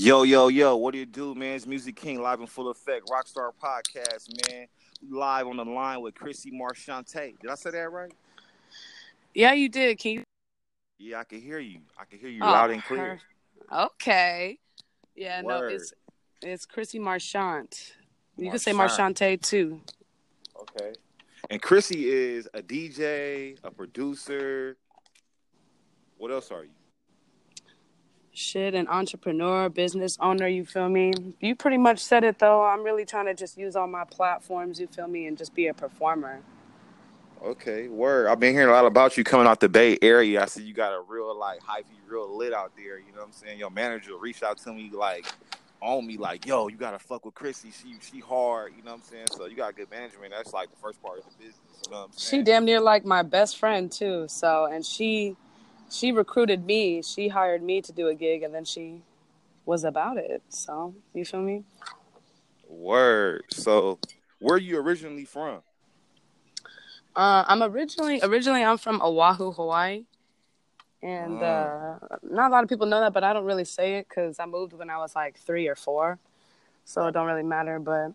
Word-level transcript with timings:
Yo, 0.00 0.22
yo, 0.22 0.46
yo, 0.46 0.76
what 0.76 0.92
do 0.92 0.98
you 0.98 1.06
do, 1.06 1.34
man? 1.34 1.56
It's 1.56 1.66
Music 1.66 1.96
King 1.96 2.22
live 2.22 2.40
in 2.40 2.46
full 2.46 2.68
effect, 2.70 3.08
Rockstar 3.08 3.50
Podcast, 3.60 4.28
man. 4.48 4.68
Live 5.10 5.48
on 5.48 5.56
the 5.56 5.64
line 5.64 6.00
with 6.02 6.14
Chrissy 6.14 6.52
Marchante. 6.52 7.36
Did 7.40 7.50
I 7.50 7.56
say 7.56 7.72
that 7.72 7.90
right? 7.90 8.12
Yeah, 9.34 9.54
you 9.54 9.68
did. 9.68 9.98
Can 9.98 10.12
you? 10.12 10.22
Yeah, 11.00 11.18
I 11.18 11.24
can 11.24 11.40
hear 11.40 11.58
you. 11.58 11.80
I 11.98 12.04
can 12.04 12.20
hear 12.20 12.28
you 12.28 12.44
Oh, 12.44 12.46
loud 12.46 12.70
and 12.70 12.84
clear. 12.84 13.18
her- 13.68 13.86
Okay. 13.86 14.60
Yeah, 15.16 15.40
no, 15.40 15.64
it's 15.66 15.92
it's 16.42 16.64
Chrissy 16.64 17.00
Marchant. 17.00 17.96
You 18.36 18.50
can 18.50 18.60
say 18.60 18.70
Marchante 18.72 19.42
too. 19.42 19.80
Okay. 20.60 20.92
And 21.50 21.60
Chrissy 21.60 22.08
is 22.08 22.48
a 22.54 22.62
DJ, 22.62 23.58
a 23.64 23.70
producer. 23.72 24.76
What 26.18 26.30
else 26.30 26.52
are 26.52 26.62
you? 26.62 26.70
Shit, 28.38 28.76
an 28.76 28.86
entrepreneur, 28.86 29.68
business 29.68 30.16
owner. 30.20 30.46
You 30.46 30.64
feel 30.64 30.88
me? 30.88 31.12
You 31.40 31.56
pretty 31.56 31.76
much 31.76 31.98
said 31.98 32.22
it 32.22 32.38
though. 32.38 32.62
I'm 32.62 32.84
really 32.84 33.04
trying 33.04 33.26
to 33.26 33.34
just 33.34 33.58
use 33.58 33.74
all 33.74 33.88
my 33.88 34.04
platforms. 34.04 34.78
You 34.78 34.86
feel 34.86 35.08
me, 35.08 35.26
and 35.26 35.36
just 35.36 35.56
be 35.56 35.66
a 35.66 35.74
performer. 35.74 36.38
Okay, 37.42 37.88
word. 37.88 38.28
I've 38.28 38.38
been 38.38 38.54
hearing 38.54 38.68
a 38.68 38.72
lot 38.72 38.86
about 38.86 39.16
you 39.16 39.24
coming 39.24 39.48
out 39.48 39.58
the 39.58 39.68
Bay 39.68 39.98
Area. 40.00 40.40
I 40.40 40.46
see 40.46 40.62
you 40.62 40.72
got 40.72 40.92
a 40.92 41.00
real 41.00 41.36
like 41.36 41.60
hyphy, 41.64 41.98
real 42.06 42.38
lit 42.38 42.52
out 42.52 42.70
there. 42.76 42.98
You 42.98 43.06
know 43.12 43.22
what 43.22 43.26
I'm 43.26 43.32
saying? 43.32 43.58
Your 43.58 43.70
manager 43.70 44.16
reached 44.16 44.44
out 44.44 44.58
to 44.58 44.72
me 44.72 44.88
like 44.94 45.26
on 45.80 46.06
me 46.06 46.16
like, 46.16 46.46
yo, 46.46 46.68
you 46.68 46.76
gotta 46.76 47.00
fuck 47.00 47.24
with 47.24 47.34
Chrissy. 47.34 47.72
She 47.72 47.96
she 48.00 48.20
hard, 48.20 48.72
you 48.76 48.84
know 48.84 48.92
what 48.92 48.98
I'm 48.98 49.02
saying? 49.02 49.26
So 49.32 49.46
you 49.46 49.56
got 49.56 49.74
good 49.74 49.90
management. 49.90 50.30
That's 50.30 50.52
like 50.52 50.70
the 50.70 50.76
first 50.76 51.02
part 51.02 51.18
of 51.18 51.24
the 51.24 51.44
business. 51.44 51.58
You 51.86 51.90
know 51.90 51.98
what 52.02 52.10
I'm 52.12 52.18
She 52.18 52.42
damn 52.42 52.64
near 52.64 52.80
like 52.80 53.04
my 53.04 53.24
best 53.24 53.58
friend 53.58 53.90
too. 53.90 54.26
So, 54.28 54.66
and 54.66 54.86
she 54.86 55.36
she 55.90 56.12
recruited 56.12 56.64
me. 56.64 57.02
She 57.02 57.28
hired 57.28 57.62
me 57.62 57.80
to 57.82 57.92
do 57.92 58.08
a 58.08 58.14
gig, 58.14 58.42
and 58.42 58.54
then 58.54 58.64
she 58.64 59.02
was 59.64 59.84
about 59.84 60.16
it. 60.16 60.42
So, 60.48 60.94
you 61.14 61.24
feel 61.24 61.40
me? 61.40 61.64
Word. 62.68 63.44
So 63.50 63.98
where 64.40 64.56
are 64.56 64.58
you 64.58 64.78
originally 64.78 65.24
from? 65.24 65.62
Uh, 67.16 67.44
I'm 67.48 67.62
originally 67.62 68.20
originally 68.22 68.62
I'm 68.62 68.78
from 68.78 69.00
Oahu, 69.02 69.52
Hawaii, 69.52 70.04
and 71.02 71.42
uh, 71.42 71.98
not 72.22 72.50
a 72.50 72.52
lot 72.52 72.62
of 72.62 72.68
people 72.68 72.86
know 72.86 73.00
that, 73.00 73.12
but 73.12 73.24
I 73.24 73.32
don't 73.32 73.44
really 73.44 73.64
say 73.64 73.96
it 73.96 74.08
because 74.08 74.38
I 74.38 74.46
moved 74.46 74.72
when 74.74 74.90
I 74.90 74.98
was 74.98 75.16
like 75.16 75.38
three 75.38 75.66
or 75.66 75.74
four, 75.74 76.18
so 76.84 77.06
it 77.06 77.12
don't 77.12 77.26
really 77.26 77.42
matter. 77.42 77.80
But 77.80 78.12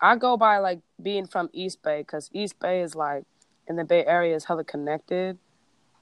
I 0.00 0.16
go 0.16 0.36
by 0.36 0.58
like 0.58 0.80
being 1.02 1.26
from 1.26 1.50
East 1.52 1.82
Bay 1.82 1.98
because 1.98 2.30
East 2.32 2.58
Bay 2.58 2.80
is 2.80 2.94
like 2.94 3.24
in 3.68 3.76
the 3.76 3.84
Bay 3.84 4.06
Area 4.06 4.34
is 4.36 4.44
hella 4.44 4.64
connected, 4.64 5.36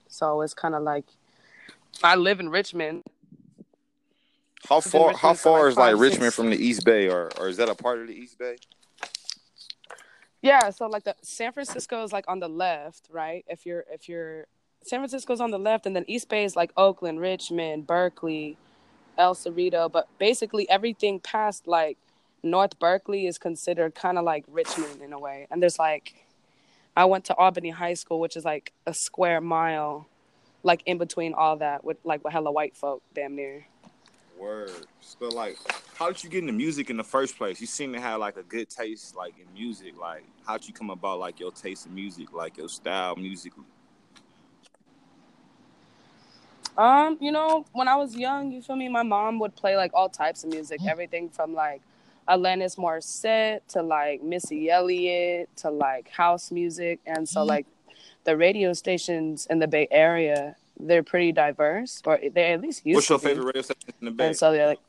so 0.09 0.43
it's 0.43 0.55
kind 0.55 0.75
of 0.75 0.83
like 0.83 1.05
I 2.03 2.17
live 2.17 2.41
in 2.41 2.49
Richmond. 2.49 3.05
How 4.69 4.81
far 4.81 5.13
how 5.17 5.31
Richmond 5.31 5.39
for, 5.39 5.43
far 5.43 5.63
like, 5.63 5.71
is 5.71 5.77
like 5.77 5.97
Richmond 5.97 6.23
six- 6.25 6.37
from 6.37 6.51
the 6.51 6.57
East 6.57 6.85
Bay 6.85 7.09
or 7.09 7.31
or 7.39 7.49
is 7.49 7.57
that 7.59 7.69
a 7.69 7.75
part 7.75 8.01
of 8.01 8.09
the 8.09 8.15
East 8.15 8.39
Bay? 8.39 8.57
Yeah, 10.43 10.71
so 10.71 10.87
like 10.87 11.05
the 11.05 11.17
San 11.23 11.53
Francisco 11.53 12.03
is 12.03 12.13
like 12.13 12.25
on 12.29 12.41
the 12.41 12.49
left, 12.49 13.09
right? 13.11 13.45
If 13.49 13.67
you're 13.67 13.85
if 13.91 14.09
you're 14.09 14.47
San 14.83 15.01
Francisco's 15.01 15.41
on 15.41 15.51
the 15.51 15.59
left, 15.59 15.87
and 15.87 15.95
then 15.95 16.05
East 16.07 16.29
Bay 16.29 16.45
is 16.45 16.57
like 16.57 16.73
Oakland, 16.77 17.21
Richmond, 17.21 17.87
Berkeley, 17.87 18.57
El 19.17 19.35
Cerrito. 19.35 19.91
But 19.91 20.09
basically, 20.19 20.69
everything 20.71 21.21
past 21.21 21.67
like 21.67 21.99
North 22.43 22.79
Berkeley 22.79 23.27
is 23.27 23.39
considered 23.39 23.95
kind 23.95 24.19
of 24.19 24.25
like 24.25 24.45
Richmond 24.49 25.03
in 25.03 25.13
a 25.13 25.19
way. 25.19 25.47
And 25.51 25.63
there's 25.63 25.79
like, 25.79 26.15
I 26.99 27.05
went 27.05 27.27
to 27.27 27.37
Albany 27.37 27.71
High 27.71 27.95
School, 27.95 28.19
which 28.19 28.37
is 28.37 28.45
like 28.45 28.73
a 28.85 28.93
square 28.93 29.41
mile, 29.41 30.09
like 30.65 30.83
in 30.85 30.99
between 30.99 31.33
all 31.33 31.55
that 31.59 31.85
with 31.85 31.97
like 32.03 32.25
with 32.25 32.33
hella 32.33 32.51
white 32.51 32.77
folk, 32.77 33.05
damn 33.15 33.37
near. 33.37 33.65
Word. 34.37 34.73
But 35.21 35.33
like, 35.33 35.59
how 35.95 36.09
did 36.09 36.25
you 36.25 36.29
get 36.29 36.41
into 36.41 36.53
music 36.53 36.91
in 36.91 36.97
the 36.97 37.05
first 37.05 37.39
place? 37.39 37.61
You 37.61 37.69
seem 37.69 37.93
to 37.93 38.01
have 38.01 38.19
like 38.19 38.37
a 38.37 38.43
good 38.43 38.69
taste, 38.69 39.15
like 39.15 39.35
in 39.39 39.47
music. 39.55 39.97
Like, 39.97 40.25
how'd 40.45 40.67
you 40.67 40.75
come 40.75 40.91
about 40.91 41.21
like 41.21 41.39
your 41.39 41.53
taste 41.53 41.87
in 41.87 41.95
music, 41.95 42.33
like 42.33 42.59
your 42.59 42.69
style 42.69 43.15
musically? 43.15 43.63
Um, 46.77 47.17
you 47.21 47.31
know, 47.31 47.65
when 47.75 47.87
I 47.87 47.95
was 47.95 48.17
young, 48.17 48.51
you 48.51 48.61
feel 48.61 48.75
me, 48.75 48.89
my 48.89 49.05
mom 49.05 49.39
would 49.39 49.55
play 49.55 49.77
like 49.77 49.93
all 49.95 50.09
types 50.09 50.43
of 50.43 50.51
music, 50.51 50.81
everything 50.85 51.29
from 51.29 51.55
like 51.55 51.81
Alanis 52.29 52.77
Morissette 52.77 53.61
to 53.69 53.83
like 53.83 54.23
Missy 54.23 54.71
Elliott 54.71 55.49
to 55.57 55.71
like 55.71 56.09
house 56.11 56.51
music, 56.51 57.01
and 57.07 57.29
so 57.29 57.41
mm-hmm. 57.41 57.49
like 57.49 57.67
the 58.25 58.37
radio 58.37 58.73
stations 58.73 59.47
in 59.49 59.59
the 59.59 59.67
Bay 59.67 59.89
Area, 59.91 60.57
they're 60.79 61.03
pretty 61.03 61.33
diverse, 61.33 62.03
or 62.05 62.19
they 62.33 62.53
at 62.53 62.61
least 62.61 62.85
used 62.85 62.97
What's 62.97 63.09
your 63.09 63.19
be. 63.19 63.27
favorite 63.27 63.47
radio 63.47 63.63
station 63.63 63.95
in 64.01 64.05
the 64.05 64.11
Bay? 64.11 64.27
And 64.29 64.37
so 64.37 64.53
they're 64.53 64.67
like 64.67 64.81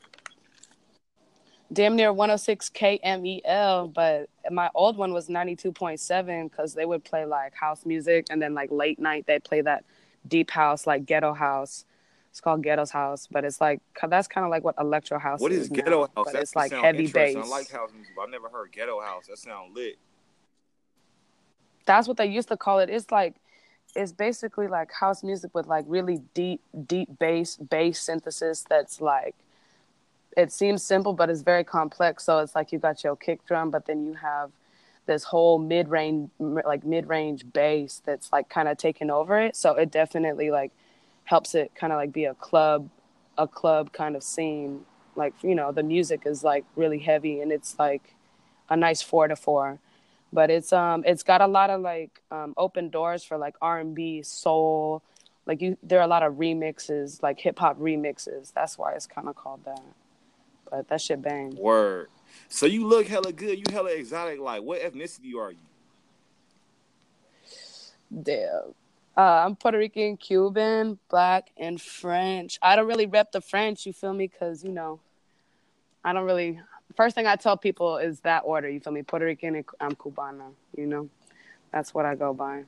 damn 1.72 1.96
near 1.96 2.12
106 2.12 2.70
KMEL, 2.70 3.92
but 3.92 4.28
my 4.50 4.70
old 4.74 4.96
one 4.96 5.12
was 5.12 5.28
92.7 5.28 6.50
because 6.50 6.74
they 6.74 6.84
would 6.84 7.04
play 7.04 7.24
like 7.24 7.54
house 7.54 7.86
music 7.86 8.26
and 8.30 8.42
then 8.42 8.54
like 8.54 8.70
late 8.70 8.98
night 8.98 9.24
they'd 9.26 9.44
play 9.44 9.60
that 9.60 9.84
deep 10.26 10.50
house, 10.50 10.86
like 10.86 11.06
ghetto 11.06 11.32
house. 11.32 11.84
It's 12.30 12.40
called 12.40 12.62
Ghetto's 12.62 12.90
House, 12.92 13.26
but 13.30 13.44
it's 13.44 13.60
like 13.60 13.80
that's 14.08 14.28
kind 14.28 14.44
of 14.44 14.50
like 14.50 14.62
what 14.62 14.76
electro 14.78 15.18
house 15.18 15.40
what 15.40 15.50
is. 15.52 15.62
is 15.62 15.68
ghetto 15.68 15.90
now, 15.90 16.00
house? 16.00 16.10
But 16.14 16.32
That 16.34 16.42
it's 16.42 16.56
like 16.56 16.72
heavy 16.72 17.08
bass. 17.08 17.36
I 17.36 17.40
like 17.46 17.70
house 17.70 17.90
music, 17.92 18.12
but 18.14 18.22
I've 18.22 18.30
never 18.30 18.48
heard 18.48 18.70
ghetto 18.72 19.00
house. 19.00 19.26
That 19.26 19.38
sound 19.38 19.74
lit. 19.74 19.98
that's 21.86 22.06
what 22.06 22.16
they 22.16 22.26
used 22.26 22.48
to 22.48 22.56
call 22.56 22.78
it. 22.78 22.88
It's 22.88 23.10
like 23.10 23.34
it's 23.96 24.12
basically 24.12 24.68
like 24.68 24.92
house 24.92 25.24
music 25.24 25.50
with 25.54 25.66
like 25.66 25.84
really 25.88 26.20
deep, 26.34 26.60
deep 26.86 27.18
bass, 27.18 27.56
bass 27.56 27.98
synthesis 28.00 28.64
that's 28.68 29.00
like 29.00 29.34
it 30.36 30.52
seems 30.52 30.84
simple, 30.84 31.12
but 31.12 31.28
it's 31.28 31.42
very 31.42 31.64
complex. 31.64 32.22
So 32.24 32.38
it's 32.38 32.54
like 32.54 32.70
you 32.70 32.78
got 32.78 33.02
your 33.02 33.16
kick 33.16 33.44
drum, 33.46 33.70
but 33.70 33.86
then 33.86 34.06
you 34.06 34.14
have 34.14 34.52
this 35.06 35.24
whole 35.24 35.58
mid 35.58 35.88
range, 35.88 36.30
like 36.38 36.84
mid 36.84 37.08
range 37.08 37.44
bass 37.52 38.00
that's 38.04 38.32
like 38.32 38.48
kind 38.48 38.68
of 38.68 38.78
taking 38.78 39.10
over 39.10 39.40
it. 39.40 39.56
So 39.56 39.74
it 39.74 39.90
definitely 39.90 40.52
like 40.52 40.70
helps 41.30 41.54
it 41.54 41.72
kind 41.74 41.92
of 41.92 41.96
like 41.96 42.12
be 42.12 42.24
a 42.24 42.34
club, 42.34 42.88
a 43.38 43.46
club 43.46 43.92
kind 43.92 44.16
of 44.16 44.22
scene. 44.22 44.84
Like 45.16 45.34
you 45.42 45.54
know, 45.54 45.72
the 45.72 45.82
music 45.82 46.22
is 46.26 46.44
like 46.44 46.64
really 46.76 46.98
heavy 46.98 47.40
and 47.40 47.50
it's 47.52 47.78
like 47.78 48.14
a 48.68 48.76
nice 48.76 49.02
four 49.02 49.28
to 49.28 49.36
four 49.36 49.78
but 50.32 50.50
it's 50.50 50.72
um 50.72 51.02
it's 51.06 51.22
got 51.22 51.40
a 51.40 51.46
lot 51.46 51.70
of 51.70 51.80
like 51.80 52.22
um 52.30 52.54
open 52.56 52.88
doors 52.88 53.24
for 53.24 53.36
like 53.36 53.54
R&B, 53.60 54.22
soul. 54.22 55.02
Like 55.46 55.60
you 55.60 55.76
there 55.82 55.98
are 55.98 56.04
a 56.04 56.08
lot 56.08 56.22
of 56.22 56.34
remixes, 56.34 57.22
like 57.22 57.40
hip 57.40 57.58
hop 57.58 57.78
remixes. 57.78 58.52
That's 58.52 58.78
why 58.78 58.92
it's 58.94 59.06
kind 59.06 59.28
of 59.28 59.34
called 59.34 59.64
that. 59.64 59.82
But 60.70 60.88
that 60.88 61.00
shit 61.00 61.20
bang. 61.20 61.56
Word. 61.56 62.08
So 62.48 62.66
you 62.66 62.86
look 62.86 63.06
hella 63.06 63.32
good. 63.32 63.58
You 63.58 63.64
hella 63.72 63.90
exotic. 63.90 64.38
Like, 64.38 64.62
what 64.62 64.80
ethnicity 64.80 65.34
are 65.36 65.50
you? 65.50 65.58
Damn. 68.22 68.74
Uh, 69.16 69.44
I'm 69.44 69.56
Puerto 69.56 69.76
Rican, 69.76 70.16
Cuban, 70.16 70.98
black, 71.08 71.50
and 71.56 71.80
French. 71.80 72.58
I 72.62 72.76
don't 72.76 72.86
really 72.86 73.06
rep 73.06 73.32
the 73.32 73.40
French, 73.40 73.84
you 73.84 73.92
feel 73.92 74.14
me? 74.14 74.28
Because, 74.28 74.62
you 74.62 74.72
know, 74.72 75.00
I 76.04 76.12
don't 76.12 76.24
really. 76.24 76.60
First 76.96 77.14
thing 77.14 77.26
I 77.26 77.36
tell 77.36 77.56
people 77.56 77.98
is 77.98 78.20
that 78.20 78.42
order, 78.44 78.68
you 78.68 78.80
feel 78.80 78.92
me? 78.92 79.02
Puerto 79.02 79.24
Rican 79.24 79.56
and 79.56 79.64
I'm 79.80 79.92
Cubana, 79.92 80.52
you 80.76 80.86
know? 80.86 81.08
That's 81.72 81.92
what 81.94 82.04
I 82.04 82.14
go 82.14 82.32
by. 82.34 82.64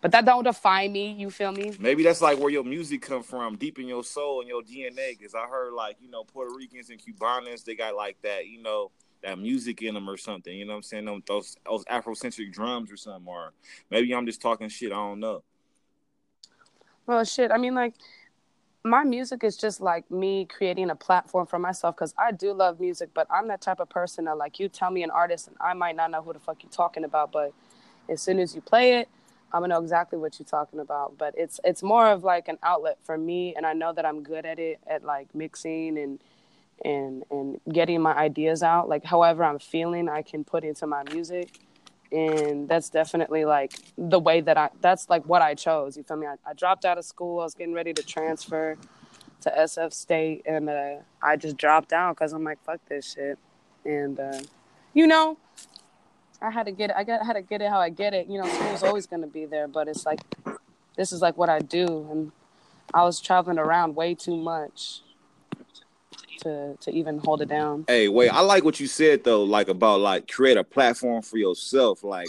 But 0.00 0.12
that 0.12 0.24
don't 0.24 0.44
define 0.44 0.92
me, 0.92 1.12
you 1.12 1.30
feel 1.30 1.50
me? 1.50 1.72
Maybe 1.78 2.02
that's 2.04 2.20
like 2.20 2.38
where 2.38 2.50
your 2.50 2.64
music 2.64 3.02
come 3.02 3.22
from, 3.22 3.56
deep 3.56 3.78
in 3.78 3.88
your 3.88 4.04
soul 4.04 4.40
and 4.40 4.48
your 4.48 4.62
DNA. 4.62 5.18
Because 5.18 5.34
I 5.34 5.46
heard 5.46 5.72
like 5.72 5.96
you 6.00 6.08
know 6.08 6.22
Puerto 6.24 6.54
Ricans 6.54 6.90
and 6.90 7.00
Cubanians, 7.00 7.64
they 7.64 7.74
got 7.74 7.96
like 7.96 8.16
that, 8.22 8.46
you 8.46 8.62
know, 8.62 8.92
that 9.22 9.38
music 9.38 9.82
in 9.82 9.94
them 9.94 10.08
or 10.08 10.16
something. 10.16 10.56
You 10.56 10.64
know 10.64 10.72
what 10.72 10.78
I'm 10.78 10.82
saying? 10.82 11.04
Them, 11.04 11.22
those 11.26 11.56
those 11.64 11.84
Afrocentric 11.86 12.52
drums 12.52 12.90
or 12.90 12.96
something. 12.96 13.26
Or 13.26 13.52
maybe 13.90 14.14
I'm 14.14 14.26
just 14.26 14.40
talking 14.40 14.68
shit. 14.68 14.92
I 14.92 14.96
don't 14.96 15.20
know. 15.20 15.42
Well, 17.06 17.24
shit. 17.24 17.50
I 17.50 17.56
mean, 17.56 17.74
like, 17.74 17.94
my 18.84 19.02
music 19.02 19.42
is 19.42 19.56
just 19.56 19.80
like 19.80 20.10
me 20.10 20.44
creating 20.44 20.90
a 20.90 20.96
platform 20.96 21.46
for 21.46 21.58
myself 21.58 21.96
because 21.96 22.14
I 22.18 22.32
do 22.32 22.52
love 22.52 22.80
music, 22.80 23.10
but 23.14 23.26
I'm 23.30 23.48
that 23.48 23.60
type 23.60 23.80
of 23.80 23.88
person 23.88 24.26
that, 24.26 24.36
like, 24.36 24.60
you 24.60 24.68
tell 24.68 24.90
me 24.90 25.02
an 25.02 25.10
artist 25.10 25.48
and 25.48 25.56
I 25.60 25.74
might 25.74 25.96
not 25.96 26.10
know 26.10 26.22
who 26.22 26.32
the 26.32 26.38
fuck 26.38 26.62
you're 26.62 26.70
talking 26.70 27.04
about, 27.04 27.32
but 27.32 27.52
as 28.08 28.20
soon 28.22 28.38
as 28.38 28.54
you 28.54 28.60
play 28.60 28.98
it, 28.98 29.08
I'm 29.52 29.62
gonna 29.62 29.74
know 29.74 29.80
exactly 29.80 30.18
what 30.18 30.38
you're 30.38 30.46
talking 30.46 30.80
about. 30.80 31.16
But 31.16 31.34
it's 31.36 31.58
it's 31.64 31.82
more 31.82 32.08
of 32.08 32.24
like 32.24 32.48
an 32.48 32.58
outlet 32.62 32.98
for 33.02 33.16
me, 33.16 33.54
and 33.56 33.64
I 33.64 33.72
know 33.72 33.92
that 33.92 34.04
I'm 34.04 34.22
good 34.22 34.44
at 34.44 34.58
it, 34.58 34.78
at 34.86 35.04
like 35.04 35.34
mixing 35.34 35.98
and 35.98 36.20
and 36.84 37.24
and 37.30 37.60
getting 37.72 38.00
my 38.00 38.14
ideas 38.14 38.62
out. 38.62 38.88
Like, 38.88 39.04
however 39.04 39.44
I'm 39.44 39.58
feeling, 39.58 40.08
I 40.08 40.22
can 40.22 40.44
put 40.44 40.64
into 40.64 40.86
my 40.86 41.02
music 41.12 41.60
and 42.10 42.68
that's 42.68 42.88
definitely 42.88 43.44
like 43.44 43.74
the 43.96 44.18
way 44.18 44.40
that 44.40 44.56
I 44.56 44.70
that's 44.80 45.08
like 45.10 45.24
what 45.24 45.42
I 45.42 45.54
chose. 45.54 45.96
You 45.96 46.02
feel 46.02 46.16
me? 46.16 46.26
I, 46.26 46.36
I 46.46 46.54
dropped 46.54 46.84
out 46.84 46.98
of 46.98 47.04
school. 47.04 47.40
I 47.40 47.44
was 47.44 47.54
getting 47.54 47.74
ready 47.74 47.92
to 47.92 48.02
transfer 48.02 48.76
to 49.42 49.50
SF 49.50 49.92
State, 49.92 50.42
and 50.46 50.68
uh, 50.68 50.96
I 51.22 51.36
just 51.36 51.56
dropped 51.56 51.92
out 51.92 52.16
because 52.16 52.32
I'm 52.32 52.44
like, 52.44 52.62
fuck 52.64 52.80
this 52.88 53.14
shit. 53.14 53.38
And 53.84 54.18
uh, 54.18 54.40
you 54.94 55.06
know, 55.06 55.36
I 56.40 56.50
had 56.50 56.66
to 56.66 56.72
get 56.72 56.90
it. 56.90 56.96
I 56.96 57.04
got 57.04 57.20
I 57.20 57.24
had 57.24 57.34
to 57.34 57.42
get 57.42 57.60
it 57.60 57.68
how 57.68 57.80
I 57.80 57.90
get 57.90 58.14
it. 58.14 58.26
You 58.26 58.40
know, 58.40 58.48
school's 58.48 58.82
always 58.82 59.06
gonna 59.06 59.26
be 59.26 59.44
there, 59.44 59.68
but 59.68 59.88
it's 59.88 60.06
like 60.06 60.20
this 60.96 61.12
is 61.12 61.20
like 61.20 61.36
what 61.36 61.48
I 61.48 61.60
do, 61.60 62.08
and 62.10 62.32
I 62.94 63.04
was 63.04 63.20
traveling 63.20 63.58
around 63.58 63.96
way 63.96 64.14
too 64.14 64.36
much. 64.36 65.02
To 66.38 66.76
to 66.80 66.90
even 66.90 67.18
hold 67.18 67.42
it 67.42 67.48
down. 67.48 67.84
Hey, 67.88 68.08
wait, 68.08 68.30
I 68.30 68.40
like 68.40 68.64
what 68.64 68.80
you 68.80 68.86
said 68.86 69.24
though, 69.24 69.44
like 69.44 69.68
about 69.68 70.00
like 70.00 70.28
create 70.28 70.56
a 70.56 70.64
platform 70.64 71.22
for 71.22 71.36
yourself. 71.36 72.04
Like 72.04 72.28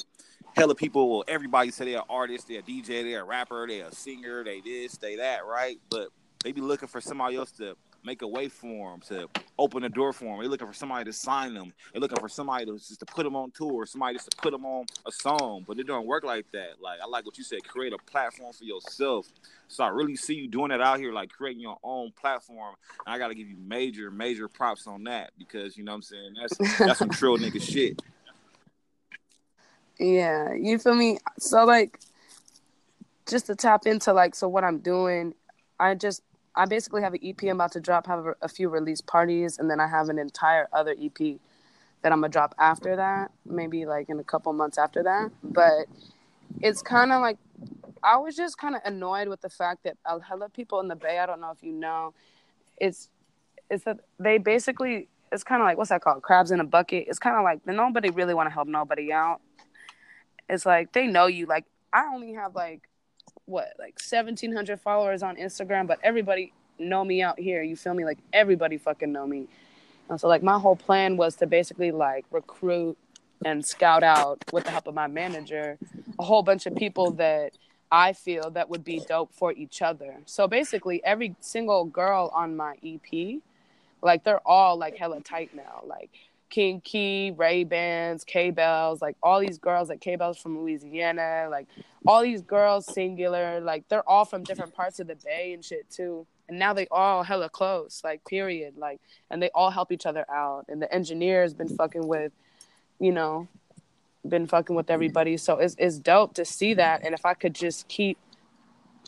hella 0.55 0.75
people 0.75 1.09
will 1.09 1.25
everybody 1.27 1.71
say 1.71 1.85
they're 1.85 1.99
an 1.99 2.05
artist, 2.09 2.47
they're 2.47 2.59
a 2.59 2.63
DJ, 2.63 3.03
they're 3.03 3.21
a 3.21 3.25
rapper, 3.25 3.67
they're 3.67 3.87
a 3.87 3.95
singer, 3.95 4.43
they 4.43 4.61
this, 4.61 4.97
they 4.97 5.15
that, 5.17 5.45
right? 5.45 5.79
But 5.89 6.09
they 6.43 6.51
be 6.51 6.61
looking 6.61 6.87
for 6.87 7.01
somebody 7.01 7.35
else 7.35 7.51
to 7.53 7.75
make 8.03 8.21
a 8.21 8.27
way 8.27 8.47
for 8.47 8.91
them, 8.91 9.01
to 9.07 9.29
open 9.57 9.83
the 9.83 9.89
door 9.89 10.13
for 10.13 10.25
them. 10.25 10.39
They're 10.39 10.47
looking 10.47 10.67
for 10.67 10.73
somebody 10.73 11.05
to 11.05 11.13
sign 11.13 11.53
them. 11.53 11.73
They're 11.91 12.01
looking 12.01 12.19
for 12.19 12.29
somebody 12.29 12.65
to 12.65 12.73
just 12.73 12.99
to 12.99 13.05
put 13.05 13.23
them 13.23 13.35
on 13.35 13.51
tour, 13.51 13.85
somebody 13.85 14.15
just 14.15 14.31
to 14.31 14.37
put 14.37 14.51
them 14.51 14.65
on 14.65 14.85
a 15.05 15.11
song. 15.11 15.65
But 15.67 15.79
it 15.79 15.87
don't 15.87 16.05
work 16.05 16.23
like 16.23 16.45
that. 16.51 16.81
Like 16.81 16.99
I 17.01 17.07
like 17.07 17.25
what 17.25 17.37
you 17.37 17.43
said, 17.43 17.63
create 17.63 17.93
a 17.93 17.97
platform 17.97 18.53
for 18.53 18.63
yourself. 18.63 19.27
So 19.67 19.83
I 19.83 19.89
really 19.89 20.15
see 20.15 20.35
you 20.35 20.47
doing 20.47 20.69
that 20.69 20.81
out 20.81 20.99
here, 20.99 21.13
like 21.13 21.29
creating 21.29 21.61
your 21.61 21.77
own 21.83 22.11
platform. 22.19 22.75
And 23.05 23.13
I 23.13 23.17
gotta 23.17 23.35
give 23.35 23.47
you 23.47 23.57
major, 23.57 24.11
major 24.11 24.47
props 24.47 24.87
on 24.87 25.03
that 25.03 25.31
because 25.37 25.77
you 25.77 25.83
know 25.83 25.91
what 25.91 25.97
I'm 25.97 26.01
saying 26.03 26.33
that's 26.39 26.77
that's 26.77 26.99
some 26.99 27.09
trill 27.09 27.37
nigga 27.39 27.61
shit. 27.61 28.01
Yeah, 29.99 30.53
you 30.53 30.79
feel 30.79 30.95
me? 30.95 31.19
So 31.37 31.65
like 31.65 31.99
just 33.27 33.45
to 33.47 33.55
tap 33.55 33.85
into 33.85 34.13
like 34.13 34.33
so 34.35 34.47
what 34.47 34.63
I'm 34.63 34.79
doing, 34.79 35.35
I 35.79 35.95
just 35.95 36.23
I 36.59 36.65
basically 36.65 37.01
have 37.03 37.13
an 37.13 37.21
EP 37.23 37.41
I'm 37.43 37.51
about 37.51 37.71
to 37.71 37.79
drop, 37.79 38.05
have 38.07 38.25
a, 38.25 38.35
a 38.41 38.49
few 38.49 38.67
release 38.67 38.99
parties, 38.99 39.57
and 39.57 39.71
then 39.71 39.79
I 39.79 39.87
have 39.87 40.09
an 40.09 40.19
entire 40.19 40.67
other 40.73 40.93
EP 41.01 41.37
that 42.01 42.11
I'm 42.11 42.19
gonna 42.19 42.27
drop 42.27 42.53
after 42.59 42.97
that, 42.97 43.31
maybe 43.45 43.85
like 43.85 44.09
in 44.09 44.19
a 44.19 44.25
couple 44.25 44.51
months 44.51 44.77
after 44.77 45.01
that. 45.03 45.31
But 45.41 45.85
it's 46.59 46.81
kind 46.81 47.13
of 47.13 47.21
like 47.21 47.37
I 48.03 48.17
was 48.17 48.35
just 48.35 48.57
kind 48.57 48.75
of 48.75 48.81
annoyed 48.83 49.29
with 49.29 49.39
the 49.39 49.49
fact 49.49 49.85
that 49.85 49.95
a 50.05 50.21
hella 50.21 50.49
people 50.49 50.81
in 50.81 50.89
the 50.89 50.97
Bay. 50.97 51.19
I 51.19 51.25
don't 51.25 51.39
know 51.39 51.51
if 51.51 51.63
you 51.63 51.71
know, 51.71 52.13
it's 52.77 53.09
it's 53.69 53.85
that 53.85 53.99
they 54.19 54.37
basically 54.37 55.07
it's 55.31 55.45
kind 55.45 55.61
of 55.61 55.65
like 55.65 55.77
what's 55.77 55.91
that 55.91 56.01
called? 56.01 56.21
Crabs 56.23 56.51
in 56.51 56.59
a 56.59 56.65
bucket. 56.65 57.05
It's 57.07 57.19
kind 57.19 57.37
of 57.37 57.43
like 57.43 57.65
nobody 57.65 58.09
really 58.09 58.33
want 58.33 58.47
to 58.47 58.53
help 58.53 58.67
nobody 58.67 59.13
out. 59.13 59.39
It's 60.49 60.65
like 60.65 60.91
they 60.91 61.07
know 61.07 61.27
you. 61.27 61.45
Like 61.45 61.63
I 61.93 62.03
only 62.13 62.33
have 62.33 62.53
like 62.53 62.88
what 63.49 63.73
like 63.79 63.99
1700 63.99 64.79
followers 64.79 65.23
on 65.23 65.35
Instagram, 65.35 65.87
but 65.87 65.99
everybody 66.03 66.53
know 66.77 67.03
me 67.03 67.21
out 67.21 67.39
here. 67.39 67.61
You 67.63 67.75
feel 67.75 67.93
me? 67.93 68.05
Like 68.05 68.19
everybody 68.31 68.77
fucking 68.77 69.11
know 69.11 69.27
me. 69.27 69.47
And 70.09 70.19
so 70.19 70.27
like 70.27 70.43
my 70.43 70.57
whole 70.57 70.75
plan 70.75 71.17
was 71.17 71.35
to 71.37 71.47
basically 71.47 71.91
like 71.91 72.25
recruit 72.31 72.97
and 73.45 73.65
scout 73.65 74.03
out 74.03 74.43
with 74.51 74.65
the 74.65 74.71
help 74.71 74.87
of 74.87 74.95
my 74.95 75.07
manager 75.07 75.77
a 76.19 76.23
whole 76.23 76.43
bunch 76.43 76.65
of 76.65 76.75
people 76.75 77.11
that 77.11 77.53
I 77.91 78.13
feel 78.13 78.51
that 78.51 78.69
would 78.69 78.83
be 78.83 79.01
dope 79.07 79.33
for 79.33 79.53
each 79.53 79.81
other. 79.81 80.17
So 80.25 80.47
basically 80.47 81.03
every 81.03 81.35
single 81.39 81.85
girl 81.85 82.29
on 82.33 82.55
my 82.55 82.75
EP, 82.85 83.39
like 84.03 84.23
they're 84.23 84.45
all 84.45 84.77
like 84.77 84.97
hella 84.97 85.21
tight 85.21 85.55
now. 85.55 85.83
Like 85.85 86.11
King 86.49 86.81
Key, 86.81 87.33
Ray 87.35 87.63
Bans, 87.63 88.23
K 88.23 88.51
Bells, 88.51 89.01
like 89.01 89.15
all 89.21 89.39
these 89.39 89.57
girls, 89.57 89.89
like 89.89 90.01
K 90.01 90.15
Bells 90.15 90.37
from 90.37 90.59
Louisiana, 90.59 91.47
like 91.49 91.67
all 92.05 92.21
these 92.21 92.41
girls 92.41 92.85
singular, 92.85 93.59
like 93.59 93.87
they're 93.89 94.07
all 94.07 94.25
from 94.25 94.43
different 94.43 94.73
parts 94.73 94.99
of 94.99 95.07
the 95.07 95.15
Bay 95.15 95.53
and 95.53 95.63
shit 95.63 95.89
too. 95.89 96.25
And 96.47 96.57
now 96.57 96.73
they 96.73 96.87
all 96.89 97.23
hella 97.23 97.49
close, 97.49 98.01
like 98.03 98.25
period, 98.25 98.73
like, 98.77 98.99
and 99.29 99.41
they 99.41 99.49
all 99.53 99.69
help 99.69 99.91
each 99.91 100.05
other 100.07 100.25
out. 100.31 100.65
And 100.67 100.81
the 100.81 100.91
engineer's 100.91 101.53
been 101.53 101.69
fucking 101.69 102.07
with, 102.07 102.31
you 102.99 103.11
know, 103.11 103.47
been 104.27 104.47
fucking 104.47 104.75
with 104.75 104.89
everybody. 104.89 105.37
So 105.37 105.57
it's 105.59 105.75
it's 105.77 105.99
dope 105.99 106.33
to 106.35 106.45
see 106.45 106.73
that. 106.73 107.03
And 107.03 107.13
if 107.13 107.25
I 107.25 107.35
could 107.35 107.53
just 107.53 107.87
keep 107.87 108.17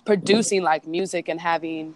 producing 0.05 0.63
like 0.63 0.85
music 0.85 1.27
and 1.27 1.41
having 1.41 1.95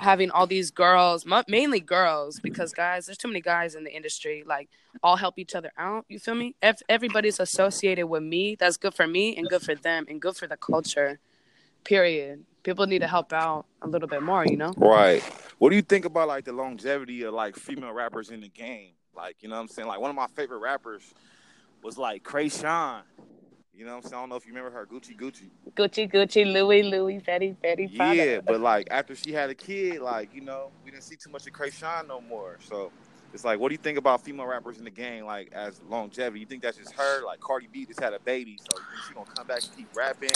having 0.00 0.30
all 0.30 0.46
these 0.46 0.70
girls, 0.70 1.26
mainly 1.46 1.80
girls, 1.80 2.40
because 2.40 2.72
guys, 2.72 3.06
there's 3.06 3.18
too 3.18 3.28
many 3.28 3.40
guys 3.40 3.74
in 3.74 3.84
the 3.84 3.94
industry. 3.94 4.42
Like, 4.46 4.68
all 5.02 5.16
help 5.16 5.38
each 5.38 5.54
other 5.54 5.72
out. 5.76 6.06
You 6.08 6.18
feel 6.18 6.34
me? 6.34 6.56
If 6.62 6.80
everybody's 6.88 7.38
associated 7.38 8.06
with 8.06 8.22
me, 8.22 8.56
that's 8.58 8.76
good 8.76 8.94
for 8.94 9.06
me 9.06 9.36
and 9.36 9.46
good 9.48 9.62
for 9.62 9.74
them 9.74 10.06
and 10.08 10.20
good 10.20 10.36
for 10.36 10.46
the 10.46 10.56
culture. 10.56 11.20
Period. 11.84 12.44
People 12.62 12.86
need 12.86 13.00
to 13.00 13.06
help 13.06 13.32
out 13.32 13.66
a 13.82 13.88
little 13.88 14.08
bit 14.08 14.22
more. 14.22 14.44
You 14.44 14.56
know? 14.56 14.72
Right. 14.76 15.22
What 15.58 15.70
do 15.70 15.76
you 15.76 15.82
think 15.82 16.06
about 16.06 16.28
like 16.28 16.44
the 16.44 16.52
longevity 16.52 17.22
of 17.22 17.34
like 17.34 17.56
female 17.56 17.92
rappers 17.92 18.30
in 18.30 18.40
the 18.40 18.48
game? 18.48 18.92
Like, 19.14 19.36
you 19.40 19.48
know 19.48 19.56
what 19.56 19.62
I'm 19.62 19.68
saying? 19.68 19.88
Like 19.88 20.00
one 20.00 20.10
of 20.10 20.16
my 20.16 20.28
favorite 20.28 20.58
rappers 20.58 21.02
was 21.82 21.98
like 21.98 22.22
Kreayshawn. 22.22 23.02
You 23.80 23.86
know 23.86 23.92
what 23.92 24.04
I'm 24.04 24.10
saying? 24.10 24.14
I 24.14 24.20
don't 24.20 24.28
know 24.28 24.36
if 24.36 24.44
you 24.46 24.52
remember 24.52 24.76
her, 24.78 24.84
Gucci 24.84 25.16
Gucci. 25.16 25.48
Gucci 25.74 26.12
Gucci, 26.12 26.44
Louis 26.44 26.82
Louis, 26.82 27.18
Fendi 27.26 27.56
Fendi. 27.56 27.88
Yeah, 27.90 28.40
but 28.42 28.60
like 28.60 28.88
after 28.90 29.14
she 29.14 29.32
had 29.32 29.48
a 29.48 29.54
kid, 29.54 30.02
like 30.02 30.34
you 30.34 30.42
know, 30.42 30.70
we 30.84 30.90
didn't 30.90 31.04
see 31.04 31.16
too 31.16 31.30
much 31.30 31.46
of 31.46 31.54
Kreayshawn 31.54 32.06
no 32.06 32.20
more. 32.20 32.58
So 32.62 32.92
it's 33.32 33.42
like, 33.42 33.58
what 33.58 33.70
do 33.70 33.72
you 33.72 33.78
think 33.78 33.96
about 33.96 34.22
female 34.22 34.44
rappers 34.44 34.76
in 34.76 34.84
the 34.84 34.90
game, 34.90 35.24
like 35.24 35.50
as 35.54 35.80
longevity? 35.88 36.40
You 36.40 36.46
think 36.46 36.60
that's 36.60 36.76
just 36.76 36.92
her? 36.92 37.24
Like 37.24 37.40
Cardi 37.40 37.68
B 37.72 37.86
just 37.86 38.00
had 38.00 38.12
a 38.12 38.18
baby, 38.18 38.58
so 38.58 38.78
you 38.78 38.84
think 38.92 39.02
she 39.08 39.14
gonna 39.14 39.30
come 39.34 39.46
back 39.46 39.62
and 39.62 39.74
keep 39.74 39.96
rapping? 39.96 40.28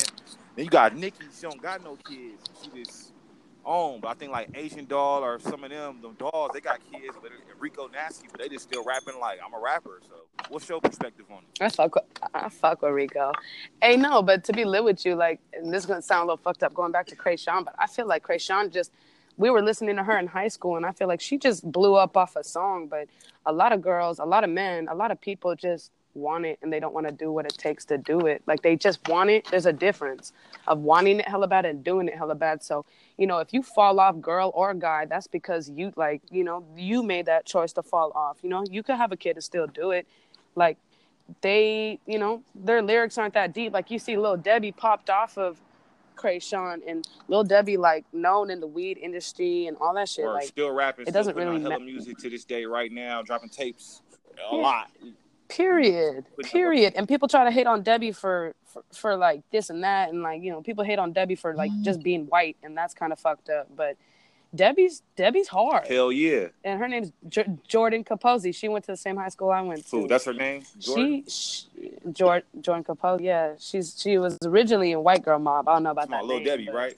Then 0.56 0.64
you 0.64 0.70
got 0.70 0.96
Nicki, 0.96 1.26
she 1.36 1.42
don't 1.42 1.60
got 1.60 1.84
no 1.84 1.96
kids. 1.96 2.42
She 2.62 2.82
just 2.82 3.12
own. 3.64 4.00
But 4.00 4.08
I 4.08 4.14
think 4.14 4.32
like 4.32 4.50
Asian 4.54 4.86
Doll 4.86 5.22
or 5.24 5.38
some 5.38 5.64
of 5.64 5.70
them, 5.70 6.00
them 6.02 6.14
dolls, 6.18 6.50
they 6.52 6.60
got 6.60 6.80
kids, 6.92 7.16
but 7.22 7.30
Rico 7.58 7.88
Nasty, 7.88 8.28
but 8.30 8.40
they 8.40 8.48
just 8.48 8.64
still 8.64 8.84
rapping 8.84 9.18
like 9.20 9.38
I'm 9.44 9.54
a 9.54 9.58
rapper. 9.58 10.00
So 10.08 10.14
what's 10.48 10.68
your 10.68 10.80
perspective 10.80 11.26
on 11.30 11.38
it? 11.38 11.62
I 11.62 11.68
fuck 11.68 11.94
with, 11.94 12.04
I 12.34 12.48
fuck 12.48 12.82
with 12.82 12.92
Rico. 12.92 13.32
Hey, 13.82 13.96
no, 13.96 14.22
but 14.22 14.44
to 14.44 14.52
be 14.52 14.64
lit 14.64 14.84
with 14.84 15.04
you, 15.04 15.14
like, 15.14 15.40
and 15.52 15.72
this 15.72 15.84
is 15.84 15.86
gonna 15.86 16.02
sound 16.02 16.22
a 16.22 16.26
little 16.26 16.36
fucked 16.38 16.62
up 16.62 16.74
going 16.74 16.92
back 16.92 17.06
to 17.06 17.16
Kreayshawn, 17.16 17.64
but 17.64 17.74
I 17.78 17.86
feel 17.86 18.06
like 18.06 18.26
Kreayshawn 18.26 18.72
just 18.72 18.92
we 19.36 19.50
were 19.50 19.62
listening 19.62 19.96
to 19.96 20.04
her 20.04 20.18
in 20.18 20.26
high 20.26 20.48
school 20.48 20.76
and 20.76 20.86
I 20.86 20.92
feel 20.92 21.08
like 21.08 21.20
she 21.20 21.38
just 21.38 21.70
blew 21.70 21.94
up 21.94 22.16
off 22.16 22.36
a 22.36 22.44
song, 22.44 22.86
but 22.86 23.08
a 23.46 23.52
lot 23.52 23.72
of 23.72 23.82
girls, 23.82 24.18
a 24.18 24.24
lot 24.24 24.44
of 24.44 24.50
men, 24.50 24.88
a 24.88 24.94
lot 24.94 25.10
of 25.10 25.20
people 25.20 25.54
just 25.56 25.90
want 26.14 26.46
it 26.46 26.58
and 26.62 26.72
they 26.72 26.80
don't 26.80 26.94
want 26.94 27.06
to 27.06 27.12
do 27.12 27.30
what 27.30 27.44
it 27.46 27.56
takes 27.58 27.84
to 27.86 27.98
do 27.98 28.26
it. 28.26 28.42
Like 28.46 28.62
they 28.62 28.76
just 28.76 29.06
want 29.08 29.30
it. 29.30 29.46
There's 29.50 29.66
a 29.66 29.72
difference 29.72 30.32
of 30.66 30.80
wanting 30.80 31.20
it 31.20 31.28
hella 31.28 31.48
bad 31.48 31.64
and 31.64 31.82
doing 31.84 32.08
it 32.08 32.16
hella 32.16 32.34
bad. 32.34 32.62
So, 32.62 32.84
you 33.18 33.26
know, 33.26 33.38
if 33.38 33.52
you 33.52 33.62
fall 33.62 34.00
off 34.00 34.20
girl 34.20 34.50
or 34.54 34.74
guy, 34.74 35.06
that's 35.06 35.26
because 35.26 35.70
you 35.70 35.92
like, 35.96 36.22
you 36.30 36.44
know, 36.44 36.64
you 36.76 37.02
made 37.02 37.26
that 37.26 37.46
choice 37.46 37.72
to 37.74 37.82
fall 37.82 38.12
off. 38.14 38.38
You 38.42 38.50
know, 38.50 38.64
you 38.70 38.82
could 38.82 38.96
have 38.96 39.12
a 39.12 39.16
kid 39.16 39.36
and 39.36 39.44
still 39.44 39.66
do 39.66 39.90
it. 39.90 40.06
Like 40.54 40.78
they, 41.40 41.98
you 42.06 42.18
know, 42.18 42.42
their 42.54 42.82
lyrics 42.82 43.18
aren't 43.18 43.34
that 43.34 43.52
deep. 43.52 43.72
Like 43.72 43.90
you 43.90 43.98
see 43.98 44.16
Lil 44.16 44.36
Debbie 44.36 44.72
popped 44.72 45.10
off 45.10 45.38
of 45.38 45.60
Kreayshawn 46.16 46.80
and 46.86 47.06
Lil 47.28 47.44
Debbie 47.44 47.76
like 47.76 48.04
known 48.12 48.50
in 48.50 48.60
the 48.60 48.66
weed 48.66 48.98
industry 48.98 49.66
and 49.66 49.76
all 49.78 49.94
that 49.94 50.08
shit. 50.08 50.24
Or 50.24 50.34
like 50.34 50.46
still 50.46 50.70
rapping, 50.70 51.06
it 51.06 51.12
doesn't 51.12 51.36
really 51.36 51.58
matter. 51.58 51.80
music 51.80 52.18
to 52.18 52.30
this 52.30 52.44
day 52.44 52.64
right 52.64 52.92
now, 52.92 53.22
dropping 53.22 53.48
tapes 53.48 54.02
a 54.34 54.54
yeah. 54.54 54.62
lot. 54.62 54.90
Period. 55.56 56.24
Period. 56.42 56.94
And 56.96 57.06
people 57.06 57.28
try 57.28 57.44
to 57.44 57.50
hate 57.50 57.66
on 57.66 57.82
Debbie 57.82 58.12
for, 58.12 58.54
for, 58.66 58.82
for 58.92 59.16
like 59.16 59.42
this 59.50 59.70
and 59.70 59.84
that, 59.84 60.10
and 60.10 60.22
like 60.22 60.42
you 60.42 60.50
know, 60.50 60.60
people 60.62 60.82
hate 60.84 60.98
on 60.98 61.12
Debbie 61.12 61.36
for 61.36 61.54
like 61.54 61.70
just 61.82 62.00
mm. 62.00 62.04
being 62.04 62.26
white, 62.26 62.56
and 62.62 62.76
that's 62.76 62.94
kind 62.94 63.12
of 63.12 63.18
fucked 63.20 63.50
up. 63.50 63.68
But 63.74 63.96
Debbie's 64.54 65.02
Debbie's 65.16 65.48
hard. 65.48 65.86
Hell 65.86 66.10
yeah. 66.10 66.48
And 66.64 66.80
her 66.80 66.88
name's 66.88 67.12
J- 67.28 67.56
Jordan 67.68 68.04
Capozzi. 68.04 68.54
She 68.54 68.68
went 68.68 68.84
to 68.86 68.92
the 68.92 68.96
same 68.96 69.16
high 69.16 69.28
school 69.28 69.50
I 69.50 69.60
went 69.60 69.86
to. 69.90 69.96
Ooh, 69.96 70.08
that's 70.08 70.24
her 70.24 70.34
name. 70.34 70.62
Jordan? 70.78 71.24
She, 71.26 71.68
she 71.80 71.92
Jordan 72.12 72.46
Jordan 72.60 72.84
Capozzi. 72.84 73.22
Yeah, 73.22 73.52
she's 73.58 74.00
she 74.00 74.18
was 74.18 74.38
originally 74.44 74.92
in 74.92 75.02
White 75.04 75.22
Girl 75.22 75.38
Mob. 75.38 75.68
I 75.68 75.74
don't 75.74 75.84
know 75.84 75.90
about 75.90 76.10
that. 76.10 76.24
Little 76.24 76.42
Debbie, 76.42 76.66
but... 76.66 76.74
right? 76.74 76.96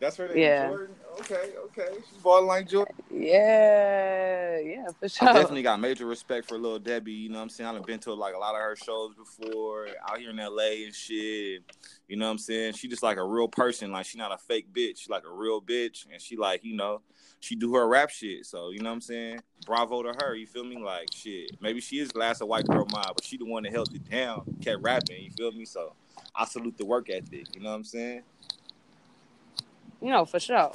That's 0.00 0.16
her 0.16 0.28
name. 0.28 0.38
Yeah. 0.38 0.68
Jordan? 0.68 0.94
Okay, 1.30 1.52
okay. 1.64 1.88
She's 2.08 2.22
borderline 2.22 2.66
Jordan. 2.66 2.94
Yeah, 3.08 4.58
yeah, 4.58 4.88
for 4.98 5.08
sure. 5.08 5.28
I 5.28 5.32
definitely 5.34 5.62
got 5.62 5.78
major 5.78 6.06
respect 6.06 6.48
for 6.48 6.58
Little 6.58 6.80
Debbie. 6.80 7.12
You 7.12 7.28
know 7.28 7.36
what 7.36 7.42
I'm 7.42 7.48
saying? 7.50 7.76
I've 7.76 7.86
been 7.86 8.00
to 8.00 8.14
like 8.14 8.34
a 8.34 8.38
lot 8.38 8.54
of 8.54 8.60
her 8.60 8.74
shows 8.74 9.14
before, 9.14 9.86
out 10.08 10.18
here 10.18 10.30
in 10.30 10.36
LA 10.36 10.84
and 10.84 10.94
shit. 10.94 11.62
You 12.08 12.16
know 12.16 12.26
what 12.26 12.32
I'm 12.32 12.38
saying? 12.38 12.72
She 12.72 12.88
just 12.88 13.04
like 13.04 13.16
a 13.16 13.24
real 13.24 13.46
person. 13.46 13.92
Like 13.92 14.06
she 14.06 14.18
not 14.18 14.32
a 14.32 14.38
fake 14.38 14.72
bitch. 14.72 15.02
She 15.02 15.10
like 15.10 15.24
a 15.24 15.32
real 15.32 15.60
bitch. 15.60 16.06
And 16.12 16.20
she 16.20 16.36
like, 16.36 16.64
you 16.64 16.74
know, 16.74 17.00
she 17.38 17.54
do 17.54 17.74
her 17.74 17.86
rap 17.86 18.10
shit. 18.10 18.44
So, 18.46 18.70
you 18.70 18.80
know 18.80 18.90
what 18.90 18.94
I'm 18.94 19.00
saying? 19.00 19.40
Bravo 19.66 20.02
to 20.02 20.12
her. 20.24 20.34
You 20.34 20.46
feel 20.46 20.64
me? 20.64 20.78
Like 20.78 21.12
shit. 21.14 21.52
Maybe 21.60 21.80
she 21.80 22.00
is 22.00 22.10
glass 22.10 22.40
of 22.40 22.48
white 22.48 22.66
girl 22.66 22.86
mob, 22.90 23.12
but 23.14 23.24
she 23.24 23.36
the 23.36 23.44
one 23.44 23.62
that 23.62 23.72
held 23.72 23.94
it 23.94 24.10
down, 24.10 24.42
kept 24.60 24.82
rapping. 24.82 25.22
You 25.22 25.30
feel 25.30 25.52
me? 25.52 25.64
So 25.64 25.92
I 26.34 26.44
salute 26.44 26.76
the 26.76 26.86
work 26.86 27.08
ethic. 27.08 27.54
You 27.54 27.60
know 27.60 27.70
what 27.70 27.76
I'm 27.76 27.84
saying? 27.84 28.22
You 30.00 30.10
know, 30.10 30.24
for 30.24 30.40
sure. 30.40 30.72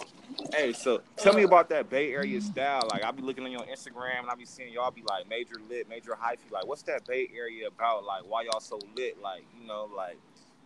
Hey, 0.53 0.73
so 0.73 1.01
tell 1.17 1.33
me 1.33 1.43
about 1.43 1.69
that 1.69 1.89
Bay 1.89 2.13
Area 2.13 2.39
style. 2.41 2.87
Like, 2.91 3.03
I 3.03 3.11
be 3.11 3.23
looking 3.23 3.43
on 3.43 3.51
your 3.51 3.61
Instagram 3.61 4.19
and 4.19 4.29
I 4.29 4.35
be 4.35 4.45
seeing 4.45 4.71
y'all 4.71 4.91
be 4.91 5.03
like 5.09 5.27
major 5.27 5.55
lit, 5.69 5.89
major 5.89 6.11
hyphy. 6.11 6.51
Like, 6.51 6.67
what's 6.67 6.83
that 6.83 7.07
Bay 7.07 7.29
Area 7.35 7.67
about? 7.67 8.03
Like, 8.03 8.23
why 8.27 8.43
y'all 8.43 8.59
so 8.59 8.79
lit? 8.95 9.19
Like, 9.21 9.43
you 9.59 9.67
know, 9.67 9.89
like 9.95 10.17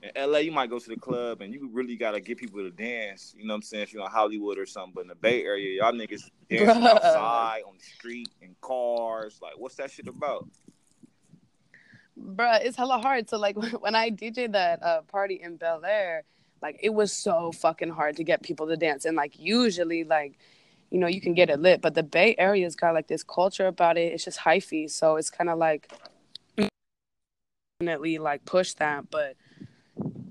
in 0.01 0.31
LA, 0.31 0.39
you 0.39 0.51
might 0.51 0.69
go 0.69 0.79
to 0.79 0.89
the 0.89 0.97
club 0.97 1.41
and 1.41 1.53
you 1.53 1.69
really 1.71 1.95
gotta 1.95 2.19
get 2.19 2.37
people 2.37 2.59
to 2.59 2.71
dance. 2.71 3.33
You 3.37 3.45
know 3.45 3.53
what 3.53 3.57
I'm 3.57 3.61
saying? 3.63 3.83
If 3.83 3.93
you're 3.93 4.03
in 4.03 4.11
Hollywood 4.11 4.57
or 4.57 4.65
something, 4.65 4.93
but 4.93 5.01
in 5.01 5.07
the 5.07 5.15
Bay 5.15 5.43
Area, 5.43 5.81
y'all 5.81 5.93
niggas 5.93 6.29
dancing 6.49 6.83
outside 6.83 7.61
on 7.67 7.75
the 7.77 7.83
street 7.83 8.29
in 8.41 8.55
cars. 8.61 9.39
Like, 9.41 9.53
what's 9.57 9.75
that 9.75 9.91
shit 9.91 10.07
about? 10.07 10.47
Bruh, 12.19 12.59
it's 12.63 12.75
hella 12.75 12.99
hard. 12.99 13.29
So 13.29 13.37
like 13.37 13.55
when 13.81 13.95
I 13.95 14.09
DJ 14.09 14.51
that 14.51 14.83
uh, 14.83 15.01
party 15.03 15.39
in 15.41 15.57
Bel 15.57 15.83
Air 15.85 16.23
like 16.61 16.79
it 16.81 16.93
was 16.93 17.11
so 17.11 17.51
fucking 17.51 17.89
hard 17.89 18.17
to 18.17 18.23
get 18.23 18.43
people 18.43 18.67
to 18.67 18.77
dance 18.77 19.05
and 19.05 19.15
like 19.15 19.39
usually 19.39 20.03
like 20.03 20.37
you 20.91 20.99
know, 20.99 21.07
you 21.07 21.21
can 21.21 21.33
get 21.33 21.49
it 21.49 21.59
lit. 21.59 21.81
But 21.81 21.93
the 21.93 22.03
Bay 22.03 22.35
Area's 22.37 22.75
got 22.75 22.93
like 22.93 23.07
this 23.07 23.23
culture 23.23 23.67
about 23.67 23.97
it. 23.97 24.13
It's 24.13 24.25
just 24.25 24.39
hyphy, 24.39 24.89
so 24.89 25.17
it's 25.17 25.29
kind 25.29 25.49
of 25.49 25.57
like 25.59 25.91
definitely 27.79 28.17
like 28.17 28.43
push 28.45 28.73
that, 28.73 29.09
but 29.09 29.35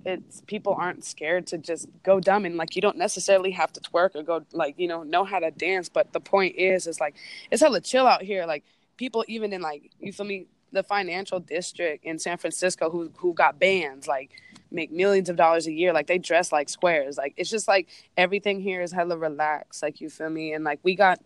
it's 0.05 0.43
people 0.47 0.75
aren't 0.79 1.05
scared 1.05 1.47
to 1.47 1.59
just 1.59 1.87
go 2.03 2.21
dumb 2.21 2.45
and 2.45 2.57
like 2.57 2.75
you 2.77 2.83
don't 2.83 2.97
necessarily 2.97 3.51
have 3.51 3.73
to 3.73 3.81
twerk 3.81 4.15
or 4.15 4.23
go 4.23 4.45
like 4.53 4.75
you 4.79 4.89
know 4.89 5.03
know 5.03 5.25
how 5.25 5.39
to 5.39 5.51
dance. 5.51 5.89
But 5.89 6.13
the 6.13 6.21
point 6.21 6.57
is, 6.57 6.87
is 6.87 7.01
like 7.01 7.15
it's 7.51 7.63
hella 7.63 7.81
chill 7.81 8.07
out 8.07 8.23
here. 8.23 8.45
Like 8.47 8.65
people 8.97 9.25
even 9.29 9.53
in 9.53 9.63
like 9.63 9.91
you 10.01 10.13
feel 10.13 10.27
me 10.27 10.47
the 10.73 10.83
financial 10.83 11.41
district 11.41 12.05
in 12.05 12.19
San 12.19 12.37
Francisco 12.37 12.91
who 12.91 13.11
who 13.17 13.33
got 13.33 13.59
bands 13.59 14.07
like 14.07 14.31
make 14.71 14.91
millions 14.93 15.29
of 15.29 15.37
dollars 15.37 15.67
a 15.67 15.73
year. 15.73 15.93
Like 15.93 16.07
they 16.07 16.19
dress 16.19 16.53
like 16.53 16.69
squares. 16.69 17.17
Like 17.17 17.35
it's 17.37 17.51
just 17.51 17.69
like 17.69 17.89
everything 18.17 18.61
here 18.61 18.83
is 18.83 18.93
hella 18.93 19.17
relaxed. 19.17 19.83
Like 19.83 20.01
you 20.01 20.11
feel 20.11 20.31
me? 20.31 20.53
And 20.53 20.65
like 20.65 20.81
we 20.83 20.95
got 20.95 21.21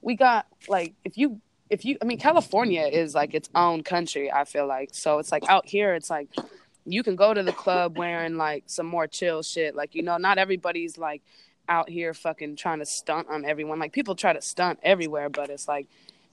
we 0.00 0.14
got 0.14 0.46
like 0.68 0.94
if 1.04 1.18
you 1.18 1.40
if 1.70 1.84
you 1.84 1.98
I 2.00 2.04
mean 2.04 2.18
California 2.18 2.82
is 2.82 3.14
like 3.14 3.34
its 3.34 3.48
own 3.54 3.82
country 3.82 4.30
I 4.30 4.44
feel 4.44 4.66
like. 4.66 4.90
So 4.92 5.18
it's 5.18 5.32
like 5.32 5.48
out 5.48 5.66
here 5.66 5.94
it's 5.94 6.10
like 6.10 6.28
you 6.84 7.02
can 7.02 7.16
go 7.16 7.34
to 7.34 7.42
the 7.42 7.52
club 7.52 7.98
wearing 7.98 8.36
like 8.36 8.64
some 8.66 8.86
more 8.86 9.06
chill 9.06 9.42
shit. 9.42 9.74
Like 9.74 9.94
you 9.94 10.02
know 10.02 10.16
not 10.16 10.38
everybody's 10.38 10.96
like 10.96 11.22
out 11.68 11.88
here 11.88 12.14
fucking 12.14 12.54
trying 12.56 12.78
to 12.78 12.86
stunt 12.86 13.28
on 13.28 13.44
everyone. 13.44 13.78
Like 13.78 13.92
people 13.92 14.14
try 14.14 14.32
to 14.32 14.42
stunt 14.42 14.78
everywhere 14.82 15.28
but 15.28 15.50
it's 15.50 15.68
like 15.68 15.88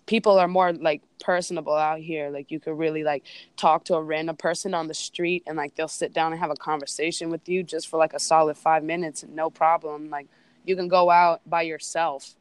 people 0.05 0.37
are 0.37 0.47
more 0.47 0.73
like 0.73 1.01
personable 1.19 1.75
out 1.75 1.99
here. 1.99 2.29
Like 2.29 2.51
you 2.51 2.59
could 2.59 2.77
really 2.77 3.03
like 3.03 3.23
talk 3.55 3.85
to 3.85 3.95
a 3.95 4.01
random 4.01 4.35
person 4.35 4.73
on 4.73 4.87
the 4.87 4.93
street 4.93 5.43
and 5.47 5.57
like 5.57 5.75
they'll 5.75 5.87
sit 5.87 6.13
down 6.13 6.31
and 6.31 6.39
have 6.39 6.51
a 6.51 6.55
conversation 6.55 7.29
with 7.29 7.47
you 7.47 7.63
just 7.63 7.87
for 7.87 7.97
like 7.97 8.13
a 8.13 8.19
solid 8.19 8.57
five 8.57 8.83
minutes 8.83 9.23
no 9.27 9.49
problem. 9.49 10.09
Like 10.09 10.27
you 10.65 10.75
can 10.75 10.87
go 10.87 11.09
out 11.09 11.41
by 11.49 11.61
yourself 11.63 12.35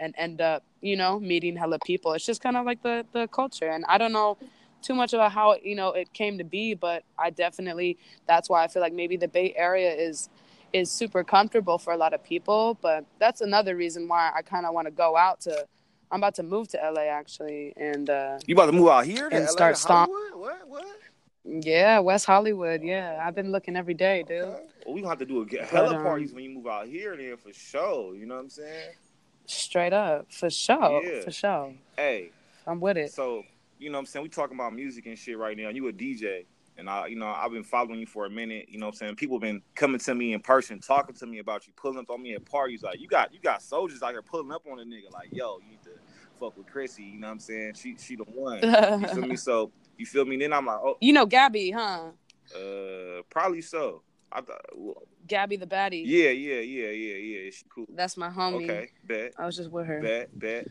and 0.00 0.14
end 0.18 0.40
up 0.40 0.64
you 0.80 0.96
know 0.96 1.20
meeting 1.20 1.56
hella 1.56 1.78
people. 1.84 2.12
It's 2.14 2.26
just 2.26 2.42
kind 2.42 2.56
of 2.56 2.66
like 2.66 2.82
the 2.82 3.06
the 3.12 3.28
culture. 3.28 3.68
And 3.68 3.84
i 3.88 3.98
don't 3.98 4.12
know 4.12 4.36
too 4.82 4.94
much 4.94 5.14
about 5.14 5.32
how 5.32 5.56
you 5.62 5.74
know 5.74 5.92
it 5.92 6.12
came 6.12 6.36
to 6.36 6.44
be 6.44 6.74
but 6.74 7.04
i 7.18 7.30
definitely 7.30 7.96
that's 8.28 8.50
why 8.50 8.62
i 8.62 8.68
feel 8.68 8.82
like 8.82 8.92
maybe 8.92 9.16
the 9.16 9.26
bay 9.26 9.54
area 9.56 9.90
is 9.94 10.28
is 10.74 10.90
super 10.90 11.24
comfortable 11.24 11.78
for 11.78 11.92
a 11.92 11.96
lot 11.96 12.12
of 12.12 12.22
people. 12.22 12.76
But 12.82 13.06
that's 13.20 13.40
another 13.40 13.76
reason 13.76 14.08
why 14.08 14.30
i 14.34 14.42
kind 14.42 14.66
of 14.66 14.74
want 14.74 14.86
to 14.86 14.90
go 14.90 15.16
out 15.16 15.40
to 15.42 15.66
I'm 16.14 16.20
about 16.20 16.36
to 16.36 16.44
move 16.44 16.68
to 16.68 16.78
LA 16.94 17.02
actually, 17.10 17.74
and 17.76 18.08
uh, 18.08 18.38
You 18.46 18.54
about 18.54 18.66
to 18.66 18.72
move 18.72 18.88
out 18.88 19.04
here 19.04 19.26
And 19.32 19.46
LA, 19.46 19.50
start 19.50 19.74
to 19.74 19.80
stomp-? 19.80 20.12
What? 20.36 20.68
What? 20.68 20.84
yeah, 21.44 21.98
West 21.98 22.24
Hollywood. 22.24 22.82
Yeah, 22.84 23.20
I've 23.20 23.34
been 23.34 23.50
looking 23.50 23.74
every 23.74 23.94
day, 23.94 24.22
dude. 24.22 24.42
Okay. 24.42 24.62
Well, 24.86 24.94
we 24.94 25.00
gonna 25.00 25.10
have 25.10 25.18
to 25.18 25.26
do 25.26 25.40
a 25.42 25.44
get 25.44 25.64
hella 25.64 25.96
um, 25.96 26.04
parties 26.04 26.32
when 26.32 26.44
you 26.44 26.50
move 26.50 26.68
out 26.68 26.86
here, 26.86 27.16
then 27.16 27.36
for 27.36 27.52
sure. 27.52 28.14
You 28.14 28.26
know 28.26 28.36
what 28.36 28.42
I'm 28.42 28.48
saying? 28.50 28.90
Straight 29.46 29.92
up, 29.92 30.32
for 30.32 30.48
sure, 30.50 31.02
Yeah. 31.04 31.22
for 31.22 31.32
sure. 31.32 31.74
Hey, 31.96 32.30
I'm 32.64 32.80
with 32.80 32.96
it. 32.96 33.12
so 33.12 33.42
you 33.80 33.90
know 33.90 33.98
what 33.98 34.02
I'm 34.02 34.06
saying? 34.06 34.22
We 34.22 34.28
talking 34.28 34.56
about 34.56 34.72
music 34.72 35.06
and 35.06 35.18
shit 35.18 35.36
right 35.36 35.56
now. 35.56 35.70
You 35.70 35.88
a 35.88 35.92
DJ. 35.92 36.44
And 36.76 36.90
I, 36.90 37.06
you 37.06 37.16
know, 37.16 37.26
I've 37.26 37.52
been 37.52 37.62
following 37.62 38.00
you 38.00 38.06
for 38.06 38.26
a 38.26 38.30
minute. 38.30 38.66
You 38.68 38.78
know 38.78 38.86
what 38.86 38.94
I'm 38.94 38.98
saying? 38.98 39.16
People 39.16 39.36
have 39.36 39.42
been 39.42 39.62
coming 39.74 40.00
to 40.00 40.14
me 40.14 40.32
in 40.32 40.40
person, 40.40 40.80
talking 40.80 41.14
to 41.14 41.26
me 41.26 41.38
about 41.38 41.66
you, 41.66 41.72
pulling 41.76 41.98
up 41.98 42.10
on 42.10 42.20
me 42.20 42.34
at 42.34 42.44
parties. 42.44 42.82
Like, 42.82 43.00
you 43.00 43.06
got 43.06 43.32
you 43.32 43.40
got 43.40 43.62
soldiers 43.62 44.02
out 44.02 44.10
here 44.10 44.22
pulling 44.22 44.50
up 44.50 44.64
on 44.70 44.80
a 44.80 44.82
nigga. 44.82 45.12
Like, 45.12 45.28
yo, 45.30 45.58
you 45.62 45.70
need 45.70 45.82
to 45.84 45.90
fuck 46.40 46.56
with 46.56 46.66
Chrissy. 46.66 47.04
You 47.04 47.20
know 47.20 47.28
what 47.28 47.34
I'm 47.34 47.40
saying? 47.40 47.74
She 47.74 47.96
she 47.98 48.16
the 48.16 48.24
one. 48.24 48.60
You 49.00 49.08
feel 49.08 49.26
me? 49.26 49.36
So 49.44 49.70
you 49.96 50.06
feel 50.06 50.24
me? 50.24 50.36
Then 50.36 50.52
I'm 50.52 50.66
like, 50.66 50.80
oh, 50.82 50.96
you 51.00 51.12
know 51.12 51.26
Gabby, 51.26 51.70
huh? 51.70 52.10
uh, 52.54 53.22
probably 53.30 53.60
so. 53.60 54.02
I 54.32 54.40
thought, 54.40 54.62
well, 54.74 55.02
Gabby 55.28 55.56
the 55.56 55.66
baddie. 55.66 56.02
yeah, 56.04 56.30
yeah, 56.30 56.60
yeah, 56.60 56.90
yeah, 56.90 57.16
yeah. 57.16 57.50
She 57.50 57.64
cool. 57.72 57.86
That's 57.94 58.16
my 58.16 58.28
homie. 58.28 58.64
Okay, 58.64 58.88
bet, 59.04 59.32
I 59.38 59.46
was 59.46 59.56
just 59.56 59.70
with 59.70 59.86
her. 59.86 60.00
bet, 60.00 60.36
bet. 60.36 60.66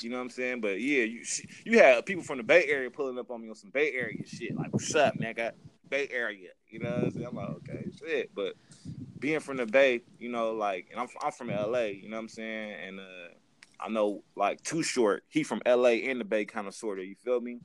You 0.00 0.10
know 0.10 0.16
what 0.16 0.22
I'm 0.22 0.30
saying? 0.30 0.60
But 0.60 0.80
yeah, 0.80 1.04
you 1.04 1.22
you 1.64 1.78
had 1.78 2.04
people 2.06 2.22
from 2.24 2.38
the 2.38 2.44
Bay 2.44 2.66
Area 2.68 2.90
pulling 2.90 3.18
up 3.18 3.30
on 3.30 3.42
me 3.42 3.48
on 3.48 3.54
some 3.54 3.70
Bay 3.70 3.92
Area 3.92 4.26
shit. 4.26 4.54
Like, 4.56 4.72
what's 4.72 4.94
up, 4.94 5.16
nigga? 5.16 5.52
Bay 5.88 6.08
Area. 6.12 6.50
You 6.68 6.80
know 6.80 6.94
what 6.96 7.04
I'm 7.04 7.10
saying? 7.12 7.26
I'm 7.26 7.34
like, 7.36 7.48
okay, 7.48 7.84
shit. 7.98 8.34
But 8.34 8.54
being 9.18 9.40
from 9.40 9.56
the 9.58 9.66
Bay, 9.66 10.02
you 10.18 10.30
know, 10.30 10.52
like, 10.52 10.88
and 10.90 11.00
I'm 11.00 11.08
I'm 11.22 11.32
from 11.32 11.48
LA. 11.48 11.84
You 11.86 12.08
know 12.08 12.16
what 12.16 12.22
I'm 12.22 12.28
saying? 12.28 12.72
And 12.86 13.00
uh, 13.00 13.28
I 13.80 13.88
know 13.88 14.22
like 14.36 14.62
Too 14.62 14.82
Short. 14.82 15.24
He 15.28 15.42
from 15.42 15.60
LA 15.66 16.00
and 16.08 16.20
the 16.20 16.24
Bay, 16.24 16.44
kind 16.44 16.66
of 16.66 16.74
sort 16.74 16.98
of. 16.98 17.04
You 17.04 17.16
feel 17.16 17.40
me? 17.40 17.60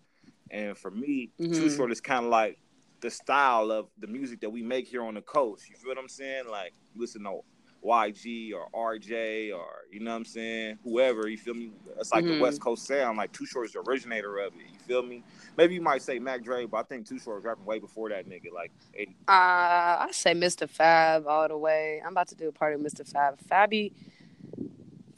And 0.52 0.78
for 0.78 0.92
me, 0.92 1.32
Too 1.38 1.46
Mhm. 1.46 1.76
Short 1.76 1.92
is 1.92 2.02
kind 2.02 2.26
of 2.26 2.32
like 2.32 2.60
the 3.02 3.10
style 3.12 3.72
of 3.72 3.88
the 4.00 4.08
music 4.08 4.42
that 4.42 4.50
we 4.50 4.64
make 4.64 4.88
here 4.88 5.04
on 5.04 5.16
the 5.16 5.22
coast. 5.22 5.70
You 5.70 5.76
feel 5.76 5.90
what 5.90 5.98
I'm 5.98 6.10
saying? 6.10 6.46
Like, 6.50 6.74
listen 6.96 7.24
to 7.24 7.42
YG 7.86 8.52
or 8.54 8.68
RJ 8.74 9.56
or 9.56 9.68
you 9.92 10.00
know 10.00 10.12
what 10.12 10.18
I'm 10.18 10.26
saying, 10.26 10.80
whoever. 10.84 11.28
You 11.28 11.38
feel 11.38 11.54
me? 11.54 11.72
It's 12.00 12.12
like 12.12 12.26
the 12.26 12.32
Mhm. 12.32 12.40
West 12.40 12.60
Coast 12.62 12.86
sound. 12.86 13.18
Like 13.18 13.32
Too 13.32 13.46
Short 13.46 13.68
is 13.68 13.74
the 13.74 13.80
originator 13.80 14.38
of 14.40 14.54
it. 14.56 14.62
You 14.74 14.80
feel 14.80 15.04
me? 15.04 15.24
Maybe 15.58 15.76
you 15.76 15.82
might 15.82 16.02
say 16.02 16.20
Mac 16.20 16.44
Dre, 16.44 16.66
but 16.66 16.78
I 16.78 16.84
think 16.84 17.08
Too 17.08 17.20
Short 17.20 17.38
was 17.38 17.46
rapping 17.46 17.66
way 17.66 17.80
before 17.80 18.10
that 18.10 18.28
nigga. 18.28 18.52
Like, 18.54 18.72
80. 18.94 19.16
Uh, 19.28 19.32
I 19.32 20.08
say 20.12 20.34
Mr. 20.34 20.68
Fab 20.68 21.28
all 21.28 21.48
the 21.48 21.58
way. 21.58 22.02
I'm 22.04 22.12
about 22.12 22.28
to 22.30 22.36
do 22.36 22.48
a 22.50 22.52
party 22.52 22.76
with 22.76 22.94
Mr. 22.94 23.08
Fab. 23.08 23.38
Fabby, 23.50 23.94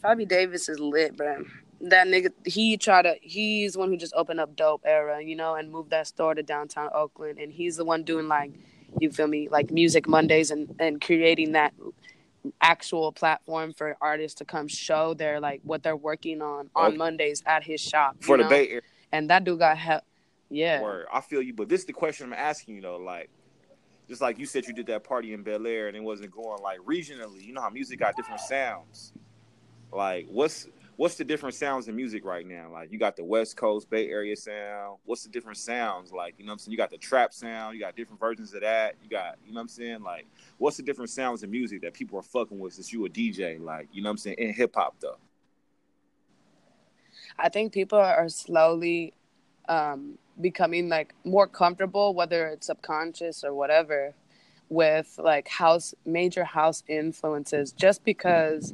Fabby 0.03 0.27
Davis 0.27 0.69
is 0.69 0.79
lit, 0.79 1.15
bro. 1.17 1.43
That 1.81 2.07
nigga, 2.07 2.31
he 2.45 2.75
tried 2.77 3.03
to. 3.03 3.15
He's 3.21 3.73
the 3.73 3.79
one 3.79 3.89
who 3.89 3.97
just 3.97 4.13
opened 4.15 4.39
up 4.39 4.55
Dope 4.55 4.81
Era, 4.85 5.21
you 5.21 5.35
know, 5.35 5.55
and 5.55 5.71
moved 5.71 5.91
that 5.91 6.07
store 6.07 6.33
to 6.33 6.43
downtown 6.43 6.89
Oakland. 6.93 7.39
And 7.39 7.51
he's 7.51 7.77
the 7.77 7.85
one 7.85 8.03
doing 8.03 8.27
like, 8.27 8.51
you 8.99 9.11
feel 9.11 9.27
me, 9.27 9.47
like 9.49 9.71
Music 9.71 10.07
Mondays 10.07 10.49
and 10.51 10.75
and 10.79 10.99
creating 11.01 11.51
that 11.53 11.73
actual 12.61 13.11
platform 13.11 13.73
for 13.73 13.97
artists 14.01 14.37
to 14.39 14.45
come 14.45 14.67
show 14.67 15.13
their 15.13 15.39
like 15.39 15.61
what 15.63 15.83
they're 15.83 15.95
working 15.95 16.41
on 16.41 16.69
on 16.75 16.87
Okay. 16.87 16.97
Mondays 16.97 17.43
at 17.45 17.63
his 17.63 17.81
shop 17.81 18.17
for 18.21 18.37
the 18.37 18.43
know? 18.43 18.49
Bay 18.49 18.67
Area. 18.67 18.81
And 19.11 19.29
that 19.29 19.43
dude 19.43 19.59
got 19.59 19.77
help. 19.77 20.03
Yeah. 20.49 20.81
Word. 20.81 21.07
I 21.11 21.21
feel 21.21 21.41
you, 21.41 21.53
but 21.53 21.69
this 21.69 21.81
is 21.81 21.87
the 21.87 21.93
question 21.93 22.27
I'm 22.27 22.33
asking 22.33 22.75
you 22.75 22.81
though. 22.81 22.97
Like, 22.97 23.29
just 24.07 24.21
like 24.21 24.39
you 24.39 24.45
said, 24.45 24.65
you 24.65 24.73
did 24.73 24.87
that 24.87 25.03
party 25.03 25.33
in 25.33 25.43
Bel 25.43 25.67
Air 25.67 25.87
and 25.87 25.97
it 25.97 26.03
wasn't 26.03 26.31
going 26.31 26.61
like 26.61 26.79
regionally. 26.79 27.43
You 27.43 27.53
know 27.53 27.61
how 27.61 27.69
music 27.69 27.99
got 27.99 28.15
different 28.15 28.41
sounds. 28.41 29.13
Like, 29.91 30.27
what's 30.29 30.67
what's 30.97 31.15
the 31.15 31.23
different 31.23 31.55
sounds 31.55 31.87
in 31.87 31.95
music 31.95 32.25
right 32.25 32.45
now? 32.45 32.69
Like, 32.71 32.91
you 32.91 32.99
got 32.99 33.15
the 33.15 33.23
West 33.23 33.55
Coast 33.55 33.89
Bay 33.89 34.09
Area 34.09 34.35
sound. 34.35 34.97
What's 35.05 35.23
the 35.23 35.29
different 35.29 35.57
sounds? 35.57 36.11
Like, 36.11 36.35
you 36.37 36.45
know 36.45 36.49
what 36.49 36.53
I'm 36.53 36.59
saying? 36.59 36.71
You 36.73 36.77
got 36.77 36.89
the 36.89 36.97
trap 36.97 37.33
sound. 37.33 37.75
You 37.75 37.79
got 37.79 37.95
different 37.95 38.19
versions 38.19 38.53
of 38.53 38.61
that. 38.61 38.95
You 39.01 39.09
got, 39.09 39.37
you 39.45 39.53
know 39.53 39.59
what 39.59 39.61
I'm 39.61 39.67
saying? 39.69 40.01
Like, 40.01 40.27
what's 40.57 40.77
the 40.77 40.83
different 40.83 41.11
sounds 41.11 41.43
in 41.43 41.51
music 41.51 41.81
that 41.83 41.93
people 41.93 42.19
are 42.19 42.23
fucking 42.23 42.59
with 42.59 42.73
since 42.73 42.91
you 42.91 43.05
a 43.05 43.09
DJ? 43.09 43.61
Like, 43.61 43.87
you 43.93 44.01
know 44.01 44.09
what 44.09 44.11
I'm 44.11 44.17
saying? 44.17 44.37
In 44.39 44.53
hip 44.53 44.75
hop 44.75 44.95
though. 44.99 45.17
I 47.39 47.49
think 47.49 47.71
people 47.71 47.99
are 47.99 48.29
slowly 48.29 49.13
um, 49.69 50.17
becoming 50.41 50.89
like 50.89 51.13
more 51.23 51.47
comfortable, 51.47 52.13
whether 52.15 52.47
it's 52.47 52.67
subconscious 52.67 53.43
or 53.43 53.53
whatever, 53.53 54.15
with 54.69 55.19
like 55.21 55.47
house 55.47 55.93
major 56.05 56.43
house 56.43 56.83
influences. 56.87 57.71
Just 57.71 58.03
because, 58.03 58.73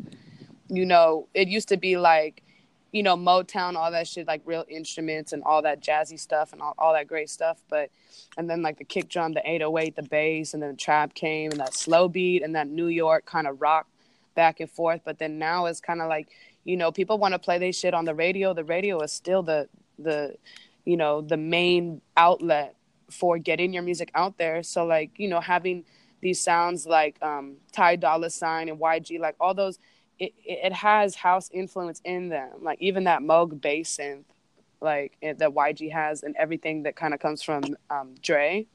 you 0.70 0.86
know, 0.86 1.27
it 1.34 1.48
used 1.48 1.70
to 1.70 1.77
be 1.77 1.98
like, 1.98 2.43
you 2.91 3.01
know, 3.01 3.17
Motown, 3.17 3.75
all 3.75 3.91
that 3.91 4.08
shit, 4.08 4.27
like 4.27 4.41
real 4.46 4.65
instruments 4.70 5.34
and 5.34 5.43
all 5.43 5.63
that 5.63 5.82
jazzy 5.82 6.20
stuff 6.20 6.53
and 6.53 6.62
all, 6.62 6.75
all 6.77 6.93
that 6.93 7.08
great 7.08 7.29
stuff. 7.29 7.62
But 7.70 7.89
and 8.38 8.50
then 8.50 8.62
like 8.62 8.77
the 8.77 8.84
kick 8.84 9.10
drum, 9.10 9.34
the 9.34 9.41
808, 9.50 9.96
the 9.96 10.03
bass, 10.03 10.53
and 10.53 10.62
then 10.62 10.72
the 10.72 10.77
trap 10.77 11.13
came 11.15 11.51
and 11.51 11.60
that 11.60 11.74
slow 11.74 12.08
beat 12.08 12.43
and 12.43 12.55
that 12.55 12.67
New 12.67 12.88
York 12.88 13.25
kind 13.25 13.48
of 13.48 13.62
rock 13.62 13.88
back 14.36 14.60
and 14.60 14.70
forth. 14.70 15.01
But 15.03 15.17
then 15.17 15.39
now 15.39 15.65
it's 15.65 15.79
kind 15.79 16.01
of 16.01 16.08
like 16.08 16.29
you 16.63 16.77
know 16.77 16.91
people 16.91 17.17
want 17.17 17.34
to 17.34 17.39
play 17.39 17.58
their 17.58 17.74
shit 17.74 17.93
on 17.93 18.05
the 18.05 18.15
radio 18.15 18.53
the 18.53 18.63
radio 18.63 19.00
is 19.01 19.12
still 19.12 19.43
the 19.43 19.67
the 20.00 20.36
you 20.86 20.98
know 20.98 21.22
the 21.22 21.38
main 21.38 22.01
outlet 22.17 22.75
for 23.10 23.38
getting 23.38 23.74
your 23.74 23.84
music 23.84 24.10
out 24.15 24.38
there 24.38 24.63
so 24.63 24.86
like 24.86 25.12
you 25.17 25.27
know 25.27 25.39
having 25.39 25.84
these 26.22 26.39
sounds 26.39 26.86
like 26.86 27.22
um 27.22 27.58
ty 27.72 27.96
dolla 27.96 28.29
sign 28.29 28.70
and 28.70 28.79
yg 28.79 29.20
like 29.20 29.36
all 29.39 29.53
those 29.53 29.77
it, 30.20 30.34
it 30.46 30.60
it 30.65 30.74
has 30.74 31.15
house 31.15 31.50
influence 31.53 32.01
in 32.05 32.29
them 32.29 32.50
like 32.62 32.79
even 32.82 33.05
that 33.05 33.22
moog 33.22 33.60
bass 33.62 33.98
synth 33.98 34.24
like 34.82 35.13
it, 35.22 35.39
that 35.39 35.50
yg 35.51 35.91
has 35.91 36.24
and 36.24 36.36
everything 36.36 36.84
that 36.84 36.96
kind 36.96 37.13
of 37.13 37.20
comes 37.20 37.41
from 37.41 37.63
um 37.89 38.15
dre 38.22 38.65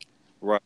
Right. 0.40 0.62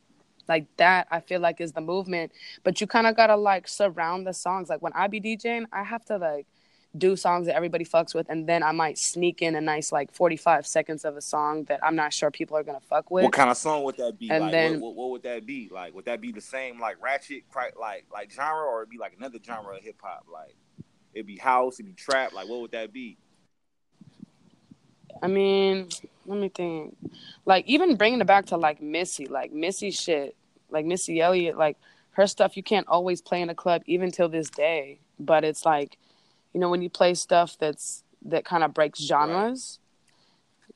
like 0.49 0.67
that 0.77 1.09
i 1.11 1.21
feel 1.21 1.41
like 1.41 1.61
is 1.61 1.73
the 1.73 1.81
movement 1.81 2.33
but 2.65 2.81
you 2.81 2.87
kind 2.87 3.07
of 3.07 3.17
gotta 3.17 3.37
like 3.37 3.67
surround 3.69 4.27
the 4.27 4.33
songs 4.35 4.69
like 4.69 4.83
when 4.83 4.93
i 4.95 5.07
be 5.07 5.21
djing 5.21 5.65
i 5.73 5.83
have 5.83 6.05
to 6.07 6.17
like 6.19 6.47
do 6.99 7.17
songs 7.17 7.47
that 7.47 7.57
everybody 7.57 7.87
fucks 7.87 8.15
with 8.15 8.27
and 8.29 8.47
then 8.47 8.63
i 8.63 8.71
might 8.71 8.99
sneak 8.99 9.41
in 9.41 9.55
a 9.55 9.61
nice 9.63 9.93
like 9.93 10.13
45 10.13 10.67
seconds 10.67 11.07
of 11.07 11.17
a 11.17 11.23
song 11.23 11.65
that 11.65 11.81
i'm 11.83 11.97
not 11.97 12.13
sure 12.13 12.31
people 12.31 12.55
are 12.57 12.63
gonna 12.63 12.81
fuck 12.81 13.11
with 13.11 13.25
What 13.25 13.33
kind 13.33 13.49
of 13.49 13.57
song 13.57 13.83
would 13.85 13.97
that 13.97 14.19
be? 14.19 14.29
And 14.31 14.43
like, 14.45 14.53
then- 14.53 14.73
what, 14.81 14.95
what, 14.95 14.97
what 14.97 15.11
would 15.13 15.23
that 15.23 15.47
be? 15.47 15.71
Like, 15.73 15.95
would 15.95 16.05
that 16.05 16.21
be 16.21 16.33
the 16.33 16.43
same 16.43 16.79
like 16.79 17.03
ratchet, 17.03 17.45
like 17.81 18.05
like 18.13 18.31
genre, 18.31 18.67
or 18.67 18.83
it'd 18.83 18.91
be 18.91 18.99
like 18.99 19.15
another 19.17 19.39
genre 19.43 19.75
of 19.77 19.83
hip 19.83 19.97
hop? 20.03 20.27
Like, 20.31 20.55
it'd 21.15 21.27
be 21.27 21.37
house, 21.37 21.75
it'd 21.81 21.87
be 21.87 21.93
trap. 21.93 22.33
Like, 22.33 22.49
what 22.49 22.61
would 22.61 22.73
that 22.73 22.93
be? 22.93 23.19
i 25.23 25.27
mean 25.27 25.89
let 26.25 26.39
me 26.39 26.49
think 26.49 26.97
like 27.45 27.67
even 27.67 27.97
bringing 27.97 28.21
it 28.21 28.27
back 28.27 28.47
to 28.47 28.57
like 28.57 28.81
missy 28.81 29.27
like 29.27 29.53
missy 29.53 29.91
shit 29.91 30.35
like 30.71 30.87
missy 30.87 31.21
elliott 31.21 31.57
like 31.57 31.77
her 32.13 32.27
stuff 32.27 32.57
you 32.57 32.63
can't 32.63 32.89
always 32.89 33.21
play 33.21 33.43
in 33.43 33.51
a 33.51 33.55
club 33.55 33.83
even 33.85 34.11
till 34.11 34.29
this 34.31 34.49
day 34.49 34.99
but 35.21 35.45
it's 35.45 35.67
like 35.67 35.99
you 36.53 36.61
know, 36.61 36.69
when 36.69 36.83
you 36.83 36.91
play 36.91 37.15
stuff 37.15 37.57
that's 37.59 38.05
that 38.27 38.45
kind 38.45 38.63
of 38.63 38.75
breaks 38.75 39.01
genres, 39.01 39.79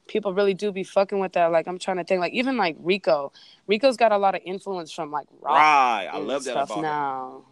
people 0.09 0.35
really 0.35 0.55
do 0.55 0.73
be 0.73 0.85
fucking 0.85 1.19
with 1.19 1.33
that. 1.35 1.53
Like 1.53 1.69
I'm 1.69 1.79
trying 1.79 1.99
to 1.99 2.05
think, 2.05 2.21
like 2.21 2.33
even 2.33 2.57
like 2.57 2.77
Rico, 2.81 3.33
Rico's 3.67 3.97
got 3.97 4.13
a 4.13 4.19
lot 4.19 4.35
of 4.35 4.41
influence 4.45 4.91
from 4.93 5.11
like 5.11 5.27
rock 5.41 5.57
Right. 5.57 6.09
I 6.13 6.19
love 6.19 6.45
that 6.45 6.51
stuff 6.51 6.71
about 6.71 6.85
her. 6.85 7.43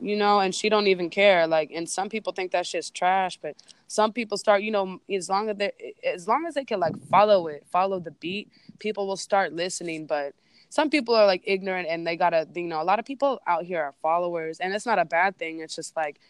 You 0.00 0.16
know, 0.16 0.40
and 0.40 0.54
she 0.54 0.68
don't 0.68 0.86
even 0.88 1.08
care. 1.08 1.46
Like, 1.46 1.70
and 1.74 1.88
some 1.88 2.08
people 2.08 2.32
think 2.32 2.52
that 2.52 2.66
shit's 2.66 2.90
trash, 2.90 3.38
but 3.40 3.56
some 3.86 4.12
people 4.12 4.36
start. 4.36 4.62
You 4.62 4.70
know, 4.70 5.00
as 5.10 5.28
long 5.28 5.48
as 5.48 5.56
they, 5.56 5.72
as 6.04 6.28
long 6.28 6.44
as 6.46 6.54
they 6.54 6.64
can 6.64 6.80
like 6.80 6.94
follow 7.08 7.46
it, 7.46 7.64
follow 7.70 7.98
the 7.98 8.10
beat, 8.10 8.50
people 8.78 9.06
will 9.06 9.16
start 9.16 9.52
listening. 9.52 10.06
But 10.06 10.34
some 10.68 10.90
people 10.90 11.14
are 11.14 11.26
like 11.26 11.42
ignorant, 11.44 11.88
and 11.88 12.06
they 12.06 12.16
gotta. 12.16 12.46
You 12.54 12.68
know, 12.68 12.82
a 12.82 12.84
lot 12.84 12.98
of 12.98 13.04
people 13.04 13.40
out 13.46 13.64
here 13.64 13.82
are 13.82 13.94
followers, 14.02 14.60
and 14.60 14.74
it's 14.74 14.86
not 14.86 14.98
a 14.98 15.04
bad 15.04 15.38
thing. 15.38 15.60
It's 15.60 15.74
just 15.76 15.96
like 15.96 16.20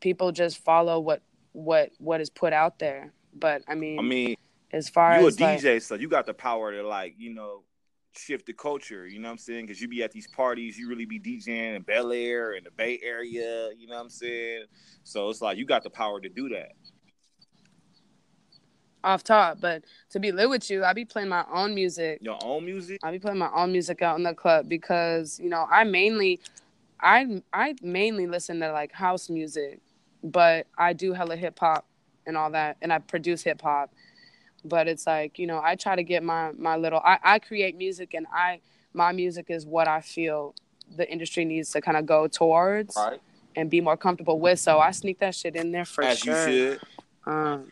people 0.00 0.32
just 0.32 0.58
follow 0.58 0.98
what 0.98 1.22
what 1.52 1.90
what 1.98 2.20
is 2.20 2.30
put 2.30 2.52
out 2.52 2.78
there. 2.78 3.12
But 3.34 3.62
I 3.68 3.74
mean, 3.74 3.98
I 3.98 4.02
mean, 4.02 4.36
as 4.72 4.88
far 4.88 5.12
as 5.12 5.20
you're 5.20 5.24
a 5.24 5.28
as 5.28 5.40
like, 5.40 5.60
DJ, 5.60 5.82
so 5.82 5.94
you 5.94 6.08
got 6.08 6.26
the 6.26 6.34
power 6.34 6.72
to 6.72 6.86
like, 6.86 7.14
you 7.18 7.34
know, 7.34 7.62
shift 8.12 8.46
the 8.46 8.52
culture. 8.52 9.06
You 9.06 9.18
know 9.20 9.28
what 9.28 9.32
I'm 9.32 9.38
saying? 9.38 9.66
Because 9.66 9.80
you 9.80 9.88
be 9.88 10.02
at 10.02 10.12
these 10.12 10.28
parties, 10.28 10.78
you 10.78 10.88
really 10.88 11.06
be 11.06 11.20
DJing 11.20 11.76
in 11.76 11.82
Bel 11.82 12.12
Air 12.12 12.52
and 12.52 12.66
the 12.66 12.70
Bay 12.70 13.00
Area. 13.02 13.70
You 13.76 13.86
know 13.86 13.96
what 13.96 14.02
I'm 14.02 14.10
saying? 14.10 14.64
So 15.04 15.28
it's 15.28 15.40
like 15.40 15.58
you 15.58 15.64
got 15.64 15.82
the 15.82 15.90
power 15.90 16.20
to 16.20 16.28
do 16.28 16.48
that. 16.50 16.72
off 19.04 19.22
top, 19.24 19.60
but 19.60 19.84
to 20.10 20.20
be 20.20 20.32
lit 20.32 20.48
with 20.48 20.70
you, 20.70 20.84
I 20.84 20.92
be 20.92 21.04
playing 21.04 21.28
my 21.28 21.44
own 21.52 21.74
music. 21.74 22.18
Your 22.20 22.38
own 22.42 22.64
music. 22.64 23.00
I 23.02 23.10
be 23.10 23.18
playing 23.18 23.38
my 23.38 23.50
own 23.54 23.72
music 23.72 24.02
out 24.02 24.16
in 24.16 24.22
the 24.24 24.34
club 24.34 24.68
because 24.68 25.38
you 25.40 25.48
know 25.48 25.66
I 25.70 25.84
mainly, 25.84 26.40
I 27.00 27.42
I 27.52 27.74
mainly 27.82 28.26
listen 28.26 28.60
to 28.60 28.72
like 28.72 28.92
house 28.92 29.30
music, 29.30 29.80
but 30.22 30.66
I 30.76 30.92
do 30.92 31.12
hella 31.12 31.36
hip 31.36 31.58
hop 31.58 31.86
and 32.26 32.36
all 32.36 32.50
that, 32.50 32.76
and 32.82 32.92
I 32.92 32.98
produce 32.98 33.42
hip 33.42 33.62
hop. 33.62 33.92
But 34.64 34.88
it's 34.88 35.06
like 35.06 35.38
you 35.38 35.46
know 35.46 35.60
I 35.62 35.76
try 35.76 35.96
to 35.96 36.02
get 36.02 36.22
my 36.22 36.52
my 36.56 36.76
little 36.76 37.00
I 37.04 37.18
I 37.22 37.38
create 37.38 37.76
music 37.76 38.14
and 38.14 38.26
I 38.32 38.60
my 38.92 39.12
music 39.12 39.46
is 39.48 39.64
what 39.66 39.88
I 39.88 40.00
feel 40.00 40.54
the 40.96 41.10
industry 41.10 41.44
needs 41.44 41.70
to 41.70 41.80
kind 41.80 41.96
of 41.96 42.04
go 42.06 42.26
towards 42.26 42.96
Right. 42.96 43.20
and 43.56 43.70
be 43.70 43.80
more 43.80 43.96
comfortable 43.96 44.40
with. 44.40 44.58
So 44.58 44.80
I 44.80 44.90
sneak 44.90 45.20
that 45.20 45.34
shit 45.34 45.54
in 45.56 45.70
there 45.70 45.84
for 45.84 46.02
As 46.04 46.18
sure. 46.18 46.48
you 46.48 46.52
should. 46.68 46.80
Um, 47.26 47.70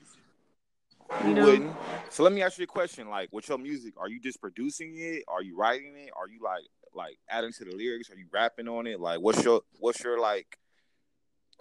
You 1.23 1.28
You 1.30 1.35
know? 1.35 1.45
wouldn't. 1.47 1.76
So 2.11 2.23
let 2.23 2.33
me 2.33 2.42
ask 2.42 2.59
you 2.59 2.64
a 2.64 2.66
question. 2.68 3.09
Like, 3.09 3.28
with 3.33 3.49
your 3.49 3.59
music, 3.59 3.95
are 3.99 4.09
you 4.09 4.21
just 4.21 4.40
producing 4.40 4.95
it? 4.97 5.25
Are 5.26 5.42
you 5.42 5.57
writing 5.57 5.95
it? 5.97 6.11
Are 6.16 6.28
you 6.28 6.40
like 6.42 6.64
like 6.95 7.18
adding 7.28 7.52
to 7.52 7.64
the 7.64 7.75
lyrics? 7.75 8.11
Are 8.11 8.16
you 8.16 8.26
rapping 8.33 8.68
on 8.68 8.87
it? 8.87 8.99
Like, 9.00 9.21
what's 9.21 9.42
your 9.45 9.62
what's 9.80 10.02
your 10.02 10.18
like, 10.21 10.59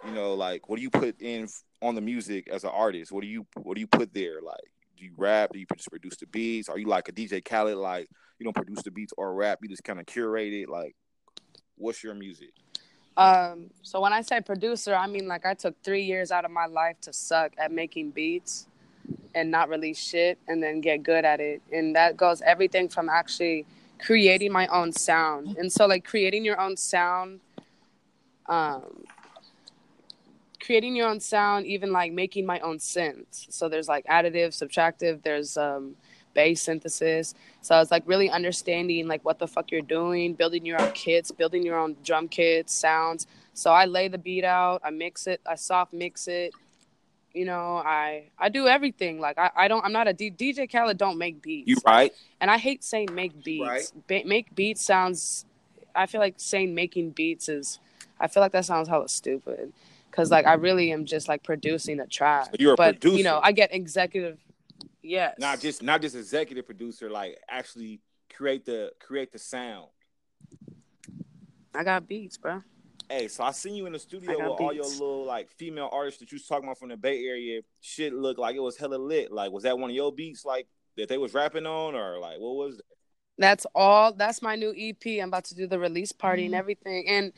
you 0.06 0.12
know, 0.12 0.34
like 0.34 0.68
what 0.68 0.76
do 0.76 0.82
you 0.82 0.90
put 0.90 1.20
in 1.20 1.48
on 1.82 1.94
the 1.96 2.00
music 2.00 2.48
as 2.48 2.62
an 2.64 2.70
artist? 2.72 3.10
What 3.12 3.22
do 3.22 3.26
you 3.28 3.46
what 3.56 3.74
do 3.74 3.80
you 3.80 3.86
put 3.88 4.14
there? 4.14 4.40
Like, 4.40 4.70
do 4.98 5.04
you 5.04 5.12
rap? 5.16 5.50
Do 5.52 5.58
you 5.58 5.66
just 5.76 5.90
produce 5.90 6.16
the 6.16 6.26
beats? 6.26 6.68
Are 6.68 6.78
you 6.78 6.86
like 6.86 7.08
a 7.08 7.12
DJ 7.12 7.44
Khaled? 7.44 7.76
Like, 7.76 8.08
you 8.38 8.44
don't 8.44 8.54
produce 8.54 8.82
the 8.82 8.90
beats 8.90 9.12
or 9.16 9.34
rap? 9.34 9.58
You 9.62 9.68
just 9.68 9.84
kind 9.84 10.00
of 10.00 10.06
curate 10.06 10.52
it. 10.52 10.68
Like, 10.68 10.94
what's 11.76 12.02
your 12.02 12.14
music? 12.14 12.50
Um, 13.16 13.70
so 13.82 14.00
when 14.00 14.12
I 14.12 14.22
say 14.22 14.40
producer, 14.40 14.94
I 14.94 15.08
mean 15.08 15.26
like 15.26 15.44
I 15.44 15.54
took 15.54 15.74
three 15.82 16.04
years 16.04 16.30
out 16.30 16.44
of 16.44 16.52
my 16.52 16.66
life 16.66 17.00
to 17.02 17.12
suck 17.12 17.52
at 17.58 17.72
making 17.72 18.10
beats 18.10 18.68
and 19.34 19.50
not 19.50 19.68
release 19.68 19.98
shit 19.98 20.38
and 20.46 20.62
then 20.62 20.80
get 20.80 21.02
good 21.02 21.24
at 21.24 21.40
it. 21.40 21.60
And 21.72 21.96
that 21.96 22.16
goes 22.16 22.42
everything 22.42 22.88
from 22.88 23.08
actually 23.08 23.66
creating 23.98 24.52
my 24.52 24.68
own 24.68 24.92
sound. 24.92 25.56
And 25.56 25.72
so 25.72 25.86
like 25.86 26.04
creating 26.04 26.44
your 26.44 26.60
own 26.60 26.76
sound, 26.76 27.40
um 28.46 29.02
creating 30.60 30.96
your 30.96 31.08
own 31.08 31.20
sound, 31.20 31.66
even 31.66 31.92
like 31.92 32.12
making 32.12 32.46
my 32.46 32.58
own 32.60 32.78
synths. 32.78 33.46
So 33.52 33.68
there's 33.68 33.88
like 33.88 34.06
additive, 34.06 34.48
subtractive, 34.48 35.22
there's 35.22 35.56
um 35.56 35.96
bass 36.34 36.62
synthesis. 36.62 37.34
So 37.62 37.80
it's 37.80 37.90
like 37.90 38.02
really 38.06 38.30
understanding 38.30 39.08
like 39.08 39.24
what 39.24 39.38
the 39.38 39.46
fuck 39.48 39.70
you're 39.70 39.82
doing, 39.82 40.34
building 40.34 40.64
your 40.64 40.80
own 40.80 40.92
kits, 40.92 41.30
building 41.30 41.62
your 41.64 41.78
own 41.78 41.96
drum 42.04 42.28
kits, 42.28 42.72
sounds. 42.72 43.26
So 43.54 43.72
I 43.72 43.86
lay 43.86 44.08
the 44.08 44.18
beat 44.18 44.44
out, 44.44 44.80
I 44.84 44.90
mix 44.90 45.26
it, 45.26 45.40
I 45.46 45.56
soft 45.56 45.92
mix 45.92 46.28
it. 46.28 46.54
You 47.34 47.44
know, 47.44 47.76
I 47.76 48.30
I 48.38 48.48
do 48.48 48.66
everything. 48.66 49.20
Like 49.20 49.38
I, 49.38 49.50
I 49.54 49.68
don't 49.68 49.84
I'm 49.84 49.92
not 49.92 50.08
a 50.08 50.12
D, 50.12 50.30
DJ 50.30 50.70
Khaled 50.70 50.96
don't 50.96 51.18
make 51.18 51.42
beats. 51.42 51.68
You 51.68 51.76
right? 51.86 52.12
And 52.40 52.50
I 52.50 52.58
hate 52.58 52.82
saying 52.82 53.14
make 53.14 53.42
beats. 53.44 53.68
Right. 53.68 53.92
Ba- 54.06 54.28
make 54.28 54.54
beats 54.54 54.84
sounds 54.84 55.44
I 55.94 56.06
feel 56.06 56.20
like 56.20 56.34
saying 56.36 56.74
making 56.74 57.10
beats 57.10 57.48
is 57.48 57.80
I 58.20 58.28
feel 58.28 58.42
like 58.42 58.52
that 58.52 58.64
sounds 58.64 58.88
hella 58.88 59.08
stupid. 59.08 59.72
Cause 60.18 60.32
like 60.32 60.46
I 60.46 60.54
really 60.54 60.90
am 60.90 61.04
just 61.04 61.28
like 61.28 61.44
producing 61.44 62.00
a 62.00 62.06
track. 62.08 62.46
So 62.46 62.50
you're 62.58 62.72
a 62.72 62.76
but 62.76 63.00
producer. 63.00 63.18
you 63.18 63.22
know, 63.22 63.38
I 63.40 63.52
get 63.52 63.72
executive 63.72 64.36
yes. 65.00 65.36
Not 65.38 65.60
just 65.60 65.80
not 65.80 66.02
just 66.02 66.16
executive 66.16 66.66
producer. 66.66 67.08
Like, 67.08 67.38
actually 67.48 68.00
create 68.34 68.64
the 68.64 68.90
create 68.98 69.30
the 69.30 69.38
sound. 69.38 69.86
I 71.72 71.84
got 71.84 72.08
beats, 72.08 72.36
bro. 72.36 72.64
Hey, 73.08 73.28
so 73.28 73.44
I 73.44 73.52
seen 73.52 73.76
you 73.76 73.86
in 73.86 73.92
the 73.92 73.98
studio 74.00 74.30
with 74.30 74.38
got 74.38 74.60
all 74.60 74.72
your 74.72 74.84
little 74.86 75.24
like 75.24 75.50
female 75.52 75.88
artists 75.92 76.18
that 76.18 76.32
you 76.32 76.36
was 76.36 76.46
talking 76.46 76.64
about 76.64 76.78
from 76.78 76.88
the 76.88 76.96
Bay 76.96 77.24
Area. 77.24 77.60
Shit 77.80 78.12
looked 78.12 78.40
like 78.40 78.56
it 78.56 78.60
was 78.60 78.76
hella 78.76 78.96
lit. 78.96 79.30
Like, 79.30 79.52
was 79.52 79.62
that 79.62 79.78
one 79.78 79.88
of 79.90 79.94
your 79.94 80.12
beats 80.12 80.44
like 80.44 80.66
that 80.96 81.08
they 81.08 81.16
was 81.16 81.32
rapping 81.32 81.64
on, 81.64 81.94
or 81.94 82.18
like 82.18 82.38
what 82.40 82.56
was? 82.56 82.80
It? 82.80 82.84
That's 83.38 83.66
all. 83.72 84.12
That's 84.12 84.42
my 84.42 84.56
new 84.56 84.74
EP. 84.76 85.22
I'm 85.22 85.28
about 85.28 85.44
to 85.44 85.54
do 85.54 85.68
the 85.68 85.78
release 85.78 86.10
party 86.10 86.42
Mm-hmm. 86.42 86.54
and 86.54 86.58
everything. 86.58 87.08
And 87.08 87.32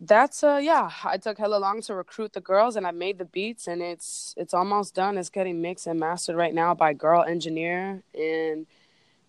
that's 0.00 0.42
uh 0.42 0.58
yeah, 0.62 0.90
I 1.04 1.18
took 1.18 1.38
hella 1.38 1.56
long 1.58 1.82
to 1.82 1.94
recruit 1.94 2.32
the 2.32 2.40
girls 2.40 2.76
and 2.76 2.86
I 2.86 2.90
made 2.90 3.18
the 3.18 3.24
beats 3.26 3.66
and 3.68 3.82
it's 3.82 4.34
it's 4.36 4.54
almost 4.54 4.94
done. 4.94 5.18
It's 5.18 5.28
getting 5.30 5.60
mixed 5.60 5.86
and 5.86 6.00
mastered 6.00 6.36
right 6.36 6.54
now 6.54 6.74
by 6.74 6.94
Girl 6.94 7.22
Engineer 7.22 8.02
and 8.14 8.66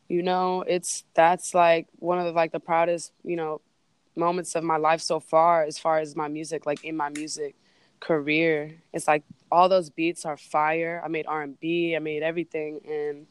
you 0.10 0.23
know, 0.23 0.63
it's 0.67 1.05
that's 1.15 1.53
like 1.55 1.88
one 1.99 2.19
of 2.19 2.25
the 2.25 2.31
like 2.34 2.51
the 2.53 2.60
proudest, 2.60 3.13
you 3.23 3.36
know, 3.38 3.62
moments 4.15 4.55
of 4.55 4.63
my 4.63 4.77
life 4.77 5.01
so 5.01 5.19
far 5.19 5.63
as 5.63 5.79
far 5.79 5.99
as 5.99 6.15
my 6.15 6.27
music 6.27 6.65
like 6.65 6.84
in 6.86 6.97
my 6.97 7.10
music 7.10 7.55
career. 7.99 8.75
It's 8.93 9.07
like 9.07 9.23
all 9.51 9.69
those 9.69 9.89
beats 9.89 10.25
are 10.25 10.38
fire. 10.38 11.01
I 11.03 11.10
made 11.10 11.27
R&B, 11.27 11.95
I 11.95 11.99
made 11.99 12.23
everything 12.23 12.81
and 12.89 13.27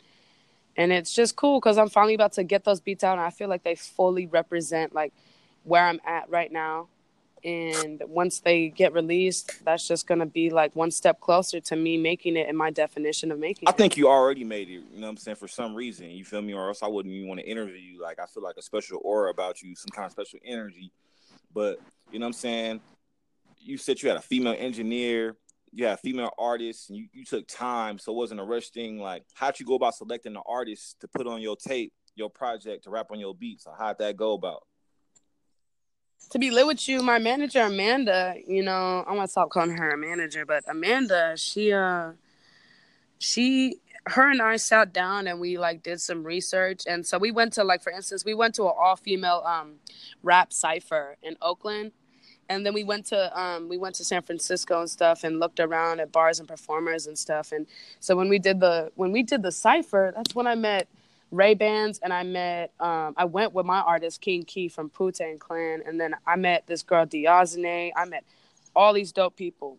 and 0.76 0.92
it's 0.92 1.14
just 1.14 1.36
cool 1.36 1.60
because 1.60 1.78
I'm 1.78 1.88
finally 1.90 2.14
about 2.14 2.32
to 2.34 2.44
get 2.44 2.64
those 2.64 2.80
beats 2.80 3.04
out, 3.04 3.12
and 3.18 3.20
I 3.26 3.30
feel 3.30 3.48
like 3.48 3.64
they 3.64 3.74
fully 3.74 4.26
represent 4.26 4.94
like 4.94 5.12
where 5.64 5.84
I'm 5.86 6.00
at 6.06 6.30
right 6.30 6.50
now. 6.52 6.88
And 7.44 8.02
once 8.06 8.40
they 8.40 8.68
get 8.68 8.92
released, 8.92 9.64
that's 9.64 9.86
just 9.88 10.06
gonna 10.06 10.26
be 10.26 10.50
like 10.50 10.74
one 10.76 10.90
step 10.90 11.20
closer 11.20 11.60
to 11.60 11.76
me 11.76 11.96
making 11.96 12.36
it 12.36 12.48
in 12.48 12.56
my 12.56 12.70
definition 12.70 13.32
of 13.32 13.38
making 13.38 13.68
I 13.68 13.70
it. 13.70 13.76
think 13.76 13.96
you 13.96 14.08
already 14.08 14.44
made 14.44 14.68
it. 14.68 14.82
You 14.92 15.00
know 15.00 15.06
what 15.06 15.10
I'm 15.10 15.16
saying? 15.16 15.36
For 15.36 15.48
some 15.48 15.74
reason, 15.74 16.10
you 16.10 16.24
feel 16.24 16.42
me, 16.42 16.52
or 16.52 16.68
else 16.68 16.82
I 16.82 16.88
wouldn't 16.88 17.14
even 17.14 17.28
want 17.28 17.40
to 17.40 17.46
interview 17.46 17.76
you. 17.76 18.02
Like, 18.02 18.18
I 18.18 18.26
feel 18.26 18.42
like 18.42 18.56
a 18.58 18.62
special 18.62 19.00
aura 19.02 19.30
about 19.30 19.62
you, 19.62 19.74
some 19.74 19.90
kind 19.90 20.06
of 20.06 20.12
special 20.12 20.38
energy. 20.44 20.92
But 21.52 21.80
you 22.12 22.18
know 22.18 22.26
what 22.26 22.28
I'm 22.28 22.32
saying? 22.34 22.80
You 23.58 23.76
said 23.76 24.02
you 24.02 24.08
had 24.08 24.18
a 24.18 24.22
female 24.22 24.56
engineer, 24.58 25.36
you 25.72 25.86
had 25.86 26.00
female 26.00 26.32
artists, 26.38 26.88
and 26.88 26.98
you, 26.98 27.06
you 27.12 27.24
took 27.24 27.46
time, 27.46 27.98
so 27.98 28.12
it 28.12 28.16
wasn't 28.16 28.40
a 28.40 28.44
rush 28.44 28.70
thing. 28.70 28.98
Like, 28.98 29.24
how'd 29.34 29.58
you 29.60 29.66
go 29.66 29.74
about 29.74 29.94
selecting 29.94 30.32
the 30.32 30.42
artists 30.46 30.96
to 31.00 31.08
put 31.08 31.26
on 31.26 31.40
your 31.40 31.56
tape, 31.56 31.92
your 32.14 32.30
project, 32.30 32.84
to 32.84 32.90
rap 32.90 33.08
on 33.10 33.20
your 33.20 33.34
beats? 33.34 33.66
Or 33.66 33.74
how'd 33.78 33.98
that 33.98 34.16
go 34.16 34.32
about? 34.32 34.62
To 36.30 36.38
be 36.38 36.50
lit 36.50 36.66
with 36.66 36.88
you, 36.88 37.02
my 37.02 37.18
manager 37.18 37.62
Amanda, 37.62 38.36
you 38.46 38.62
know, 38.62 39.04
I'm 39.06 39.16
gonna 39.16 39.28
stop 39.28 39.50
calling 39.50 39.76
her 39.76 39.90
a 39.90 39.98
manager, 39.98 40.44
but 40.46 40.64
Amanda, 40.68 41.34
she 41.36 41.72
uh 41.72 42.12
she 43.18 43.78
her 44.06 44.30
and 44.30 44.40
I 44.40 44.56
sat 44.56 44.92
down 44.92 45.26
and 45.26 45.40
we 45.40 45.58
like 45.58 45.82
did 45.82 46.00
some 46.00 46.24
research 46.24 46.84
and 46.86 47.06
so 47.06 47.18
we 47.18 47.30
went 47.30 47.52
to 47.54 47.64
like 47.64 47.82
for 47.82 47.92
instance, 47.92 48.24
we 48.24 48.34
went 48.34 48.54
to 48.56 48.64
an 48.64 48.72
all 48.78 48.96
female 48.96 49.42
um 49.46 49.76
rap 50.22 50.52
cipher 50.52 51.16
in 51.22 51.36
Oakland. 51.42 51.92
And 52.48 52.66
then 52.66 52.74
we 52.74 52.82
went 52.84 53.06
to 53.06 53.40
um 53.40 53.68
we 53.68 53.78
went 53.78 53.96
to 53.96 54.04
San 54.04 54.22
Francisco 54.22 54.80
and 54.80 54.90
stuff 54.90 55.24
and 55.24 55.40
looked 55.40 55.60
around 55.60 56.00
at 56.00 56.12
bars 56.12 56.38
and 56.38 56.48
performers 56.48 57.06
and 57.06 57.18
stuff. 57.18 57.52
And 57.52 57.66
so 57.98 58.16
when 58.16 58.28
we 58.28 58.38
did 58.38 58.60
the 58.60 58.92
when 58.94 59.12
we 59.12 59.22
did 59.22 59.42
the 59.42 59.52
cipher, 59.52 60.12
that's 60.14 60.34
when 60.34 60.46
I 60.46 60.54
met 60.54 60.88
Ray 61.30 61.54
Bans 61.54 62.00
and 62.02 62.12
I 62.12 62.22
met 62.22 62.72
um 62.80 63.14
I 63.16 63.24
went 63.24 63.52
with 63.52 63.66
my 63.66 63.80
artist 63.80 64.20
King 64.20 64.44
Key 64.44 64.68
from 64.68 64.90
Poontang 64.90 65.38
Clan 65.38 65.82
and 65.86 66.00
then 66.00 66.14
I 66.26 66.36
met 66.36 66.66
this 66.66 66.82
girl 66.82 67.06
Diazene. 67.06 67.92
I 67.96 68.04
met 68.04 68.24
all 68.74 68.92
these 68.92 69.12
dope 69.12 69.36
people. 69.36 69.78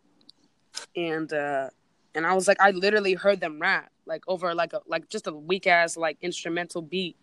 And 0.96 1.32
uh 1.34 1.70
and 2.16 2.26
I 2.26 2.34
was 2.34 2.48
like 2.48 2.62
I 2.62 2.72
literally 2.72 3.14
heard 3.14 3.40
them 3.40 3.60
rap 3.60 3.92
like 4.06 4.24
over 4.28 4.54
like 4.56 4.74
a 4.74 4.82
like 4.88 5.10
just 5.10 5.28
a 5.28 5.34
weak 5.34 5.68
ass 5.68 5.98
like 5.98 6.18
instrumental 6.22 6.82
beat. 6.82 7.16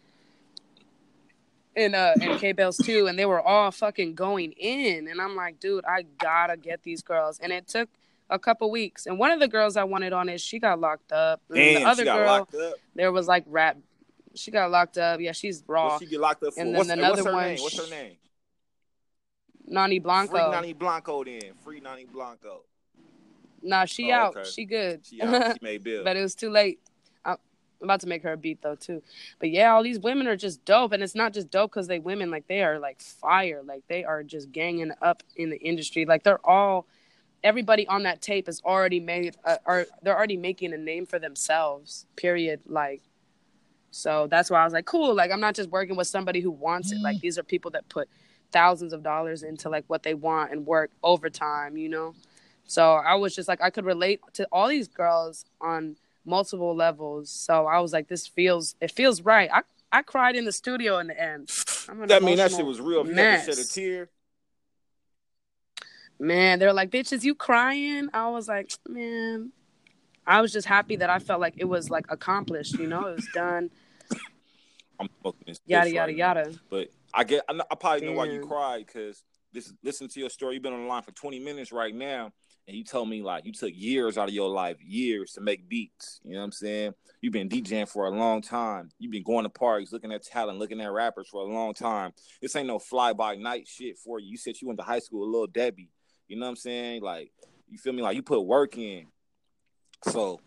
And 1.74 1.94
uh 1.94 2.14
and 2.20 2.38
K 2.38 2.52
Bells 2.52 2.76
too, 2.76 3.06
and 3.06 3.18
they 3.18 3.26
were 3.26 3.40
all 3.40 3.70
fucking 3.70 4.14
going 4.14 4.52
in. 4.52 5.08
And 5.08 5.20
I'm 5.20 5.36
like, 5.36 5.60
dude, 5.60 5.84
I 5.86 6.04
gotta 6.18 6.56
get 6.56 6.82
these 6.82 7.02
girls. 7.02 7.38
And 7.38 7.52
it 7.52 7.68
took 7.68 7.88
a 8.30 8.38
couple 8.38 8.70
weeks. 8.70 9.06
And 9.06 9.18
one 9.18 9.30
of 9.30 9.40
the 9.40 9.48
girls 9.48 9.76
I 9.76 9.84
wanted 9.84 10.12
on 10.12 10.28
it, 10.28 10.40
she 10.40 10.58
got 10.58 10.80
locked 10.80 11.12
up. 11.12 11.40
And 11.48 11.56
Damn, 11.56 11.82
the 11.82 11.88
other 11.88 12.04
girl, 12.04 12.48
there 12.94 13.12
was 13.12 13.26
like 13.26 13.44
rap. 13.46 13.76
She 14.38 14.50
got 14.50 14.70
locked 14.70 14.98
up. 14.98 15.20
Yeah, 15.20 15.32
she's 15.32 15.62
raw. 15.66 15.92
What 15.92 16.02
she 16.02 16.06
get 16.06 16.20
locked 16.20 16.42
up 16.42 16.54
for? 16.54 16.60
And 16.60 16.70
then 16.70 16.78
what's, 16.78 16.90
another 16.90 17.10
what's 17.10 17.26
her 17.26 17.32
one, 17.32 17.46
name? 17.48 17.62
What's 17.62 17.78
her 17.78 17.90
name? 17.90 18.16
Nani 19.66 19.98
Blanco. 19.98 20.32
Free 20.32 20.50
Nani 20.50 20.72
Blanco 20.72 21.24
then. 21.24 21.52
Free 21.62 21.80
Nani 21.80 22.04
Blanco. 22.06 22.62
Nah, 23.62 23.84
she 23.84 24.10
Oh, 24.12 24.16
out. 24.16 24.36
okay. 24.36 24.48
She 24.48 24.64
good. 24.64 25.04
She 25.04 25.20
out. 25.20 25.52
She 25.54 25.58
made 25.62 25.84
bill. 25.84 26.04
but 26.04 26.16
it 26.16 26.22
was 26.22 26.34
too 26.34 26.50
late. 26.50 26.80
I'm 27.80 27.84
about 27.84 28.00
to 28.00 28.08
make 28.08 28.24
her 28.24 28.32
a 28.32 28.36
beat 28.36 28.60
though 28.60 28.74
too. 28.74 29.02
But 29.38 29.50
yeah, 29.50 29.72
all 29.72 29.82
these 29.82 30.00
women 30.00 30.26
are 30.26 30.36
just 30.36 30.64
dope, 30.64 30.92
and 30.92 31.02
it's 31.02 31.14
not 31.14 31.32
just 31.32 31.50
dope 31.50 31.70
because 31.70 31.86
they 31.86 31.98
women. 32.00 32.30
Like 32.30 32.48
they 32.48 32.62
are 32.62 32.78
like 32.78 33.00
fire. 33.00 33.62
Like 33.64 33.82
they 33.88 34.04
are 34.04 34.22
just 34.22 34.50
ganging 34.50 34.92
up 35.00 35.22
in 35.36 35.50
the 35.50 35.58
industry. 35.58 36.04
Like 36.04 36.24
they're 36.24 36.44
all. 36.44 36.86
Everybody 37.44 37.86
on 37.86 38.02
that 38.02 38.20
tape 38.20 38.48
is 38.48 38.60
already 38.64 38.98
made, 38.98 39.36
uh, 39.44 39.58
or 39.64 39.86
they're 40.02 40.16
already 40.16 40.36
making 40.36 40.72
a 40.72 40.76
name 40.76 41.06
for 41.06 41.20
themselves. 41.20 42.04
Period. 42.16 42.58
Like, 42.66 43.00
so 43.90 44.26
that's 44.30 44.50
why 44.50 44.60
I 44.60 44.64
was 44.64 44.72
like, 44.72 44.86
cool. 44.86 45.14
Like 45.14 45.30
I'm 45.30 45.40
not 45.40 45.54
just 45.54 45.70
working 45.70 45.96
with 45.96 46.06
somebody 46.06 46.40
who 46.40 46.50
wants 46.50 46.92
it. 46.92 47.00
Like 47.00 47.16
mm. 47.16 47.20
these 47.20 47.38
are 47.38 47.42
people 47.42 47.70
that 47.72 47.88
put 47.88 48.08
thousands 48.52 48.92
of 48.92 49.02
dollars 49.02 49.42
into 49.42 49.68
like 49.68 49.84
what 49.88 50.02
they 50.02 50.14
want 50.14 50.52
and 50.52 50.66
work 50.66 50.90
overtime. 51.02 51.76
You 51.76 51.88
know. 51.88 52.14
So 52.68 52.94
I 52.94 53.14
was 53.14 53.34
just 53.34 53.48
like, 53.48 53.62
I 53.62 53.70
could 53.70 53.86
relate 53.86 54.20
to 54.34 54.46
all 54.52 54.68
these 54.68 54.88
girls 54.88 55.46
on 55.60 55.96
multiple 56.26 56.76
levels. 56.76 57.30
So 57.30 57.66
I 57.66 57.80
was 57.80 57.94
like, 57.94 58.08
this 58.08 58.26
feels, 58.26 58.74
it 58.80 58.90
feels 58.90 59.22
right. 59.22 59.48
I, 59.50 59.62
I 59.90 60.02
cried 60.02 60.36
in 60.36 60.44
the 60.44 60.52
studio 60.52 60.98
in 60.98 61.06
the 61.06 61.18
end. 61.18 61.50
I'm 61.88 62.06
That 62.06 62.22
mean 62.22 62.36
that 62.36 62.52
shit 62.52 62.66
was 62.66 62.78
real. 62.78 63.00
If 63.00 63.08
you 63.08 63.14
to 63.14 63.42
shed 63.42 63.58
a 63.58 63.64
tear, 63.64 64.10
Man, 66.20 66.58
they're 66.58 66.72
like, 66.72 66.90
bitches, 66.90 67.22
you 67.22 67.34
crying? 67.34 68.08
I 68.12 68.28
was 68.28 68.48
like, 68.48 68.72
man, 68.88 69.52
I 70.28 70.42
was 70.42 70.52
just 70.52 70.66
happy 70.68 70.96
that 70.96 71.08
I 71.08 71.18
felt 71.18 71.40
like 71.40 71.54
it 71.56 71.64
was 71.64 71.88
like 71.88 72.04
accomplished, 72.10 72.78
you 72.78 72.86
know, 72.86 73.06
it 73.06 73.16
was 73.16 73.28
done. 73.32 73.70
I'm 75.00 75.08
smoking 75.20 75.44
this. 75.46 75.60
Yada, 75.64 75.90
yada, 75.90 76.12
right 76.12 76.18
now. 76.18 76.26
yada. 76.26 76.54
But 76.68 76.88
I 77.14 77.24
get, 77.24 77.44
I, 77.48 77.58
I 77.70 77.74
probably 77.74 78.06
know 78.06 78.12
why 78.12 78.26
you 78.26 78.46
cried 78.46 78.84
because 78.86 79.24
this. 79.54 79.72
Listen 79.82 80.06
to 80.08 80.20
your 80.20 80.28
story. 80.28 80.54
You've 80.54 80.62
been 80.62 80.74
on 80.74 80.82
the 80.82 80.88
line 80.88 81.02
for 81.02 81.12
20 81.12 81.38
minutes 81.38 81.72
right 81.72 81.94
now, 81.94 82.30
and 82.66 82.76
you 82.76 82.84
told 82.84 83.08
me 83.08 83.22
like 83.22 83.46
you 83.46 83.52
took 83.52 83.72
years 83.74 84.18
out 84.18 84.28
of 84.28 84.34
your 84.34 84.50
life, 84.50 84.76
years 84.84 85.32
to 85.32 85.40
make 85.40 85.66
beats. 85.66 86.20
You 86.22 86.34
know 86.34 86.40
what 86.40 86.44
I'm 86.44 86.52
saying? 86.52 86.94
You've 87.22 87.32
been 87.32 87.48
DJing 87.48 87.88
for 87.88 88.06
a 88.06 88.10
long 88.10 88.42
time. 88.42 88.90
You've 88.98 89.12
been 89.12 89.22
going 89.22 89.44
to 89.44 89.48
parties, 89.48 89.92
looking 89.92 90.12
at 90.12 90.24
talent, 90.24 90.58
looking 90.58 90.80
at 90.80 90.92
rappers 90.92 91.28
for 91.28 91.40
a 91.42 91.50
long 91.50 91.72
time. 91.72 92.12
This 92.42 92.54
ain't 92.54 92.66
no 92.66 92.78
fly 92.78 93.14
by 93.14 93.36
night 93.36 93.66
shit 93.66 93.96
for 93.96 94.18
you. 94.18 94.28
You 94.28 94.36
said 94.36 94.60
you 94.60 94.68
went 94.68 94.78
to 94.78 94.84
high 94.84 94.98
school 94.98 95.20
with 95.20 95.34
Lil 95.34 95.46
Debbie. 95.46 95.90
You 96.26 96.38
know 96.38 96.44
what 96.44 96.50
I'm 96.50 96.56
saying? 96.56 97.02
Like 97.02 97.30
you 97.70 97.78
feel 97.78 97.94
me? 97.94 98.02
Like 98.02 98.16
you 98.16 98.22
put 98.22 98.40
work 98.42 98.76
in. 98.76 99.06
So 100.04 100.40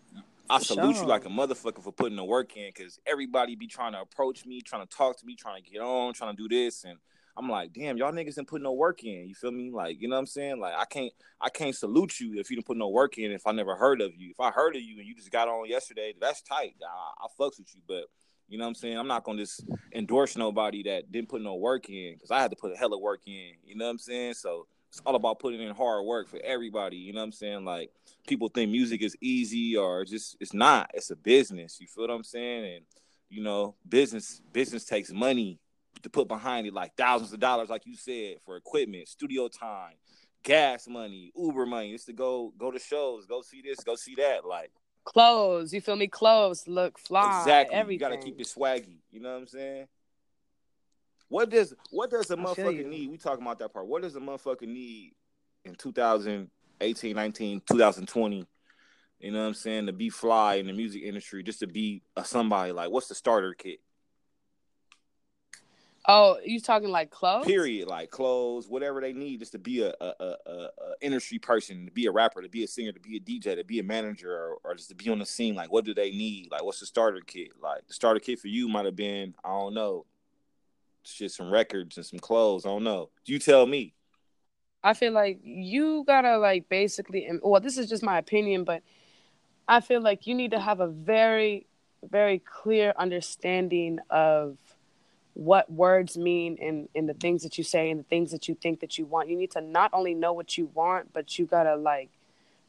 I 0.49 0.59
salute 0.59 0.95
sure. 0.95 1.03
you 1.03 1.09
like 1.09 1.25
a 1.25 1.29
motherfucker 1.29 1.81
for 1.81 1.91
putting 1.91 2.17
the 2.17 2.23
work 2.23 2.57
in 2.57 2.69
because 2.73 2.99
everybody 3.05 3.55
be 3.55 3.67
trying 3.67 3.93
to 3.93 4.01
approach 4.01 4.45
me, 4.45 4.61
trying 4.61 4.85
to 4.85 4.95
talk 4.95 5.17
to 5.19 5.25
me, 5.25 5.35
trying 5.35 5.63
to 5.63 5.69
get 5.69 5.81
on, 5.81 6.13
trying 6.13 6.35
to 6.35 6.41
do 6.41 6.49
this. 6.49 6.83
And 6.83 6.97
I'm 7.37 7.49
like, 7.49 7.73
damn, 7.73 7.97
y'all 7.97 8.11
niggas 8.11 8.35
didn't 8.35 8.47
put 8.47 8.61
no 8.61 8.73
work 8.73 9.03
in. 9.03 9.27
You 9.27 9.35
feel 9.35 9.51
me? 9.51 9.71
Like, 9.71 10.01
you 10.01 10.07
know 10.07 10.15
what 10.15 10.21
I'm 10.21 10.25
saying? 10.25 10.59
Like 10.59 10.73
I 10.77 10.85
can't 10.85 11.13
I 11.39 11.49
can't 11.49 11.75
salute 11.75 12.19
you 12.19 12.39
if 12.39 12.49
you 12.49 12.57
didn't 12.57 12.67
put 12.67 12.77
no 12.77 12.89
work 12.89 13.17
in 13.17 13.31
if 13.31 13.47
I 13.47 13.51
never 13.51 13.75
heard 13.75 14.01
of 14.01 14.15
you. 14.15 14.31
If 14.31 14.39
I 14.39 14.51
heard 14.51 14.75
of 14.75 14.81
you 14.81 14.99
and 14.99 15.07
you 15.07 15.15
just 15.15 15.31
got 15.31 15.47
on 15.47 15.69
yesterday, 15.69 16.13
that's 16.19 16.41
tight. 16.41 16.75
I, 16.81 17.25
I 17.25 17.27
fucks 17.39 17.57
with 17.57 17.73
you. 17.73 17.81
But 17.87 18.05
you 18.47 18.57
know 18.57 18.65
what 18.65 18.69
I'm 18.69 18.75
saying? 18.75 18.97
I'm 18.97 19.07
not 19.07 19.23
gonna 19.23 19.39
just 19.39 19.63
endorse 19.93 20.35
nobody 20.35 20.83
that 20.83 21.11
didn't 21.11 21.29
put 21.29 21.41
no 21.41 21.55
work 21.55 21.89
in 21.89 22.15
because 22.15 22.31
I 22.31 22.41
had 22.41 22.51
to 22.51 22.57
put 22.57 22.73
a 22.73 22.77
hell 22.77 22.93
of 22.93 22.99
work 22.99 23.21
in. 23.25 23.53
You 23.65 23.75
know 23.75 23.85
what 23.85 23.91
I'm 23.91 23.99
saying? 23.99 24.33
So 24.33 24.67
it's 24.89 25.01
all 25.05 25.15
about 25.15 25.39
putting 25.39 25.61
in 25.61 25.73
hard 25.73 26.05
work 26.05 26.27
for 26.27 26.39
everybody. 26.43 26.97
You 26.97 27.13
know 27.13 27.21
what 27.21 27.25
I'm 27.27 27.31
saying? 27.31 27.63
Like 27.63 27.91
people 28.27 28.49
think 28.49 28.71
music 28.71 29.01
is 29.01 29.15
easy 29.21 29.75
or 29.75 30.05
just 30.05 30.37
it's 30.39 30.53
not. 30.53 30.91
It's 30.93 31.11
a 31.11 31.15
business. 31.15 31.79
You 31.79 31.87
feel 31.87 32.07
what 32.07 32.13
I'm 32.13 32.23
saying? 32.23 32.75
And 32.75 32.85
you 33.29 33.43
know, 33.43 33.75
business 33.87 34.41
business 34.51 34.85
takes 34.85 35.11
money 35.11 35.59
to 36.03 36.09
put 36.09 36.27
behind 36.27 36.67
it, 36.67 36.73
like 36.73 36.95
thousands 36.95 37.33
of 37.33 37.39
dollars, 37.39 37.69
like 37.69 37.85
you 37.85 37.95
said, 37.95 38.37
for 38.45 38.57
equipment, 38.57 39.07
studio 39.07 39.47
time, 39.47 39.93
gas 40.43 40.87
money, 40.87 41.31
Uber 41.35 41.65
money. 41.65 41.93
It's 41.93 42.05
to 42.05 42.13
go 42.13 42.53
go 42.57 42.71
to 42.71 42.79
shows, 42.79 43.25
go 43.25 43.41
see 43.41 43.61
this, 43.61 43.79
go 43.83 43.95
see 43.95 44.15
that. 44.15 44.45
Like 44.45 44.71
Clothes, 45.03 45.73
you 45.73 45.81
feel 45.81 45.95
me? 45.95 46.07
Clothes, 46.07 46.67
look, 46.67 46.99
fly, 46.99 47.39
exactly. 47.39 47.75
everything. 47.75 47.93
You 47.93 47.99
gotta 47.99 48.17
keep 48.17 48.39
it 48.39 48.47
swaggy. 48.47 48.99
You 49.11 49.19
know 49.21 49.33
what 49.33 49.41
I'm 49.41 49.47
saying? 49.47 49.87
What 51.27 51.49
does 51.49 51.73
what 51.91 52.11
does 52.11 52.29
a 52.29 52.37
I 52.37 52.37
motherfucker 52.37 52.85
need? 52.85 53.09
We 53.09 53.17
talking 53.17 53.43
about 53.43 53.59
that 53.59 53.73
part. 53.73 53.87
What 53.87 54.01
does 54.01 54.15
a 54.15 54.19
motherfucker 54.19 54.67
need 54.67 55.13
in 55.65 55.75
2018, 56.81 57.15
19, 57.15 57.61
2020? 57.67 58.47
You 59.19 59.31
know 59.31 59.41
what 59.41 59.47
I'm 59.47 59.53
saying? 59.53 59.85
To 59.85 59.93
be 59.93 60.09
fly 60.09 60.55
in 60.55 60.67
the 60.67 60.73
music 60.73 61.03
industry, 61.03 61.43
just 61.43 61.59
to 61.59 61.67
be 61.67 62.01
a 62.15 62.25
somebody. 62.25 62.71
Like, 62.71 62.89
what's 62.89 63.07
the 63.07 63.15
starter 63.15 63.53
kit? 63.53 63.79
Oh, 66.07 66.39
you 66.43 66.59
talking 66.59 66.89
like 66.89 67.11
clothes? 67.11 67.45
Period. 67.45 67.87
Like 67.87 68.09
clothes, 68.09 68.67
whatever 68.67 68.99
they 68.99 69.13
need, 69.13 69.39
just 69.39 69.51
to 69.51 69.59
be 69.59 69.83
a, 69.83 69.93
a, 70.01 70.13
a, 70.19 70.35
a, 70.47 70.51
a 70.51 70.69
industry 71.01 71.37
person, 71.37 71.85
to 71.85 71.91
be 71.91 72.07
a 72.07 72.11
rapper, 72.11 72.41
to 72.41 72.49
be 72.49 72.63
a 72.63 72.67
singer, 72.67 72.91
to 72.91 72.99
be 72.99 73.17
a 73.17 73.19
DJ, 73.19 73.55
to 73.55 73.63
be 73.63 73.77
a 73.77 73.83
manager, 73.83 74.33
or, 74.33 74.57
or 74.63 74.73
just 74.73 74.89
to 74.89 74.95
be 74.95 75.11
on 75.11 75.19
the 75.19 75.25
scene. 75.25 75.53
Like, 75.53 75.71
what 75.71 75.85
do 75.85 75.93
they 75.93 76.09
need? 76.09 76.49
Like, 76.51 76.63
what's 76.63 76.79
the 76.79 76.87
starter 76.87 77.21
kit? 77.25 77.51
Like, 77.61 77.87
the 77.87 77.93
starter 77.93 78.19
kit 78.19 78.39
for 78.39 78.47
you 78.47 78.67
might 78.67 78.85
have 78.85 78.95
been, 78.95 79.35
I 79.43 79.49
don't 79.49 79.75
know, 79.75 80.07
shit, 81.03 81.31
some 81.31 81.51
records 81.51 81.97
and 81.97 82.05
some 82.05 82.19
clothes. 82.19 82.65
I 82.65 82.69
don't 82.69 82.83
know. 82.83 83.11
You 83.25 83.37
tell 83.37 83.67
me. 83.67 83.93
I 84.83 84.93
feel 84.93 85.11
like 85.13 85.39
you 85.43 86.03
gotta 86.07 86.37
like 86.37 86.67
basically, 86.69 87.29
well, 87.43 87.61
this 87.61 87.77
is 87.77 87.87
just 87.87 88.03
my 88.03 88.17
opinion, 88.17 88.63
but 88.63 88.81
I 89.67 89.79
feel 89.79 90.01
like 90.01 90.25
you 90.27 90.33
need 90.35 90.51
to 90.51 90.59
have 90.59 90.79
a 90.79 90.87
very, 90.87 91.67
very 92.03 92.39
clear 92.39 92.93
understanding 92.97 93.99
of 94.09 94.57
what 95.33 95.71
words 95.71 96.17
mean 96.17 96.57
and, 96.61 96.89
and 96.95 97.07
the 97.07 97.13
things 97.13 97.43
that 97.43 97.57
you 97.57 97.63
say 97.63 97.89
and 97.89 97.99
the 97.99 98.03
things 98.03 98.31
that 98.31 98.47
you 98.47 98.55
think 98.55 98.79
that 98.81 98.97
you 98.97 99.05
want. 99.05 99.29
You 99.29 99.37
need 99.37 99.51
to 99.51 99.61
not 99.61 99.91
only 99.93 100.13
know 100.13 100.33
what 100.33 100.57
you 100.57 100.69
want, 100.73 101.13
but 101.13 101.37
you 101.37 101.45
gotta 101.45 101.75
like 101.75 102.09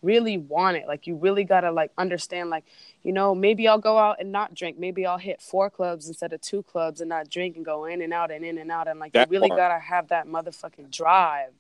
really 0.02 0.36
want 0.36 0.76
it. 0.76 0.86
Like 0.86 1.06
you 1.06 1.16
really 1.16 1.44
gotta 1.44 1.70
like 1.72 1.92
understand, 1.96 2.50
like, 2.50 2.64
you 3.02 3.12
know, 3.12 3.34
maybe 3.34 3.66
I'll 3.66 3.78
go 3.78 3.98
out 3.98 4.16
and 4.20 4.30
not 4.30 4.54
drink. 4.54 4.78
Maybe 4.78 5.06
I'll 5.06 5.18
hit 5.18 5.40
four 5.40 5.70
clubs 5.70 6.08
instead 6.08 6.32
of 6.32 6.40
two 6.42 6.62
clubs 6.62 7.00
and 7.00 7.08
not 7.08 7.30
drink 7.30 7.56
and 7.56 7.64
go 7.64 7.86
in 7.86 8.02
and 8.02 8.12
out 8.12 8.30
and 8.30 8.44
in 8.44 8.58
and 8.58 8.70
out. 8.70 8.86
And 8.86 9.00
like 9.00 9.12
That 9.12 9.28
you 9.28 9.32
really 9.32 9.48
part. 9.48 9.58
gotta 9.58 9.80
have 9.80 10.08
that 10.08 10.26
motherfucking 10.26 10.90
drive. 10.90 11.52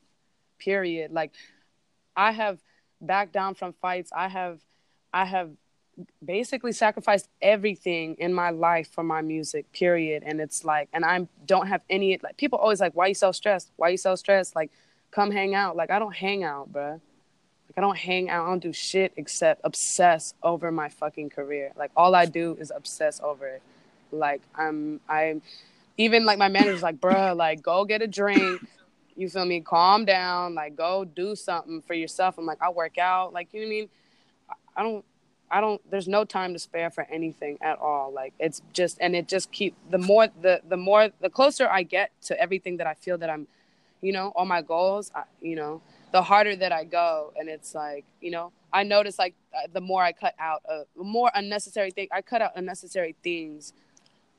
Period. 0.64 1.12
Like 1.12 1.32
I 2.16 2.32
have 2.32 2.58
backed 3.00 3.32
down 3.32 3.54
from 3.54 3.72
fights. 3.72 4.10
I 4.14 4.28
have 4.28 4.60
I 5.12 5.24
have 5.24 5.50
basically 6.24 6.72
sacrificed 6.72 7.28
everything 7.40 8.16
in 8.18 8.32
my 8.32 8.50
life 8.50 8.88
for 8.90 9.04
my 9.04 9.20
music 9.20 9.70
period. 9.72 10.22
And 10.24 10.40
it's 10.40 10.64
like 10.64 10.88
and 10.92 11.04
i 11.04 11.26
don't 11.44 11.66
have 11.66 11.82
any 11.90 12.18
like 12.22 12.36
people 12.36 12.58
always 12.58 12.80
like 12.80 12.94
why 12.94 13.08
you 13.08 13.14
so 13.14 13.32
stressed? 13.32 13.70
Why 13.76 13.90
you 13.90 13.96
so 13.96 14.14
stressed? 14.14 14.56
Like 14.56 14.70
come 15.10 15.30
hang 15.30 15.54
out. 15.54 15.76
Like 15.76 15.90
i 15.90 15.98
don't 15.98 16.14
hang 16.14 16.44
out 16.44 16.72
bruh. 16.72 16.92
Like 16.92 17.76
i 17.76 17.80
don't 17.80 17.98
hang 17.98 18.30
out. 18.30 18.46
I 18.46 18.48
don't 18.48 18.62
do 18.62 18.72
shit 18.72 19.12
except 19.16 19.60
obsess 19.64 20.34
over 20.42 20.70
my 20.72 20.88
fucking 20.88 21.30
career. 21.30 21.72
Like 21.76 21.90
all 21.96 22.14
i 22.14 22.24
do 22.24 22.56
is 22.58 22.72
obsess 22.74 23.20
over 23.22 23.46
it. 23.46 23.62
Like 24.10 24.42
i'm 24.54 25.00
i'm 25.08 25.42
even 25.98 26.24
like 26.24 26.38
my 26.38 26.48
manager's 26.48 26.82
like 26.82 26.98
bruh 27.00 27.36
like 27.36 27.62
go 27.62 27.84
get 27.84 28.00
a 28.00 28.06
drink 28.06 28.62
you 29.16 29.28
feel 29.28 29.44
me 29.44 29.60
calm 29.60 30.04
down 30.04 30.54
like 30.54 30.76
go 30.76 31.04
do 31.04 31.36
something 31.36 31.82
for 31.82 31.94
yourself 31.94 32.38
i'm 32.38 32.46
like 32.46 32.62
i 32.62 32.70
work 32.70 32.98
out 32.98 33.32
like 33.32 33.48
you 33.52 33.60
know 33.60 33.66
what 33.66 33.72
i 33.72 33.76
mean 33.76 33.88
I- 34.76 34.82
don't 34.82 35.04
I 35.50 35.60
don't 35.60 35.82
there's 35.90 36.08
no 36.08 36.24
time 36.24 36.54
to 36.54 36.58
spare 36.58 36.90
for 36.90 37.06
anything 37.10 37.58
at 37.62 37.78
all. 37.78 38.12
Like 38.12 38.34
it's 38.38 38.62
just 38.72 38.98
and 39.00 39.14
it 39.14 39.28
just 39.28 39.52
keep 39.52 39.74
the 39.90 39.98
more 39.98 40.28
the 40.42 40.62
the 40.68 40.76
more 40.78 41.10
the 41.20 41.30
closer 41.30 41.68
I 41.68 41.84
get 41.84 42.10
to 42.24 42.40
everything 42.40 42.78
that 42.78 42.86
I 42.86 42.94
feel 42.94 43.18
that 43.18 43.30
I'm, 43.30 43.48
you 44.00 44.12
know, 44.12 44.32
all 44.36 44.46
my 44.46 44.62
goals, 44.62 45.12
I, 45.14 45.24
you 45.42 45.56
know, 45.56 45.82
the 46.12 46.22
harder 46.22 46.56
that 46.56 46.72
I 46.72 46.84
go 46.84 47.32
and 47.38 47.48
it's 47.48 47.74
like, 47.74 48.04
you 48.20 48.30
know, 48.30 48.52
I 48.72 48.82
notice 48.84 49.18
like 49.18 49.34
uh, 49.54 49.68
the 49.72 49.80
more 49.82 50.02
I 50.02 50.12
cut 50.12 50.34
out 50.38 50.62
the 50.66 50.86
more 51.04 51.30
unnecessary 51.34 51.90
thing 51.92 52.08
I 52.12 52.22
cut 52.22 52.42
out 52.42 52.52
unnecessary 52.56 53.16
things 53.22 53.72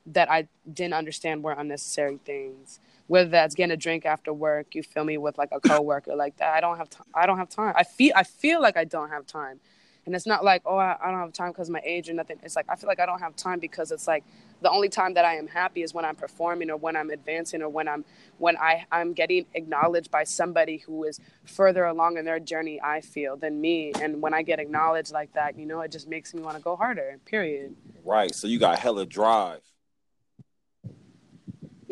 that 0.08 0.32
I 0.32 0.48
didn't 0.72 0.96
understand 0.96 1.44
were 1.44 1.54
unnecessary 1.54 2.20
things. 2.26 2.80
Whether 3.14 3.30
that's 3.30 3.54
getting 3.54 3.72
a 3.72 3.78
drink 3.78 4.08
after 4.08 4.34
work, 4.34 4.74
you 4.74 4.82
feel 4.82 5.04
me, 5.04 5.20
with 5.20 5.38
like 5.38 5.50
a 5.52 5.60
coworker 5.60 6.16
like 6.16 6.38
that. 6.38 6.52
I 6.56 6.62
don't 6.62 6.78
have 6.78 6.90
time. 6.90 7.06
I 7.14 7.28
don't 7.28 7.38
have 7.38 7.48
time. 7.48 7.74
I 7.78 7.84
feel 7.84 8.12
I 8.16 8.24
feel 8.24 8.60
like 8.60 8.76
I 8.76 8.86
don't 8.86 9.10
have 9.10 9.28
time. 9.28 9.60
And 10.08 10.16
it's 10.16 10.26
not 10.26 10.44
like, 10.44 10.64
oh, 10.66 10.78
I, 10.78 10.98
I 11.00 11.12
don't 11.12 11.20
have 11.20 11.32
time 11.32 11.52
because 11.52 11.70
my 11.70 11.82
age 11.86 12.10
or 12.10 12.14
nothing. 12.14 12.38
It's 12.42 12.56
like, 12.56 12.66
I 12.70 12.76
feel 12.76 12.88
like 12.88 13.00
I 13.00 13.06
don't 13.06 13.20
have 13.20 13.36
time 13.36 13.60
because 13.60 13.92
it's 13.92 14.08
like 14.08 14.24
the 14.62 14.70
only 14.72 14.90
time 14.90 15.14
that 15.14 15.26
I 15.26 15.36
am 15.36 15.48
happy 15.48 15.84
is 15.84 15.94
when 15.94 16.06
I'm 16.06 16.16
performing 16.16 16.72
or 16.72 16.78
when 16.78 16.96
I'm 16.96 17.12
advancing 17.12 17.62
or 17.62 17.70
when 17.70 17.88
I'm, 17.88 18.04
when 18.40 18.58
I, 18.58 18.86
I'm 18.92 19.14
getting 19.14 19.46
acknowledged 19.54 20.10
by 20.10 20.24
somebody 20.24 20.78
who 20.78 21.04
is 21.04 21.20
further 21.46 21.86
along 21.86 22.18
in 22.18 22.26
their 22.26 22.40
journey, 22.40 22.82
I 22.82 23.02
feel, 23.02 23.38
than 23.38 23.62
me. 23.62 23.94
And 24.02 24.24
when 24.24 24.34
I 24.34 24.42
get 24.42 24.60
acknowledged 24.60 25.14
like 25.14 25.34
that, 25.34 25.58
you 25.58 25.68
know, 25.68 25.82
it 25.82 25.92
just 25.92 26.08
makes 26.10 26.34
me 26.34 26.42
want 26.42 26.58
to 26.58 26.64
go 26.64 26.76
harder, 26.76 27.20
period. 27.26 27.76
Right. 28.04 28.34
So 28.34 28.48
you 28.48 28.58
got 28.58 28.80
hella 28.80 29.06
drive. 29.06 29.62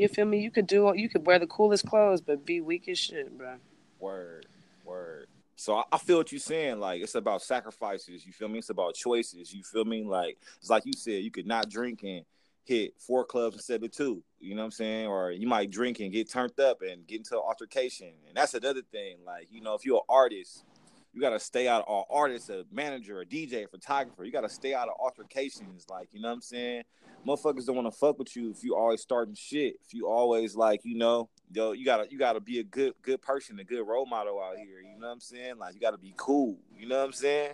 You 0.01 0.07
feel 0.07 0.25
me? 0.25 0.39
You 0.39 0.49
could 0.49 0.65
do, 0.65 0.91
you 0.95 1.07
could 1.09 1.27
wear 1.27 1.37
the 1.37 1.45
coolest 1.45 1.85
clothes, 1.85 2.21
but 2.21 2.43
be 2.43 2.59
weak 2.59 2.89
as 2.89 2.97
shit, 2.97 3.37
bro. 3.37 3.57
Word. 3.99 4.47
Word. 4.83 5.27
So 5.55 5.75
I, 5.75 5.83
I 5.91 5.99
feel 5.99 6.17
what 6.17 6.31
you're 6.31 6.39
saying. 6.39 6.79
Like 6.79 7.03
it's 7.03 7.13
about 7.13 7.43
sacrifices. 7.43 8.25
You 8.25 8.33
feel 8.33 8.47
me? 8.47 8.57
It's 8.57 8.71
about 8.71 8.95
choices. 8.95 9.53
You 9.53 9.61
feel 9.61 9.85
me? 9.85 10.03
Like 10.03 10.39
it's 10.59 10.71
like 10.71 10.87
you 10.87 10.93
said, 10.93 11.23
you 11.23 11.29
could 11.29 11.45
not 11.45 11.69
drink 11.69 12.01
and 12.01 12.25
hit 12.65 12.95
four 12.97 13.23
clubs 13.25 13.57
instead 13.57 13.83
of 13.83 13.91
two. 13.91 14.23
You 14.39 14.55
know 14.55 14.61
what 14.61 14.65
I'm 14.65 14.71
saying? 14.71 15.05
Or 15.05 15.29
you 15.29 15.45
might 15.45 15.69
drink 15.69 15.99
and 15.99 16.11
get 16.11 16.31
turned 16.31 16.59
up 16.59 16.81
and 16.81 17.05
get 17.05 17.17
into 17.17 17.35
an 17.35 17.43
altercation. 17.45 18.11
And 18.27 18.35
that's 18.35 18.55
another 18.55 18.81
thing. 18.81 19.17
Like, 19.23 19.49
you 19.51 19.61
know, 19.61 19.75
if 19.75 19.85
you're 19.85 19.97
an 19.97 20.03
artist, 20.09 20.63
you 21.13 21.19
gotta 21.21 21.39
stay 21.39 21.67
out 21.67 21.81
of 21.81 21.87
all 21.87 22.07
artists, 22.09 22.49
a 22.49 22.65
manager, 22.71 23.21
a 23.21 23.25
DJ, 23.25 23.65
a 23.65 23.67
photographer. 23.67 24.23
You 24.23 24.31
gotta 24.31 24.49
stay 24.49 24.73
out 24.73 24.87
of 24.87 24.95
altercations. 24.99 25.85
Like, 25.89 26.09
you 26.13 26.21
know 26.21 26.29
what 26.29 26.35
I'm 26.35 26.41
saying? 26.41 26.83
Motherfuckers 27.27 27.65
don't 27.65 27.75
want 27.75 27.91
to 27.91 27.97
fuck 27.97 28.17
with 28.17 28.35
you 28.35 28.49
if 28.49 28.63
you 28.63 28.75
always 28.75 29.01
starting 29.01 29.35
shit. 29.35 29.75
If 29.85 29.93
you 29.93 30.07
always 30.07 30.55
like, 30.55 30.81
you 30.83 30.97
know, 30.97 31.29
yo, 31.51 31.73
you 31.73 31.85
gotta 31.85 32.07
you 32.09 32.17
gotta 32.17 32.39
be 32.39 32.59
a 32.59 32.63
good 32.63 32.93
good 33.01 33.21
person, 33.21 33.59
a 33.59 33.63
good 33.63 33.85
role 33.85 34.05
model 34.05 34.41
out 34.41 34.57
here. 34.57 34.79
You 34.79 34.99
know 34.99 35.07
what 35.07 35.13
I'm 35.13 35.19
saying? 35.19 35.57
Like, 35.57 35.75
you 35.75 35.81
gotta 35.81 35.97
be 35.97 36.13
cool. 36.17 36.57
You 36.77 36.87
know 36.87 36.99
what 36.99 37.05
I'm 37.05 37.13
saying? 37.13 37.53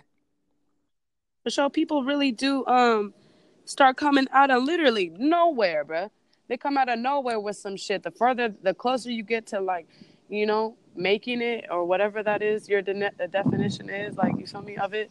For 1.42 1.50
sure, 1.50 1.70
people 1.70 2.04
really 2.04 2.30
do 2.32 2.64
um 2.66 3.12
start 3.64 3.96
coming 3.96 4.26
out 4.32 4.50
of 4.50 4.62
literally 4.62 5.12
nowhere, 5.18 5.84
bruh. 5.84 6.10
They 6.48 6.56
come 6.56 6.78
out 6.78 6.88
of 6.88 6.98
nowhere 6.98 7.38
with 7.38 7.56
some 7.56 7.76
shit. 7.76 8.02
The 8.02 8.10
further, 8.10 8.54
the 8.62 8.72
closer 8.72 9.10
you 9.10 9.22
get 9.22 9.46
to 9.48 9.60
like, 9.60 9.86
you 10.30 10.46
know, 10.46 10.76
making 10.98 11.40
it 11.40 11.66
or 11.70 11.84
whatever 11.84 12.22
that 12.22 12.42
is, 12.42 12.68
your 12.68 12.82
de- 12.82 13.10
the 13.18 13.28
definition 13.28 13.88
is 13.88 14.16
like, 14.16 14.38
you 14.38 14.46
feel 14.46 14.62
me 14.62 14.76
of 14.76 14.92
it. 14.94 15.10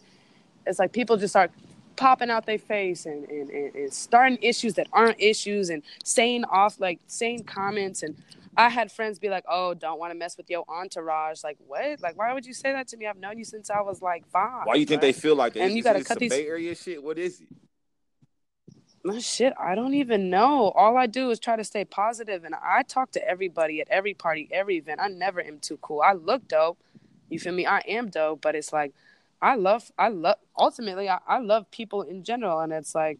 It's 0.65 0.79
like 0.79 0.91
people 0.91 1.17
just 1.17 1.31
start 1.31 1.51
popping 1.95 2.29
out 2.29 2.45
their 2.45 2.59
face 2.59 3.05
and, 3.05 3.27
and, 3.29 3.49
and, 3.49 3.75
and 3.75 3.93
starting 3.93 4.37
issues 4.41 4.75
that 4.75 4.87
aren't 4.93 5.19
issues 5.19 5.69
and 5.69 5.81
saying 6.03 6.45
off 6.45 6.79
like 6.79 6.99
saying 7.07 7.43
comments 7.45 8.03
and 8.03 8.15
I 8.57 8.69
had 8.69 8.91
friends 8.91 9.19
be 9.19 9.29
like, 9.29 9.43
"Oh, 9.47 9.75
don't 9.75 9.99
want 9.99 10.11
to 10.11 10.17
mess 10.17 10.35
with 10.35 10.49
your 10.49 10.65
entourage." 10.67 11.43
Like, 11.43 11.57
what? 11.67 12.01
Like, 12.01 12.17
why 12.17 12.33
would 12.33 12.43
you 12.43 12.53
say 12.53 12.71
that 12.71 12.87
to 12.87 12.97
me? 12.97 13.05
I've 13.05 13.17
known 13.17 13.37
you 13.37 13.45
since 13.45 13.69
I 13.69 13.81
was 13.81 14.01
like 14.01 14.27
five. 14.31 14.65
Why 14.65 14.73
you 14.73 14.85
think 14.87 15.03
right? 15.03 15.13
they 15.13 15.19
feel 15.19 15.35
like 15.35 15.53
that? 15.53 15.61
And 15.61 15.73
you 15.75 15.83
gotta 15.83 15.99
is 15.99 16.07
cut 16.07 16.17
these- 16.17 16.31
Bay 16.31 16.47
Area 16.47 16.73
shit. 16.73 17.03
What 17.03 17.19
is 17.19 17.39
it? 17.41 17.47
Shit, 19.19 19.53
I 19.59 19.75
don't 19.75 19.93
even 19.93 20.29
know. 20.29 20.71
All 20.71 20.97
I 20.97 21.05
do 21.05 21.29
is 21.29 21.39
try 21.39 21.55
to 21.55 21.63
stay 21.63 21.85
positive, 21.85 22.43
and 22.43 22.55
I 22.55 22.83
talk 22.83 23.11
to 23.11 23.27
everybody 23.27 23.79
at 23.81 23.87
every 23.89 24.13
party, 24.13 24.49
every 24.51 24.77
event. 24.77 24.99
I 25.01 25.07
never 25.07 25.41
am 25.41 25.59
too 25.59 25.77
cool. 25.77 26.01
I 26.01 26.13
look 26.13 26.47
dope. 26.47 26.77
You 27.29 27.39
feel 27.39 27.53
me? 27.53 27.65
I 27.65 27.79
am 27.87 28.09
dope, 28.09 28.41
but 28.41 28.55
it's 28.55 28.73
like 28.73 28.93
I 29.41 29.55
love, 29.55 29.91
I 29.97 30.09
love. 30.09 30.37
Ultimately, 30.57 31.09
I, 31.09 31.19
I 31.27 31.39
love 31.39 31.69
people 31.71 32.01
in 32.01 32.23
general, 32.23 32.59
and 32.59 32.73
it's 32.73 32.95
like, 32.95 33.19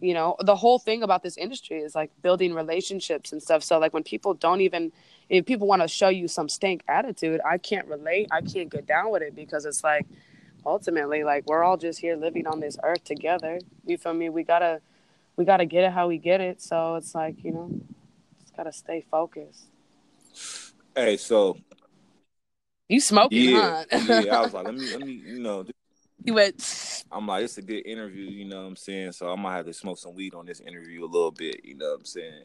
you 0.00 0.14
know, 0.14 0.36
the 0.40 0.56
whole 0.56 0.78
thing 0.78 1.02
about 1.02 1.22
this 1.22 1.36
industry 1.36 1.78
is 1.78 1.94
like 1.94 2.10
building 2.22 2.54
relationships 2.54 3.32
and 3.32 3.42
stuff. 3.42 3.62
So 3.62 3.78
like 3.78 3.92
when 3.92 4.02
people 4.02 4.34
don't 4.34 4.60
even, 4.62 4.90
if 5.28 5.46
people 5.46 5.68
want 5.68 5.82
to 5.82 5.88
show 5.88 6.08
you 6.08 6.28
some 6.28 6.48
stank 6.48 6.82
attitude, 6.88 7.40
I 7.48 7.58
can't 7.58 7.86
relate. 7.86 8.28
I 8.32 8.40
can't 8.40 8.68
get 8.68 8.86
down 8.86 9.12
with 9.12 9.22
it 9.22 9.36
because 9.36 9.64
it's 9.64 9.84
like 9.84 10.06
ultimately 10.64 11.24
like 11.24 11.44
we're 11.46 11.62
all 11.62 11.76
just 11.76 12.00
here 12.00 12.16
living 12.16 12.46
on 12.46 12.60
this 12.60 12.76
earth 12.82 13.04
together 13.04 13.58
you 13.86 13.98
feel 13.98 14.14
me 14.14 14.28
we 14.28 14.42
gotta 14.42 14.80
we 15.36 15.44
gotta 15.44 15.66
get 15.66 15.84
it 15.84 15.92
how 15.92 16.08
we 16.08 16.18
get 16.18 16.40
it 16.40 16.60
so 16.60 16.96
it's 16.96 17.14
like 17.14 17.42
you 17.44 17.52
know 17.52 17.70
just 18.40 18.56
gotta 18.56 18.72
stay 18.72 19.04
focused 19.10 19.66
Hey, 20.94 21.16
so 21.16 21.56
you 22.88 23.00
smoking 23.00 23.50
yeah, 23.50 23.84
huh 23.90 24.22
yeah. 24.24 24.38
I 24.38 24.42
was 24.42 24.52
like, 24.52 24.66
let 24.66 24.74
me, 24.78 24.90
let 24.90 25.00
me, 25.00 25.12
you 25.12 25.40
know, 25.40 25.64
you 26.24 26.34
went 26.34 27.04
I'm 27.10 27.26
like, 27.26 27.44
it's 27.44 27.56
a 27.56 27.62
good 27.62 27.86
interview, 27.86 28.24
you 28.24 28.44
know 28.44 28.60
what 28.60 28.68
I'm 28.68 28.76
saying? 28.76 29.12
So 29.12 29.32
I 29.32 29.36
might 29.36 29.56
have 29.56 29.66
to 29.66 29.72
smoke 29.72 29.98
some 29.98 30.14
weed 30.14 30.34
on 30.34 30.44
this 30.44 30.60
interview 30.60 31.04
a 31.04 31.06
little 31.06 31.30
bit, 31.30 31.64
you 31.64 31.76
know 31.76 31.90
what 31.90 32.00
I'm 32.00 32.04
saying? 32.04 32.44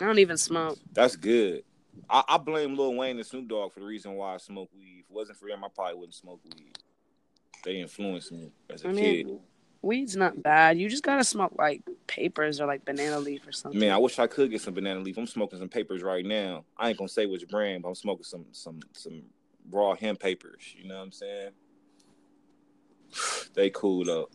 i 0.00 0.04
don't 0.04 0.18
even 0.18 0.36
smoke 0.36 0.78
That's 0.92 1.16
good. 1.16 1.62
I, 2.10 2.22
I 2.28 2.38
blame 2.38 2.76
Lil 2.76 2.94
Wayne 2.94 3.16
and 3.16 3.26
Snoop 3.26 3.48
Dogg 3.48 3.72
for 3.72 3.80
the 3.80 3.86
reason 3.86 4.12
why 4.12 4.34
I 4.34 4.36
smoke 4.36 4.68
weed. 4.76 5.04
If 5.04 5.10
it 5.10 5.14
wasn't 5.14 5.38
for 5.38 5.48
them, 5.48 5.64
I 5.64 5.68
probably 5.74 5.94
wouldn't 5.94 6.14
smoke 6.14 6.40
weed. 6.44 6.76
They 7.64 7.80
influenced 7.80 8.32
me 8.32 8.50
as 8.70 8.84
a 8.84 8.90
i 8.90 8.92
kid. 8.92 9.26
weed's 9.82 10.16
not 10.16 10.42
bad 10.42 10.78
you 10.78 10.88
just 10.88 11.02
gotta 11.02 11.24
smoke 11.24 11.54
like 11.58 11.82
papers 12.06 12.60
or 12.60 12.66
like 12.66 12.84
banana 12.84 13.18
leaf 13.18 13.46
or 13.46 13.52
something 13.52 13.80
Man, 13.80 13.92
I 13.92 13.98
wish 13.98 14.18
I 14.18 14.26
could 14.26 14.50
get 14.50 14.60
some 14.60 14.74
banana 14.74 15.00
leaf. 15.00 15.16
I'm 15.18 15.26
smoking 15.26 15.58
some 15.58 15.68
papers 15.68 16.02
right 16.02 16.24
now. 16.24 16.64
I 16.76 16.88
ain't 16.90 16.98
gonna 16.98 17.08
say 17.08 17.26
which 17.26 17.46
brand, 17.48 17.82
but 17.82 17.90
I'm 17.90 17.94
smoking 17.94 18.24
some 18.24 18.46
some 18.52 18.80
some 18.92 19.22
raw 19.70 19.94
hemp 19.94 20.20
papers. 20.20 20.74
You 20.76 20.88
know 20.88 20.96
what 20.96 21.02
I'm 21.04 21.12
saying? 21.12 21.50
They 23.54 23.70
cool 23.70 24.04
though. 24.04 24.28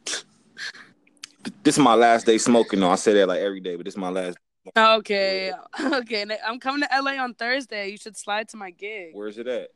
This 1.63 1.77
is 1.77 1.79
my 1.79 1.95
last 1.95 2.25
day 2.25 2.37
smoking 2.37 2.79
though. 2.79 2.91
I 2.91 2.95
say 2.95 3.13
that 3.13 3.27
like 3.27 3.39
every 3.41 3.59
day, 3.59 3.75
but 3.75 3.85
this 3.85 3.93
is 3.93 3.97
my 3.97 4.09
last. 4.09 4.37
okay 4.77 5.51
okay 5.81 6.25
i'm 6.45 6.59
coming 6.59 6.87
to 6.87 7.01
la 7.01 7.11
on 7.23 7.33
thursday 7.33 7.89
you 7.89 7.97
should 7.97 8.15
slide 8.15 8.47
to 8.47 8.55
my 8.57 8.69
gig 8.69 9.09
Where's 9.13 9.37
it 9.39 9.47
at? 9.47 9.69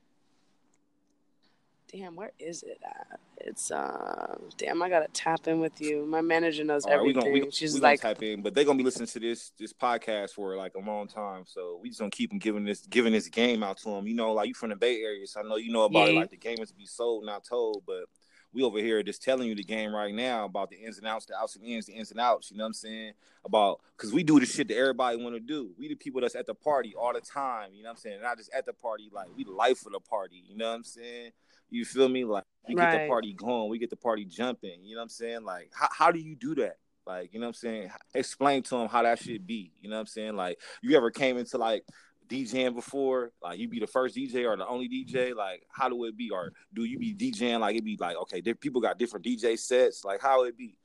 Damn 1.94 2.16
where 2.16 2.32
is 2.40 2.64
it 2.64 2.80
at 2.84 3.20
it's 3.38 3.70
uh 3.72 4.36
damn 4.58 4.82
i 4.82 4.90
gotta 4.90 5.08
tap 5.14 5.48
in 5.48 5.60
with 5.60 5.80
you 5.80 6.06
my 6.06 6.22
manager 6.22 6.64
knows 6.64 6.86
right, 6.86 6.94
we 6.94 7.12
everything 7.12 7.22
gonna 7.22 7.34
we, 7.34 7.40
gonna- 7.42 7.52
she's 7.52 7.74
we 7.76 7.80
like 7.80 8.02
tap 8.02 8.22
in, 8.24 8.42
but 8.42 8.56
they're 8.56 8.64
gonna 8.66 8.78
be 8.78 8.84
listening 8.84 9.08
to 9.08 9.20
this 9.20 9.52
this 9.60 9.74
podcast 9.74 10.32
for 10.32 10.56
like 10.58 10.74
a 10.76 10.80
long 10.80 11.08
time. 11.08 11.44
So 11.46 11.80
we 11.82 11.90
just 11.90 12.00
gonna 12.00 12.10
keep 12.10 12.30
them 12.32 12.40
giving 12.40 12.64
this 12.64 12.82
giving 12.88 13.14
this 13.14 13.28
game 13.28 13.64
out 13.64 13.78
to 13.80 13.90
them. 13.90 14.08
You 14.08 14.16
know, 14.16 14.34
like 14.34 14.48
you 14.48 14.54
from 14.54 14.70
the 14.70 14.76
Bay 14.76 15.02
Area, 15.02 15.28
so 15.28 15.42
I 15.42 15.44
know 15.44 15.58
you 15.58 15.72
know 15.72 15.84
about 15.84 16.10
it. 16.10 16.16
Like 16.16 16.32
the 16.32 16.38
game 16.38 16.58
is 16.62 16.70
to 16.70 16.76
be 16.76 16.86
sold, 16.86 17.26
not 17.26 17.44
told. 17.44 17.84
But 17.86 18.06
we 18.54 18.64
over 18.64 18.80
here 18.80 19.04
just 19.04 19.22
telling 19.22 19.48
you 19.48 19.56
the 19.56 19.64
game 19.64 19.94
right 19.94 20.14
now 20.14 20.46
about 20.46 20.70
the 20.70 20.78
ins 20.78 20.98
and 20.98 21.08
outs, 21.08 21.26
the 21.26 21.36
outs 21.36 21.56
and 21.56 21.66
ins, 21.66 21.88
the 21.88 21.94
ins 21.94 22.12
and 22.12 22.20
outs. 22.20 22.50
You 22.50 22.58
know 22.58 22.64
what 22.64 22.68
I'm 22.70 22.74
saying? 22.74 23.14
About 23.46 23.82
because 23.98 24.14
we 24.14 24.24
do 24.24 24.40
the 24.40 24.46
shit 24.46 24.68
that 24.70 24.78
everybody 24.78 25.18
want 25.18 25.36
to 25.36 25.40
do. 25.40 25.72
We 25.78 25.90
the 25.90 25.96
people 25.96 26.22
that's 26.22 26.36
at 26.36 26.48
the 26.48 26.56
party 26.56 26.94
all 26.96 27.14
the 27.14 27.22
time. 27.22 27.72
You 27.74 27.84
know 27.84 27.90
what 27.90 27.98
I'm 27.98 28.02
saying? 28.02 28.22
Not 28.22 28.38
just 28.38 28.54
at 28.54 28.66
the 28.66 28.74
party, 28.74 29.10
like 29.12 29.28
we 29.36 29.44
the 29.44 29.52
life 29.52 29.86
of 29.86 29.92
the 29.92 30.00
party. 30.00 30.44
You 30.48 30.56
know 30.56 30.70
what 30.70 30.76
I'm 30.76 30.84
saying? 30.84 31.32
You 31.74 31.86
feel 31.86 32.10
me? 32.10 32.24
Like 32.26 32.44
we 32.68 32.76
get 32.76 32.92
the 32.92 33.08
party 33.08 33.34
going, 33.34 33.70
we 33.70 33.80
get 33.80 33.90
the 33.90 33.96
party 33.96 34.26
jumping. 34.26 34.84
You 34.84 34.96
know 34.96 35.02
what 35.02 35.04
I'm 35.04 35.10
saying? 35.10 35.44
Like 35.44 35.72
how 35.74 35.88
how 35.92 36.12
do 36.12 36.20
you 36.20 36.36
do 36.36 36.56
that? 36.56 36.78
Like, 37.06 37.34
you 37.34 37.40
know 37.40 37.48
what 37.48 37.50
I'm 37.50 37.54
saying? 37.56 37.92
Explain 38.14 38.64
to 38.64 38.78
them 38.78 38.88
how 38.88 39.04
that 39.04 39.20
should 39.20 39.46
be. 39.46 39.72
You 39.82 39.90
know 39.90 39.98
what 39.98 40.02
I'm 40.02 40.08
saying? 40.08 40.36
Like, 40.36 40.60
you 40.82 40.96
ever 40.96 41.12
came 41.12 41.38
into 41.38 41.58
like 41.58 41.84
DJing 42.30 42.76
before? 42.76 43.32
Like, 43.42 43.60
you 43.60 43.68
be 43.68 43.80
the 43.80 43.88
first 43.88 44.16
DJ 44.16 44.50
or 44.50 44.56
the 44.56 44.66
only 44.66 44.88
DJ? 44.88 45.36
Like, 45.36 45.64
how 45.70 45.90
do 45.90 46.06
it 46.06 46.16
be? 46.16 46.30
Or 46.30 46.54
do 46.74 46.86
you 46.86 46.98
be 46.98 47.14
DJing 47.14 47.60
like 47.60 47.76
it 47.76 47.84
be 47.84 47.98
like, 48.00 48.16
okay, 48.18 48.42
people 48.54 48.80
got 48.80 48.98
different 48.98 49.26
DJ 49.26 49.60
sets? 49.60 50.06
Like, 50.06 50.22
how 50.22 50.44
it 50.44 50.58
be? 50.58 50.78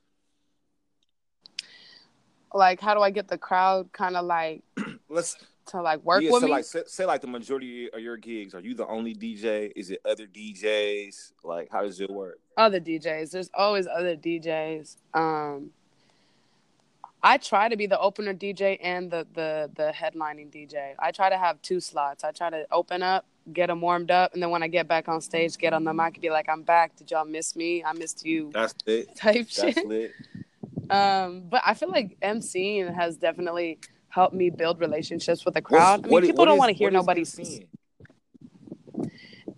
like 2.53 2.81
how 2.81 2.95
do 2.95 3.01
I 3.01 3.11
get 3.11 3.27
the 3.27 3.37
crowd 3.37 3.91
kind 3.91 4.17
of 4.17 4.25
like 4.25 4.63
Let's 5.09 5.37
to 5.69 5.81
like 5.81 6.03
work 6.03 6.21
yeah, 6.21 6.31
with 6.31 6.41
so 6.41 6.47
me? 6.47 6.51
like 6.51 6.65
say, 6.65 6.83
say 6.85 7.05
like 7.05 7.21
the 7.21 7.27
majority 7.27 7.89
of 7.91 7.99
your 7.99 8.17
gigs, 8.17 8.53
are 8.53 8.59
you 8.59 8.73
the 8.75 8.87
only 8.87 9.15
DJ? 9.15 9.71
Is 9.75 9.89
it 9.91 10.01
other 10.05 10.27
DJs? 10.27 11.33
Like, 11.43 11.69
how 11.71 11.81
does 11.83 11.99
it 11.99 12.09
work? 12.09 12.39
other 12.59 12.79
DJs. 12.79 13.31
There's 13.31 13.49
always 13.53 13.87
other 13.87 14.15
DJs. 14.15 14.97
Um, 15.13 15.71
I 17.23 17.37
try 17.37 17.67
to 17.69 17.75
be 17.75 17.87
the 17.87 17.99
opener 17.99 18.33
DJ 18.33 18.77
and 18.81 19.09
the 19.09 19.25
the 19.33 19.71
the 19.75 19.91
headlining 19.95 20.51
DJ. 20.51 20.93
I 20.99 21.11
try 21.11 21.29
to 21.29 21.37
have 21.37 21.61
two 21.61 21.79
slots. 21.79 22.23
I 22.23 22.31
try 22.31 22.49
to 22.49 22.65
open 22.71 23.01
up, 23.01 23.25
get 23.51 23.67
them 23.67 23.81
warmed 23.81 24.11
up, 24.11 24.33
and 24.33 24.43
then 24.43 24.51
when 24.51 24.63
I 24.63 24.67
get 24.67 24.87
back 24.87 25.07
on 25.07 25.19
stage, 25.21 25.57
get 25.57 25.73
on 25.73 25.83
the 25.83 25.93
mic 25.93 26.15
and 26.15 26.21
be 26.21 26.29
like, 26.29 26.47
"I'm 26.49 26.63
back. 26.63 26.95
Did 26.95 27.11
y'all 27.11 27.25
miss 27.25 27.55
me? 27.55 27.83
I 27.83 27.93
missed 27.93 28.25
you." 28.25 28.51
That's 28.53 28.73
it. 28.85 29.15
Type 29.15 29.49
That's 29.49 29.75
shit. 29.75 29.87
lit. 29.87 30.11
Um, 30.89 31.43
but 31.49 31.61
I 31.65 31.73
feel 31.75 31.89
like 31.89 32.17
MCing 32.21 32.93
has 32.95 33.17
definitely 33.17 33.79
helped 34.09 34.33
me 34.35 34.49
build 34.49 34.79
relationships 34.79 35.45
with 35.45 35.53
the 35.53 35.61
crowd. 35.61 35.99
I 35.99 36.03
mean, 36.03 36.11
What- 36.11 36.23
people 36.23 36.39
what 36.39 36.45
don't 36.45 36.57
want 36.57 36.69
to 36.69 36.77
hear 36.77 36.91
nobody's 36.91 37.33
MCing? 37.35 37.67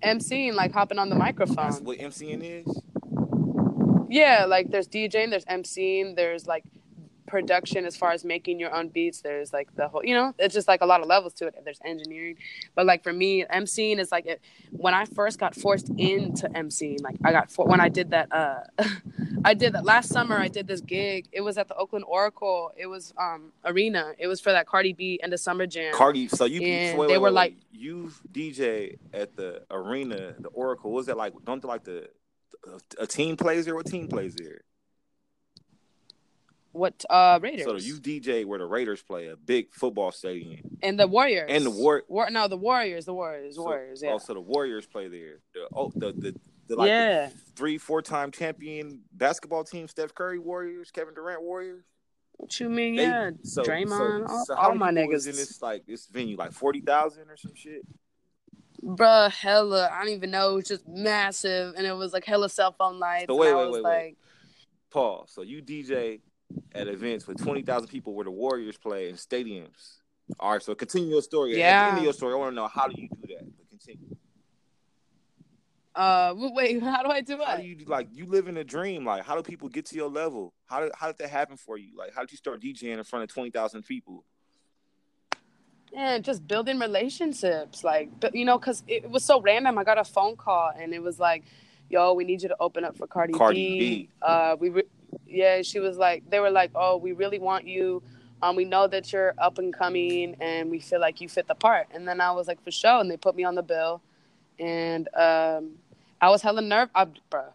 MCing, 0.04 0.54
like 0.54 0.72
hopping 0.74 0.98
on 1.00 1.10
the 1.10 1.16
microphone. 1.16 1.56
That's 1.72 1.82
what 1.82 1.98
MCing 2.00 2.42
is. 2.44 2.82
Yeah, 4.10 4.46
like 4.46 4.70
there's 4.72 4.88
DJing, 4.88 5.30
there's 5.30 5.46
MCing, 5.46 6.16
there's 6.16 6.48
like 6.48 6.64
production 7.28 7.86
as 7.86 7.96
far 7.96 8.12
as 8.12 8.26
making 8.26 8.60
your 8.60 8.76
own 8.76 8.90
beats. 8.90 9.22
There's 9.22 9.54
like 9.54 9.74
the 9.76 9.88
whole, 9.88 10.04
you 10.04 10.14
know, 10.16 10.34
it's 10.38 10.54
just 10.54 10.68
like 10.68 10.82
a 10.82 10.86
lot 10.86 11.00
of 11.02 11.08
levels 11.08 11.34
to 11.36 11.48
it. 11.48 11.56
There's 11.64 11.80
engineering, 11.86 12.36
but 12.76 12.86
like 12.86 13.04
for 13.04 13.14
me, 13.14 13.46
MCing 13.46 14.00
is 14.00 14.12
like 14.12 14.26
it, 14.26 14.42
when 14.72 14.94
I 14.94 15.06
first 15.06 15.40
got 15.40 15.56
forced 15.56 15.88
into 15.98 16.50
MCing. 16.50 17.02
Like 17.02 17.16
I 17.24 17.32
got 17.32 17.50
for, 17.52 17.66
when 17.66 17.80
I 17.80 17.88
did 17.90 18.10
that. 18.10 18.28
uh 18.34 18.62
I 19.44 19.54
did 19.54 19.74
that 19.74 19.86
last 19.86 20.10
summer. 20.10 20.38
I 20.38 20.48
did 20.48 20.68
this 20.68 20.82
gig. 20.82 21.28
It 21.32 21.42
was 21.42 21.58
at 21.58 21.68
the 21.68 21.76
Oakland 21.76 22.06
Oracle. 22.08 22.72
It 22.78 22.88
was 22.88 23.14
um 23.18 23.52
arena. 23.66 24.14
It 24.20 24.28
was 24.28 24.40
for 24.42 24.52
that 24.52 24.68
Cardi 24.68 24.94
B 24.94 25.20
and 25.24 25.32
the 25.32 25.38
Summer 25.38 25.66
Jam. 25.66 25.94
Cardi, 25.94 26.28
so 26.28 26.46
you 26.46 26.62
And 26.62 26.98
wait, 26.98 27.08
they 27.08 27.14
wait, 27.14 27.18
were 27.20 27.26
wait, 27.28 27.34
like- 27.34 27.56
you 27.72 28.12
DJ 28.32 28.98
at 29.14 29.36
the 29.36 29.64
arena, 29.72 30.36
the 30.40 30.50
Oracle. 30.50 30.92
Was 30.92 31.08
that 31.08 31.18
like? 31.18 31.34
Don't 31.46 31.62
they 31.62 31.68
like 31.68 31.84
the 31.84 32.10
a 33.00 33.08
team 33.08 33.36
plays 33.38 33.66
there? 33.66 33.76
What 33.76 33.88
team 33.88 34.08
plays 34.08 34.36
there? 34.36 34.62
what 36.74 37.04
uh 37.10 37.38
Raiders 37.42 37.66
So 37.66 37.76
you 37.76 37.96
DJ 37.96 38.46
where 38.46 38.58
the 38.60 38.66
Raiders 38.66 39.02
play 39.02 39.28
a 39.28 39.36
big 39.36 39.74
football 39.74 40.12
stadium, 40.14 40.78
and 40.82 40.98
the 40.98 41.06
Warriors 41.06 41.48
And 41.50 41.66
the 41.66 41.70
War- 41.70 42.04
War 42.08 42.30
no 42.30 42.48
the 42.48 42.56
Warriors 42.56 43.04
the 43.04 43.14
Warriors 43.14 43.56
So- 43.58 43.64
Warriors 43.64 44.02
yeah 44.02 44.14
Oh, 44.14 44.18
so 44.20 44.34
the 44.36 44.40
Warriors 44.40 44.86
play 44.86 45.10
there. 45.10 45.40
The 45.54 45.68
oh 45.76 45.92
the 45.94 46.14
the, 46.14 46.36
the 46.68 46.76
like 46.76 46.88
yeah. 46.88 47.28
the 47.28 47.32
three 47.56 47.78
four 47.78 48.02
time 48.02 48.32
champion 48.32 49.02
basketball 49.14 49.64
team, 49.64 49.88
Steph 49.88 50.14
Curry 50.14 50.40
Warriors, 50.40 50.92
Kevin 50.92 51.14
Durant 51.14 51.42
Warriors. 51.42 51.84
What 52.38 52.60
you 52.60 52.70
mean? 52.70 52.96
They- 52.96 53.04
yeah, 53.04 53.32
so, 53.44 53.64
Draymond, 53.64 54.28
so, 54.28 54.34
all, 54.34 54.46
so 54.46 54.56
all 54.56 54.72
how 54.72 54.74
my 54.74 54.92
niggas. 54.92 55.28
in 55.28 55.36
this 55.36 55.62
like 55.62 55.86
this 55.86 56.08
venue, 56.08 56.38
like 56.38 56.54
forty 56.54 56.82
thousand 56.82 57.30
or 57.30 57.38
some 57.38 57.54
shit. 57.56 57.84
Bruh, 58.84 59.32
hella. 59.32 59.90
I 59.92 60.00
don't 60.00 60.14
even 60.14 60.32
know. 60.32 60.52
It 60.52 60.56
was 60.56 60.68
just 60.68 60.88
massive, 60.88 61.76
and 61.78 61.86
it 61.86 61.94
was 61.94 62.14
like 62.14 62.26
hella 62.26 62.50
cell 62.50 62.74
phone 62.78 63.00
lights. 63.00 63.28
So 63.28 63.36
wait, 63.36 63.54
wait, 63.54 63.66
was 63.66 63.74
wait, 63.76 63.84
like, 63.84 63.94
wait. 63.94 64.18
Paul. 64.90 65.26
So 65.28 65.44
you 65.44 65.62
DJ 65.62 66.22
at 66.74 66.88
events 66.88 67.28
with 67.28 67.44
twenty 67.44 67.62
thousand 67.62 67.90
people 67.90 68.16
where 68.16 68.26
the 68.26 68.32
Warriors 68.32 68.78
play 68.78 69.10
in 69.10 69.16
stadiums. 69.16 69.98
All 70.40 70.54
right, 70.54 70.64
so 70.64 70.74
continue 70.74 71.10
your 71.10 71.22
story. 71.22 71.58
Yeah. 71.58 71.96
of 71.96 72.04
your 72.04 72.14
story, 72.14 72.34
I 72.34 72.38
want 72.38 72.52
to 72.52 72.56
know 72.56 72.68
how 72.68 72.88
do 72.88 73.00
you 73.00 73.08
do 73.10 73.36
that? 73.36 73.46
But 73.58 73.70
continue. 73.70 74.16
Uh, 75.96 76.34
wait, 76.38 76.82
how 76.84 77.04
do 77.04 77.10
I 77.10 77.22
do 77.22 77.38
that? 77.38 77.48
How 77.48 77.54
it? 77.56 77.62
do 77.62 77.68
you 77.68 77.78
like 77.86 78.08
you 78.14 78.26
live 78.26 78.48
in 78.48 78.58
a 78.58 78.64
dream? 78.64 79.06
Like 79.06 79.24
how 79.24 79.36
do 79.36 79.44
people 79.44 79.70
get 79.70 79.86
to 79.88 79.96
your 79.96 80.10
level? 80.10 80.54
How 80.66 80.82
did 80.82 80.92
how 80.96 81.08
did 81.08 81.18
that 81.20 81.30
happen 81.30 81.58
for 81.58 81.78
you? 81.78 81.98
Like 81.98 82.14
how 82.14 82.22
did 82.22 82.32
you 82.32 82.38
start 82.38 82.62
DJing 82.62 82.98
in 82.98 83.04
front 83.04 83.24
of 83.24 83.34
twenty 83.34 83.50
thousand 83.50 83.84
people? 83.84 84.26
Yeah, 85.94 86.20
just 86.20 86.48
building 86.48 86.80
relationships, 86.80 87.84
like, 87.84 88.18
but 88.22 88.34
you 88.34 88.46
know, 88.46 88.58
cause 88.58 88.82
it, 88.88 89.10
was 89.10 89.26
so 89.26 89.42
random. 89.42 89.78
I 89.78 89.84
got 89.84 89.98
a 89.98 90.06
phone 90.06 90.38
call 90.38 90.72
and 90.78 90.94
it 90.94 91.04
was 91.04 91.20
like, 91.20 91.44
"Yo, 91.90 92.14
we 92.14 92.24
need 92.24 92.42
you 92.42 92.48
to 92.48 92.56
open 92.62 92.86
up 92.86 92.96
for 92.96 93.08
Cardi, 93.08 93.34
Cardi 93.34 93.56
B. 93.56 93.80
B. 93.80 94.10
Uh, 94.22 94.56
we, 94.58 94.70
re- 94.70 94.84
yeah, 95.28 95.62
she 95.62 95.80
was 95.80 95.98
like, 95.98 96.30
they 96.30 96.40
were 96.40 96.50
like, 96.50 96.72
"Oh, 96.76 96.96
we 96.96 97.12
really 97.12 97.40
want 97.40 97.68
you. 97.68 98.02
Um, 98.42 98.56
we 98.56 98.64
know 98.64 98.88
that 98.88 99.12
you're 99.12 99.34
up 99.38 99.58
and 99.58 99.74
coming, 99.74 100.38
and 100.40 100.72
we 100.72 100.80
feel 100.80 101.02
like 101.02 101.20
you 101.20 101.28
fit 101.28 101.50
the 101.50 101.56
part." 101.56 101.88
And 101.94 102.08
then 102.08 102.22
I 102.22 102.32
was 102.32 102.48
like, 102.48 102.64
"For 102.64 102.72
sure," 102.72 103.02
and 103.02 103.12
they 103.12 103.18
put 103.18 103.36
me 103.36 103.44
on 103.44 103.56
the 103.56 103.64
bill, 103.64 104.02
and 104.60 105.10
um, 105.14 105.72
I 106.22 106.30
was 106.30 106.44
hella 106.44 106.62
nervous, 106.62 106.92
bro. 107.30 107.46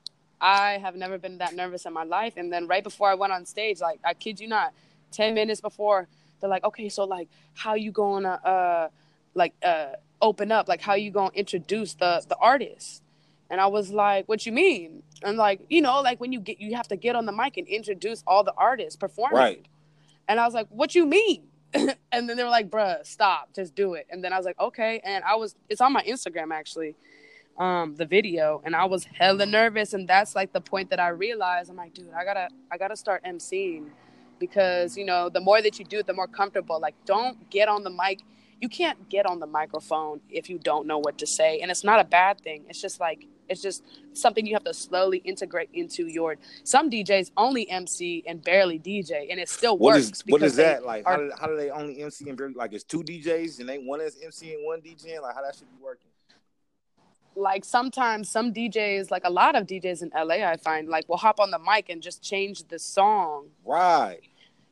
I 0.41 0.79
have 0.79 0.97
never 0.97 1.19
been 1.19 1.39
that 1.39 1.55
nervous 1.55 1.87
in 1.87 1.93
my 1.93 2.03
life. 2.03 2.35
And 2.37 2.53
then 2.53 2.67
right 2.67 2.83
before 2.83 3.09
I 3.09 3.15
went 3.15 3.33
on 3.33 3.47
stage, 3.47 3.81
like 3.81 4.01
I 4.05 4.13
kid 4.13 4.41
you 4.41 4.49
not, 4.49 4.75
ten 5.13 5.35
minutes 5.35 5.61
before, 5.61 6.09
they're 6.41 6.51
like, 6.51 6.65
"Okay, 6.65 6.89
so 6.89 7.05
like, 7.05 7.29
how 7.55 7.75
you 7.75 7.93
gonna 7.93 8.41
uh, 8.45 8.89
like 9.35 9.55
uh, 9.65 9.93
open 10.21 10.51
up? 10.51 10.69
Like, 10.69 10.81
how 10.81 10.95
you 10.95 11.11
gonna 11.11 11.31
introduce 11.35 11.95
the 11.95 12.23
the 12.29 12.37
artist?" 12.37 13.03
And 13.49 13.61
I 13.61 13.69
was 13.69 13.91
like, 13.91 14.29
"What 14.29 14.45
you 14.45 14.53
mean?" 14.53 15.05
And 15.23 15.39
like, 15.39 15.61
you 15.71 15.81
know, 15.81 16.03
like 16.03 16.21
when 16.21 16.33
you 16.33 16.41
get, 16.41 16.61
you 16.61 16.75
have 16.75 16.89
to 16.89 16.97
get 16.97 17.15
on 17.15 17.25
the 17.25 17.33
mic 17.33 17.57
and 17.57 17.69
introduce 17.69 18.25
all 18.27 18.43
the 18.43 18.55
artists 18.57 18.97
performing. 18.97 19.39
Right. 19.39 19.67
And 20.29 20.41
I 20.41 20.45
was 20.45 20.55
like, 20.55 20.67
"What 20.71 20.95
you 20.95 21.07
mean?" 21.07 21.45
and 21.73 22.29
then 22.29 22.37
they 22.37 22.43
were 22.43 22.51
like, 22.51 22.69
"Bruh, 22.69 23.07
stop, 23.07 23.55
just 23.55 23.77
do 23.77 23.95
it." 23.95 24.09
And 24.11 24.25
then 24.25 24.33
I 24.33 24.37
was 24.37 24.45
like, 24.45 24.59
"Okay." 24.59 25.01
And 25.05 25.25
I 25.25 25.37
was, 25.37 25.55
it's 25.69 25.81
on 25.81 25.93
my 25.93 26.03
Instagram 26.03 26.53
actually, 26.53 26.97
um, 27.59 27.95
the 27.97 28.07
video, 28.07 28.61
and 28.65 28.75
I 28.77 28.85
was 28.85 29.05
hella 29.05 29.47
nervous. 29.47 29.95
And 29.95 30.09
that's 30.09 30.35
like 30.35 30.53
the 30.53 30.61
point 30.61 30.91
that 30.91 31.01
I 31.01 31.09
realized, 31.09 31.71
I'm 31.71 31.77
like, 31.77 31.95
dude, 31.95 32.13
I 32.13 32.25
gotta, 32.25 32.49
I 32.71 32.77
gotta 32.79 32.97
start 32.97 33.25
emceeing, 33.25 33.87
because 34.39 34.97
you 34.97 35.05
know, 35.05 35.29
the 35.29 35.41
more 35.41 35.63
that 35.63 35.79
you 35.79 35.85
do 35.85 35.99
it, 35.99 36.07
the 36.07 36.15
more 36.15 36.27
comfortable. 36.27 36.81
Like, 36.81 36.95
don't 37.05 37.49
get 37.51 37.69
on 37.69 37.83
the 37.85 37.91
mic. 37.91 38.21
You 38.61 38.69
can't 38.71 39.09
get 39.11 39.27
on 39.27 39.39
the 39.39 39.47
microphone 39.47 40.21
if 40.31 40.49
you 40.49 40.59
don't 40.59 40.87
know 40.87 40.99
what 40.99 41.19
to 41.19 41.27
say, 41.27 41.61
and 41.61 41.71
it's 41.71 41.85
not 41.85 42.01
a 42.01 42.05
bad 42.05 42.41
thing. 42.41 42.65
It's 42.69 42.81
just 42.81 43.01
like 43.01 43.27
it's 43.49 43.63
just 43.63 43.85
something 44.13 44.45
you 44.47 44.55
have 44.55 44.65
to 44.65 44.75
slowly 44.75 45.19
integrate 45.19 45.69
into 45.73 46.07
your. 46.07 46.37
Some 46.65 46.91
DJs 46.91 47.33
only 47.37 47.69
MC 47.71 48.25
and 48.27 48.43
barely 48.43 48.79
DJ, 48.79 49.31
and 49.31 49.39
it 49.39 49.49
still 49.49 49.77
What 49.79 49.95
works. 49.95 50.07
is 50.07 50.23
what 50.27 50.43
is 50.43 50.57
that 50.57 50.85
like? 50.85 51.05
How 51.07 51.17
do, 51.17 51.31
how 51.39 51.47
do 51.47 51.57
they 51.57 51.71
only 51.71 52.03
MC 52.03 52.29
and 52.29 52.37
barely 52.37 52.55
like 52.55 52.73
it's 52.73 52.85
two 52.85 53.03
DJs 53.03 53.61
and 53.61 53.69
they 53.69 53.79
one 53.79 54.01
is 54.01 54.17
MC 54.25 54.55
and 54.55 54.65
one 54.65 54.81
DJ? 54.81 55.21
Like 55.21 55.35
how 55.35 55.43
that 55.43 55.55
should 55.55 55.71
be 55.71 55.83
working? 55.83 56.11
Like 57.37 57.65
sometimes 57.65 58.29
some 58.31 58.53
DJs, 58.53 59.11
like 59.11 59.23
a 59.25 59.31
lot 59.31 59.55
of 59.55 59.67
DJs 59.67 60.03
in 60.03 60.11
LA, 60.17 60.47
I 60.47 60.57
find 60.57 60.89
like 60.89 61.09
will 61.09 61.19
hop 61.19 61.39
on 61.39 61.51
the 61.51 61.59
mic 61.59 61.89
and 61.91 62.03
just 62.03 62.23
change 62.23 62.65
the 62.69 62.79
song. 62.79 63.49
Right. 63.65 64.21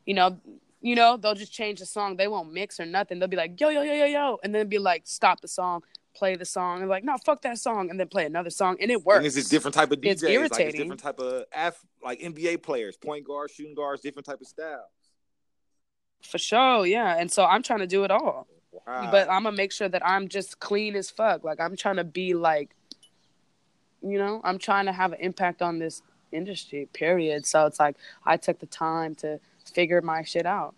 You 0.05 0.15
know, 0.15 0.39
you 0.81 0.95
know, 0.95 1.17
they'll 1.17 1.35
just 1.35 1.53
change 1.53 1.79
the 1.79 1.85
song. 1.85 2.17
They 2.17 2.27
won't 2.27 2.51
mix 2.53 2.79
or 2.79 2.85
nothing. 2.85 3.19
They'll 3.19 3.27
be 3.27 3.37
like, 3.37 3.59
yo, 3.59 3.69
yo, 3.69 3.81
yo, 3.81 3.93
yo, 3.93 4.05
yo, 4.05 4.39
and 4.43 4.53
then 4.53 4.67
be 4.67 4.77
like, 4.77 5.03
stop 5.05 5.41
the 5.41 5.47
song, 5.47 5.83
play 6.15 6.35
the 6.35 6.45
song, 6.45 6.81
and 6.81 6.89
like, 6.89 7.03
no, 7.03 7.17
fuck 7.25 7.41
that 7.43 7.57
song, 7.57 7.89
and 7.89 7.99
then 7.99 8.07
play 8.07 8.25
another 8.25 8.49
song, 8.51 8.77
and 8.79 8.91
it 8.91 9.03
works. 9.03 9.17
And 9.19 9.25
it's 9.27 9.47
a 9.47 9.49
different 9.49 9.73
type 9.73 9.91
of 9.91 9.99
DJs. 9.99 10.11
It's 10.11 10.23
Like 10.23 10.31
it's 10.31 10.39
irritating. 10.59 10.81
different 10.81 11.01
type 11.01 11.19
of 11.19 11.45
F 11.51 11.83
like 12.03 12.19
NBA 12.19 12.61
players, 12.63 12.97
point 12.97 13.25
guards, 13.25 13.53
shooting 13.53 13.75
guards, 13.75 14.01
different 14.01 14.25
type 14.25 14.41
of 14.41 14.47
styles. 14.47 14.81
for 16.23 16.37
sure, 16.37 16.85
yeah. 16.85 17.17
And 17.17 17.31
so 17.31 17.45
I'm 17.45 17.63
trying 17.63 17.79
to 17.79 17.87
do 17.87 18.03
it 18.03 18.11
all. 18.11 18.47
But 18.85 19.29
I'm 19.29 19.43
gonna 19.43 19.55
make 19.55 19.71
sure 19.71 19.89
that 19.89 20.05
I'm 20.05 20.27
just 20.27 20.59
clean 20.59 20.95
as 20.95 21.09
fuck. 21.09 21.43
Like 21.43 21.59
I'm 21.59 21.75
trying 21.75 21.97
to 21.97 22.03
be 22.03 22.33
like, 22.33 22.75
you 24.01 24.17
know, 24.17 24.41
I'm 24.43 24.57
trying 24.57 24.85
to 24.85 24.91
have 24.91 25.13
an 25.13 25.19
impact 25.19 25.61
on 25.61 25.79
this 25.79 26.01
industry. 26.31 26.87
Period. 26.93 27.45
So 27.45 27.65
it's 27.65 27.79
like 27.79 27.95
I 28.25 28.37
took 28.37 28.59
the 28.59 28.65
time 28.65 29.15
to 29.15 29.39
figure 29.73 30.01
my 30.01 30.23
shit 30.23 30.45
out, 30.45 30.75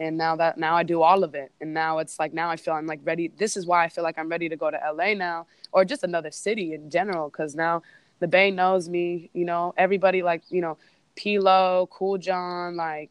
and 0.00 0.16
now 0.16 0.36
that 0.36 0.58
now 0.58 0.76
I 0.76 0.82
do 0.82 1.02
all 1.02 1.24
of 1.24 1.34
it, 1.34 1.52
and 1.60 1.74
now 1.74 1.98
it's 1.98 2.18
like 2.18 2.32
now 2.32 2.50
I 2.50 2.56
feel 2.56 2.74
I'm 2.74 2.86
like 2.86 3.00
ready. 3.04 3.28
This 3.28 3.56
is 3.56 3.66
why 3.66 3.84
I 3.84 3.88
feel 3.88 4.04
like 4.04 4.18
I'm 4.18 4.28
ready 4.28 4.48
to 4.48 4.56
go 4.56 4.70
to 4.70 4.80
LA 4.92 5.14
now, 5.14 5.46
or 5.72 5.84
just 5.84 6.04
another 6.04 6.30
city 6.30 6.74
in 6.74 6.90
general, 6.90 7.28
because 7.28 7.54
now 7.54 7.82
the 8.20 8.28
Bay 8.28 8.50
knows 8.50 8.88
me. 8.88 9.30
You 9.32 9.44
know, 9.44 9.74
everybody 9.76 10.22
like 10.22 10.42
you 10.50 10.60
know, 10.60 10.78
Pilo, 11.16 11.88
Cool 11.90 12.18
John, 12.18 12.76
like 12.76 13.10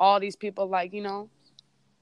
all 0.00 0.18
these 0.18 0.36
people, 0.36 0.68
like 0.68 0.92
you 0.92 1.02
know, 1.02 1.28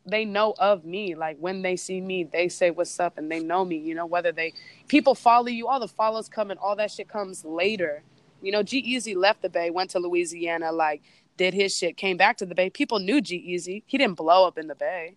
they 0.05 0.25
know 0.25 0.55
of 0.59 0.85
me. 0.85 1.15
Like 1.15 1.37
when 1.39 1.63
they 1.63 1.77
see 1.77 2.01
me, 2.01 2.25
they 2.25 2.49
say 2.49 2.71
what's 2.71 2.99
up 2.99 3.19
and 3.19 3.31
they 3.31 3.41
know 3.41 3.65
me, 3.65 3.77
you 3.77 3.95
know, 3.95 4.07
whether 4.07 4.33
they 4.33 4.53
people 4.89 5.15
follow 5.15 5.49
you, 5.49 5.69
all 5.69 5.81
the 5.81 5.89
follows 5.89 6.29
come 6.29 6.51
and 6.51 6.59
all 6.59 6.77
that 6.77 6.91
shit 6.91 7.09
comes 7.09 7.45
later. 7.45 8.03
You 8.41 8.51
know, 8.51 8.63
G-Eazy 8.63 9.15
left 9.15 9.43
the 9.43 9.49
Bay, 9.49 9.71
went 9.71 9.91
to 9.91 10.01
Louisiana, 10.01 10.73
like 10.73 11.03
did 11.37 11.55
his 11.55 11.77
shit, 11.77 11.97
came 11.97 12.17
back 12.17 12.37
to 12.39 12.47
the 12.47 12.55
Bay. 12.55 12.71
People 12.71 12.99
knew 12.99 13.21
G-Eazy. 13.21 13.83
He 13.87 13.99
didn't 13.99 14.17
blow 14.17 14.47
up 14.47 14.59
in 14.59 14.67
the 14.67 14.75
Bay. 14.75 15.15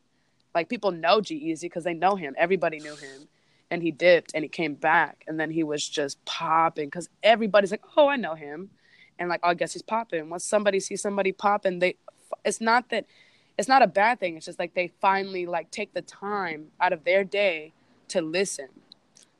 Like 0.53 0.69
people 0.69 0.91
know 0.91 1.21
G-Eazy 1.21 1.61
because 1.61 1.83
they 1.83 1.93
know 1.93 2.15
him. 2.15 2.35
Everybody 2.37 2.79
knew 2.79 2.95
him. 2.95 3.27
And 3.71 3.81
he 3.81 3.91
dipped 3.91 4.31
and 4.35 4.43
he 4.43 4.47
came 4.47 4.75
back 4.75 5.23
and 5.27 5.39
then 5.39 5.49
he 5.49 5.63
was 5.63 5.87
just 5.89 6.23
popping 6.25 6.87
because 6.87 7.09
everybody's 7.23 7.71
like, 7.71 7.81
oh, 7.97 8.07
I 8.07 8.15
know 8.15 8.35
him. 8.35 8.69
And 9.17 9.27
like, 9.27 9.39
oh, 9.43 9.49
I 9.49 9.53
guess 9.55 9.73
he's 9.73 9.81
popping. 9.81 10.29
Once 10.29 10.43
somebody 10.43 10.79
sees 10.79 11.01
somebody 11.01 11.31
popping, 11.31 11.79
they, 11.79 11.95
it's 12.43 12.61
not 12.61 12.89
that 12.89 13.05
it's 13.57 13.67
not 13.67 13.81
a 13.81 13.87
bad 13.87 14.19
thing. 14.19 14.37
It's 14.37 14.45
just 14.45 14.59
like 14.59 14.73
they 14.73 14.91
finally 14.99 15.45
like 15.45 15.71
take 15.71 15.93
the 15.93 16.01
time 16.01 16.67
out 16.79 16.93
of 16.93 17.03
their 17.03 17.23
day 17.23 17.73
to 18.09 18.21
listen. 18.21 18.67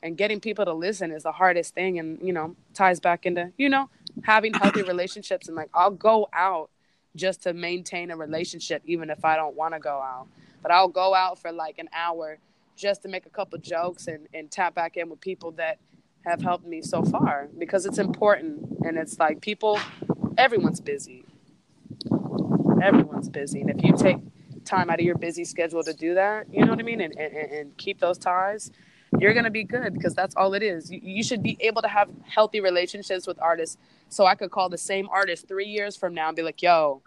And 0.02 0.16
getting 0.16 0.40
people 0.40 0.64
to 0.64 0.72
listen 0.72 1.10
is 1.10 1.24
the 1.24 1.32
hardest 1.32 1.74
thing 1.74 1.98
and 1.98 2.18
you 2.22 2.32
know, 2.32 2.56
ties 2.74 3.00
back 3.00 3.26
into, 3.26 3.52
you 3.56 3.68
know, 3.68 3.90
having 4.22 4.54
healthy 4.54 4.82
relationships 4.86 5.48
and 5.48 5.56
like 5.56 5.70
I'll 5.74 5.90
go 5.90 6.28
out 6.32 6.70
just 7.14 7.42
to 7.42 7.54
maintain 7.54 8.10
a 8.10 8.16
relationship 8.16 8.82
even 8.86 9.10
if 9.10 9.24
I 9.24 9.36
don't 9.36 9.56
want 9.56 9.74
to 9.74 9.80
go 9.80 9.98
out. 10.00 10.28
But 10.62 10.70
I'll 10.70 10.88
go 10.88 11.14
out 11.14 11.38
for 11.38 11.52
like 11.52 11.78
an 11.78 11.88
hour 11.92 12.38
just 12.76 13.02
to 13.02 13.08
make 13.08 13.26
a 13.26 13.30
couple 13.30 13.58
jokes 13.58 14.06
and, 14.06 14.28
and 14.34 14.50
tap 14.50 14.74
back 14.74 14.96
in 14.96 15.08
with 15.08 15.20
people 15.20 15.52
that 15.52 15.78
have 16.26 16.42
helped 16.42 16.66
me 16.66 16.82
so 16.82 17.02
far 17.04 17.48
because 17.58 17.86
it's 17.86 17.98
important 17.98 18.66
and 18.84 18.98
it's 18.98 19.18
like 19.18 19.40
people 19.40 19.78
everyone's 20.36 20.80
busy 20.80 21.24
everyone's 22.82 23.28
busy. 23.28 23.60
And 23.60 23.70
if 23.70 23.84
you 23.84 23.96
take 23.96 24.18
time 24.64 24.90
out 24.90 24.98
of 24.98 25.04
your 25.04 25.16
busy 25.16 25.44
schedule 25.44 25.80
to 25.80 25.92
do 25.92 26.14
that 26.14 26.44
you 26.52 26.64
know 26.64 26.72
what 26.72 26.80
i 26.80 26.82
mean 26.82 27.00
and, 27.00 27.16
and, 27.16 27.32
and 27.32 27.76
keep 27.76 28.00
those 28.00 28.18
ties 28.18 28.72
you're 29.18 29.32
going 29.32 29.44
to 29.44 29.50
be 29.50 29.64
good 29.64 29.94
because 29.94 30.14
that's 30.14 30.34
all 30.36 30.54
it 30.54 30.62
is. 30.62 30.90
You, 30.90 31.00
you 31.02 31.22
should 31.22 31.42
be 31.42 31.56
able 31.60 31.82
to 31.82 31.88
have 31.88 32.08
healthy 32.26 32.60
relationships 32.60 33.26
with 33.26 33.40
artists. 33.40 33.76
So 34.08 34.26
i 34.26 34.34
could 34.34 34.50
call 34.50 34.68
the 34.68 34.78
same 34.78 35.08
artist 35.08 35.48
three 35.48 35.66
years 35.66 35.96
from 35.96 36.14
now 36.14 36.28
and 36.28 36.36
be 36.36 36.42
like 36.42 36.62
yo 36.62 37.02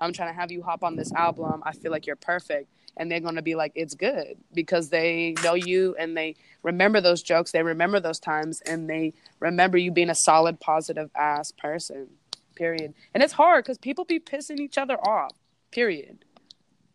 i'm 0.00 0.12
trying 0.12 0.32
to 0.32 0.38
have 0.38 0.50
you 0.50 0.62
hop 0.62 0.82
on 0.84 0.96
this 0.96 1.12
album. 1.12 1.62
I 1.64 1.72
feel 1.72 1.90
like 1.90 2.06
you're 2.06 2.16
perfect. 2.16 2.68
And 2.96 3.10
they're 3.10 3.20
going 3.20 3.34
to 3.34 3.42
be 3.42 3.56
like 3.56 3.72
it's 3.74 3.94
good 3.94 4.36
because 4.52 4.88
they 4.88 5.34
know 5.42 5.54
you 5.54 5.96
and 5.98 6.16
they 6.16 6.36
remember 6.62 7.00
those 7.00 7.22
jokes 7.22 7.50
they 7.50 7.62
remember 7.62 7.98
those 7.98 8.20
times 8.20 8.60
and 8.60 8.88
they 8.88 9.12
remember 9.40 9.76
you 9.76 9.90
being 9.90 10.10
a 10.10 10.14
solid 10.14 10.60
positive 10.60 11.10
ass 11.16 11.50
person 11.50 12.06
period. 12.54 12.94
And 13.12 13.22
it's 13.22 13.32
hard 13.32 13.64
because 13.64 13.78
people 13.78 14.04
be 14.04 14.20
pissing 14.20 14.60
each 14.60 14.78
other 14.78 14.96
off 14.96 15.32
period. 15.70 16.24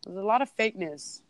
There's 0.04 0.16
a 0.16 0.22
lot 0.22 0.42
of 0.42 0.54
fakeness 0.56 1.22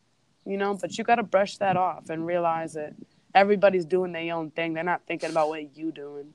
you 0.46 0.56
know 0.56 0.72
but 0.74 0.96
you 0.96 1.04
got 1.04 1.16
to 1.16 1.22
brush 1.22 1.58
that 1.58 1.76
off 1.76 2.08
and 2.08 2.26
realize 2.26 2.72
that 2.72 2.94
everybody's 3.34 3.84
doing 3.84 4.12
their 4.12 4.34
own 4.34 4.50
thing. 4.50 4.74
They're 4.74 4.84
not 4.84 5.02
thinking 5.06 5.30
about 5.30 5.48
what 5.48 5.76
you 5.76 5.92
doing. 5.92 6.34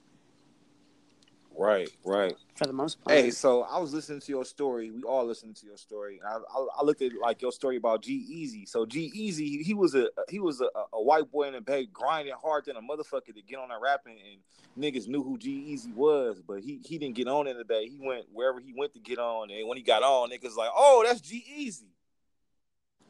Right, 1.58 1.90
right. 2.04 2.34
For 2.56 2.66
the 2.66 2.74
most 2.74 3.04
part 3.04 3.18
Hey, 3.18 3.32
so 3.32 3.64
I 3.64 3.80
was 3.80 3.94
listening 3.94 4.22
to 4.22 4.32
your 4.32 4.46
story. 4.46 4.90
We 4.90 5.04
all 5.04 5.26
listened 5.26 5.58
to 5.58 5.66
your 5.66 5.76
story. 5.76 6.22
I, 6.26 6.38
I, 6.38 6.68
I 6.80 6.84
looked 6.84 7.02
at 7.02 7.12
like 7.22 7.42
your 7.42 7.52
story 7.52 7.76
about 7.76 8.02
G-Eazy. 8.02 8.68
So 8.68 8.86
G-Eazy, 8.86 9.40
he, 9.40 9.64
he 9.64 9.74
was 9.74 9.94
a 9.94 10.08
he 10.30 10.40
was 10.40 10.62
a, 10.62 10.70
a 10.94 11.02
white 11.02 11.30
boy 11.30 11.48
in 11.48 11.54
the 11.54 11.62
bay 11.62 11.86
grinding 11.92 12.34
hard 12.42 12.66
than 12.66 12.78
a 12.78 12.82
motherfucker 12.82 13.36
to 13.36 13.42
get 13.46 13.60
on 13.60 13.70
that 13.70 13.82
rapping, 13.82 14.18
and 14.32 14.40
niggas 14.82 15.10
knew 15.10 15.22
who 15.22 15.38
G 15.38 15.52
Easy 15.68 15.92
was, 15.92 16.42
but 16.48 16.62
he 16.62 16.80
he 16.86 16.98
didn't 16.98 17.16
get 17.16 17.28
on 17.28 17.48
in 17.48 17.58
the 17.58 17.66
bay. 17.66 17.90
He 17.90 18.00
went 18.00 18.28
wherever 18.32 18.62
he 18.62 18.74
went 18.78 18.94
to 18.94 19.00
get 19.00 19.20
on, 19.20 19.52
and 19.52 19.68
when 19.68 19.78
he 19.78 19.84
got 19.84 20.02
on, 20.02 20.30
niggas 20.30 20.56
like, 20.56 20.72
oh, 20.74 21.04
that's 21.06 21.20
G 21.20 21.44
Easy. 21.58 21.95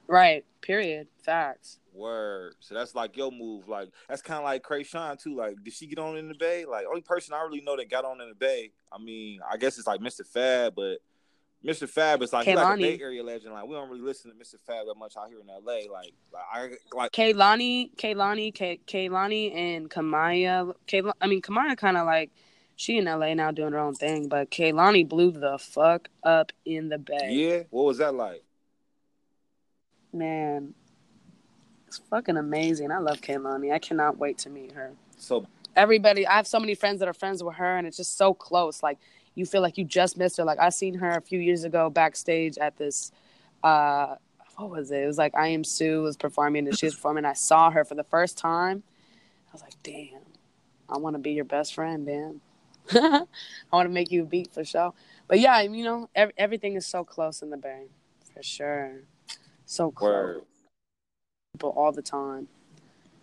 Right 0.08 0.46
period 0.62 1.08
facts 1.24 1.80
Word. 1.96 2.56
So 2.60 2.76
that's 2.76 2.94
like 2.94 3.16
your 3.18 3.32
move. 3.32 3.68
Like 3.68 3.90
that's 4.08 4.22
kind 4.22 4.40
of 4.40 4.44
like 4.44 4.64
Kreayshawn 4.64 5.22
too. 5.22 5.36
Like, 5.36 5.64
did 5.64 5.74
she 5.74 5.88
get 5.88 5.98
on 5.98 6.18
in 6.18 6.28
the 6.28 6.36
Bay? 6.36 6.66
Like, 6.66 6.86
only 6.88 7.02
person 7.02 7.34
I 7.34 7.42
really 7.44 7.62
know 7.62 7.76
that 7.78 7.90
got 7.90 8.06
on 8.06 8.22
in 8.22 8.30
the 8.30 8.36
Bay. 8.36 8.72
I 8.92 8.98
mean, 8.98 9.40
I 9.50 9.58
guess 9.58 9.78
it's 9.78 9.88
like 9.88 10.02
Mr. 10.02 10.26
Fab, 10.26 10.76
but 10.76 10.98
Mr. 11.66 11.90
Fab 11.90 12.22
is 12.22 12.32
like, 12.32 12.46
like 12.48 12.58
a 12.58 12.78
Bay 12.78 13.00
Area 13.02 13.24
legend. 13.24 13.54
Like, 13.54 13.66
we 13.66 13.74
don't 13.74 13.90
really 13.90 14.04
listen 14.04 14.32
to 14.32 14.38
Mr. 14.38 14.56
Fab 14.68 14.86
that 14.88 14.96
much 14.98 15.16
out 15.18 15.30
here 15.30 15.40
in 15.40 15.48
LA. 15.48 15.92
Like, 15.92 16.14
like 16.32 16.44
I 16.54 16.70
like 16.94 17.12
Kehlani, 17.12 17.96
Kehlani, 17.96 18.54
Kay- 18.54 18.82
Kehlani, 18.86 19.56
and 19.56 19.90
Kamaiyah. 19.90 20.74
Kayla, 20.88 21.14
I 21.22 21.28
mean, 21.28 21.42
Kamaiyah 21.42 21.78
kind 21.78 21.98
of 21.98 22.06
like 22.06 22.30
She 22.76 22.98
in 22.98 23.06
LA 23.06 23.34
now 23.34 23.52
doing 23.52 23.72
her 23.72 23.80
own 23.80 23.96
thing, 23.96 24.28
but 24.28 24.52
Kehlani 24.52 25.08
blew 25.08 25.32
the 25.32 25.58
fuck 25.58 26.10
up 26.24 26.52
in 26.66 26.90
the 26.90 26.98
Bay. 26.98 27.30
Yeah, 27.32 27.64
what 27.70 27.86
was 27.86 27.98
that 28.00 28.14
like? 28.14 28.45
Man, 30.16 30.74
it's 31.88 31.98
fucking 32.10 32.38
amazing. 32.38 32.92
I 32.92 33.00
love 33.00 33.22
Kehlani. 33.22 33.74
I 33.74 33.80
cannot 33.80 34.18
wait 34.18 34.38
to 34.40 34.50
meet 34.50 34.72
her. 34.72 34.94
So 35.18 35.46
Everybody, 35.76 36.26
I 36.26 36.38
have 36.38 36.48
so 36.48 36.60
many 36.60 36.74
friends 36.74 37.00
that 37.00 37.10
are 37.10 37.14
friends 37.14 37.44
with 37.44 37.56
her, 37.56 37.78
and 37.78 37.86
it's 37.86 37.98
just 37.98 38.18
so 38.18 38.34
close. 38.34 38.82
Like 38.82 38.98
you 39.36 39.46
feel 39.46 39.62
like 39.62 39.78
you 39.78 39.84
just 39.84 40.18
missed 40.18 40.38
her. 40.38 40.46
Like 40.46 40.60
I 40.60 40.70
seen 40.70 40.94
her 40.96 41.12
a 41.12 41.22
few 41.22 41.40
years 41.40 41.66
ago 41.66 41.90
backstage 41.90 42.58
at 42.58 42.78
this. 42.78 43.12
uh 43.64 44.16
what 44.56 44.70
was 44.70 44.90
it? 44.92 45.04
It 45.04 45.06
was 45.08 45.18
like 45.18 45.34
Iamsu! 45.34 46.02
was 46.04 46.16
performing 46.16 46.66
and 46.68 46.78
she 46.78 46.86
was 46.86 46.96
performing. 46.96 47.26
I 47.26 47.34
saw 47.34 47.70
her 47.72 47.84
for 47.84 47.96
the 47.96 48.06
first 48.06 48.38
time. 48.38 48.84
I 49.50 49.52
was 49.52 49.62
like, 49.62 49.74
damn, 49.84 50.22
I 50.88 50.98
want 50.98 51.16
to 51.16 51.20
be 51.20 51.32
your 51.32 51.44
best 51.44 51.74
friend, 51.76 52.06
man. 52.06 52.40
I 52.94 53.26
want 53.74 53.88
to 53.88 53.94
make 53.94 54.12
you 54.12 54.22
a 54.22 54.26
beat 54.26 54.54
for 54.54 54.64
sure. 54.64 54.94
But 55.28 55.42
yeah, 55.42 55.60
you 55.62 55.84
know, 55.84 56.10
ev- 56.16 56.32
everything 56.38 56.76
is 56.76 56.86
so 56.86 57.04
close 57.04 57.42
in 57.42 57.50
the 57.50 57.58
Bay, 57.58 57.88
for 58.34 58.44
sure. 58.44 59.02
So 59.66 59.92
close. 59.92 60.12
word. 60.12 60.42
People 61.54 61.74
all 61.76 61.92
the 61.92 62.02
time. 62.02 62.48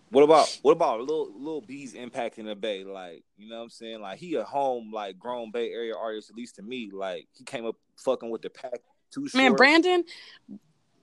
What 0.09 0.23
about 0.23 0.59
what 0.61 0.73
about 0.73 0.99
little 0.99 1.31
Lil 1.35 1.61
B's 1.61 1.95
impact 1.95 2.37
in 2.37 2.45
the 2.45 2.55
Bay? 2.55 2.83
Like, 2.83 3.23
you 3.35 3.49
know 3.49 3.57
what 3.57 3.63
I'm 3.63 3.69
saying? 3.69 3.99
Like 3.99 4.19
he 4.19 4.35
a 4.35 4.43
home 4.43 4.91
like 4.93 5.17
grown 5.17 5.49
Bay 5.49 5.71
Area 5.71 5.95
artist, 5.95 6.29
at 6.29 6.35
least 6.35 6.55
to 6.57 6.61
me. 6.61 6.91
Like 6.93 7.27
he 7.33 7.43
came 7.43 7.65
up 7.65 7.75
fucking 7.97 8.29
with 8.29 8.43
the 8.43 8.51
pack 8.51 8.79
too 9.11 9.27
short. 9.27 9.41
Man, 9.41 9.53
Brandon, 9.53 10.03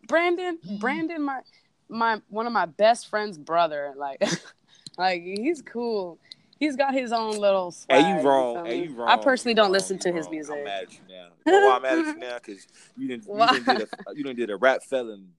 Brandon, 0.07 0.59
mm-hmm. 0.65 0.77
Brandon, 0.77 1.23
my 1.23 1.41
my 1.89 2.21
one 2.29 2.47
of 2.47 2.53
my 2.53 2.67
best 2.67 3.09
friend's 3.09 3.37
brother. 3.37 3.95
Like, 3.97 4.23
like 4.99 5.23
he's 5.23 5.61
cool. 5.61 6.19
He's 6.61 6.77
got 6.77 6.93
his 6.93 7.11
own 7.11 7.39
little. 7.39 7.71
Swag, 7.71 8.05
Hey, 8.05 8.11
you 8.11 8.29
wrong. 8.29 8.67
Hey, 8.67 8.85
you 8.85 8.95
wrong. 8.95 9.09
I 9.09 9.17
personally 9.17 9.55
don't 9.55 9.73
listen 9.73 9.99
to 10.01 10.13
his 10.13 10.29
music. 10.29 10.55
I'm 10.55 10.65
mad 10.65 10.83
at 10.83 10.93
you 10.93 11.01
now. 11.09 11.29
You 11.47 11.53
know 11.53 11.67
why 11.67 11.77
I'm 11.77 11.83
mad 11.83 11.99
at 11.99 12.07
you 12.15 12.19
now? 12.19 12.37
Because 12.45 12.67
you 12.99 13.09
didn't 13.09 13.27
you 13.27 13.49
didn't 13.49 13.65
did 13.65 13.81
a 13.81 14.15
you 14.15 14.25
didn't 14.25 14.37
did 14.37 14.51
a 14.51 14.57
rap 14.57 14.83
felon 14.83 15.31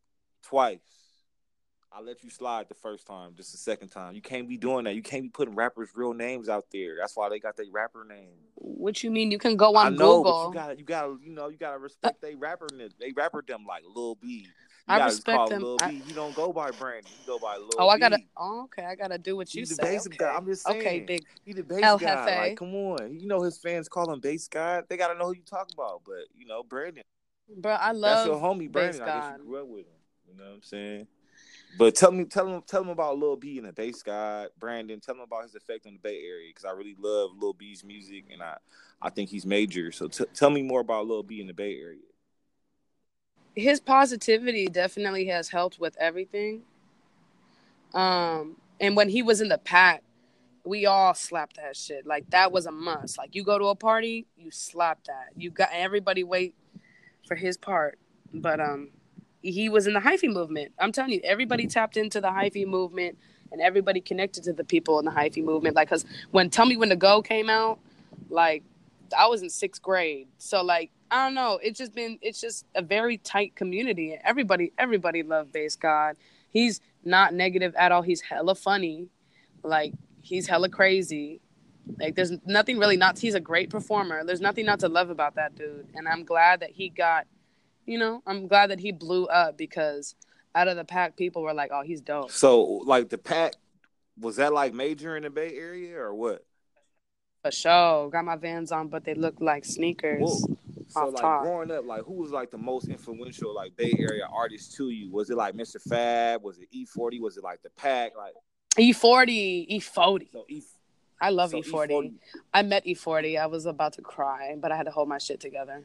twice. 0.41 0.79
I 1.93 2.01
let 2.01 2.23
you 2.23 2.29
slide 2.29 2.69
the 2.69 2.73
first 2.73 3.05
time, 3.05 3.33
just 3.35 3.51
the 3.51 3.57
second 3.57 3.89
time. 3.89 4.15
You 4.15 4.21
can't 4.21 4.47
be 4.47 4.57
doing 4.57 4.85
that. 4.85 4.95
You 4.95 5.03
can't 5.03 5.23
be 5.23 5.29
putting 5.29 5.53
rappers' 5.55 5.89
real 5.93 6.13
names 6.13 6.47
out 6.49 6.65
there. 6.71 6.95
That's 6.99 7.15
why 7.15 7.29
they 7.29 7.37
got 7.37 7.55
their 7.57 7.65
rapper 7.71 8.05
name. 8.05 8.29
What 8.55 9.03
you 9.03 9.11
mean? 9.11 9.29
You 9.29 9.37
can 9.37 9.57
go 9.57 9.75
I 9.75 9.87
on 9.87 9.97
know, 9.97 10.23
Google. 10.23 10.47
you 10.47 10.53
gotta, 10.53 10.77
you 10.77 10.83
gotta, 10.85 11.17
you 11.21 11.31
know, 11.33 11.49
you 11.49 11.57
gotta 11.57 11.77
respect 11.77 12.21
they 12.21 12.33
rapper. 12.33 12.67
They 12.99 13.11
rapper 13.11 13.43
them 13.45 13.65
like 13.67 13.83
Lil 13.93 14.15
B. 14.15 14.47
I 14.87 14.97
gotta 14.97 15.11
respect 15.11 15.37
call 15.37 15.49
them. 15.49 15.61
Lil 15.61 15.77
I- 15.81 15.91
B. 15.91 16.01
You 16.07 16.13
don't 16.13 16.35
go 16.35 16.51
by 16.51 16.71
Brandon. 16.71 17.11
You 17.21 17.27
go 17.27 17.39
by 17.39 17.57
Lil 17.57 17.69
B. 17.69 17.75
oh, 17.79 17.87
I 17.87 17.99
gotta. 17.99 18.17
Oh, 18.35 18.63
okay. 18.63 18.85
I 18.85 18.95
gotta 18.95 19.17
do 19.17 19.35
what 19.35 19.53
you 19.53 19.61
He's 19.61 19.69
the 19.69 19.75
say. 19.75 19.93
basic 19.93 20.13
okay. 20.13 20.25
guy. 20.25 20.35
I'm 20.35 20.45
just 20.45 20.65
saying. 20.65 20.81
Okay, 20.81 20.99
big. 21.01 21.25
He 21.45 21.53
the 21.53 21.63
bass 21.63 21.83
El 21.83 21.97
guy. 21.97 22.25
Jefe. 22.25 22.37
Like, 22.37 22.57
come 22.57 22.75
on. 22.75 23.19
You 23.19 23.27
know 23.27 23.41
his 23.41 23.57
fans 23.57 23.87
call 23.87 24.11
him 24.11 24.19
bass 24.19 24.47
guy. 24.47 24.81
They 24.87 24.97
gotta 24.97 25.17
know 25.17 25.27
who 25.27 25.35
you 25.35 25.43
talk 25.45 25.69
about. 25.73 26.01
But 26.05 26.25
you 26.35 26.45
know, 26.45 26.63
Brandon. 26.63 27.03
Bro, 27.57 27.73
I 27.73 27.91
love 27.91 28.17
That's 28.17 28.27
your 28.27 28.37
homie, 28.37 28.71
Brandon. 28.71 29.01
I 29.01 29.05
guess 29.05 29.39
you 29.39 29.45
grew 29.45 29.61
up 29.61 29.67
with 29.67 29.81
him. 29.81 29.93
You 30.29 30.37
know 30.37 30.49
what 30.49 30.55
I'm 30.55 30.63
saying? 30.63 31.07
But 31.77 31.95
tell 31.95 32.11
me, 32.11 32.25
tell 32.25 32.47
him, 32.47 32.61
tell 32.67 32.81
him 32.81 32.89
about 32.89 33.17
Lil 33.17 33.37
B 33.37 33.57
and 33.57 33.67
the 33.67 33.71
bass 33.71 34.03
guy, 34.03 34.47
Brandon. 34.59 34.99
Tell 34.99 35.15
him 35.15 35.21
about 35.21 35.43
his 35.43 35.55
effect 35.55 35.85
on 35.85 35.93
the 35.93 35.99
Bay 35.99 36.21
Area 36.25 36.49
because 36.49 36.65
I 36.65 36.71
really 36.71 36.95
love 36.99 37.31
Lil 37.39 37.53
B's 37.53 37.83
music 37.83 38.25
and 38.31 38.41
I, 38.41 38.57
I 39.01 39.09
think 39.09 39.29
he's 39.29 39.45
major. 39.45 39.91
So 39.91 40.07
t- 40.07 40.25
tell 40.33 40.49
me 40.49 40.61
more 40.61 40.81
about 40.81 41.07
Lil 41.07 41.23
B 41.23 41.39
in 41.39 41.47
the 41.47 41.53
Bay 41.53 41.77
Area. 41.79 41.99
His 43.55 43.79
positivity 43.79 44.67
definitely 44.67 45.25
has 45.27 45.49
helped 45.49 45.79
with 45.79 45.95
everything. 45.99 46.61
Um, 47.93 48.57
and 48.79 48.95
when 48.95 49.09
he 49.09 49.21
was 49.21 49.41
in 49.41 49.49
the 49.49 49.57
pack, 49.57 50.03
we 50.63 50.85
all 50.85 51.13
slapped 51.13 51.57
that 51.57 51.75
shit. 51.75 52.05
Like 52.05 52.29
that 52.29 52.51
was 52.51 52.65
a 52.65 52.71
must. 52.71 53.17
Like 53.17 53.35
you 53.35 53.43
go 53.43 53.57
to 53.57 53.65
a 53.65 53.75
party, 53.75 54.25
you 54.37 54.51
slap 54.51 55.03
that. 55.05 55.29
You 55.35 55.49
got 55.49 55.69
everybody 55.73 56.23
wait 56.23 56.55
for 57.27 57.35
his 57.35 57.57
part. 57.57 57.97
But 58.33 58.59
um, 58.59 58.89
he 59.41 59.69
was 59.69 59.87
in 59.87 59.93
the 59.93 59.99
hyphy 59.99 60.31
movement. 60.31 60.71
I'm 60.79 60.91
telling 60.91 61.11
you, 61.11 61.21
everybody 61.23 61.67
tapped 61.67 61.97
into 61.97 62.21
the 62.21 62.29
hyphy 62.29 62.65
movement, 62.65 63.17
and 63.51 63.59
everybody 63.59 63.99
connected 63.99 64.43
to 64.45 64.53
the 64.53 64.63
people 64.63 64.99
in 64.99 65.05
the 65.05 65.11
hyphy 65.11 65.43
movement. 65.43 65.75
Like, 65.75 65.89
cause 65.89 66.05
when 66.31 66.49
Tell 66.49 66.65
Me 66.65 66.77
When 66.77 66.89
to 66.89 66.95
Go 66.95 67.21
came 67.21 67.49
out, 67.49 67.79
like 68.29 68.63
I 69.13 69.27
was 69.27 69.41
in 69.41 69.49
sixth 69.49 69.81
grade, 69.81 70.27
so 70.37 70.63
like 70.63 70.91
I 71.11 71.25
don't 71.25 71.35
know. 71.35 71.59
It's 71.61 71.77
just 71.77 71.93
been 71.93 72.17
it's 72.21 72.39
just 72.39 72.65
a 72.73 72.81
very 72.81 73.17
tight 73.17 73.55
community. 73.55 74.17
Everybody 74.23 74.71
everybody 74.77 75.23
loved 75.23 75.53
BasedGod. 75.53 76.15
He's 76.49 76.79
not 77.03 77.33
negative 77.33 77.75
at 77.75 77.91
all. 77.91 78.01
He's 78.01 78.21
hella 78.21 78.55
funny. 78.55 79.09
Like 79.63 79.93
he's 80.21 80.47
hella 80.47 80.69
crazy. 80.69 81.41
Like 81.99 82.15
there's 82.15 82.31
nothing 82.45 82.77
really 82.77 82.97
not 82.97 83.19
he's 83.19 83.35
a 83.35 83.39
great 83.41 83.69
performer. 83.69 84.23
There's 84.23 84.41
nothing 84.41 84.65
not 84.65 84.79
to 84.79 84.87
love 84.87 85.09
about 85.09 85.35
that 85.35 85.55
dude. 85.55 85.87
And 85.95 86.07
I'm 86.07 86.23
glad 86.23 86.61
that 86.61 86.71
he 86.71 86.89
got 86.89 87.27
you 87.85 87.97
know, 87.97 88.21
I'm 88.25 88.47
glad 88.47 88.69
that 88.69 88.79
he 88.79 88.91
blew 88.91 89.25
up 89.25 89.57
because 89.57 90.15
out 90.55 90.67
of 90.67 90.77
the 90.77 90.85
pack 90.85 91.17
people 91.17 91.41
were 91.41 91.53
like, 91.53 91.71
Oh, 91.73 91.83
he's 91.83 92.01
dope. 92.01 92.31
So 92.31 92.61
like 92.85 93.09
the 93.09 93.17
pack, 93.17 93.53
was 94.17 94.37
that 94.37 94.53
like 94.53 94.73
major 94.73 95.17
in 95.17 95.23
the 95.23 95.29
Bay 95.29 95.53
Area 95.55 95.97
or 95.97 96.13
what? 96.13 96.45
For 97.43 97.51
sure. 97.51 98.09
Got 98.09 98.25
my 98.25 98.35
vans 98.35 98.71
on, 98.71 98.87
but 98.87 99.03
they 99.03 99.15
look 99.15 99.35
like 99.39 99.65
sneakers. 99.65 100.21
Well, 100.21 100.57
so 100.87 101.05
like 101.05 101.21
top. 101.21 101.43
growing 101.43 101.71
up, 101.71 101.85
like 101.85 102.03
who 102.03 102.13
was 102.13 102.31
like 102.31 102.51
the 102.51 102.57
most 102.57 102.89
influential 102.89 103.55
like 103.55 103.75
Bay 103.77 103.93
Area 103.97 104.27
artist 104.31 104.75
to 104.75 104.89
you? 104.89 105.09
Was 105.09 105.29
it 105.29 105.37
like 105.37 105.55
Mr. 105.55 105.81
Fab? 105.81 106.43
Was 106.43 106.59
it 106.59 106.67
E40? 106.71 107.21
Was 107.21 107.37
it 107.37 107.43
like 107.43 107.61
the 107.63 107.69
pack? 107.71 108.11
Like 108.17 108.33
E40, 108.77 109.69
E40. 109.79 110.31
so 110.31 110.45
E 110.49 110.61
I 111.21 111.29
love 111.29 111.51
so 111.51 111.61
E40. 111.61 112.13
I 112.53 112.63
met 112.63 112.85
E40. 112.85 113.39
I 113.39 113.45
was 113.45 113.65
about 113.65 113.93
to 113.93 114.01
cry, 114.01 114.55
but 114.59 114.71
I 114.71 114.77
had 114.77 114.87
to 114.87 114.91
hold 114.91 115.07
my 115.07 115.19
shit 115.19 115.39
together. 115.39 115.83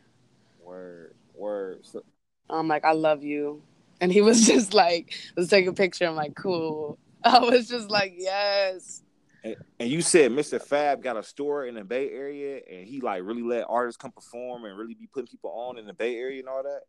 Word, 0.61 1.15
word. 1.35 1.81
So, 1.83 2.03
I'm 2.49 2.69
like, 2.69 2.85
I 2.85 2.93
love 2.93 3.23
you. 3.23 3.63
And 4.01 4.11
he 4.11 4.23
was 4.23 4.47
just 4.47 4.75
like, 4.75 5.13
let's 5.37 5.51
take 5.51 5.67
a 5.67 5.73
picture. 5.73 6.07
I'm 6.07 6.17
like, 6.17 6.35
cool. 6.35 6.99
I 7.25 7.39
was 7.41 7.69
just 7.69 7.91
like, 7.91 8.15
yes. 8.17 9.03
And, 9.47 9.57
and 9.80 9.90
you 9.90 10.03
said 10.03 10.30
Mr. 10.32 10.61
Fab 10.61 11.03
got 11.03 11.16
a 11.16 11.22
store 11.22 11.66
in 11.66 11.74
the 11.74 11.84
Bay 11.84 12.11
Area, 12.11 12.61
and 12.70 12.86
he 12.86 13.01
like 13.01 13.22
really 13.24 13.42
let 13.42 13.64
artists 13.68 14.01
come 14.01 14.12
perform 14.12 14.64
and 14.64 14.76
really 14.78 14.94
be 14.94 15.07
putting 15.07 15.26
people 15.28 15.51
on 15.51 15.78
in 15.78 15.86
the 15.86 15.92
Bay 15.94 16.16
Area 16.16 16.40
and 16.40 16.49
all 16.49 16.62
that. 16.62 16.80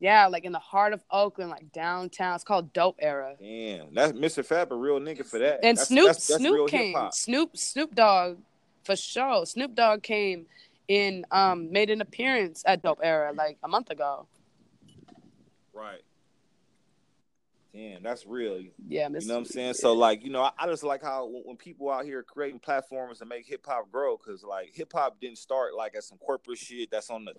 Yeah, 0.00 0.26
like 0.26 0.44
in 0.44 0.52
the 0.52 0.58
heart 0.58 0.92
of 0.92 1.02
Oakland, 1.10 1.50
like 1.50 1.72
downtown. 1.72 2.34
It's 2.34 2.44
called 2.44 2.72
Dope 2.72 2.96
Era. 2.98 3.36
Damn, 3.40 3.94
that's 3.94 4.12
Mr. 4.12 4.44
Fab, 4.44 4.72
a 4.72 4.76
real 4.76 4.98
nigga 5.00 5.24
for 5.24 5.38
that. 5.38 5.60
And 5.64 5.78
That's- 5.78 5.88
Snoop 5.88 6.06
that's- 6.06 6.26
that's 6.26 6.40
Snoop 6.40 6.68
came. 6.68 6.88
hip-hop. 6.88 7.14
Snoop 7.14 7.56
Snoop 7.56 7.94
Dogg 7.94 8.38
for 8.84 8.96
sure. 8.96 9.46
Snoop 9.46 9.74
Dogg 9.74 10.02
came 10.02 10.46
in 10.88 11.24
um 11.30 11.72
made 11.72 11.88
an 11.90 12.00
appearance 12.02 12.62
at 12.66 12.82
Dope 12.82 13.00
Era 13.02 13.32
like 13.32 13.56
a 13.62 13.68
month 13.68 13.88
ago. 13.90 14.26
Right. 15.72 16.02
Damn, 17.74 18.04
that's 18.04 18.24
real. 18.24 18.60
You 18.60 18.70
Yeah, 18.86 19.08
Miss, 19.08 19.26
know 19.26 19.34
what 19.34 19.38
I'm 19.40 19.44
saying? 19.46 19.74
So 19.74 19.94
like, 19.94 20.22
you 20.22 20.30
know, 20.30 20.42
I, 20.42 20.52
I 20.56 20.66
just 20.66 20.84
like 20.84 21.02
how 21.02 21.26
when, 21.26 21.42
when 21.44 21.56
people 21.56 21.90
out 21.90 22.04
here 22.04 22.22
creating 22.22 22.60
platforms 22.60 23.18
to 23.18 23.24
make 23.24 23.46
hip 23.46 23.66
hop 23.66 23.90
grow, 23.90 24.16
because 24.16 24.44
like 24.44 24.70
hip 24.72 24.92
hop 24.92 25.20
didn't 25.20 25.38
start 25.38 25.74
like 25.74 25.96
as 25.96 26.06
some 26.06 26.18
corporate 26.18 26.58
shit 26.58 26.90
that's 26.90 27.10
on 27.10 27.24
the 27.24 27.34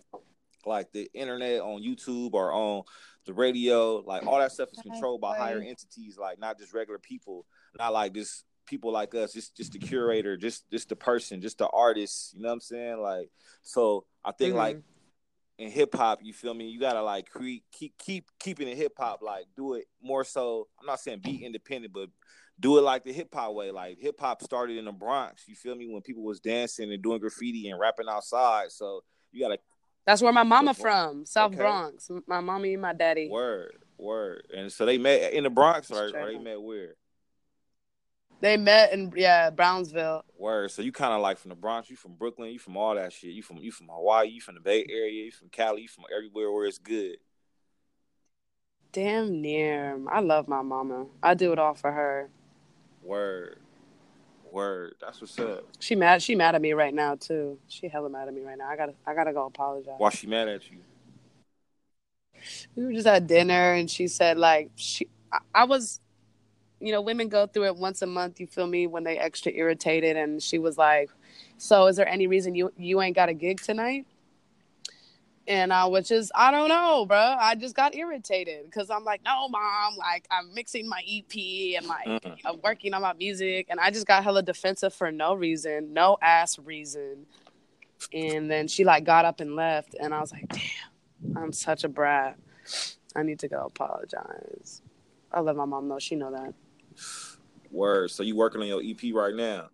like 0.66 0.92
the 0.92 1.10
internet 1.14 1.62
on 1.62 1.82
YouTube 1.82 2.34
or 2.34 2.52
on 2.52 2.84
the 3.26 3.34
radio. 3.34 3.98
Like 4.06 4.28
all 4.28 4.40
that 4.40 4.52
stuff 4.52 4.74
is 4.74 4.80
controlled 4.82 5.22
by 5.22 5.36
higher 5.38 5.62
entities, 5.62 6.18
like 6.18 6.38
not 6.38 6.60
just 6.60 6.74
regular 6.74 7.00
people, 7.00 7.46
not 7.80 7.94
like 7.94 8.14
just 8.14 8.44
people 8.66 8.92
like 8.92 9.16
us, 9.16 9.32
just 9.32 9.56
just 9.56 9.72
the 9.72 9.80
curator, 9.80 10.36
just 10.36 10.70
just 10.70 10.90
the 10.90 10.98
person, 10.98 11.40
just 11.40 11.60
the 11.60 11.68
artist. 11.70 12.34
You 12.34 12.42
know 12.42 12.50
what 12.50 12.56
I'm 12.56 12.60
saying? 12.60 12.98
Like, 13.00 13.30
so 13.62 14.06
I 14.24 14.34
think 14.34 14.54
Mhm. 14.54 14.58
like 14.58 14.82
in 15.58 15.72
hip 15.72 15.96
hop, 15.96 16.20
you 16.22 16.34
feel 16.34 16.54
me? 16.54 16.68
You 16.70 16.80
gotta 16.80 17.02
like 17.02 17.30
create, 17.30 17.64
keep 17.72 17.98
keep 17.98 18.26
keeping 18.40 18.68
it 18.68 18.78
hip 18.78 18.94
hop, 18.98 19.22
like 19.22 19.46
do 19.56 19.74
it 19.76 19.86
more 20.02 20.24
so. 20.24 20.68
I'm 20.80 20.86
not 20.86 21.00
saying 21.00 21.20
be 21.24 21.44
independent, 21.46 21.94
but 21.94 22.10
do 22.60 22.78
it 22.78 22.82
like 22.82 23.04
the 23.04 23.14
hip 23.14 23.34
hop 23.34 23.54
way. 23.54 23.72
Like 23.72 23.98
hip 24.00 24.20
hop 24.20 24.42
started 24.42 24.78
in 24.78 24.86
the 24.86 24.92
Bronx. 24.92 25.44
You 25.48 25.56
feel 25.56 25.76
me? 25.76 25.88
When 25.88 26.02
people 26.02 26.24
was 26.24 26.40
dancing 26.40 26.92
and 26.92 27.02
doing 27.02 27.20
graffiti 27.20 27.70
and 27.70 27.80
rapping 27.80 28.08
outside. 28.10 28.72
So 28.72 29.04
you 29.32 29.42
gotta 29.44 29.60
That's 30.06 30.22
where 30.22 30.34
my 30.34 30.44
mama 30.44 30.74
from, 30.74 31.26
South 31.26 31.52
Okay. 31.52 31.58
Bronx. 31.62 32.10
My 32.28 32.42
mommy 32.42 32.74
and 32.74 32.82
my 32.82 32.94
daddy. 32.94 33.30
word 33.30 33.78
word. 33.98 34.48
And 34.56 34.72
so 34.72 34.86
they 34.86 34.98
met 34.98 35.34
in 35.34 35.44
the 35.44 35.50
Bronx, 35.50 35.90
right? 35.90 36.14
Or 36.14 36.28
they 36.32 36.38
met 36.38 36.62
where? 36.62 36.96
They 38.46 38.58
met 38.58 38.94
in 38.94 39.12
yeah 39.16 39.50
Brownsville. 39.50 40.24
Word. 40.38 40.70
So 40.70 40.84
you 40.84 40.92
kind 40.92 41.16
of 41.16 41.22
like 41.22 41.40
from 41.40 41.50
the 41.50 41.56
Bronx. 41.56 41.90
You 41.90 41.96
from 41.96 42.14
Brooklyn. 42.14 42.52
You 42.52 42.60
from 42.60 42.78
all 42.78 42.94
that 42.94 43.12
shit. 43.12 43.32
You 43.32 43.42
from 43.42 43.58
you 43.58 43.72
from 43.72 43.88
Hawaii. 43.88 44.28
You 44.28 44.40
from 44.40 44.54
the 44.54 44.62
Bay 44.62 44.86
Area. 44.88 45.26
You 45.26 45.32
from 45.32 45.50
Cali. 45.50 45.82
You 45.82 45.88
from 45.88 46.04
everywhere 46.16 46.52
where 46.52 46.68
it's 46.68 46.78
good. 46.78 47.18
Damn 48.92 49.42
near. 49.42 50.00
I 50.08 50.20
love 50.20 50.48
my 50.48 50.62
mama. 50.62 51.08
I 51.24 51.34
do 51.34 51.54
it 51.54 51.58
all 51.58 51.74
for 51.74 51.92
her. 51.92 52.30
Word. 53.02 53.58
Word. 54.52 54.94
That's 55.02 55.22
what's 55.22 55.40
up. 55.40 55.64
She 55.80 55.96
mad. 55.96 56.22
She 56.22 56.36
mad 56.36 56.54
at 56.54 56.62
me 56.62 56.74
right 56.74 56.94
now 56.94 57.16
too. 57.16 57.58
She 57.68 57.88
hella 57.88 58.12
mad 58.12 58.28
at 58.28 58.36
me 58.36 58.42
right 58.42 58.60
now. 58.60 58.70
I 58.70 58.76
gotta. 58.76 58.94
I 59.08 59.16
gotta 59.16 59.34
go 59.34 59.48
apologize. 59.48 59.96
Why 59.98 60.12
she 60.12 60.28
mad 60.28 60.50
at 60.50 60.70
you? 60.70 60.78
we 62.76 62.86
were 62.86 62.94
just 62.94 63.08
at 63.08 63.26
dinner 63.26 63.74
and 63.74 63.90
she 63.90 64.08
said 64.08 64.38
like 64.38 64.70
she 64.76 65.08
I, 65.32 65.40
I 65.56 65.64
was 65.64 66.00
you 66.80 66.92
know 66.92 67.02
women 67.02 67.30
go 67.30 67.48
through 67.48 67.66
it 67.66 67.76
once 67.76 68.02
a 68.02 68.06
month 68.06 68.40
you 68.40 68.48
feel 68.48 68.68
me 68.68 68.88
when 68.88 69.04
they 69.04 69.18
extra 69.18 69.52
irritated 69.52 70.18
and 70.18 70.42
she 70.42 70.58
was 70.60 70.78
like 70.78 71.10
So 71.58 71.88
is 71.88 71.96
there 71.96 72.08
any 72.08 72.28
reason 72.28 72.56
you 72.56 72.72
you 72.78 73.02
ain't 73.02 73.16
got 73.16 73.30
a 73.30 73.34
gig 73.34 73.62
tonight? 73.62 74.06
And 75.48 75.72
I 75.72 75.86
was 75.86 76.08
just, 76.08 76.32
I 76.34 76.50
don't 76.50 76.70
know, 76.70 77.06
bro. 77.06 77.18
I 77.18 77.54
just 77.54 77.76
got 77.76 77.94
irritated 77.94 78.66
because 78.66 78.90
I'm 78.90 79.04
like, 79.04 79.24
no, 79.24 79.48
mom, 79.48 79.96
like 79.96 80.26
I'm 80.32 80.54
mixing 80.56 80.90
my 80.90 81.02
EP 81.08 81.78
and 81.78 81.88
like 81.88 82.08
Mm. 82.08 82.38
I'm 82.46 82.60
working 82.64 82.94
on 82.94 83.02
my 83.02 83.14
music. 83.14 83.68
And 83.70 83.80
I 83.80 83.92
just 83.92 84.08
got 84.08 84.24
hella 84.24 84.42
defensive 84.42 84.94
for 84.94 85.12
no 85.12 85.36
reason, 85.36 85.94
no 85.94 86.18
ass 86.22 86.58
reason. 86.58 87.28
And 88.12 88.50
then 88.50 88.68
she 88.68 88.84
like 88.84 89.04
got 89.04 89.26
up 89.26 89.40
and 89.40 89.56
left. 89.56 89.96
And 90.00 90.14
I 90.14 90.20
was 90.20 90.32
like, 90.32 90.48
damn, 90.50 91.38
I'm 91.38 91.54
such 91.54 91.84
a 91.84 91.90
brat. 91.90 92.38
I 93.16 93.24
need 93.24 93.40
to 93.40 93.48
go 93.48 93.60
apologize. 93.60 94.82
I 95.32 95.42
let 95.42 95.56
my 95.56 95.66
mom 95.66 95.88
know. 95.88 96.00
She 96.00 96.16
know 96.16 96.32
that. 96.32 96.54
Word. 97.72 98.12
So 98.12 98.24
you 98.24 98.36
working 98.36 98.62
on 98.62 98.68
your 98.68 98.82
EP 98.84 99.14
right 99.14 99.34
now? 99.34 99.70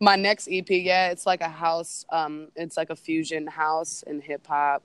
My 0.00 0.16
next 0.16 0.48
EP, 0.50 0.68
yeah, 0.70 1.10
it's 1.10 1.26
like 1.26 1.42
a 1.42 1.48
house. 1.48 2.04
Um, 2.10 2.48
it's 2.56 2.76
like 2.76 2.90
a 2.90 2.96
fusion 2.96 3.46
house 3.46 4.02
and 4.06 4.22
hip 4.22 4.46
hop, 4.46 4.82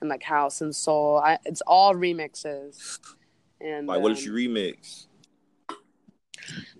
and 0.00 0.08
like 0.08 0.22
house 0.22 0.60
and 0.60 0.74
soul. 0.74 1.18
I, 1.18 1.38
it's 1.44 1.62
all 1.62 1.94
remixes. 1.94 2.98
And 3.60 3.86
Like, 3.86 4.00
what 4.02 4.14
did 4.14 4.18
um, 4.18 4.24
you 4.24 4.32
remix? 4.32 5.06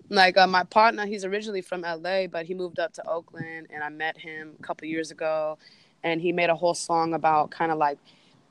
like 0.09 0.37
uh, 0.37 0.47
my 0.47 0.63
partner 0.63 1.05
he's 1.05 1.25
originally 1.25 1.61
from 1.61 1.81
la 1.81 2.27
but 2.27 2.45
he 2.45 2.53
moved 2.53 2.79
up 2.79 2.93
to 2.93 3.05
oakland 3.07 3.67
and 3.69 3.83
i 3.83 3.89
met 3.89 4.17
him 4.17 4.53
a 4.59 4.63
couple 4.63 4.87
years 4.87 5.11
ago 5.11 5.57
and 6.03 6.21
he 6.21 6.31
made 6.31 6.49
a 6.49 6.55
whole 6.55 6.73
song 6.73 7.13
about 7.13 7.51
kind 7.51 7.71
of 7.71 7.77
like 7.77 7.97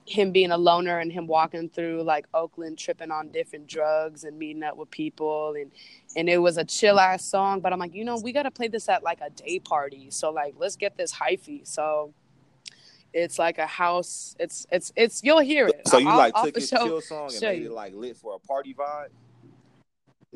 him 0.07 0.31
being 0.31 0.51
a 0.53 0.57
loner 0.57 0.99
and 1.01 1.13
him 1.13 1.27
walking 1.27 1.69
through 1.69 2.03
like 2.03 2.27
oakland 2.33 2.79
tripping 2.79 3.11
on 3.11 3.29
different 3.31 3.67
drugs 3.67 4.23
and 4.25 4.39
meeting 4.39 4.63
up 4.63 4.77
with 4.77 4.91
people 4.91 5.55
and 5.55 5.71
and 6.17 6.29
it 6.29 6.39
was 6.39 6.57
a 6.57 6.65
chill 6.65 7.01
ass 7.01 7.25
song 7.25 7.61
but 7.61 7.73
i'm 7.73 7.79
like 7.81 7.93
you 7.93 8.05
know 8.05 8.17
we 8.23 8.33
got 8.33 8.45
to 8.45 8.51
play 8.51 8.69
this 8.69 8.89
at 8.89 9.03
like 9.03 9.19
a 9.21 9.31
day 9.31 9.59
party 9.59 10.07
so 10.11 10.31
like 10.31 10.55
let's 10.59 10.77
get 10.77 10.97
this 10.97 11.13
hyphy 11.13 11.67
so 11.67 12.13
it's 13.13 13.39
like 13.39 13.59
a 13.59 13.67
house 13.67 14.37
it's 14.39 14.67
it's 14.71 14.93
it's 14.95 15.23
you'll 15.25 15.41
hear 15.41 15.67
it 15.67 15.87
So 15.89 15.99
you 15.99 16.09
I'll- 16.09 16.19
like 16.19 16.33
I'll 16.37 16.45
took 16.45 16.55
his 16.57 16.69
sure 16.69 16.79
chill 16.87 17.01
song 17.01 17.31
and 17.33 17.41
made 17.43 17.63
you. 17.63 17.71
it 17.71 17.75
like 17.75 17.93
lit 17.95 18.17
for 18.17 18.35
a 18.37 18.39
party 18.39 18.75
vibe? 18.75 19.09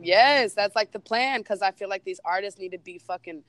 Yes, 0.02 0.54
that's 0.54 0.74
like 0.74 0.92
the 0.92 0.98
plan 1.00 1.40
because 1.40 1.60
I 1.60 1.72
feel 1.72 1.88
like 1.90 2.04
these 2.04 2.20
artists 2.24 2.58
need 2.58 2.70
to 2.72 2.78
be 2.78 2.98
fucking 2.98 3.42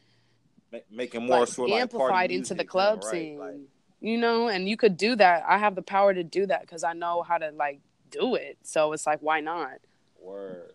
Ma- 0.73 0.79
making 0.89 1.25
more 1.25 1.39
like 1.39 1.47
sort 1.47 1.69
of 1.69 1.73
like 1.73 1.81
amplified 1.83 2.09
party 2.09 2.35
into 2.35 2.53
the 2.55 2.65
club 2.65 3.01
right? 3.05 3.11
scene. 3.11 3.37
Like, 3.39 3.55
You 4.01 4.17
know, 4.17 4.47
and 4.47 4.67
you 4.67 4.77
could 4.77 4.97
do 4.97 5.15
that. 5.15 5.43
I 5.47 5.59
have 5.59 5.75
the 5.75 5.81
power 5.83 6.13
to 6.13 6.23
do 6.23 6.47
that 6.47 6.61
because 6.61 6.83
I 6.83 6.93
know 6.93 7.21
how 7.21 7.37
to 7.37 7.51
like 7.51 7.79
do 8.09 8.35
it. 8.35 8.57
So 8.63 8.93
it's 8.93 9.05
like, 9.05 9.19
why 9.21 9.39
not? 9.39 9.77
word. 10.19 10.73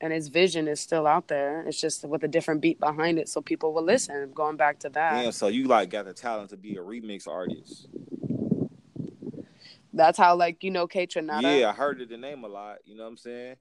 And 0.00 0.12
his 0.12 0.28
vision 0.28 0.68
is 0.68 0.78
still 0.78 1.06
out 1.06 1.28
there. 1.28 1.62
It's 1.66 1.80
just 1.80 2.04
with 2.04 2.22
a 2.22 2.28
different 2.28 2.60
beat 2.60 2.78
behind 2.78 3.18
it, 3.18 3.30
so 3.30 3.40
people 3.40 3.72
will 3.72 3.82
listen. 3.82 4.30
Going 4.34 4.56
back 4.56 4.78
to 4.80 4.90
that, 4.90 5.22
Damn, 5.22 5.32
so 5.32 5.48
you 5.48 5.64
like 5.64 5.88
got 5.88 6.04
the 6.04 6.12
talent 6.12 6.50
to 6.50 6.56
be 6.58 6.76
a 6.76 6.80
remix 6.80 7.26
artist. 7.26 7.88
that's 9.94 10.18
how 10.18 10.36
like 10.36 10.62
you 10.62 10.70
know 10.70 10.86
K. 10.86 11.08
Yeah, 11.14 11.70
I 11.70 11.72
heard 11.72 12.02
of 12.02 12.10
the 12.10 12.18
name 12.18 12.44
a 12.44 12.48
lot. 12.48 12.78
You 12.84 12.94
know 12.96 13.04
what 13.04 13.10
I'm 13.10 13.16
saying? 13.16 13.56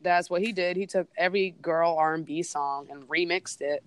that's 0.00 0.28
what 0.28 0.42
he 0.42 0.52
did. 0.52 0.76
He 0.76 0.86
took 0.86 1.08
every 1.16 1.50
girl 1.62 1.96
R 1.98 2.14
and 2.14 2.26
B 2.26 2.42
song 2.42 2.88
and 2.90 3.08
remixed 3.08 3.60
it 3.60 3.82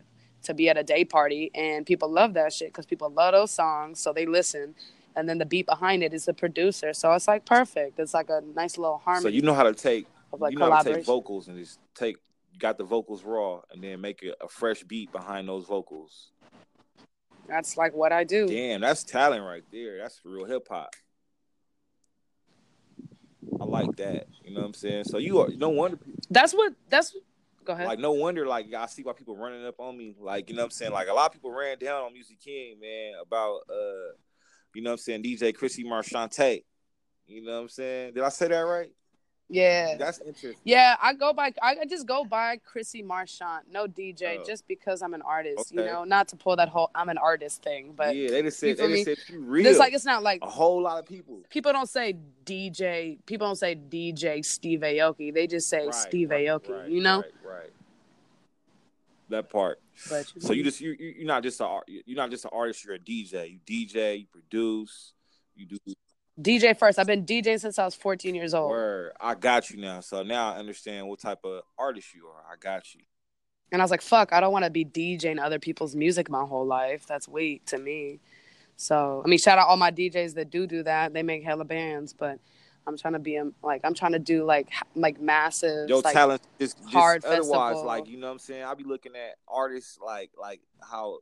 to 0.48 0.54
be 0.54 0.70
at 0.70 0.78
a 0.78 0.84
day 0.84 1.06
party, 1.06 1.52
and 1.56 1.86
people 1.86 2.10
love 2.10 2.34
that 2.34 2.52
shit 2.52 2.70
because 2.70 2.86
people 2.86 3.10
love 3.10 3.34
those 3.34 3.52
songs, 3.52 4.00
so 4.00 4.12
they 4.12 4.26
listen. 4.26 4.76
And 5.16 5.28
then 5.28 5.38
the 5.38 5.46
beat 5.46 5.66
behind 5.66 6.04
it 6.04 6.14
is 6.14 6.26
the 6.26 6.34
producer, 6.34 6.94
so 6.94 7.14
it's 7.14 7.28
like 7.28 7.46
perfect. 7.46 8.00
It's 8.00 8.14
like 8.14 8.30
a 8.30 8.42
nice 8.56 8.78
little 8.78 8.98
harmony 8.98 9.24
So 9.24 9.30
you 9.30 9.42
know 9.42 9.54
how 9.54 9.64
to 9.64 9.74
take 9.74 10.08
like 10.38 10.54
you 10.54 10.60
know 10.60 10.72
how 10.72 10.84
to 10.84 10.96
take 10.96 11.06
vocals 11.06 11.48
and 11.48 11.58
just 11.58 11.80
take 11.96 12.18
got 12.60 12.78
the 12.78 12.84
vocals 12.84 13.24
raw 13.24 13.62
and 13.72 13.84
then 13.84 14.02
make 14.02 14.24
a, 14.24 14.34
a 14.44 14.48
fresh 14.48 14.84
beat 14.84 15.12
behind 15.12 15.48
those 15.48 15.66
vocals. 15.66 16.30
That's 17.48 17.78
like 17.78 17.94
what 17.94 18.12
I 18.12 18.24
do. 18.24 18.48
Damn, 18.48 18.82
that's 18.82 19.04
talent 19.04 19.44
right 19.44 19.64
there. 19.72 19.98
That's 19.98 20.20
real 20.24 20.46
hip 20.46 20.68
hop. 20.70 20.90
I 23.60 23.64
like 23.64 23.96
that. 23.98 24.28
You 24.44 24.54
know 24.54 24.62
what 24.62 24.68
I'm 24.68 24.74
saying? 24.74 25.06
So 25.06 25.18
you 25.18 25.40
are 25.40 25.50
no 25.50 25.70
wonder 25.70 25.98
That's 26.30 26.54
what. 26.54 26.74
That's. 26.90 27.16
Go 27.68 27.74
ahead. 27.74 27.86
like 27.86 28.00
no 28.00 28.14
wonder 28.14 28.48
like 28.48 28.74
I 28.74 28.86
see 28.86 29.04
why 29.04 29.12
people 29.12 29.36
running 29.36 29.66
up 29.66 29.76
on 29.80 29.98
me. 29.98 30.16
Like, 30.18 30.50
you 30.50 30.56
know 30.56 30.62
what 30.62 30.68
I'm 30.68 30.72
saying? 30.72 30.94
Like 30.94 31.10
a 31.10 31.14
lot 31.14 31.26
of 31.26 31.34
people 31.34 31.52
ran 31.52 31.78
down 31.78 32.04
on 32.04 32.14
Music 32.14 32.40
King, 32.40 32.80
man, 32.80 33.14
about 33.22 33.60
uh 33.70 34.16
you 34.74 34.82
know 34.82 34.92
what 34.92 34.94
I'm 34.94 34.98
saying, 35.00 35.24
DJ 35.24 35.54
Chrissy 35.54 35.84
Marchante. 35.84 36.64
You 37.26 37.44
know 37.44 37.56
what 37.56 37.62
I'm 37.64 37.70
saying? 37.70 38.14
Did 38.14 38.24
I 38.24 38.30
say 38.30 38.48
that 38.48 38.60
right? 38.60 38.90
Yeah. 39.50 39.96
That's 39.98 40.20
interesting. 40.20 40.56
Yeah, 40.64 40.96
I 41.02 41.14
go 41.14 41.32
by. 41.34 41.54
I 41.62 41.86
just 41.86 42.06
go 42.08 42.26
by 42.26 42.58
Chrissy 42.58 43.02
Marchant, 43.02 43.72
no 43.72 43.88
DJ, 43.88 44.40
Oh. 44.40 44.44
just 44.46 44.68
because 44.68 45.02
I'm 45.02 45.14
an 45.14 45.22
artist. 45.22 45.72
You 45.74 45.84
know, 45.86 46.04
not 46.04 46.28
to 46.30 46.36
pull 46.36 46.56
that 46.58 46.70
whole 46.70 46.90
I'm 46.94 47.10
an 47.10 47.18
artist 47.18 47.64
thing, 47.64 47.94
but 47.96 48.16
yeah, 48.16 48.30
they 48.30 48.42
just 48.42 48.60
said 48.60 48.78
they 48.78 49.04
just 49.04 49.06
said 49.06 49.34
you 49.34 49.40
real. 49.42 49.66
it's 49.66 49.80
like 49.80 49.94
it's 49.94 50.06
not 50.06 50.22
like 50.24 50.40
a 50.42 50.50
whole 50.50 50.82
lot 50.82 51.00
of 51.00 51.06
people. 51.06 51.40
people 51.50 51.72
don't 51.72 51.90
say 51.90 52.16
DJ. 52.46 53.18
People 53.26 53.48
don't 53.48 53.56
say 53.56 53.76
DJ 53.76 54.44
Steve 54.44 54.82
Aoki. 54.82 55.34
They 55.34 55.48
just 55.48 55.70
say 55.70 55.86
Right, 55.86 55.96
Steve 55.96 56.30
right, 56.32 56.46
Aoki. 56.48 56.70
right, 56.82 56.90
you 56.90 57.02
know, 57.02 57.18
Right, 57.22 57.32
right. 57.62 57.70
That 59.30 59.50
part. 59.50 59.80
but 60.10 60.26
So 60.40 60.54
you 60.54 60.64
just 60.64 60.80
you 60.80 60.92
you- 60.98 61.16
you're 61.20 61.28
not 61.28 61.44
just 61.44 61.60
a 61.60 61.80
you're 61.88 62.16
not 62.16 62.30
just 62.32 62.46
an 62.46 62.52
artist. 62.54 62.86
You're 62.86 62.96
a 62.96 63.00
DJ. 63.00 63.46
You 63.52 63.60
DJ. 63.66 64.20
You 64.22 64.26
produce. 64.28 65.14
You 65.56 65.66
do 65.66 65.78
DJ 66.40 66.78
first. 66.78 67.00
I've 67.00 67.08
been 67.08 67.26
DJing 67.26 67.60
since 67.60 67.80
I 67.80 67.86
was 67.86 67.96
14 67.96 68.36
years 68.36 68.54
old, 68.54 68.70
word. 68.70 69.12
I 69.20 69.36
got 69.36 69.70
you 69.70 69.80
now. 69.82 70.02
So 70.02 70.24
now 70.24 70.54
I 70.54 70.58
understand 70.58 71.08
what 71.08 71.20
type 71.20 71.40
of 71.44 71.62
artist 71.78 72.14
you 72.14 72.28
are. 72.28 72.44
I 72.52 72.56
got 72.60 72.94
you. 72.94 73.02
and 73.72 73.82
I 73.82 73.84
was 73.84 73.92
like, 73.92 74.02
"Fuck, 74.02 74.34
I 74.34 74.40
don't 74.40 74.52
want 74.52 74.66
to 74.66 74.72
be 74.72 74.86
DJing 74.86 75.44
other 75.44 75.60
people's 75.60 75.96
music 75.96 76.30
my 76.30 76.44
whole 76.46 76.66
life. 76.66 77.06
That's 77.08 77.28
weak 77.28 77.66
to 77.68 77.78
me." 77.78 78.20
So 78.76 79.22
I 79.26 79.28
mean, 79.28 79.40
shout 79.40 79.58
out 79.58 79.68
all 79.68 79.78
my 79.78 79.92
DJs 79.92 80.36
that 80.36 80.50
do 80.52 80.68
do 80.68 80.84
that. 80.84 81.14
They 81.14 81.24
make 81.24 81.44
hella 81.44 81.66
bands, 81.66 82.14
but 82.14 82.40
I'm 82.86 82.96
trying 82.98 83.14
to 83.14 83.20
be 83.20 83.36
a, 83.38 83.50
like 83.64 83.82
I'm 83.84 83.96
trying 83.96 84.12
to 84.14 84.20
do 84.20 84.46
like 84.46 84.70
like 84.96 85.20
massive 85.20 85.90
Your 85.90 86.02
like 86.02 86.14
talent 86.14 86.42
is 86.60 86.76
just 86.76 86.94
hard 86.94 87.26
otherwise. 87.26 87.50
festival. 87.50 87.86
Like 87.86 88.08
you 88.08 88.18
know 88.18 88.28
what 88.28 88.34
I'm 88.34 88.40
saying. 88.40 88.64
I'll 88.64 88.76
be 88.76 88.84
looking 88.84 89.14
at 89.16 89.38
artists 89.48 89.98
like 90.06 90.30
like 90.40 90.62
how. 90.88 91.18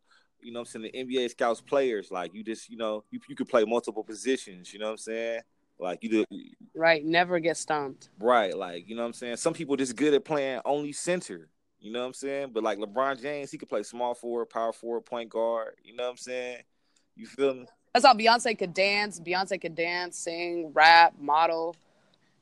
You 0.45 0.51
know 0.51 0.59
what 0.59 0.75
I'm 0.75 0.81
saying? 0.83 1.07
The 1.07 1.23
NBA 1.23 1.31
scouts 1.31 1.59
players, 1.59 2.11
like 2.11 2.33
you 2.35 2.43
just, 2.43 2.69
you 2.69 2.77
know, 2.77 3.03
you, 3.09 3.19
you 3.27 3.35
could 3.35 3.49
play 3.49 3.65
multiple 3.65 4.03
positions, 4.03 4.71
you 4.71 4.79
know 4.79 4.85
what 4.85 4.91
I'm 4.91 4.97
saying? 4.97 5.41
Like 5.79 5.99
you 6.03 6.09
do 6.09 6.25
right. 6.75 7.03
Never 7.03 7.39
get 7.39 7.57
stumped. 7.57 8.09
Right, 8.19 8.55
like 8.55 8.87
you 8.87 8.95
know 8.95 9.01
what 9.01 9.07
I'm 9.07 9.13
saying. 9.13 9.37
Some 9.37 9.53
people 9.53 9.75
just 9.75 9.95
good 9.95 10.13
at 10.13 10.23
playing 10.23 10.61
only 10.63 10.93
center. 10.93 11.49
You 11.79 11.91
know 11.91 11.99
what 11.99 12.07
I'm 12.07 12.13
saying. 12.13 12.51
But 12.53 12.63
like 12.63 12.77
LeBron 12.77 13.21
James, 13.21 13.51
he 13.51 13.57
could 13.57 13.67
play 13.67 13.83
small 13.83 14.13
forward, 14.13 14.45
power 14.45 14.71
forward, 14.71 15.01
point 15.01 15.29
guard. 15.29 15.75
You 15.83 15.95
know 15.95 16.03
what 16.03 16.11
I'm 16.11 16.17
saying. 16.17 16.59
You 17.15 17.25
feel 17.25 17.55
me? 17.55 17.65
That's 17.93 18.05
how 18.05 18.13
Beyonce 18.13 18.57
could 18.57 18.73
dance. 18.73 19.19
Beyonce 19.19 19.59
could 19.59 19.75
dance, 19.75 20.17
sing, 20.17 20.71
rap, 20.73 21.13
model. 21.19 21.75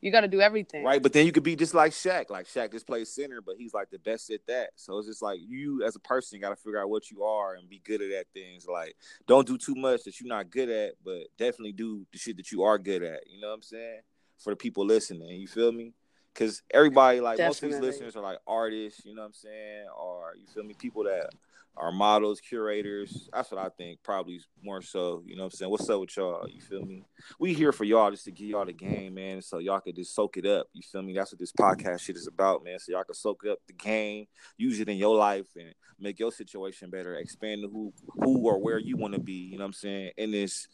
You 0.03 0.11
got 0.11 0.21
to 0.21 0.27
do 0.27 0.41
everything. 0.41 0.83
Right, 0.83 1.01
but 1.01 1.13
then 1.13 1.25
you 1.25 1.31
could 1.31 1.43
be 1.43 1.55
just 1.55 1.73
like 1.73 1.93
Shaq. 1.93 2.29
Like 2.29 2.45
Shaq 2.45 2.73
just 2.73 2.85
plays 2.85 3.09
center, 3.09 3.39
but 3.39 3.55
he's 3.57 3.73
like 3.73 3.89
the 3.89 3.99
best 3.99 4.29
at 4.31 4.45
that. 4.47 4.71
So 4.75 4.97
it's 4.97 5.07
just 5.07 5.21
like 5.21 5.39
you 5.47 5.81
as 5.83 5.95
a 5.95 5.99
person 5.99 6.41
got 6.41 6.49
to 6.49 6.57
figure 6.57 6.81
out 6.81 6.89
what 6.89 7.09
you 7.09 7.23
are 7.23 7.55
and 7.55 7.69
be 7.69 7.81
good 7.85 8.01
at 8.01 8.09
that 8.09 8.25
things. 8.33 8.67
Like 8.67 8.97
don't 9.27 9.47
do 9.47 9.57
too 9.57 9.75
much 9.75 10.03
that 10.03 10.19
you're 10.19 10.27
not 10.27 10.49
good 10.49 10.69
at, 10.69 10.95
but 11.05 11.27
definitely 11.37 11.71
do 11.71 12.05
the 12.11 12.17
shit 12.17 12.35
that 12.35 12.51
you 12.51 12.63
are 12.63 12.77
good 12.77 13.01
at. 13.01 13.21
You 13.31 13.39
know 13.39 13.47
what 13.47 13.53
I'm 13.53 13.61
saying? 13.61 14.01
For 14.39 14.49
the 14.49 14.57
people 14.57 14.85
listening, 14.85 15.39
you 15.39 15.47
feel 15.47 15.71
me? 15.71 15.93
Because 16.33 16.63
everybody, 16.71 17.21
like 17.21 17.39
most 17.39 17.63
of 17.63 17.71
these 17.71 17.79
listeners, 17.79 18.17
are 18.17 18.23
like 18.23 18.39
artists. 18.45 19.05
You 19.05 19.15
know 19.15 19.21
what 19.21 19.27
I'm 19.27 19.33
saying? 19.33 19.85
Or 19.97 20.33
you 20.37 20.47
feel 20.53 20.65
me? 20.65 20.73
People 20.73 21.05
that 21.05 21.29
are 21.75 21.91
models, 21.91 22.39
curators. 22.39 23.29
That's 23.33 23.51
what 23.51 23.59
I 23.59 23.69
think. 23.69 23.99
Probably 24.03 24.39
more 24.63 24.81
so. 24.81 25.23
You 25.25 25.35
know 25.35 25.43
what 25.43 25.53
I'm 25.53 25.57
saying? 25.57 25.71
What's 25.71 25.89
up 25.89 25.99
with 25.99 26.15
y'all? 26.15 26.47
You 26.47 26.61
feel 26.61 26.85
me? 26.85 27.05
we 27.39 27.53
here 27.53 27.71
for 27.71 27.83
y'all 27.83 28.11
just 28.11 28.25
to 28.25 28.31
give 28.31 28.47
y'all 28.47 28.65
the 28.65 28.73
game, 28.73 29.15
man, 29.15 29.41
so 29.41 29.57
y'all 29.57 29.79
could 29.79 29.95
just 29.95 30.13
soak 30.13 30.37
it 30.37 30.45
up. 30.45 30.67
You 30.73 30.81
feel 30.83 31.01
me? 31.01 31.13
That's 31.13 31.31
what 31.31 31.39
this 31.39 31.51
podcast 31.51 32.01
shit 32.01 32.15
is 32.15 32.27
about, 32.27 32.63
man. 32.63 32.79
So 32.79 32.91
y'all 32.91 33.03
can 33.03 33.15
soak 33.15 33.45
up 33.49 33.59
the 33.67 33.73
game, 33.73 34.27
use 34.57 34.79
it 34.79 34.89
in 34.89 34.97
your 34.97 35.15
life, 35.15 35.47
and 35.55 35.73
make 35.99 36.19
your 36.19 36.31
situation 36.31 36.89
better. 36.89 37.15
Expand 37.15 37.65
who, 37.71 37.93
who 38.07 38.47
or 38.47 38.59
where 38.59 38.77
you 38.77 38.97
want 38.97 39.13
to 39.13 39.19
be. 39.19 39.33
You 39.33 39.57
know 39.57 39.63
what 39.63 39.67
I'm 39.67 39.73
saying? 39.73 40.11
In 40.17 40.31
this, 40.31 40.67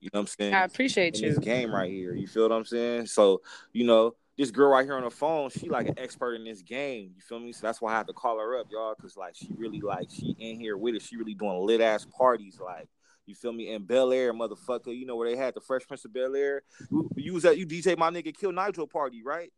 you 0.00 0.08
know 0.12 0.20
what 0.20 0.22
I'm 0.22 0.26
saying? 0.38 0.54
I 0.54 0.64
appreciate 0.64 1.16
in 1.16 1.22
you. 1.22 1.28
this 1.30 1.38
game 1.38 1.74
right 1.74 1.90
here. 1.90 2.14
You 2.14 2.26
feel 2.26 2.48
what 2.48 2.52
I'm 2.52 2.64
saying? 2.64 3.06
So, 3.06 3.42
you 3.72 3.84
know, 3.84 4.14
this 4.36 4.50
girl 4.50 4.70
right 4.70 4.84
here 4.84 4.94
on 4.94 5.04
the 5.04 5.10
phone, 5.10 5.50
she 5.50 5.68
like 5.68 5.88
an 5.88 5.98
expert 5.98 6.34
in 6.34 6.44
this 6.44 6.62
game. 6.62 7.12
You 7.14 7.22
feel 7.22 7.40
me? 7.40 7.52
So 7.52 7.66
that's 7.66 7.80
why 7.80 7.92
I 7.92 7.96
have 7.96 8.06
to 8.06 8.12
call 8.12 8.38
her 8.38 8.58
up, 8.58 8.66
y'all, 8.70 8.94
because 8.94 9.16
like 9.16 9.34
she 9.34 9.48
really 9.56 9.80
like 9.80 10.08
she 10.10 10.36
in 10.38 10.60
here 10.60 10.76
with 10.76 10.94
it. 10.94 11.02
She 11.02 11.16
really 11.16 11.34
doing 11.34 11.58
lit 11.64 11.80
ass 11.80 12.06
parties, 12.16 12.58
like 12.62 12.88
you 13.26 13.34
feel 13.34 13.52
me? 13.52 13.72
In 13.72 13.82
Bel 13.82 14.12
Air, 14.12 14.32
motherfucker. 14.32 14.96
You 14.96 15.04
know 15.04 15.16
where 15.16 15.28
they 15.28 15.36
had 15.36 15.54
the 15.54 15.60
Fresh 15.60 15.86
Prince 15.86 16.04
of 16.04 16.12
Bel 16.12 16.36
Air. 16.36 16.62
You, 16.90 17.10
you 17.16 17.34
was 17.34 17.44
at 17.44 17.58
you 17.58 17.66
DJ 17.66 17.98
my 17.98 18.10
nigga 18.10 18.34
Kill 18.34 18.52
Nigel 18.52 18.86
party, 18.86 19.22
right? 19.24 19.52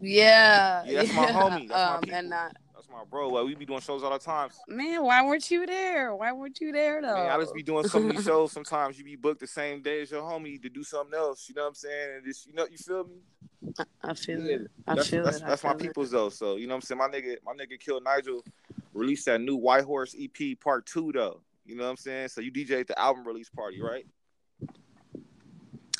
Yeah. 0.00 0.84
Yeah, 0.86 1.02
that's 1.02 1.14
my 1.14 1.26
homie. 1.32 1.68
That's 1.68 1.70
my 1.70 1.94
um, 1.94 2.00
people. 2.00 2.18
and 2.18 2.34
uh, 2.34 2.48
That's 2.88 2.98
my 2.98 3.04
bro. 3.10 3.28
Like 3.28 3.46
we 3.46 3.54
be 3.54 3.66
doing 3.66 3.80
shows 3.80 4.02
all 4.02 4.10
the 4.12 4.18
time. 4.18 4.50
man, 4.68 5.02
why 5.04 5.24
weren't 5.24 5.50
you 5.50 5.66
there? 5.66 6.14
Why 6.14 6.32
weren't 6.32 6.60
you 6.60 6.72
there 6.72 7.00
though? 7.02 7.14
Man, 7.14 7.30
I 7.30 7.38
just 7.40 7.54
be 7.54 7.62
doing 7.62 7.86
so 7.88 8.00
many 8.00 8.22
shows. 8.22 8.52
Sometimes 8.52 8.98
you 8.98 9.04
be 9.04 9.16
booked 9.16 9.40
the 9.40 9.46
same 9.46 9.82
day 9.82 10.02
as 10.02 10.10
your 10.10 10.22
homie 10.22 10.60
to 10.62 10.68
do 10.68 10.82
something 10.84 11.18
else. 11.18 11.48
You 11.48 11.54
know 11.54 11.62
what 11.62 11.68
I'm 11.68 11.74
saying? 11.74 12.08
And 12.16 12.24
just 12.24 12.46
you 12.46 12.54
know, 12.54 12.66
you 12.70 12.78
feel 12.78 13.04
me? 13.04 13.74
I 14.02 14.14
feel 14.14 14.40
Yeah, 14.40 14.54
it. 14.56 14.70
I 14.86 14.94
that's 14.94 15.08
feel 15.08 15.24
that's, 15.24 15.38
it. 15.38 15.46
That's 15.46 15.64
my 15.64 15.70
feel 15.70 15.80
it. 15.80 15.82
people's 15.82 16.10
though. 16.10 16.28
So 16.28 16.56
you 16.56 16.66
know 16.66 16.74
what 16.74 16.76
I'm 16.76 16.82
saying? 16.82 16.98
My 16.98 17.08
nigga, 17.08 17.36
my 17.44 17.52
nigga 17.52 17.78
killed 17.80 18.04
Nigel. 18.04 18.44
release 18.92 19.24
that 19.24 19.40
new 19.40 19.56
White 19.56 19.84
Horse 19.84 20.14
EP 20.18 20.58
Part 20.60 20.86
Two 20.86 21.12
though. 21.12 21.40
You 21.64 21.76
know 21.76 21.84
what 21.84 21.90
I'm 21.90 21.96
saying? 21.96 22.28
So 22.28 22.40
you 22.40 22.52
DJ 22.52 22.80
at 22.80 22.86
the 22.86 22.98
album 22.98 23.26
release 23.26 23.48
party, 23.50 23.80
right? 23.82 24.06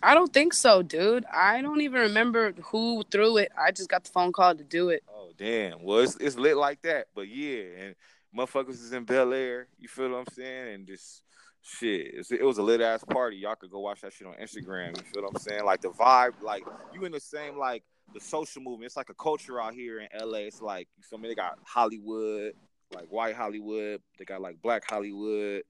I 0.02 0.14
don't 0.14 0.32
think 0.32 0.52
so, 0.52 0.82
dude. 0.82 1.24
I 1.32 1.62
don't 1.62 1.80
even 1.80 2.02
remember 2.02 2.52
who 2.66 3.02
threw 3.10 3.38
it. 3.38 3.50
I 3.58 3.72
just 3.72 3.88
got 3.88 4.04
the 4.04 4.10
phone 4.10 4.30
call 4.30 4.54
to 4.54 4.62
do 4.62 4.90
it. 4.90 5.02
Damn. 5.36 5.82
Well, 5.82 5.98
it's, 5.98 6.16
it's 6.16 6.36
lit 6.36 6.56
like 6.56 6.82
that, 6.82 7.08
but 7.14 7.28
yeah, 7.28 7.64
and 7.78 7.94
motherfuckers 8.36 8.70
is 8.70 8.92
in 8.92 9.04
Bel 9.04 9.32
Air. 9.32 9.68
You 9.78 9.88
feel 9.88 10.10
what 10.10 10.18
I'm 10.18 10.34
saying? 10.34 10.74
And 10.74 10.86
just 10.86 11.22
shit, 11.62 12.14
it 12.30 12.44
was 12.44 12.58
a 12.58 12.62
lit 12.62 12.80
ass 12.80 13.04
party. 13.04 13.36
Y'all 13.38 13.56
could 13.56 13.70
go 13.70 13.80
watch 13.80 14.00
that 14.02 14.12
shit 14.12 14.26
on 14.26 14.34
Instagram. 14.34 14.96
You 14.96 15.02
feel 15.04 15.22
what 15.22 15.32
I'm 15.34 15.40
saying? 15.40 15.64
Like 15.64 15.82
the 15.82 15.88
vibe, 15.90 16.40
like 16.42 16.64
you 16.92 17.04
in 17.04 17.12
the 17.12 17.20
same 17.20 17.58
like 17.58 17.82
the 18.14 18.20
social 18.20 18.62
movement. 18.62 18.86
It's 18.86 18.96
like 18.96 19.10
a 19.10 19.14
culture 19.14 19.60
out 19.60 19.74
here 19.74 20.00
in 20.00 20.08
LA. 20.18 20.38
It's 20.38 20.62
like 20.62 20.88
you 20.96 21.02
feel 21.02 21.18
me? 21.18 21.28
They 21.28 21.34
got 21.34 21.58
Hollywood, 21.64 22.52
like 22.94 23.08
white 23.08 23.34
Hollywood. 23.34 24.00
They 24.18 24.24
got 24.24 24.40
like 24.40 24.60
black 24.62 24.84
Hollywood. 24.88 25.62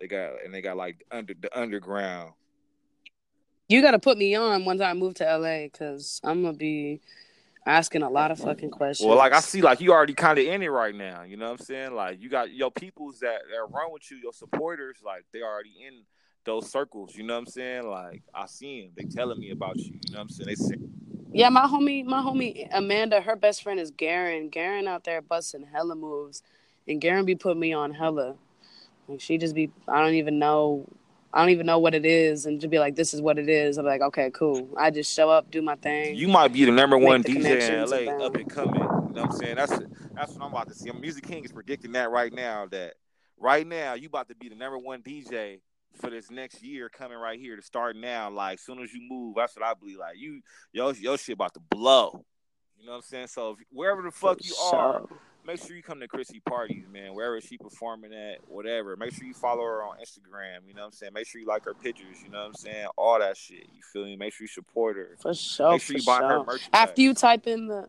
They 0.00 0.06
got 0.06 0.44
and 0.44 0.54
they 0.54 0.62
got 0.62 0.76
like 0.76 1.04
under 1.10 1.34
the 1.34 1.58
underground. 1.58 2.32
You 3.68 3.80
got 3.80 3.92
to 3.92 3.98
put 3.98 4.18
me 4.18 4.34
on 4.34 4.64
once 4.64 4.80
I 4.80 4.92
move 4.92 5.14
to 5.14 5.24
LA 5.24 5.64
because 5.64 6.20
I'm 6.24 6.42
gonna 6.42 6.56
be 6.56 7.00
asking 7.66 8.02
a 8.02 8.10
lot 8.10 8.30
of 8.30 8.38
fucking 8.38 8.70
questions. 8.70 9.06
Well, 9.06 9.16
like 9.16 9.32
I 9.32 9.40
see, 9.40 9.62
like 9.62 9.80
you 9.80 9.92
already 9.92 10.14
kind 10.14 10.38
of 10.38 10.46
in 10.46 10.62
it 10.62 10.68
right 10.68 10.94
now. 10.94 11.22
You 11.22 11.36
know 11.36 11.46
what 11.50 11.60
I'm 11.60 11.64
saying? 11.64 11.94
Like 11.94 12.20
you 12.20 12.28
got 12.28 12.52
your 12.52 12.70
peoples 12.70 13.20
that 13.20 13.42
that 13.50 13.60
run 13.70 13.92
with 13.92 14.10
you, 14.10 14.16
your 14.18 14.32
supporters, 14.32 14.98
like 15.04 15.24
they 15.32 15.42
already 15.42 15.74
in 15.86 16.02
those 16.44 16.70
circles. 16.70 17.14
You 17.14 17.24
know 17.24 17.34
what 17.34 17.40
I'm 17.40 17.46
saying? 17.46 17.88
Like 17.88 18.22
I 18.34 18.46
see 18.46 18.82
them. 18.82 18.92
They 18.96 19.04
telling 19.04 19.38
me 19.38 19.50
about 19.50 19.76
you. 19.76 19.98
You 20.06 20.12
know 20.12 20.18
what 20.18 20.22
I'm 20.22 20.28
saying? 20.28 20.48
They 20.48 20.54
say. 20.54 20.76
Yeah, 21.34 21.48
my 21.48 21.62
homie, 21.62 22.04
my 22.04 22.20
homie 22.20 22.68
Amanda, 22.72 23.20
her 23.22 23.36
best 23.36 23.62
friend 23.62 23.80
is 23.80 23.90
Garen. 23.90 24.50
Garen 24.50 24.86
out 24.86 25.04
there 25.04 25.22
busting 25.22 25.66
hella 25.72 25.94
moves, 25.94 26.42
and 26.86 27.00
Garen 27.00 27.24
be 27.24 27.34
putting 27.34 27.60
me 27.60 27.72
on 27.72 27.94
hella. 27.94 28.34
Like 29.08 29.20
she 29.20 29.38
just 29.38 29.54
be, 29.54 29.70
I 29.88 30.00
don't 30.00 30.14
even 30.14 30.38
know 30.38 30.86
I 31.34 31.40
don't 31.40 31.50
even 31.50 31.66
know 31.66 31.78
what 31.78 31.94
it 31.94 32.04
is, 32.04 32.44
and 32.46 32.60
to 32.60 32.68
be 32.68 32.78
like, 32.78 32.94
this 32.94 33.14
is 33.14 33.22
what 33.22 33.38
it 33.38 33.48
is. 33.48 33.78
I'm 33.78 33.86
like, 33.86 34.02
okay, 34.02 34.30
cool. 34.30 34.68
I 34.76 34.90
just 34.90 35.12
show 35.14 35.30
up, 35.30 35.50
do 35.50 35.62
my 35.62 35.76
thing. 35.76 36.14
You 36.14 36.28
might 36.28 36.52
be 36.52 36.64
the 36.64 36.72
number 36.72 36.98
one 36.98 37.22
DJ 37.22 37.70
in 37.70 38.06
LA, 38.06 38.24
up 38.24 38.34
and 38.34 38.50
coming. 38.50 38.74
You 38.74 38.80
know 38.80 39.22
what 39.22 39.24
I'm 39.24 39.32
saying? 39.32 39.56
That's 39.56 39.78
that's 40.14 40.32
what 40.34 40.42
I'm 40.42 40.52
about 40.52 40.68
to 40.68 40.74
see. 40.74 40.90
Music 40.90 41.24
King 41.24 41.44
is 41.44 41.52
predicting 41.52 41.92
that 41.92 42.10
right 42.10 42.32
now. 42.32 42.66
That 42.66 42.94
right 43.38 43.66
now 43.66 43.94
you 43.94 44.08
about 44.08 44.28
to 44.28 44.34
be 44.34 44.48
the 44.48 44.54
number 44.54 44.78
one 44.78 45.02
DJ 45.02 45.60
for 46.00 46.10
this 46.10 46.30
next 46.30 46.62
year 46.62 46.88
coming 46.88 47.18
right 47.18 47.38
here 47.38 47.56
to 47.56 47.62
start 47.62 47.96
now. 47.96 48.30
Like, 48.30 48.58
soon 48.58 48.80
as 48.80 48.92
you 48.92 49.00
move, 49.08 49.34
that's 49.36 49.56
what 49.56 49.64
I 49.64 49.74
believe. 49.74 49.98
Like, 49.98 50.16
you, 50.18 50.40
yo, 50.72 50.90
your 50.92 51.18
shit 51.18 51.34
about 51.34 51.54
to 51.54 51.60
blow. 51.60 52.24
You 52.78 52.86
know 52.86 52.92
what 52.92 52.96
I'm 52.98 53.02
saying? 53.02 53.26
So 53.28 53.50
if, 53.50 53.58
wherever 53.70 54.02
the 54.02 54.10
fuck 54.10 54.38
you 54.44 54.54
are, 54.56 55.02
make 55.46 55.62
sure 55.62 55.76
you 55.76 55.82
come 55.82 56.00
to 56.00 56.08
Chrissy 56.08 56.40
parties, 56.40 56.84
man. 56.92 57.14
Wherever 57.14 57.40
she 57.40 57.58
performing 57.58 58.12
at, 58.12 58.38
whatever. 58.48 58.96
Make 58.96 59.12
sure 59.14 59.24
you 59.24 59.34
follow 59.34 59.62
her 59.62 59.82
on 59.82 59.96
Instagram. 59.96 60.66
You 60.66 60.74
know 60.74 60.82
what 60.82 60.86
I'm 60.86 60.92
saying? 60.92 61.12
Make 61.14 61.26
sure 61.26 61.40
you 61.40 61.46
like 61.46 61.64
her 61.64 61.74
pictures. 61.74 62.16
You 62.24 62.30
know 62.30 62.40
what 62.40 62.46
I'm 62.48 62.54
saying? 62.54 62.86
All 62.96 63.18
that 63.18 63.36
shit. 63.36 63.66
You 63.74 63.82
feel 63.92 64.04
me? 64.04 64.16
Make 64.16 64.32
sure 64.32 64.44
you 64.44 64.48
support 64.48 64.96
her. 64.96 65.16
For 65.20 65.34
sure. 65.34 65.72
Make 65.72 65.82
sure 65.82 65.96
you 65.96 66.04
buy 66.04 66.18
sure. 66.18 66.28
her 66.28 66.38
merchandise. 66.38 66.68
After 66.72 67.02
you 67.02 67.14
type 67.14 67.46
in 67.46 67.66
the. 67.66 67.88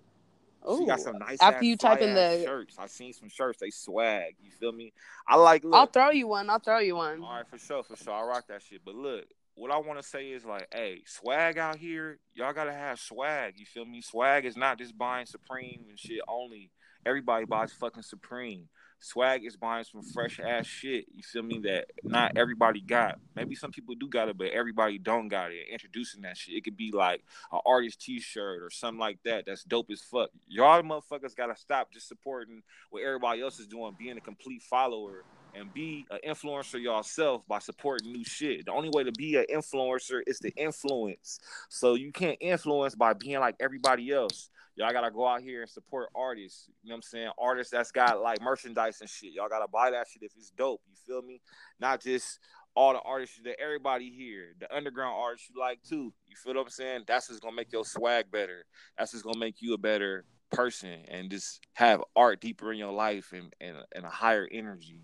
Ooh, 0.70 0.78
she 0.80 0.86
got 0.86 1.02
some 1.02 1.18
nice. 1.18 1.42
After 1.42 1.66
you 1.66 1.76
type 1.76 2.00
in 2.00 2.14
the 2.14 2.42
shirts, 2.46 2.78
I 2.80 2.88
seen 2.88 3.12
some 3.12 3.30
shirts. 3.30 3.60
They 3.60 3.70
swag. 3.70 4.36
You 4.42 4.52
feel 4.52 4.72
me? 4.72 4.94
I 5.28 5.36
like. 5.36 5.64
Look, 5.64 5.74
I'll 5.74 5.88
throw 5.88 6.12
you 6.12 6.28
one. 6.28 6.50
I'll 6.50 6.60
throw 6.60 6.80
you 6.80 6.96
one. 6.96 7.22
All 7.22 7.36
right, 7.36 7.48
for 7.48 7.58
sure, 7.58 7.84
for 7.84 7.98
sure. 7.98 8.14
I 8.14 8.24
rock 8.24 8.48
that 8.48 8.62
shit. 8.62 8.80
But 8.86 8.96
look, 8.96 9.26
what 9.56 9.72
I 9.72 9.78
want 9.78 10.02
to 10.02 10.08
say 10.08 10.28
is 10.28 10.46
like, 10.46 10.68
hey, 10.74 11.02
swag 11.06 11.58
out 11.58 11.76
here, 11.76 12.18
y'all 12.34 12.54
gotta 12.54 12.72
have 12.72 13.00
swag. 13.00 13.56
You 13.58 13.66
feel 13.66 13.86
me? 13.86 14.02
Swag 14.02 14.46
is 14.46 14.56
not 14.56 14.78
just 14.78 14.98
buying 14.98 15.26
Supreme 15.26 15.86
and 15.90 16.00
shit 16.00 16.22
only. 16.28 16.72
Everybody 17.06 17.46
buys 17.46 17.74
fucking 17.74 18.04
Supreme. 18.04 18.70
Swag 19.00 19.44
is 19.46 19.58
buying 19.58 19.84
some 19.84 20.02
fresh 20.02 20.40
ass 20.40 20.66
shit. 20.66 21.06
You 21.12 21.24
feel 21.24 21.44
me? 21.44 21.60
That 21.60 21.88
not 22.06 22.38
everybody 22.38 22.80
got. 22.80 23.20
Maybe 23.36 23.54
some 23.54 23.72
people 23.72 23.96
do 23.96 24.08
got 24.08 24.30
it, 24.30 24.38
but 24.38 24.52
everybody 24.52 24.98
don't 24.98 25.28
got 25.28 25.52
it. 25.52 25.68
Introducing 25.70 26.22
that 26.22 26.38
shit. 26.38 26.56
It 26.56 26.64
could 26.64 26.78
be 26.78 26.92
like 26.94 27.22
an 27.52 27.60
artist 27.66 28.00
T-shirt 28.02 28.64
or 28.64 28.70
something 28.70 29.00
like 29.00 29.20
that. 29.26 29.46
That's 29.46 29.66
dope 29.66 29.92
as 29.92 30.00
fuck. 30.00 30.30
Y'all 30.48 30.82
motherfuckers 30.84 31.36
gotta 31.36 31.58
stop 31.58 31.92
just 31.92 32.08
supporting 32.08 32.64
what 32.92 33.04
everybody 33.04 33.42
else 33.42 33.60
is 33.60 33.68
doing, 33.68 33.94
being 34.00 34.18
a 34.18 34.22
complete 34.22 34.62
follower 34.62 35.26
and 35.56 35.74
be 35.74 36.06
an 36.10 36.20
influencer 36.28 36.82
yourself 36.82 37.48
by 37.48 37.60
supporting 37.60 38.12
new 38.12 38.24
shit. 38.24 38.66
The 38.66 38.72
only 38.72 38.90
way 38.94 39.04
to 39.04 39.12
be 39.12 39.36
an 39.36 39.46
influencer 39.54 40.22
is 40.26 40.40
to 40.40 40.50
influence. 40.52 41.40
So 41.70 41.96
you 41.96 42.12
can't 42.12 42.38
influence 42.42 42.96
by 42.96 43.14
being 43.14 43.40
like 43.40 43.56
everybody 43.60 44.12
else. 44.12 44.50
Y'all 44.76 44.92
gotta 44.92 45.12
go 45.12 45.28
out 45.28 45.42
here 45.42 45.62
and 45.62 45.70
support 45.70 46.10
artists. 46.16 46.68
You 46.82 46.90
know 46.90 46.94
what 46.94 46.98
I'm 46.98 47.02
saying? 47.04 47.32
Artists 47.38 47.72
that's 47.72 47.92
got 47.92 48.22
like 48.22 48.42
merchandise 48.42 49.02
and 49.02 49.10
shit. 49.10 49.34
Y'all 49.34 49.50
gotta 49.50 49.68
buy 49.68 49.92
that 49.92 50.08
shit 50.12 50.24
if 50.24 50.32
it's 50.36 50.50
dope. 50.50 50.82
You 50.90 50.96
feel 51.06 51.22
me? 51.22 51.42
Not 51.80 52.02
just 52.02 52.40
all 52.76 52.94
the 52.94 53.02
artists 53.02 53.40
that 53.44 53.60
everybody 53.62 54.10
here, 54.10 54.56
the 54.60 54.76
underground 54.76 55.16
artists 55.16 55.50
you 55.54 55.62
like 55.62 55.80
too. 55.84 56.12
You 56.28 56.36
feel 56.36 56.56
what 56.56 56.62
I'm 56.62 56.70
saying? 56.70 57.04
That's 57.08 57.28
just 57.28 57.42
gonna 57.42 57.56
make 57.56 57.72
your 57.72 57.86
swag 57.86 58.32
better. 58.32 58.66
That's 58.98 59.12
just 59.12 59.24
gonna 59.24 59.38
make 59.38 59.62
you 59.62 59.76
a 59.76 59.78
better 59.78 60.26
person 60.52 61.04
and 61.08 61.30
just 61.30 61.62
have 61.74 62.04
art 62.16 62.42
deeper 62.42 62.72
in 62.72 62.80
your 62.80 62.94
life 62.94 63.32
and, 63.34 63.54
and, 63.62 63.78
and 63.94 64.06
a 64.06 64.10
higher 64.10 64.48
energy. 64.52 65.02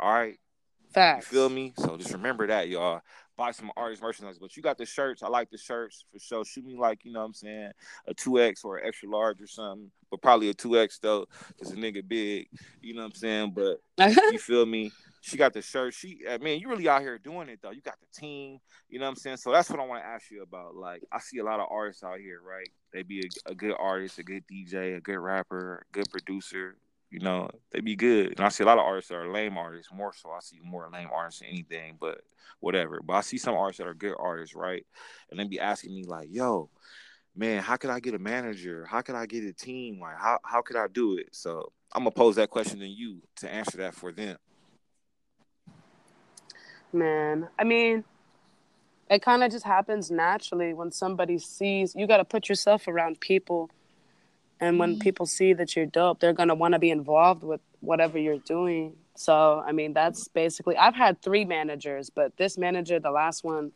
All 0.00 0.12
right. 0.12 0.38
Facts. 0.92 1.30
You 1.30 1.38
feel 1.38 1.48
me? 1.48 1.74
So 1.78 1.96
just 1.96 2.12
remember 2.12 2.46
that, 2.46 2.68
y'all. 2.68 3.00
Buy 3.36 3.52
some 3.52 3.70
artist 3.76 4.02
merchandise. 4.02 4.38
But 4.38 4.56
you 4.56 4.62
got 4.62 4.78
the 4.78 4.86
shirts. 4.86 5.22
I 5.22 5.28
like 5.28 5.50
the 5.50 5.58
shirts 5.58 6.04
for 6.12 6.18
sure. 6.18 6.44
Shoot 6.44 6.64
me 6.64 6.76
like, 6.76 7.04
you 7.04 7.12
know 7.12 7.20
what 7.20 7.26
I'm 7.26 7.34
saying, 7.34 7.70
a 8.08 8.14
2X 8.14 8.64
or 8.64 8.78
an 8.78 8.86
extra 8.86 9.08
large 9.08 9.40
or 9.40 9.46
something. 9.46 9.90
But 10.10 10.22
probably 10.22 10.48
a 10.48 10.54
2X 10.54 11.00
though, 11.00 11.26
because 11.48 11.72
a 11.72 11.76
nigga 11.76 12.06
big. 12.06 12.48
You 12.80 12.94
know 12.94 13.02
what 13.02 13.08
I'm 13.08 13.14
saying? 13.14 13.54
But 13.54 13.78
you 14.32 14.38
feel 14.38 14.66
me? 14.66 14.90
She 15.20 15.36
got 15.36 15.52
the 15.52 15.62
shirt. 15.62 15.94
She, 15.94 16.20
I 16.28 16.38
mean, 16.38 16.60
you 16.60 16.68
really 16.68 16.88
out 16.88 17.02
here 17.02 17.18
doing 17.18 17.48
it 17.48 17.60
though. 17.62 17.70
You 17.70 17.82
got 17.82 17.98
the 18.00 18.20
team. 18.20 18.58
You 18.88 18.98
know 18.98 19.04
what 19.04 19.10
I'm 19.10 19.16
saying? 19.16 19.36
So 19.36 19.52
that's 19.52 19.68
what 19.68 19.78
I 19.78 19.86
want 19.86 20.02
to 20.02 20.08
ask 20.08 20.30
you 20.30 20.42
about. 20.42 20.74
Like, 20.74 21.02
I 21.12 21.18
see 21.20 21.38
a 21.38 21.44
lot 21.44 21.60
of 21.60 21.66
artists 21.70 22.02
out 22.02 22.18
here, 22.18 22.40
right? 22.42 22.68
They 22.92 23.02
be 23.02 23.20
a, 23.20 23.50
a 23.50 23.54
good 23.54 23.74
artist, 23.78 24.18
a 24.18 24.22
good 24.22 24.44
DJ, 24.50 24.96
a 24.96 25.00
good 25.00 25.18
rapper, 25.18 25.84
a 25.88 25.92
good 25.92 26.10
producer, 26.10 26.76
you 27.10 27.20
know, 27.20 27.50
they 27.72 27.80
be 27.80 27.96
good. 27.96 28.34
And 28.36 28.40
I 28.40 28.48
see 28.48 28.64
a 28.64 28.66
lot 28.66 28.78
of 28.78 28.84
artists 28.84 29.08
that 29.08 29.16
are 29.16 29.32
lame 29.32 29.56
artists, 29.56 29.92
more 29.92 30.12
so. 30.14 30.30
I 30.30 30.40
see 30.40 30.58
more 30.62 30.88
lame 30.92 31.08
artists 31.12 31.40
than 31.40 31.48
anything, 31.48 31.96
but 32.00 32.20
whatever. 32.60 33.00
But 33.04 33.14
I 33.14 33.20
see 33.22 33.38
some 33.38 33.54
artists 33.54 33.78
that 33.78 33.86
are 33.86 33.94
good 33.94 34.14
artists, 34.18 34.54
right? 34.54 34.84
And 35.30 35.38
they 35.38 35.44
be 35.44 35.60
asking 35.60 35.94
me 35.94 36.04
like, 36.04 36.28
"Yo, 36.30 36.70
man, 37.34 37.62
how 37.62 37.76
could 37.76 37.90
I 37.90 38.00
get 38.00 38.14
a 38.14 38.18
manager? 38.18 38.84
How 38.84 39.00
could 39.00 39.14
I 39.14 39.26
get 39.26 39.44
a 39.44 39.52
team? 39.52 40.00
Like, 40.00 40.16
how 40.18 40.38
how 40.44 40.62
could 40.62 40.76
I 40.76 40.86
do 40.88 41.16
it?" 41.16 41.28
So 41.34 41.72
I'm 41.92 42.02
gonna 42.02 42.10
pose 42.10 42.36
that 42.36 42.50
question 42.50 42.80
to 42.80 42.86
you 42.86 43.22
to 43.36 43.50
answer 43.50 43.78
that 43.78 43.94
for 43.94 44.12
them. 44.12 44.36
Man, 46.92 47.48
I 47.58 47.64
mean, 47.64 48.04
it 49.10 49.22
kind 49.22 49.42
of 49.42 49.50
just 49.50 49.64
happens 49.64 50.10
naturally 50.10 50.74
when 50.74 50.90
somebody 50.90 51.38
sees 51.38 51.94
you 51.94 52.06
got 52.06 52.18
to 52.18 52.24
put 52.24 52.48
yourself 52.48 52.88
around 52.88 53.20
people 53.20 53.70
and 54.60 54.78
when 54.78 54.92
mm-hmm. 54.92 55.00
people 55.00 55.26
see 55.26 55.52
that 55.52 55.76
you're 55.76 55.86
dope 55.86 56.20
they're 56.20 56.32
going 56.32 56.48
to 56.48 56.54
want 56.54 56.72
to 56.72 56.78
be 56.78 56.90
involved 56.90 57.42
with 57.42 57.60
whatever 57.80 58.18
you're 58.18 58.38
doing. 58.38 58.94
So 59.14 59.62
i 59.66 59.72
mean 59.72 59.92
that's 59.92 60.28
basically 60.28 60.76
i've 60.76 60.94
had 60.94 61.20
three 61.20 61.44
managers 61.44 62.10
but 62.10 62.36
this 62.36 62.56
manager 62.56 63.00
the 63.00 63.10
last 63.10 63.42
one 63.42 63.72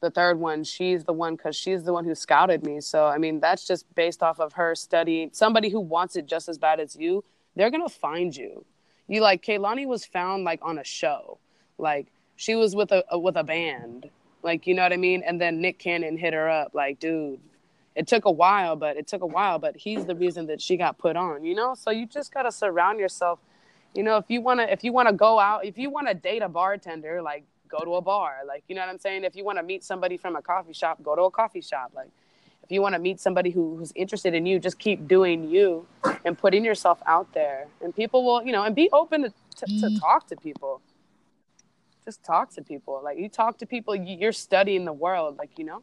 the 0.00 0.10
third 0.10 0.38
one 0.38 0.64
she's 0.64 1.04
the 1.04 1.12
one 1.12 1.36
because 1.36 1.54
she's 1.54 1.82
the 1.84 1.92
one 1.92 2.04
who 2.06 2.14
scouted 2.14 2.64
me. 2.64 2.80
So 2.80 3.06
i 3.06 3.18
mean 3.18 3.40
that's 3.40 3.66
just 3.66 3.92
based 3.94 4.22
off 4.22 4.40
of 4.40 4.54
her 4.54 4.74
studying 4.74 5.30
somebody 5.32 5.68
who 5.68 5.80
wants 5.80 6.16
it 6.16 6.26
just 6.26 6.48
as 6.48 6.58
bad 6.58 6.80
as 6.80 6.96
you 6.96 7.22
they're 7.56 7.70
going 7.70 7.86
to 7.86 7.94
find 7.94 8.34
you. 8.34 8.64
You 9.08 9.20
like 9.20 9.42
Kehlani 9.42 9.86
was 9.86 10.04
found 10.04 10.44
like 10.44 10.60
on 10.62 10.78
a 10.78 10.84
show. 10.84 11.38
Like 11.78 12.06
she 12.36 12.54
was 12.54 12.76
with 12.76 12.92
a, 12.92 13.04
a 13.10 13.18
with 13.18 13.36
a 13.36 13.44
band. 13.44 14.08
Like 14.42 14.66
you 14.66 14.74
know 14.74 14.82
what 14.82 14.92
i 14.92 14.96
mean? 14.96 15.22
And 15.26 15.40
then 15.40 15.60
nick 15.60 15.78
cannon 15.78 16.16
hit 16.16 16.32
her 16.32 16.48
up 16.48 16.74
like 16.74 17.00
dude 17.00 17.40
it 18.00 18.06
took 18.06 18.24
a 18.24 18.30
while, 18.30 18.76
but 18.76 18.96
it 18.96 19.06
took 19.06 19.20
a 19.20 19.26
while, 19.26 19.58
but 19.58 19.76
he's 19.76 20.06
the 20.06 20.14
reason 20.14 20.46
that 20.46 20.58
she 20.62 20.78
got 20.78 20.96
put 20.96 21.16
on, 21.16 21.44
you 21.44 21.54
know? 21.54 21.74
So 21.74 21.90
you 21.90 22.06
just 22.06 22.32
got 22.32 22.44
to 22.44 22.50
surround 22.50 22.98
yourself. 22.98 23.40
You 23.94 24.02
know, 24.02 24.16
if 24.16 24.24
you 24.28 24.40
want 24.40 24.60
to 24.60 24.72
if 24.72 24.82
you 24.82 24.90
want 24.90 25.08
to 25.08 25.14
go 25.14 25.38
out, 25.38 25.66
if 25.66 25.76
you 25.76 25.90
want 25.90 26.08
to 26.08 26.14
date 26.14 26.40
a 26.40 26.48
bartender, 26.48 27.20
like 27.20 27.44
go 27.68 27.80
to 27.80 27.96
a 27.96 28.00
bar. 28.00 28.38
Like, 28.48 28.64
you 28.68 28.74
know 28.74 28.80
what 28.80 28.88
I'm 28.88 28.98
saying? 28.98 29.24
If 29.24 29.36
you 29.36 29.44
want 29.44 29.58
to 29.58 29.62
meet 29.62 29.84
somebody 29.84 30.16
from 30.16 30.34
a 30.34 30.40
coffee 30.40 30.72
shop, 30.72 31.02
go 31.02 31.14
to 31.14 31.24
a 31.24 31.30
coffee 31.30 31.60
shop. 31.60 31.92
Like 31.94 32.08
if 32.62 32.72
you 32.72 32.80
want 32.80 32.94
to 32.94 32.98
meet 32.98 33.20
somebody 33.20 33.50
who, 33.50 33.76
who's 33.76 33.92
interested 33.94 34.32
in 34.32 34.46
you, 34.46 34.58
just 34.58 34.78
keep 34.78 35.06
doing 35.06 35.50
you 35.50 35.86
and 36.24 36.38
putting 36.38 36.64
yourself 36.64 37.02
out 37.04 37.30
there. 37.34 37.66
And 37.82 37.94
people 37.94 38.24
will, 38.24 38.42
you 38.42 38.52
know, 38.52 38.62
and 38.62 38.74
be 38.74 38.88
open 38.94 39.24
to, 39.24 39.32
to, 39.56 39.66
to 39.66 39.86
mm. 39.88 40.00
talk 40.00 40.26
to 40.28 40.36
people. 40.36 40.80
Just 42.06 42.24
talk 42.24 42.50
to 42.54 42.62
people. 42.62 43.02
Like 43.04 43.18
you 43.18 43.28
talk 43.28 43.58
to 43.58 43.66
people, 43.66 43.94
you're 43.94 44.32
studying 44.32 44.86
the 44.86 44.94
world, 44.94 45.36
like, 45.36 45.58
you 45.58 45.66
know? 45.66 45.82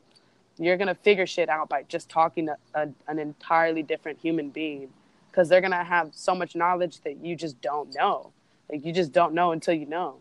You're 0.58 0.78
gonna 0.78 0.96
figure 0.96 1.26
shit 1.26 1.50
out 1.50 1.70
by 1.70 1.84
just 1.84 2.10
talking 2.10 2.48
to 2.48 2.58
a, 2.74 2.88
an 3.08 3.20
entirely 3.20 3.84
different 3.84 4.20
human 4.20 4.50
being 4.50 4.90
because 5.30 5.50
they're 5.50 5.62
gonna 5.62 5.84
have 5.84 6.10
so 6.14 6.34
much 6.34 6.56
knowledge 6.56 7.02
that 7.02 7.24
you 7.24 7.36
just 7.36 7.60
don't 7.62 7.94
know. 7.96 8.32
Like 8.72 8.86
you 8.86 8.92
just 8.92 9.12
don't 9.12 9.34
know 9.34 9.52
until 9.52 9.74
you 9.74 9.86
know. 9.86 10.18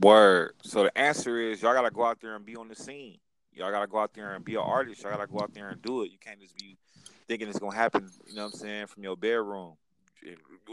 Word. 0.00 0.54
So 0.62 0.84
the 0.84 0.96
answer 0.96 1.40
is 1.40 1.62
y'all 1.62 1.74
gotta 1.74 1.90
go 1.90 2.04
out 2.04 2.20
there 2.20 2.36
and 2.36 2.44
be 2.44 2.56
on 2.56 2.68
the 2.68 2.76
scene. 2.76 3.18
Y'all 3.52 3.72
gotta 3.72 3.88
go 3.88 3.98
out 3.98 4.14
there 4.14 4.34
and 4.34 4.44
be 4.44 4.54
an 4.54 4.60
artist. 4.60 5.02
Y'all 5.02 5.10
gotta 5.10 5.26
go 5.26 5.40
out 5.40 5.52
there 5.54 5.70
and 5.70 5.82
do 5.82 6.02
it. 6.02 6.12
You 6.12 6.18
can't 6.18 6.40
just 6.40 6.56
be 6.56 6.76
thinking 7.28 7.48
it's 7.48 7.58
gonna 7.58 7.76
happen 7.76 8.08
you 8.26 8.34
know 8.34 8.46
what 8.46 8.54
i'm 8.54 8.58
saying 8.58 8.86
from 8.86 9.04
your 9.04 9.16
bedroom 9.16 9.74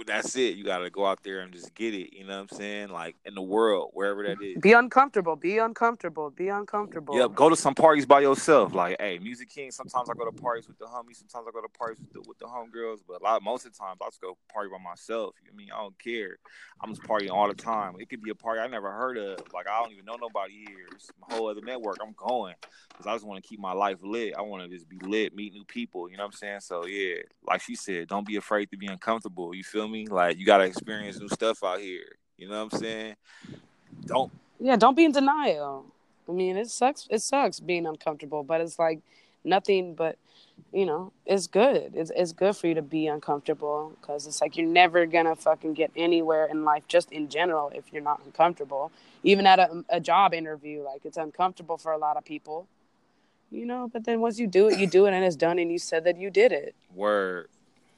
that's 0.06 0.36
it. 0.36 0.56
You 0.56 0.64
got 0.64 0.80
to 0.80 0.90
go 0.90 1.06
out 1.06 1.24
there 1.24 1.42
and 1.42 1.52
just 1.52 1.74
get 1.74 1.94
it. 1.94 2.16
You 2.16 2.26
know 2.26 2.36
what 2.36 2.52
I'm 2.52 2.58
saying? 2.58 2.90
Like 2.90 3.16
in 3.26 3.34
the 3.36 3.42
world, 3.42 3.92
wherever 3.94 4.24
that 4.24 4.42
is. 4.42 4.58
Be 4.60 4.74
uncomfortable. 4.74 5.36
Be 5.36 5.58
uncomfortable. 5.58 6.30
Be 6.30 6.50
uncomfortable. 6.50 7.18
Yep. 7.18 7.36
Go 7.36 7.50
to 7.50 7.56
some 7.56 7.74
parties 7.74 8.06
by 8.06 8.22
yourself. 8.22 8.74
Like, 8.74 8.98
hey, 9.00 9.20
Music 9.20 9.50
King. 9.50 9.72
Sometimes 9.72 10.10
I 10.10 10.14
go 10.14 10.30
to 10.30 10.32
parties 10.32 10.68
with 10.68 10.78
the 10.78 10.86
homies. 10.86 11.18
Sometimes 11.18 11.48
I 11.48 11.52
go 11.52 11.62
to 11.62 11.70
parties 11.78 11.98
with 12.00 12.14
the 12.14 12.22
with 12.28 12.38
the 12.38 12.46
homegirls. 12.46 13.00
But 13.08 13.22
a 13.22 13.24
lot, 13.24 13.44
most 13.44 13.66
of 13.66 13.74
the 13.74 13.78
times, 13.78 13.98
I 14.02 14.08
just 14.08 14.22
go 14.22 14.38
party 14.52 14.70
by 14.70 14.84
myself. 14.84 15.36
You 15.42 15.52
know 15.52 15.56
I 15.56 15.58
mean? 15.58 15.70
I 15.74 15.78
don't 15.78 16.00
care. 16.00 16.38
I'm 16.82 16.94
just 16.94 17.04
partying 17.04 17.32
all 17.32 17.48
the 17.48 17.56
time. 17.56 17.96
It 18.00 18.10
could 18.10 18.22
be 18.22 18.30
a 18.30 18.36
party 18.36 18.60
I 18.60 18.68
never 18.68 18.92
heard 18.92 19.18
of. 19.18 19.40
Like 19.54 19.68
I 19.68 19.82
don't 19.82 19.94
even 19.94 20.06
know 20.06 20.18
nobody 20.20 20.66
here. 20.68 20.86
It's 20.94 21.10
my 21.20 21.36
whole 21.36 21.50
other 21.50 21.62
network. 21.62 21.98
I'm 22.02 22.14
going 22.18 22.56
because 22.90 23.08
I 23.08 23.14
just 23.14 23.26
want 23.26 23.42
to 23.42 23.48
keep 23.48 23.60
my 23.60 23.74
life 23.74 24.00
lit. 24.02 24.34
I 24.38 24.42
want 24.42 24.64
to 24.64 24.70
just 24.70 24.88
be 24.90 25.00
lit, 25.00 25.36
meet 25.36 25.54
new 25.54 25.66
people. 25.66 26.10
You 26.10 26.18
know 26.18 26.24
what 26.24 26.34
I'm 26.34 26.38
saying? 26.38 26.60
So 26.62 26.86
yeah, 26.86 27.16
like 27.48 27.62
she 27.62 27.76
said, 27.76 28.08
don't 28.08 28.28
be 28.28 28.36
afraid 28.36 28.70
to 28.72 28.78
be 28.78 28.88
uncomfortable. 28.88 29.35
You 29.38 29.64
feel 29.64 29.88
me? 29.88 30.08
Like 30.08 30.38
you 30.38 30.46
gotta 30.46 30.64
experience 30.64 31.20
new 31.20 31.30
stuff 31.30 31.64
out 31.64 31.80
here. 31.80 32.16
You 32.38 32.50
know 32.50 32.64
what 32.64 32.74
I'm 32.74 32.80
saying? 32.80 33.16
Don't. 34.06 34.32
Yeah, 34.60 34.76
don't 34.76 34.96
be 34.96 35.06
in 35.06 35.12
denial. 35.12 35.86
I 36.28 36.32
mean, 36.32 36.58
it 36.58 36.70
sucks. 36.70 37.08
It 37.10 37.22
sucks 37.22 37.60
being 37.60 37.86
uncomfortable, 37.86 38.44
but 38.44 38.62
it's 38.62 38.80
like 38.80 39.00
nothing 39.44 39.94
but 39.94 40.18
you 40.74 40.86
know, 40.86 41.12
it's 41.26 41.48
good. 41.48 41.92
It's 41.96 42.12
it's 42.16 42.34
good 42.34 42.56
for 42.56 42.68
you 42.68 42.76
to 42.76 42.82
be 42.82 43.08
uncomfortable 43.08 43.94
because 44.00 44.28
it's 44.28 44.42
like 44.42 44.58
you're 44.58 44.68
never 44.68 45.06
gonna 45.06 45.36
fucking 45.36 45.74
get 45.74 45.92
anywhere 45.96 46.46
in 46.48 46.64
life, 46.64 46.84
just 46.88 47.12
in 47.12 47.30
general, 47.30 47.72
if 47.74 47.86
you're 47.92 48.04
not 48.04 48.22
uncomfortable. 48.26 48.92
Even 49.24 49.48
at 49.48 49.60
a, 49.60 49.84
a 49.90 50.00
job 50.00 50.34
interview, 50.34 50.82
like 50.82 51.02
it's 51.06 51.18
uncomfortable 51.18 51.78
for 51.78 51.92
a 51.92 51.98
lot 51.98 52.18
of 52.18 52.26
people, 52.26 52.68
you 53.52 53.66
know. 53.66 53.90
But 53.92 54.06
then 54.06 54.22
once 54.22 54.38
you 54.40 54.48
do 54.48 54.68
it, 54.68 54.80
you 54.80 54.88
do 54.88 55.06
it, 55.06 55.14
and 55.14 55.24
it's 55.24 55.36
done, 55.36 55.60
and 55.60 55.72
you 55.72 55.80
said 55.80 56.04
that 56.04 56.18
you 56.18 56.30
did 56.30 56.52
it. 56.52 56.76
Word. 56.94 57.48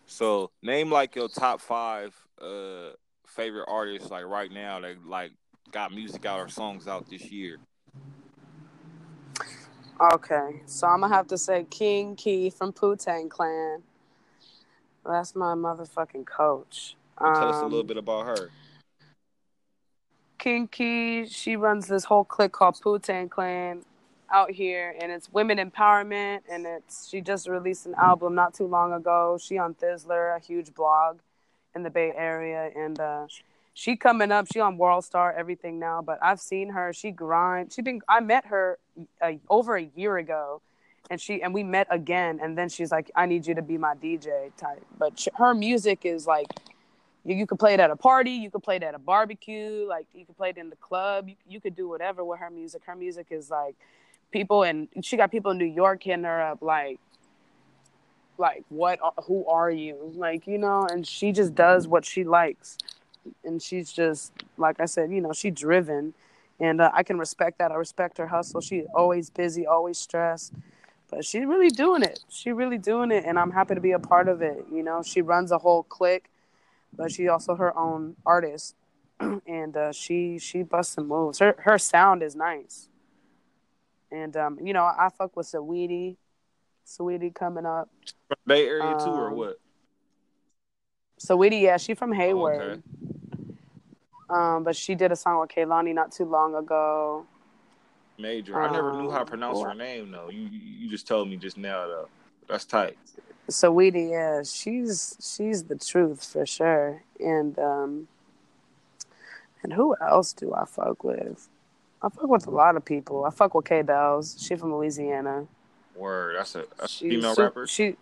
So 0.08 0.52
name 0.64 0.90
like 0.90 1.16
your 1.16 1.28
top 1.28 1.62
five 1.62 2.16
uh 2.42 2.92
favorite 3.28 3.66
artists 3.68 4.10
like 4.10 4.26
right 4.26 4.52
now 4.52 4.80
that 4.80 5.06
like 5.06 5.32
got 5.72 5.92
music 5.92 6.26
out 6.26 6.40
or 6.40 6.48
songs 6.48 6.88
out 6.88 7.10
this 7.10 7.30
year. 7.30 7.58
Okay, 10.00 10.62
so 10.66 10.88
I'm 10.88 11.02
gonna 11.02 11.14
have 11.14 11.28
to 11.28 11.38
say 11.38 11.66
King 11.70 12.16
Key 12.16 12.50
from 12.50 12.72
Tang 12.98 13.30
Clan. 13.30 13.84
That's 15.06 15.36
my 15.36 15.56
motherfucking 15.56 16.26
coach. 16.26 16.96
Um, 17.18 17.34
tell 17.34 17.50
us 17.50 17.62
a 17.62 17.64
little 17.64 17.80
um, 17.82 17.88
bit 17.88 17.98
about 17.98 18.26
her. 18.26 18.50
King 20.38 20.68
Key, 20.68 21.26
she 21.28 21.56
runs 21.56 21.88
this 21.88 22.06
whole 22.06 22.24
clique 22.24 22.52
called 22.52 23.04
Tang 23.04 23.28
Clan 23.28 23.84
out 24.32 24.52
here, 24.52 24.96
and 25.02 25.12
it's 25.12 25.32
women 25.32 25.58
empowerment. 25.58 26.42
And 26.50 26.66
it's 26.66 27.08
she 27.10 27.22
just 27.22 27.48
released 27.48 27.86
an 27.86 27.96
album 27.96 28.36
not 28.36 28.54
too 28.54 28.68
long 28.68 28.94
ago. 28.94 29.38
She 29.42 29.58
on 29.58 29.74
Thizzler, 29.76 30.36
a 30.36 30.40
huge 30.40 30.74
blog 30.74 31.20
in 31.76 31.84
the 31.84 31.90
Bay 31.90 32.14
Area, 32.16 32.72
and 32.76 33.00
uh, 33.00 33.28
she 33.74 33.96
coming 33.96 34.32
up. 34.32 34.48
She 34.52 34.60
on 34.60 34.78
World 34.78 35.06
Star, 35.06 35.34
everything 35.34 35.80
now. 35.80 36.02
But 36.02 36.20
I've 36.22 36.40
seen 36.40 36.70
her. 36.70 36.94
She 36.94 37.12
grind. 37.12 37.74
She 37.74 37.82
been. 37.82 38.02
I 38.08 38.20
met 38.20 38.46
her 38.48 38.80
uh, 39.22 39.34
over 39.50 39.78
a 39.78 39.90
year 39.96 40.18
ago, 40.18 40.62
and 41.10 41.22
she 41.22 41.42
and 41.42 41.54
we 41.54 41.64
met 41.64 41.88
again. 41.90 42.40
And 42.42 42.58
then 42.58 42.70
she's 42.70 42.92
like, 42.92 43.12
"I 43.16 43.26
need 43.26 43.48
you 43.48 43.56
to 43.56 43.62
be 43.62 43.78
my 43.78 43.96
DJ 43.96 44.52
type." 44.58 44.86
But 44.98 45.20
she, 45.20 45.30
her 45.36 45.54
music 45.54 46.02
is 46.04 46.26
like, 46.26 46.48
you, 47.28 47.36
you 47.36 47.46
could 47.46 47.60
play 47.60 47.74
it 47.74 47.80
at 47.80 47.92
a 47.92 47.96
party. 47.96 48.32
You 48.32 48.50
could 48.50 48.64
play 48.64 48.78
it 48.78 48.84
at 48.84 48.96
a 48.96 49.00
barbecue. 49.00 49.86
Like 49.88 50.08
you 50.14 50.26
could 50.26 50.38
play 50.38 50.50
it 50.50 50.58
in 50.58 50.70
the 50.70 50.76
club. 50.78 51.28
You, 51.28 51.36
you 51.48 51.62
could 51.62 51.76
do 51.76 51.88
whatever 51.88 52.24
with 52.24 52.40
her 52.40 52.50
music. 52.50 52.84
Her 52.86 52.96
music 52.96 53.28
is 53.32 53.50
like 53.50 53.76
people 54.32 54.64
and 54.64 54.88
she 55.02 55.18
got 55.18 55.32
people 55.32 55.52
in 55.52 55.58
New 55.58 55.66
York 55.66 56.04
hitting 56.04 56.24
her 56.24 56.42
up 56.42 56.62
like 56.62 57.00
like 58.38 58.64
what 58.70 59.00
who 59.26 59.46
are 59.48 59.72
you 59.72 60.12
like 60.16 60.46
you 60.48 60.58
know 60.58 60.86
and 60.92 61.08
she 61.08 61.32
just 61.32 61.56
does 61.56 61.88
what 61.88 62.06
she 62.06 62.24
likes 62.24 62.78
and 63.44 63.62
she's 63.62 63.92
just 63.92 64.32
like 64.58 64.80
I 64.80 64.86
said, 64.86 65.12
you 65.12 65.22
know, 65.22 65.34
she 65.34 65.52
driven, 65.52 66.14
and 66.60 66.82
uh, 66.82 66.92
I 66.94 67.04
can 67.04 67.18
respect 67.18 67.60
that. 67.60 67.72
I 67.72 67.76
respect 67.76 68.18
her 68.18 68.28
hustle. 68.28 68.62
She's 68.62 68.86
always 68.94 69.30
busy, 69.30 69.66
always 69.66 69.98
stressed, 69.98 70.54
but 71.10 71.26
she's 71.26 71.46
really 71.46 71.70
doing 71.70 72.04
it. 72.04 72.20
She 72.30 72.52
really 72.52 72.78
doing 72.78 73.12
it, 73.12 73.26
and 73.26 73.38
I'm 73.38 73.52
happy 73.52 73.76
to 73.76 73.82
be 73.82 73.92
a 73.92 74.00
part 74.00 74.28
of 74.28 74.42
it. 74.42 74.66
You 74.72 74.84
know, 74.84 75.04
she 75.04 75.22
runs 75.22 75.52
a 75.52 75.58
whole 75.58 75.84
clique, 75.84 76.30
but 76.96 77.12
she 77.12 77.28
also 77.28 77.56
her 77.56 77.78
own 77.78 78.16
artist, 78.26 78.76
and 79.20 79.76
uh, 79.76 79.92
she 79.92 80.40
she 80.40 80.64
busts 80.64 80.96
some 80.96 81.08
moves. 81.08 81.40
Her 81.40 81.56
her 81.60 81.78
sound 81.78 82.24
is 82.24 82.36
nice, 82.36 82.90
and 84.12 84.36
um, 84.38 84.58
you 84.62 84.74
know, 84.74 84.84
I 84.84 85.10
fuck 85.18 85.36
with 85.36 85.48
Saweetie, 85.48 86.18
Saweetie 86.86 87.34
coming 87.34 87.66
up. 87.66 87.90
Bay 88.46 88.68
Area 88.68 88.84
um, 88.84 89.00
too, 89.00 89.12
or 89.12 89.30
um, 89.30 89.38
what? 89.38 89.60
Saweetie, 91.20 91.62
yeah, 91.62 91.78
she 91.78 91.94
from 91.94 92.12
Hayward. 92.14 92.62
Oh, 92.62 92.72
okay. 92.72 92.82
Um, 94.30 94.64
but 94.64 94.76
she 94.76 94.96
did 94.96 95.12
a 95.12 95.16
song 95.16 95.40
with 95.40 95.50
Kehlani 95.50 95.94
not 95.94 96.12
too 96.12 96.26
long 96.26 96.56
ago. 96.56 97.26
Major. 98.20 98.60
I 98.62 98.72
never 98.72 98.94
knew 98.94 99.10
how 99.10 99.18
to 99.18 99.22
um, 99.22 99.28
pronounce 99.28 99.62
her 99.62 99.74
name 99.74 100.12
though. 100.12 100.30
You 100.30 100.50
you 100.52 100.90
just 100.90 101.08
told 101.08 101.30
me 101.30 101.38
just 101.38 101.58
now 101.58 101.88
though. 101.88 102.10
That's 102.48 102.66
tight. 102.66 102.98
Saweetie, 103.50 104.12
yeah, 104.12 104.44
she's 104.44 105.16
she's 105.22 105.64
the 105.64 105.76
truth 105.78 106.26
for 106.26 106.46
sure. 106.46 107.04
And 107.20 107.58
um 107.60 108.08
and 109.64 109.74
who 109.74 109.96
else 110.02 110.34
do 110.34 110.54
I 110.54 110.66
fuck 110.66 111.04
with? 111.04 111.48
I 112.02 112.10
fuck 112.10 112.28
with 112.28 112.48
a 112.48 112.52
lot 112.52 112.76
of 112.76 112.86
people. 112.86 113.26
I 113.26 113.32
fuck 113.32 113.54
with 113.54 113.66
K 113.66 113.82
Bells. 113.82 114.36
She 114.40 114.56
from 114.56 114.74
Louisiana. 114.74 115.48
Word. 115.96 116.36
That's 116.38 116.56
a, 116.56 116.66
a 116.80 116.88
female 116.88 117.36
she, 117.36 117.42
rapper. 117.42 117.68
She 117.68 117.96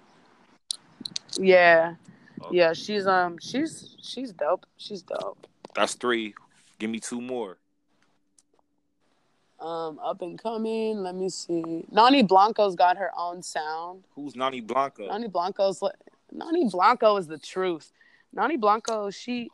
Yeah. 1.37 1.95
Okay. 2.41 2.57
Yeah, 2.57 2.73
she's 2.73 3.07
um 3.07 3.37
she's 3.39 3.95
she's 4.01 4.31
dope. 4.31 4.65
She's 4.77 5.01
dope. 5.01 5.47
That's 5.75 5.93
three. 5.93 6.33
Give 6.79 6.89
me 6.89 6.99
two 6.99 7.21
more. 7.21 7.57
Um, 9.59 9.99
up 10.03 10.21
and 10.21 10.37
coming. 10.37 10.97
Let 10.97 11.15
me 11.15 11.29
see. 11.29 11.85
Nani 11.89 12.23
Blanco's 12.23 12.75
got 12.75 12.97
her 12.97 13.11
own 13.17 13.41
sound. 13.41 14.03
Who's 14.13 14.35
Nani 14.35 14.59
Blanco? 14.59 15.07
Nani 15.07 15.29
Blanco's 15.29 15.81
Nani 16.31 16.69
Blanco 16.69 17.15
is 17.17 17.27
the 17.27 17.37
truth. 17.37 17.91
Nani 18.33 18.57
Blanco, 18.57 19.09
she 19.09 19.49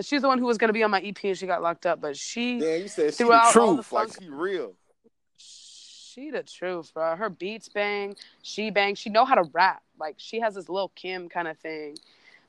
she's 0.00 0.22
the 0.22 0.28
one 0.28 0.38
who 0.38 0.46
was 0.46 0.58
gonna 0.58 0.72
be 0.72 0.82
on 0.82 0.90
my 0.90 1.00
EP 1.00 1.22
and 1.24 1.36
she 1.36 1.46
got 1.46 1.62
locked 1.62 1.86
up, 1.86 2.00
but 2.00 2.16
she 2.16 2.58
Yeah, 2.58 2.76
you 2.76 2.88
said 2.88 3.14
she 3.14 3.24
the 3.24 3.48
truth, 3.52 3.88
the 3.88 3.94
like 3.94 4.08
she 4.20 4.28
real. 4.28 4.72
She 5.36 6.30
the 6.30 6.42
truth, 6.42 6.92
bro. 6.92 7.16
Her 7.16 7.30
beats 7.30 7.68
bang, 7.68 8.16
she 8.42 8.70
bang, 8.70 8.94
she 8.94 9.10
know 9.10 9.24
how 9.24 9.34
to 9.34 9.48
rap. 9.52 9.82
Like 9.98 10.16
she 10.18 10.40
has 10.40 10.54
this 10.54 10.68
Lil 10.68 10.90
Kim 10.94 11.28
kind 11.28 11.48
of 11.48 11.58
thing 11.58 11.96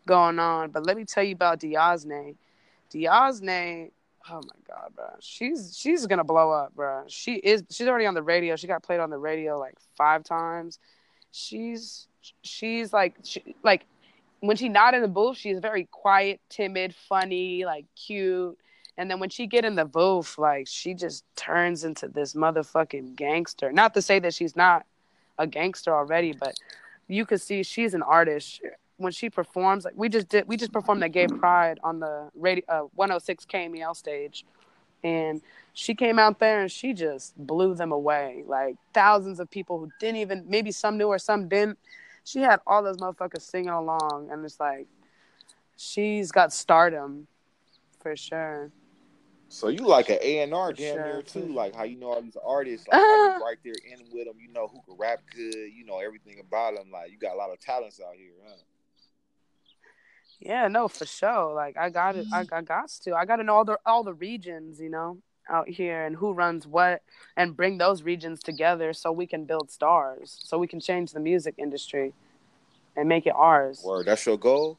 going 0.06 0.40
on. 0.40 0.72
But 0.72 0.86
let 0.86 0.98
me 0.98 1.06
tell 1.06 1.24
you 1.24 1.34
about 1.34 1.60
Diosne. 1.60 2.36
Diosne, 2.92 3.92
oh 4.30 4.42
my 4.42 4.56
god, 4.68 4.92
bro, 4.96 5.06
she's 5.20 5.78
she's 5.78 6.06
gonna 6.08 6.24
blow 6.24 6.52
up, 6.52 6.76
bro. 6.76 7.04
She 7.08 7.36
is. 7.36 7.64
She's 7.70 7.88
already 7.88 8.06
on 8.06 8.14
the 8.14 8.24
radio. 8.24 8.56
She 8.56 8.68
got 8.68 8.84
played 8.84 9.00
on 9.00 9.10
the 9.10 9.18
radio 9.18 9.58
like 9.58 9.76
five 9.96 10.24
times. 10.24 10.80
She's 11.32 12.08
she's 12.42 12.94
like 12.94 13.16
she, 13.24 13.56
like 13.64 13.86
when 14.44 14.58
she's 14.58 14.72
not 14.72 14.94
in 14.94 15.02
the 15.02 15.08
booth, 15.08 15.38
she's 15.38 15.60
very 15.60 15.86
quiet, 15.90 16.42
timid, 16.50 16.94
funny, 16.94 17.64
like 17.64 17.86
cute. 17.96 18.58
And 18.98 19.10
then 19.10 19.22
when 19.22 19.30
she 19.30 19.48
get 19.48 19.64
in 19.64 19.76
the 19.76 19.86
booth, 19.86 20.38
like 20.38 20.68
she 20.68 20.94
just 20.94 21.24
turns 21.38 21.86
into 21.86 22.10
this 22.10 22.34
motherfucking 22.34 23.16
gangster. 23.16 23.72
Not 23.72 23.94
to 23.94 24.02
say 24.02 24.20
that 24.20 24.34
she's 24.34 24.54
not 24.54 24.86
a 25.38 25.48
gangster 25.48 25.96
already, 25.96 26.34
but 26.34 26.56
you 27.08 27.26
could 27.26 27.40
see 27.40 27.64
she's 27.64 27.94
an 27.94 28.02
artist 28.02 28.60
when 28.98 29.14
she 29.14 29.30
performs 29.30 29.86
like 29.86 29.94
we 29.96 30.10
just 30.10 30.28
did 30.28 30.48
we 30.48 30.58
just 30.58 30.74
performed 30.74 31.02
at 31.04 31.12
gay 31.14 31.26
pride 31.26 31.80
on 31.84 32.00
the 32.00 32.30
radio 32.36 32.64
uh, 32.70 32.82
106 32.96 33.46
kmel 33.46 33.96
stage 33.96 34.46
and 35.04 35.42
she 35.74 35.96
came 35.96 36.20
out 36.20 36.40
there 36.40 36.62
and 36.62 36.72
she 36.72 36.94
just 36.94 37.36
blew 37.36 37.74
them 37.74 37.92
away 37.92 38.44
like 38.46 38.76
thousands 38.94 39.40
of 39.40 39.50
people 39.50 39.80
who 39.80 39.90
didn't 40.00 40.18
even 40.18 40.46
maybe 40.48 40.72
some 40.72 40.96
knew 40.96 41.08
or 41.08 41.18
some 41.18 41.48
didn't 41.50 41.78
she 42.24 42.40
had 42.40 42.60
all 42.66 42.84
those 42.84 42.98
motherfuckers 42.98 43.42
singing 43.42 43.70
along 43.70 44.30
and 44.32 44.44
it's 44.46 44.60
like 44.60 44.88
she's 45.78 46.32
got 46.32 46.54
stardom 46.54 47.28
for 48.02 48.16
sure 48.16 48.72
so 49.54 49.68
you 49.68 49.86
like 49.86 50.10
an 50.10 50.18
A 50.24 50.40
and 50.40 50.52
R 50.52 50.74
damn 50.74 50.96
sure. 50.96 51.06
near 51.06 51.22
too, 51.22 51.54
like 51.54 51.76
how 51.76 51.84
you 51.84 51.96
know 51.96 52.08
all 52.08 52.22
these 52.24 52.36
artists, 52.44 52.88
like 52.88 53.00
right 53.40 53.58
there 53.64 53.76
in 53.86 54.00
with 54.12 54.26
them. 54.26 54.38
You 54.40 54.52
know 54.52 54.68
who 54.68 54.82
can 54.82 54.98
rap 54.98 55.20
good. 55.32 55.70
You 55.72 55.86
know 55.86 56.00
everything 56.00 56.40
about 56.40 56.74
them. 56.76 56.90
Like 56.92 57.12
you 57.12 57.20
got 57.20 57.36
a 57.36 57.38
lot 57.38 57.52
of 57.52 57.60
talents 57.60 58.02
out 58.02 58.16
here, 58.16 58.32
huh? 58.44 58.56
Yeah, 60.40 60.68
no, 60.70 60.88
for 60.88 61.06
sure. 61.06 61.54
Like 61.54 61.78
I 61.78 61.92
got 61.92 62.16
it. 62.16 62.26
I. 62.34 62.46
Mm. 62.46 62.48
I 62.52 62.62
got 62.64 62.90
to. 63.04 63.14
I 63.14 63.26
got 63.26 63.36
to 63.36 63.44
know 63.44 63.54
all 63.54 63.64
the 63.64 63.78
all 63.86 64.04
the 64.04 64.16
regions, 64.16 64.80
you 64.80 64.90
know, 64.90 65.20
out 65.50 65.68
here 65.68 66.06
and 66.06 66.16
who 66.16 66.34
runs 66.34 66.66
what, 66.66 67.02
and 67.36 67.56
bring 67.56 67.78
those 67.78 68.04
regions 68.04 68.42
together 68.42 68.94
so 68.94 69.12
we 69.12 69.28
can 69.28 69.46
build 69.46 69.70
stars, 69.72 70.40
so 70.44 70.58
we 70.58 70.68
can 70.68 70.80
change 70.80 71.12
the 71.12 71.20
music 71.20 71.56
industry, 71.58 72.14
and 72.96 73.10
make 73.10 73.26
it 73.26 73.34
ours. 73.36 73.82
Word, 73.84 74.06
that's 74.06 74.26
your 74.26 74.38
goal. 74.38 74.78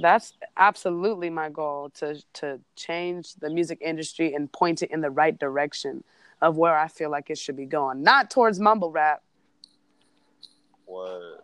That's 0.00 0.32
absolutely 0.56 1.28
my 1.28 1.48
goal 1.48 1.90
to 1.96 2.22
to 2.34 2.60
change 2.76 3.34
the 3.34 3.50
music 3.50 3.78
industry 3.80 4.32
and 4.32 4.50
point 4.52 4.82
it 4.82 4.90
in 4.92 5.00
the 5.00 5.10
right 5.10 5.36
direction 5.36 6.04
of 6.40 6.56
where 6.56 6.78
I 6.78 6.86
feel 6.86 7.10
like 7.10 7.30
it 7.30 7.38
should 7.38 7.56
be 7.56 7.66
going, 7.66 8.02
not 8.02 8.30
towards 8.30 8.60
mumble 8.60 8.92
rap. 8.92 9.22
Word. 10.86 11.38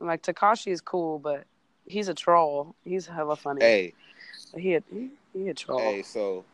Like 0.00 0.22
Tekashi 0.22 0.72
is 0.72 0.80
cool, 0.80 1.18
but 1.18 1.44
he's 1.86 2.08
a 2.08 2.14
troll. 2.14 2.74
He's 2.84 3.06
hella 3.06 3.36
funny. 3.36 3.64
Hey, 3.64 3.94
he 4.56 4.74
a, 4.74 4.82
he, 4.92 5.10
he 5.32 5.48
a 5.48 5.54
troll. 5.54 5.78
hey, 5.78 6.02
so 6.02 6.44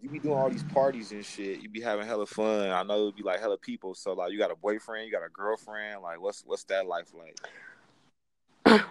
you 0.00 0.08
be 0.08 0.18
doing 0.18 0.36
all 0.36 0.50
these 0.50 0.62
parties 0.62 1.12
and 1.12 1.24
shit. 1.24 1.60
You 1.60 1.68
be 1.68 1.80
having 1.80 2.06
hella 2.06 2.26
fun. 2.26 2.70
I 2.70 2.82
know 2.82 3.02
it 3.02 3.04
would 3.06 3.16
be 3.16 3.22
like 3.22 3.40
hella 3.40 3.58
people. 3.58 3.94
So 3.94 4.12
like, 4.12 4.32
you 4.32 4.38
got 4.38 4.50
a 4.50 4.56
boyfriend, 4.56 5.06
you 5.06 5.12
got 5.12 5.24
a 5.24 5.30
girlfriend. 5.30 6.02
Like, 6.02 6.20
what's 6.20 6.42
what's 6.46 6.64
that 6.64 6.86
life 6.86 7.08
like? 7.14 7.36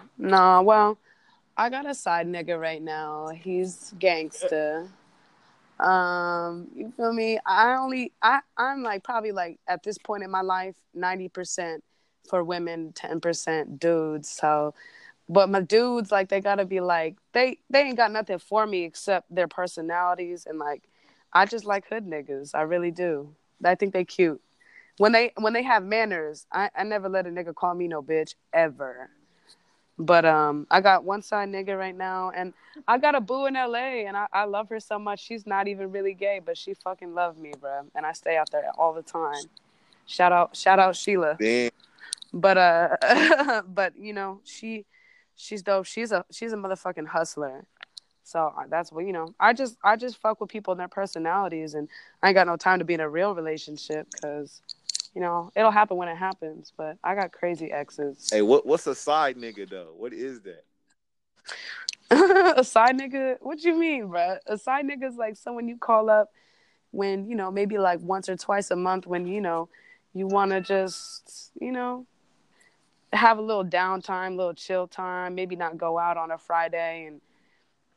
nah, 0.18 0.60
well, 0.60 0.98
I 1.56 1.70
got 1.70 1.88
a 1.88 1.94
side 1.94 2.26
nigga 2.26 2.58
right 2.60 2.82
now. 2.82 3.28
He's 3.28 3.94
gangster. 3.98 4.88
Um, 5.80 6.68
you 6.74 6.92
feel 6.96 7.12
me? 7.12 7.38
I 7.46 7.74
only 7.76 8.12
I 8.20 8.40
I'm 8.56 8.82
like 8.82 9.04
probably 9.04 9.32
like 9.32 9.58
at 9.68 9.82
this 9.82 9.98
point 9.98 10.24
in 10.24 10.30
my 10.30 10.42
life, 10.42 10.76
ninety 10.94 11.28
percent 11.28 11.82
for 12.28 12.44
women, 12.44 12.92
ten 12.92 13.20
percent 13.20 13.78
dudes. 13.78 14.28
So, 14.28 14.74
but 15.28 15.48
my 15.48 15.60
dudes 15.60 16.10
like 16.10 16.28
they 16.28 16.40
gotta 16.40 16.64
be 16.64 16.80
like 16.80 17.16
they 17.32 17.58
they 17.70 17.82
ain't 17.82 17.96
got 17.96 18.12
nothing 18.12 18.38
for 18.38 18.66
me 18.66 18.84
except 18.84 19.32
their 19.34 19.48
personalities 19.48 20.46
and 20.46 20.58
like 20.58 20.82
I 21.32 21.46
just 21.46 21.64
like 21.64 21.88
hood 21.88 22.06
niggas. 22.06 22.54
I 22.54 22.62
really 22.62 22.90
do. 22.90 23.34
I 23.64 23.74
think 23.74 23.92
they 23.92 24.04
cute. 24.04 24.40
When 24.96 25.12
they 25.12 25.32
when 25.38 25.52
they 25.52 25.62
have 25.62 25.84
manners, 25.84 26.46
I, 26.52 26.70
I 26.74 26.84
never 26.84 27.08
let 27.08 27.26
a 27.26 27.30
nigga 27.30 27.54
call 27.54 27.74
me 27.74 27.88
no 27.88 28.02
bitch 28.02 28.34
ever. 28.52 29.10
But 30.00 30.24
um, 30.24 30.66
I 30.70 30.80
got 30.80 31.02
one 31.02 31.22
side 31.22 31.48
nigga 31.48 31.76
right 31.76 31.96
now, 31.96 32.30
and 32.34 32.54
I 32.86 32.98
got 32.98 33.16
a 33.16 33.20
boo 33.20 33.46
in 33.46 33.54
LA, 33.54 34.06
and 34.06 34.16
I, 34.16 34.26
I 34.32 34.44
love 34.44 34.68
her 34.68 34.78
so 34.78 34.96
much. 34.96 35.18
She's 35.18 35.44
not 35.44 35.66
even 35.66 35.90
really 35.90 36.14
gay, 36.14 36.40
but 36.44 36.56
she 36.56 36.74
fucking 36.74 37.14
love 37.14 37.36
me, 37.36 37.52
bro. 37.60 37.80
And 37.96 38.06
I 38.06 38.12
stay 38.12 38.36
out 38.36 38.48
there 38.52 38.70
all 38.78 38.92
the 38.92 39.02
time. 39.02 39.42
Shout 40.06 40.30
out, 40.30 40.56
shout 40.56 40.78
out 40.78 40.94
Sheila. 40.94 41.36
Damn. 41.38 41.70
But 42.32 42.58
uh, 42.58 43.62
but 43.68 43.96
you 43.96 44.12
know 44.12 44.40
she, 44.44 44.84
she's 45.38 45.62
dope. 45.62 45.86
She's 45.86 46.12
a 46.12 46.24
she's 46.30 46.52
a 46.52 46.56
motherfucking 46.56 47.06
hustler. 47.06 47.64
So 48.24 48.52
that's 48.68 48.92
what 48.92 49.06
you 49.06 49.12
know. 49.14 49.34
I 49.40 49.54
just 49.54 49.78
I 49.82 49.96
just 49.96 50.18
fuck 50.18 50.40
with 50.40 50.50
people 50.50 50.72
and 50.72 50.80
their 50.80 50.88
personalities, 50.88 51.72
and 51.72 51.88
I 52.22 52.28
ain't 52.28 52.34
got 52.34 52.46
no 52.46 52.56
time 52.56 52.78
to 52.80 52.84
be 52.84 52.92
in 52.92 53.00
a 53.00 53.08
real 53.08 53.34
relationship 53.34 54.06
because 54.12 54.60
you 55.14 55.22
know, 55.22 55.50
it'll 55.56 55.70
happen 55.70 55.96
when 55.96 56.08
it 56.08 56.16
happens. 56.16 56.72
But 56.76 56.98
I 57.02 57.14
got 57.14 57.32
crazy 57.32 57.72
exes. 57.72 58.28
Hey, 58.30 58.42
what 58.42 58.66
what's 58.66 58.86
a 58.86 58.94
side 58.94 59.36
nigga 59.36 59.68
though? 59.68 59.94
What 59.96 60.12
is 60.12 60.42
that? 60.42 60.64
a 62.58 62.64
side 62.64 62.98
nigga? 62.98 63.36
What 63.40 63.62
you 63.64 63.74
mean, 63.78 64.08
bro? 64.08 64.36
A 64.46 64.58
side 64.58 64.84
nigga 64.84 65.08
is 65.08 65.16
like 65.16 65.36
someone 65.36 65.68
you 65.68 65.78
call 65.78 66.10
up 66.10 66.30
when 66.90 67.28
you 67.28 67.34
know 67.36 67.50
maybe 67.50 67.78
like 67.78 68.00
once 68.00 68.28
or 68.28 68.36
twice 68.36 68.70
a 68.70 68.76
month 68.76 69.06
when 69.06 69.26
you 69.26 69.40
know 69.40 69.68
you 70.14 70.26
want 70.26 70.50
to 70.50 70.60
just 70.60 71.50
you 71.60 71.72
know 71.72 72.06
have 73.12 73.38
a 73.38 73.42
little 73.42 73.64
downtime, 73.64 74.36
little 74.36 74.54
chill 74.54 74.86
time. 74.86 75.34
Maybe 75.34 75.56
not 75.56 75.78
go 75.78 75.98
out 75.98 76.16
on 76.16 76.30
a 76.30 76.38
Friday 76.38 77.06
and 77.06 77.20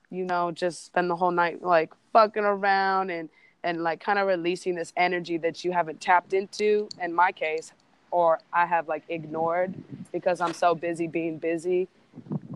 you 0.09 0.25
know 0.25 0.51
just 0.51 0.85
spend 0.85 1.09
the 1.09 1.15
whole 1.15 1.31
night 1.31 1.63
like 1.63 1.93
fucking 2.11 2.43
around 2.43 3.09
and 3.09 3.29
and 3.63 3.81
like 3.81 3.99
kind 3.99 4.19
of 4.19 4.27
releasing 4.27 4.75
this 4.75 4.91
energy 4.97 5.37
that 5.37 5.63
you 5.63 5.71
haven't 5.71 6.01
tapped 6.01 6.33
into 6.33 6.89
in 7.01 7.13
my 7.13 7.31
case 7.31 7.71
or 8.11 8.39
I 8.51 8.65
have 8.65 8.87
like 8.87 9.03
ignored 9.09 9.73
because 10.11 10.41
I'm 10.41 10.53
so 10.53 10.75
busy 10.75 11.07
being 11.07 11.37
busy, 11.39 11.87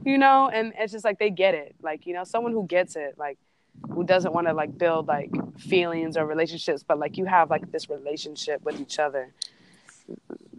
you 0.03 0.17
know, 0.17 0.49
and 0.53 0.73
it's 0.77 0.91
just 0.91 1.05
like 1.05 1.17
they 1.17 1.29
get 1.29 1.55
it. 1.55 1.75
Like, 1.81 2.05
you 2.05 2.13
know, 2.13 2.23
someone 2.23 2.51
who 2.51 2.67
gets 2.67 2.95
it, 2.95 3.15
like 3.17 3.37
who 3.89 4.03
doesn't 4.03 4.33
want 4.33 4.47
to 4.47 4.53
like 4.53 4.77
build 4.77 5.07
like 5.07 5.31
feelings 5.57 6.17
or 6.17 6.25
relationships, 6.25 6.83
but 6.85 6.99
like 6.99 7.17
you 7.17 7.25
have 7.25 7.49
like 7.49 7.71
this 7.71 7.89
relationship 7.89 8.63
with 8.63 8.79
each 8.79 8.99
other. 8.99 9.33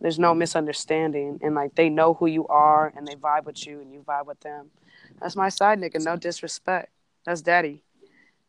There's 0.01 0.19
no 0.19 0.35
misunderstanding 0.35 1.41
and 1.43 1.55
like 1.55 1.75
they 1.75 1.89
know 1.89 2.15
who 2.15 2.27
you 2.27 2.47
are 2.49 2.93
and 2.97 3.07
they 3.07 3.15
vibe 3.15 3.45
with 3.45 3.67
you 3.67 3.81
and 3.81 3.93
you 3.93 4.01
vibe 4.01 4.27
with 4.27 4.41
them. 4.41 4.71
That's 5.21 5.37
my 5.37 5.49
side 5.49 5.81
nigga, 5.81 6.05
no 6.05 6.17
disrespect. 6.17 6.91
That's 7.25 7.43
daddy. 7.43 7.83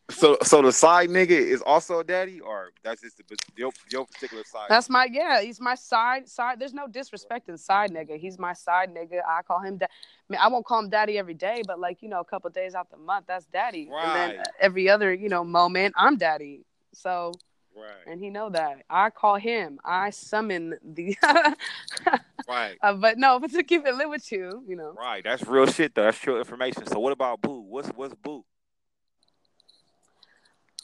So, 0.09 0.37
so 0.41 0.61
the 0.61 0.71
side 0.71 1.09
nigga 1.09 1.31
is 1.31 1.61
also 1.61 1.99
a 1.99 2.03
daddy, 2.03 2.39
or 2.39 2.71
that's 2.81 3.01
just 3.01 3.17
the, 3.17 3.23
your, 3.57 3.71
your 3.91 4.05
particular 4.05 4.43
side. 4.45 4.67
That's 4.69 4.89
my 4.89 5.05
yeah. 5.11 5.41
He's 5.41 5.59
my 5.59 5.75
side 5.75 6.29
side. 6.29 6.59
There's 6.59 6.73
no 6.73 6.87
disrespect 6.87 7.49
in 7.49 7.57
side 7.57 7.91
nigga. 7.91 8.17
He's 8.17 8.39
my 8.39 8.53
side 8.53 8.93
nigga. 8.93 9.19
I 9.27 9.41
call 9.41 9.59
him 9.59 9.77
dad. 9.77 9.89
I 9.91 10.31
mean, 10.31 10.39
I 10.41 10.47
won't 10.47 10.65
call 10.65 10.79
him 10.79 10.89
daddy 10.89 11.17
every 11.17 11.33
day, 11.33 11.61
but 11.67 11.77
like 11.79 12.01
you 12.01 12.07
know, 12.07 12.21
a 12.21 12.25
couple 12.25 12.49
days 12.51 12.73
out 12.73 12.89
the 12.89 12.95
month, 12.97 13.25
that's 13.27 13.45
daddy. 13.47 13.89
Right. 13.91 14.05
And 14.05 14.37
then 14.37 14.43
every 14.61 14.89
other 14.89 15.13
you 15.13 15.27
know 15.27 15.43
moment, 15.43 15.93
I'm 15.97 16.15
daddy. 16.17 16.65
So. 16.93 17.33
Right. 17.77 18.11
And 18.11 18.19
he 18.19 18.29
know 18.31 18.49
that 18.49 18.83
I 18.89 19.11
call 19.11 19.35
him. 19.35 19.79
I 19.85 20.09
summon 20.09 20.75
the. 20.83 21.15
right. 22.47 22.77
Uh, 22.81 22.93
but 22.93 23.19
no, 23.19 23.39
but 23.39 23.51
to 23.51 23.63
keep 23.63 23.85
it 23.85 23.95
lit 23.95 24.09
with 24.09 24.31
you, 24.31 24.63
you 24.67 24.75
know. 24.75 24.95
Right. 24.97 25.23
That's 25.23 25.45
real 25.45 25.67
shit 25.67 25.93
though. 25.93 26.03
That's 26.03 26.17
true 26.17 26.39
information. 26.39 26.87
So 26.87 26.99
what 26.99 27.11
about 27.11 27.41
Boo? 27.41 27.61
What's 27.61 27.89
what's 27.89 28.15
Boo? 28.15 28.43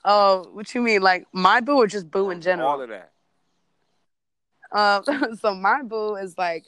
Oh, 0.06 0.50
what 0.54 0.76
you 0.76 0.82
mean? 0.82 1.02
Like 1.02 1.26
my 1.34 1.62
boo 1.62 1.78
or 1.78 1.88
just 1.88 2.12
boo 2.12 2.30
in 2.30 2.42
general? 2.42 2.70
All 2.70 2.82
of 2.82 2.90
that. 2.90 3.12
Um, 4.72 5.38
so 5.42 5.56
my 5.56 5.82
boo 5.82 6.16
is 6.16 6.38
like 6.38 6.66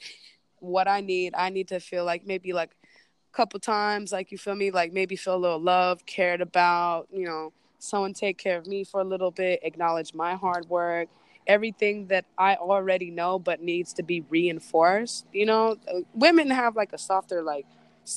what 0.58 0.88
I 0.88 1.00
need. 1.02 1.34
I 1.36 1.50
need 1.50 1.68
to 1.68 1.78
feel 1.78 2.04
like 2.04 2.26
maybe 2.26 2.52
like 2.52 2.70
a 2.72 3.36
couple 3.36 3.60
times, 3.60 4.10
like 4.10 4.32
you 4.32 4.38
feel 4.38 4.54
me, 4.54 4.70
like 4.70 4.92
maybe 4.92 5.14
feel 5.14 5.36
a 5.36 5.38
little 5.38 5.60
love, 5.60 6.04
cared 6.06 6.40
about, 6.40 7.08
you 7.12 7.26
know, 7.26 7.52
someone 7.78 8.14
take 8.14 8.38
care 8.38 8.56
of 8.56 8.66
me 8.66 8.84
for 8.84 9.00
a 9.00 9.04
little 9.04 9.30
bit, 9.30 9.60
acknowledge 9.62 10.14
my 10.14 10.34
hard 10.34 10.68
work, 10.68 11.08
everything 11.46 12.06
that 12.08 12.24
I 12.36 12.56
already 12.56 13.10
know 13.10 13.38
but 13.38 13.62
needs 13.62 13.92
to 13.94 14.02
be 14.02 14.22
reinforced. 14.28 15.26
You 15.32 15.46
know, 15.46 15.76
uh, 15.88 16.00
women 16.14 16.50
have 16.50 16.76
like 16.76 16.92
a 16.92 16.98
softer 16.98 17.42
like, 17.42 17.66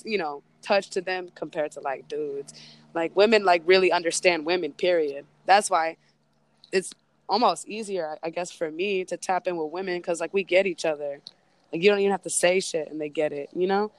you 0.03 0.17
know, 0.17 0.43
touch 0.61 0.89
to 0.91 1.01
them 1.01 1.29
compared 1.35 1.71
to 1.73 1.81
like 1.81 2.07
dudes. 2.07 2.53
Like 2.93 3.15
women 3.15 3.43
like 3.45 3.61
really 3.65 3.91
understand 3.91 4.45
women, 4.45 4.73
period. 4.73 5.25
That's 5.45 5.69
why 5.69 5.97
it's 6.71 6.91
almost 7.27 7.67
easier, 7.67 8.17
I 8.23 8.29
guess, 8.29 8.51
for 8.51 8.71
me 8.71 9.05
to 9.05 9.17
tap 9.17 9.47
in 9.47 9.57
with 9.57 9.71
women 9.71 9.97
because 9.97 10.19
like 10.19 10.33
we 10.33 10.43
get 10.43 10.65
each 10.65 10.85
other. 10.85 11.19
Like 11.71 11.83
you 11.83 11.89
don't 11.89 11.99
even 11.99 12.11
have 12.11 12.23
to 12.23 12.29
say 12.29 12.59
shit 12.59 12.89
and 12.89 12.99
they 12.99 13.09
get 13.09 13.31
it, 13.31 13.49
you 13.55 13.67
know? 13.67 13.91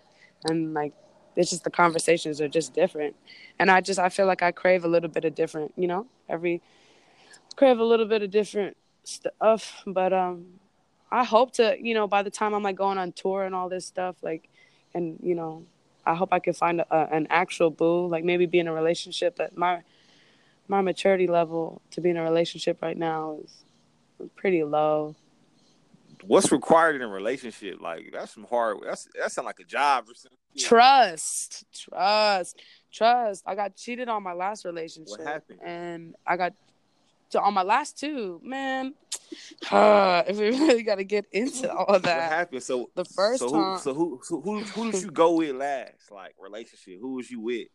And 0.44 0.74
like 0.74 0.92
it's 1.36 1.50
just 1.50 1.64
the 1.64 1.70
conversations 1.70 2.40
are 2.40 2.48
just 2.48 2.74
different. 2.74 3.16
And 3.58 3.70
I 3.70 3.80
just 3.80 3.98
I 3.98 4.08
feel 4.08 4.26
like 4.26 4.42
I 4.42 4.52
crave 4.52 4.84
a 4.84 4.88
little 4.88 5.08
bit 5.08 5.24
of 5.24 5.34
different, 5.34 5.72
you 5.76 5.86
know, 5.86 6.06
every 6.28 6.62
crave 7.56 7.78
a 7.78 7.84
little 7.84 8.06
bit 8.06 8.22
of 8.22 8.30
different 8.30 8.76
stuff. 9.04 9.82
But 9.86 10.12
um 10.12 10.46
I 11.12 11.24
hope 11.24 11.52
to, 11.54 11.76
you 11.80 11.94
know, 11.94 12.06
by 12.06 12.22
the 12.22 12.30
time 12.30 12.54
I'm 12.54 12.62
like 12.62 12.76
going 12.76 12.98
on 12.98 13.12
tour 13.12 13.44
and 13.44 13.54
all 13.54 13.68
this 13.68 13.86
stuff, 13.86 14.16
like 14.22 14.48
and 14.94 15.18
you 15.22 15.34
know, 15.34 15.64
I 16.06 16.14
hope 16.14 16.32
I 16.32 16.38
can 16.38 16.54
find 16.54 16.80
a, 16.80 16.94
an 17.12 17.26
actual 17.30 17.70
boo, 17.70 18.06
like 18.06 18.24
maybe 18.24 18.46
be 18.46 18.58
in 18.58 18.68
a 18.68 18.72
relationship. 18.72 19.36
But 19.36 19.56
my 19.56 19.82
my 20.68 20.80
maturity 20.80 21.26
level 21.26 21.82
to 21.90 22.00
be 22.00 22.10
in 22.10 22.16
a 22.16 22.22
relationship 22.22 22.80
right 22.80 22.96
now 22.96 23.38
is 23.42 23.64
pretty 24.36 24.62
low. 24.62 25.16
What's 26.24 26.52
required 26.52 26.96
in 26.96 27.02
a 27.02 27.08
relationship? 27.08 27.80
Like 27.80 28.10
that's 28.12 28.34
some 28.34 28.44
hard. 28.44 28.78
That's 28.84 29.08
that 29.18 29.32
sound 29.32 29.46
like 29.46 29.60
a 29.60 29.64
job 29.64 30.04
or 30.08 30.14
something. 30.14 30.39
Trust, 30.58 31.64
trust, 31.72 32.60
trust. 32.92 33.44
I 33.46 33.54
got 33.54 33.76
cheated 33.76 34.08
on 34.08 34.22
my 34.22 34.32
last 34.32 34.64
relationship. 34.64 35.18
What 35.18 35.26
happened? 35.26 35.60
And 35.64 36.14
I 36.26 36.36
got 36.36 36.54
to, 37.30 37.40
on 37.40 37.54
my 37.54 37.62
last 37.62 37.98
two, 37.98 38.40
man. 38.42 38.94
Uh, 39.70 40.22
if 40.28 40.38
we 40.38 40.50
really 40.58 40.82
got 40.82 40.96
to 40.96 41.04
get 41.04 41.26
into 41.32 41.72
all 41.72 41.94
of 41.94 42.02
that, 42.02 42.16
what 42.16 42.38
happened? 42.38 42.62
So 42.62 42.90
the 42.94 43.04
first 43.04 43.40
so 43.40 43.50
time, 43.50 43.72
who, 43.74 43.78
so 43.78 43.94
who, 43.94 44.20
so 44.22 44.40
who, 44.40 44.60
who 44.60 44.92
did 44.92 45.02
you 45.04 45.10
go 45.10 45.34
with 45.34 45.54
last? 45.56 46.10
Like 46.10 46.34
relationship? 46.38 47.00
Who 47.00 47.14
was 47.14 47.30
you 47.30 47.40
with? 47.40 47.68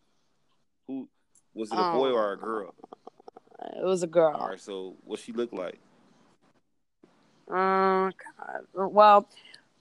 Who 0.88 1.08
was 1.54 1.72
it? 1.72 1.76
A 1.76 1.92
boy 1.94 2.12
or 2.12 2.34
a 2.34 2.38
girl? 2.38 2.76
It 3.78 3.84
was 3.84 4.04
a 4.04 4.08
girl. 4.08 4.36
All 4.36 4.50
right. 4.50 4.60
So 4.60 4.98
what 5.04 5.20
she 5.20 5.32
look 5.32 5.54
like? 5.54 5.80
Um, 7.48 8.12
God. 8.38 8.92
well, 8.92 9.30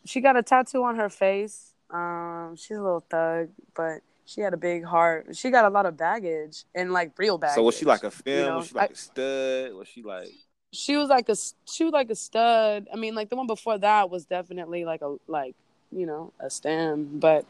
she 0.05 0.20
got 0.20 0.36
a 0.36 0.42
tattoo 0.42 0.84
on 0.84 0.97
her 0.97 1.09
face. 1.09 1.74
Um, 1.91 2.55
she's 2.57 2.76
a 2.76 2.82
little 2.82 3.05
thug, 3.09 3.51
but 3.74 4.01
she 4.26 4.41
had 4.41 4.55
a 4.55 4.57
big 4.57 4.85
heart. 4.85 5.37
She 5.37 5.51
got 5.51 5.64
a 5.64 5.68
lot 5.68 5.87
of 5.87 5.97
baggage 5.97 6.64
and 6.74 6.93
like 6.93 7.12
real 7.18 7.39
baggage. 7.39 7.57
So 7.57 7.62
was 7.62 7.76
she 7.76 7.85
like 7.85 8.05
a 8.05 8.11
film? 8.11 8.39
you 8.39 8.47
know? 8.47 8.57
Was 8.57 8.68
she 8.68 8.74
like 8.74 8.91
I- 8.91 8.93
a 8.93 8.97
stud? 8.97 9.74
Was 9.74 9.89
she 9.89 10.03
like? 10.03 10.28
she 10.72 10.97
was 10.97 11.09
like 11.09 11.28
a 11.28 11.37
she 11.70 11.85
was 11.85 11.93
like 11.93 12.11
a 12.11 12.16
stud. 12.16 12.89
I 12.93 12.97
mean, 12.97 13.14
like 13.14 13.30
the 13.30 13.37
one 13.37 13.47
before 13.47 13.78
that 13.78 14.11
was 14.11 14.24
definitely 14.24 14.85
like 14.85 15.03
a 15.03 15.16
like 15.28 15.55
you 15.93 16.07
know 16.07 16.32
a 16.41 16.51
stem, 16.51 17.20
but 17.20 17.45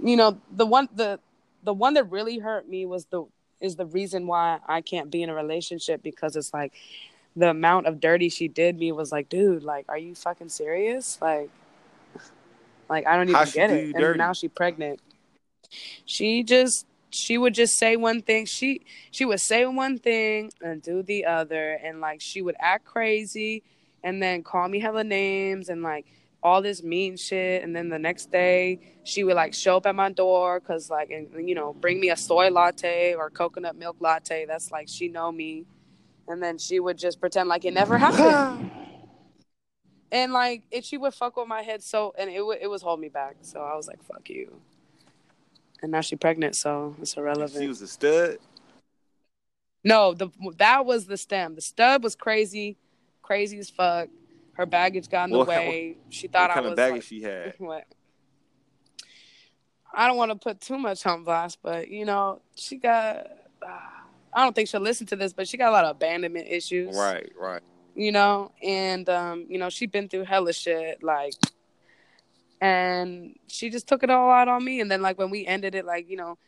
you 0.00 0.16
know 0.16 0.38
the 0.54 0.66
one 0.66 0.88
the 0.94 1.18
the 1.62 1.72
one 1.72 1.94
that 1.94 2.10
really 2.10 2.38
hurt 2.38 2.68
me 2.68 2.84
was 2.84 3.06
the 3.06 3.24
is 3.60 3.76
the 3.76 3.86
reason 3.86 4.26
why 4.26 4.58
I 4.68 4.80
can't 4.82 5.10
be 5.10 5.22
in 5.22 5.30
a 5.30 5.34
relationship 5.34 6.02
because 6.02 6.36
it's 6.36 6.52
like 6.52 6.72
the 7.34 7.50
amount 7.50 7.86
of 7.86 8.00
dirty 8.00 8.28
she 8.28 8.48
did 8.48 8.78
me 8.78 8.92
was 8.92 9.12
like, 9.12 9.28
dude, 9.28 9.62
like, 9.62 9.84
are 9.88 9.98
you 9.98 10.14
fucking 10.14 10.48
serious? 10.48 11.18
Like, 11.20 11.50
like 12.88 13.06
I 13.06 13.16
don't 13.16 13.28
even 13.28 13.34
How 13.34 13.44
get 13.44 13.70
it. 13.70 13.84
And 13.86 13.94
dirty? 13.94 14.18
now 14.18 14.32
she 14.32 14.48
pregnant. 14.48 15.00
She 16.04 16.42
just 16.42 16.86
she 17.10 17.38
would 17.38 17.54
just 17.54 17.78
say 17.78 17.96
one 17.96 18.22
thing. 18.22 18.46
She 18.46 18.82
she 19.10 19.24
would 19.24 19.40
say 19.40 19.64
one 19.66 19.98
thing 19.98 20.50
and 20.60 20.82
do 20.82 21.02
the 21.02 21.24
other, 21.24 21.72
and 21.82 22.00
like 22.00 22.20
she 22.20 22.42
would 22.42 22.56
act 22.58 22.84
crazy, 22.84 23.62
and 24.02 24.22
then 24.22 24.42
call 24.42 24.68
me 24.68 24.78
hella 24.80 25.04
names 25.04 25.68
and 25.68 25.82
like 25.82 26.06
all 26.42 26.62
this 26.62 26.82
mean 26.82 27.16
shit 27.16 27.64
and 27.64 27.74
then 27.74 27.88
the 27.88 27.98
next 27.98 28.30
day 28.30 28.78
she 29.02 29.24
would 29.24 29.34
like 29.34 29.52
show 29.52 29.76
up 29.76 29.86
at 29.86 29.94
my 29.94 30.10
door 30.10 30.60
because 30.60 30.88
like 30.88 31.10
and 31.10 31.48
you 31.48 31.54
know 31.54 31.72
bring 31.80 31.98
me 31.98 32.10
a 32.10 32.16
soy 32.16 32.48
latte 32.48 33.14
or 33.14 33.28
coconut 33.28 33.76
milk 33.76 33.96
latte 34.00 34.46
that's 34.46 34.70
like 34.70 34.88
she 34.88 35.08
know 35.08 35.32
me 35.32 35.64
and 36.28 36.40
then 36.42 36.56
she 36.56 36.78
would 36.78 36.96
just 36.96 37.20
pretend 37.20 37.48
like 37.48 37.64
it 37.64 37.74
never 37.74 37.98
happened 38.06 38.70
and 40.12 40.32
like 40.32 40.62
it 40.70 40.84
she 40.84 40.96
would 40.96 41.12
fuck 41.14 41.36
with 41.36 41.48
my 41.48 41.62
head 41.62 41.82
so 41.82 42.14
and 42.18 42.30
it, 42.30 42.44
would 42.44 42.58
it 42.60 42.66
was 42.68 42.82
hold 42.82 42.98
me 43.00 43.08
back 43.08 43.36
so 43.42 43.60
i 43.60 43.74
was 43.76 43.86
like 43.86 44.02
fuck 44.04 44.28
you 44.30 44.60
and 45.82 45.92
now 45.92 46.00
she's 46.00 46.18
pregnant 46.18 46.56
so 46.56 46.94
it's 47.00 47.14
irrelevant 47.16 47.60
She 47.62 47.68
was 47.68 47.82
a 47.82 47.88
stud. 47.88 48.38
no 49.84 50.14
the 50.14 50.28
that 50.56 50.84
was 50.86 51.06
the 51.06 51.16
stem 51.16 51.54
the 51.54 51.60
stud 51.60 52.02
was 52.02 52.14
crazy 52.14 52.76
crazy 53.22 53.58
as 53.58 53.68
fuck 53.70 54.08
her 54.54 54.66
baggage 54.66 55.08
got 55.08 55.24
in 55.24 55.30
the 55.32 55.38
What- 55.38 55.48
way 55.48 55.96
she 56.10 56.26
What 56.26 56.32
thought 56.32 56.50
kind 56.50 56.58
i 56.58 56.62
was 56.62 56.70
of 56.72 56.76
baggage 56.76 56.94
like, 56.94 57.02
she 57.04 57.22
had? 57.22 57.54
what 57.58 57.84
I 59.94 60.06
don't 60.06 60.18
want 60.18 60.30
to 60.30 60.36
put 60.36 60.60
too 60.60 60.76
much 60.78 61.04
on 61.06 61.24
blast, 61.24 61.58
but 61.62 61.88
you 61.88 62.04
know, 62.04 62.42
she 62.54 62.76
got. 62.76 63.26
Uh, 63.66 63.68
I 64.34 64.44
don't 64.44 64.54
think 64.54 64.68
she'll 64.68 64.82
listen 64.82 65.06
to 65.08 65.16
this, 65.16 65.32
but 65.32 65.48
she 65.48 65.56
got 65.56 65.70
a 65.70 65.72
lot 65.72 65.86
of 65.86 65.92
abandonment 65.96 66.46
issues, 66.46 66.94
Right, 66.94 67.32
right. 67.40 67.62
You 67.98 68.12
know, 68.12 68.52
and 68.62 69.08
um, 69.08 69.46
you 69.48 69.58
know, 69.58 69.70
she'd 69.70 69.90
been 69.90 70.08
through 70.08 70.22
hella 70.22 70.52
shit, 70.52 71.02
like, 71.02 71.34
and 72.60 73.34
she 73.48 73.70
just 73.70 73.88
took 73.88 74.04
it 74.04 74.10
all 74.10 74.30
out 74.30 74.46
on 74.46 74.64
me. 74.64 74.80
And 74.80 74.88
then, 74.88 75.02
like, 75.02 75.18
when 75.18 75.30
we 75.30 75.44
ended 75.44 75.74
it, 75.74 75.84
like, 75.84 76.08
you 76.08 76.16
know, 76.16 76.38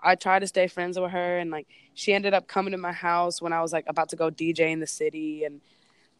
I 0.00 0.14
tried 0.14 0.38
to 0.42 0.46
stay 0.46 0.68
friends 0.68 0.96
with 1.00 1.10
her, 1.10 1.38
and 1.38 1.50
like, 1.50 1.66
she 1.94 2.12
ended 2.12 2.34
up 2.34 2.46
coming 2.46 2.70
to 2.70 2.78
my 2.78 2.92
house 2.92 3.42
when 3.42 3.52
I 3.52 3.62
was 3.62 3.72
like 3.72 3.84
about 3.88 4.10
to 4.10 4.16
go 4.16 4.30
DJ 4.30 4.70
in 4.70 4.78
the 4.78 4.86
city, 4.86 5.42
and 5.42 5.60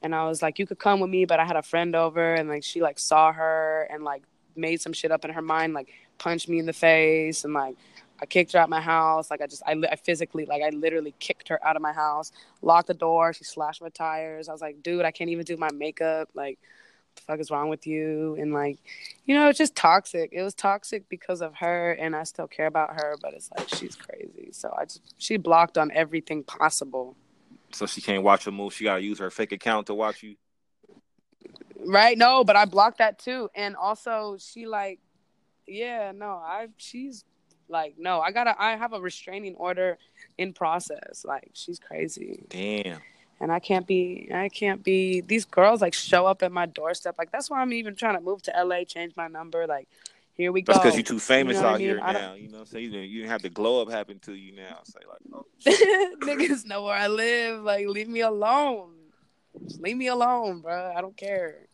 and 0.02 0.16
I 0.16 0.26
was 0.26 0.42
like, 0.42 0.58
you 0.58 0.66
could 0.66 0.80
come 0.80 0.98
with 0.98 1.10
me, 1.10 1.26
but 1.26 1.38
I 1.38 1.44
had 1.44 1.54
a 1.54 1.62
friend 1.62 1.94
over, 1.94 2.34
and 2.34 2.48
like, 2.48 2.64
she 2.64 2.82
like 2.82 2.98
saw 2.98 3.32
her 3.32 3.86
and 3.88 4.02
like 4.02 4.24
made 4.56 4.80
some 4.80 4.92
shit 4.92 5.12
up 5.12 5.24
in 5.24 5.30
her 5.30 5.42
mind, 5.42 5.74
like 5.74 5.90
punched 6.18 6.48
me 6.48 6.58
in 6.58 6.66
the 6.66 6.72
face, 6.72 7.44
and 7.44 7.54
like. 7.54 7.76
I 8.22 8.26
kicked 8.26 8.52
her 8.52 8.60
out 8.60 8.70
my 8.70 8.80
house. 8.80 9.32
Like 9.32 9.42
I 9.42 9.48
just, 9.48 9.64
I, 9.66 9.72
I 9.90 9.96
physically, 9.96 10.46
like 10.46 10.62
I 10.62 10.70
literally 10.70 11.12
kicked 11.18 11.48
her 11.48 11.62
out 11.66 11.74
of 11.74 11.82
my 11.82 11.92
house, 11.92 12.30
locked 12.62 12.86
the 12.86 12.94
door. 12.94 13.32
She 13.32 13.42
slashed 13.42 13.82
my 13.82 13.88
tires. 13.88 14.48
I 14.48 14.52
was 14.52 14.60
like, 14.60 14.80
dude, 14.80 15.04
I 15.04 15.10
can't 15.10 15.28
even 15.28 15.44
do 15.44 15.56
my 15.56 15.70
makeup. 15.72 16.28
Like, 16.32 16.60
what 16.60 17.16
the 17.16 17.22
fuck 17.22 17.40
is 17.40 17.50
wrong 17.50 17.68
with 17.68 17.84
you? 17.84 18.36
And 18.38 18.54
like, 18.54 18.78
you 19.26 19.34
know, 19.34 19.48
it's 19.48 19.58
just 19.58 19.74
toxic. 19.74 20.30
It 20.32 20.42
was 20.42 20.54
toxic 20.54 21.08
because 21.08 21.42
of 21.42 21.56
her, 21.56 21.92
and 21.92 22.14
I 22.14 22.22
still 22.22 22.46
care 22.46 22.66
about 22.66 22.90
her, 22.90 23.16
but 23.20 23.34
it's 23.34 23.50
like 23.58 23.68
she's 23.68 23.96
crazy. 23.96 24.50
So 24.52 24.72
I 24.78 24.84
just, 24.84 25.02
she 25.18 25.36
blocked 25.36 25.76
on 25.76 25.90
everything 25.90 26.44
possible. 26.44 27.16
So 27.72 27.86
she 27.86 28.00
can't 28.00 28.22
watch 28.22 28.46
a 28.46 28.52
move. 28.52 28.72
She 28.72 28.84
gotta 28.84 29.02
use 29.02 29.18
her 29.18 29.30
fake 29.30 29.50
account 29.50 29.88
to 29.88 29.94
watch 29.94 30.22
you. 30.22 30.36
Right? 31.84 32.16
No, 32.16 32.44
but 32.44 32.54
I 32.54 32.66
blocked 32.66 32.98
that 32.98 33.18
too. 33.18 33.50
And 33.56 33.74
also, 33.74 34.36
she 34.38 34.66
like, 34.66 35.00
yeah, 35.66 36.12
no, 36.14 36.34
I, 36.34 36.68
she's 36.76 37.24
like, 37.68 37.94
no, 37.98 38.20
I 38.20 38.30
gotta, 38.32 38.54
I 38.60 38.76
have 38.76 38.92
a 38.92 39.00
restraining 39.00 39.54
order 39.56 39.98
in 40.38 40.52
process. 40.52 41.24
Like, 41.26 41.50
she's 41.54 41.78
crazy. 41.78 42.42
Damn. 42.48 43.00
and 43.40 43.50
I 43.50 43.58
can't 43.58 43.86
be 43.86 44.28
I 44.32 44.48
can't 44.48 44.84
be 44.84 45.20
these 45.20 45.44
girls 45.44 45.80
like 45.80 45.94
show 45.94 46.26
up 46.26 46.42
at 46.44 46.52
my 46.52 46.66
doorstep 46.66 47.16
like 47.18 47.32
that's 47.32 47.50
why 47.50 47.60
I'm 47.60 47.72
even 47.72 47.96
trying 47.96 48.14
to 48.14 48.20
move 48.20 48.40
to 48.42 48.52
LA 48.64 48.84
change 48.84 49.16
my 49.16 49.26
number 49.26 49.66
like 49.66 49.88
here 50.34 50.52
we 50.52 50.62
go 50.62 50.72
That's 50.72 50.84
because 50.84 50.96
you're 50.96 51.02
too 51.02 51.18
famous 51.18 51.56
know 51.56 51.62
what 51.62 51.70
I 51.70 51.74
out 51.74 51.80
here 51.80 51.96
mean? 51.96 52.04
I 52.04 52.12
now. 52.12 52.34
You 52.34 52.48
know 52.48 52.58
what 52.58 52.60
I'm 52.60 52.66
saying? 52.66 52.92
You 52.92 53.00
you 53.00 53.18
didn't 53.20 53.30
have 53.30 53.42
the 53.42 53.50
glow 53.50 53.82
up 53.82 53.90
happen 53.90 54.18
to 54.20 54.34
you 54.34 54.54
now. 54.54 54.78
Say 54.84 55.00
like, 55.08 55.20
oh, 55.34 55.46
niggas 56.26 56.64
know 56.66 56.84
where 56.84 56.94
I 56.94 57.08
live 57.08 57.62
like 57.64 57.86
leave 57.88 58.08
me 58.08 58.20
alone 58.20 58.92
just 59.66 59.80
leave 59.80 59.96
me 59.96 60.06
alone 60.06 60.60
bro 60.60 60.92
I 60.96 61.00
don't 61.00 61.16
care 61.16 61.66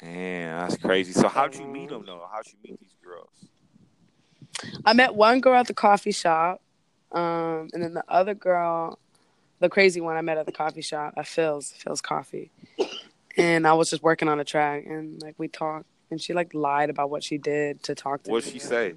damn, 0.00 0.58
that's 0.58 0.76
crazy. 0.76 1.12
So 1.12 1.28
how'd 1.28 1.54
you 1.56 1.66
meet 1.66 1.88
them 1.88 2.04
though? 2.06 2.22
How'd 2.30 2.46
you 2.46 2.58
meet 2.62 2.80
these 2.80 2.94
girls? 3.04 3.48
I 4.84 4.92
met 4.92 5.14
one 5.14 5.40
girl 5.40 5.54
at 5.54 5.66
the 5.66 5.74
coffee 5.74 6.12
shop 6.12 6.60
um 7.12 7.68
and 7.72 7.82
then 7.82 7.94
the 7.94 8.04
other 8.08 8.34
girl 8.34 8.98
the 9.60 9.68
crazy 9.68 10.00
one 10.00 10.16
I 10.16 10.20
met 10.22 10.36
at 10.38 10.46
the 10.46 10.52
coffee 10.52 10.82
shop 10.82 11.14
at 11.16 11.24
Philz 11.26 11.72
Philz 11.82 12.02
Coffee 12.02 12.50
and 13.36 13.66
I 13.66 13.72
was 13.74 13.90
just 13.90 14.02
working 14.02 14.28
on 14.28 14.40
a 14.40 14.44
track 14.44 14.84
and 14.86 15.22
like 15.22 15.34
we 15.38 15.48
talked 15.48 15.86
and 16.10 16.20
she 16.20 16.32
like 16.34 16.52
lied 16.54 16.90
about 16.90 17.10
what 17.10 17.22
she 17.24 17.38
did 17.38 17.82
to 17.84 17.94
talk 17.94 18.22
to 18.24 18.30
What'd 18.30 18.46
me. 18.46 18.52
she 18.52 18.58
say? 18.58 18.94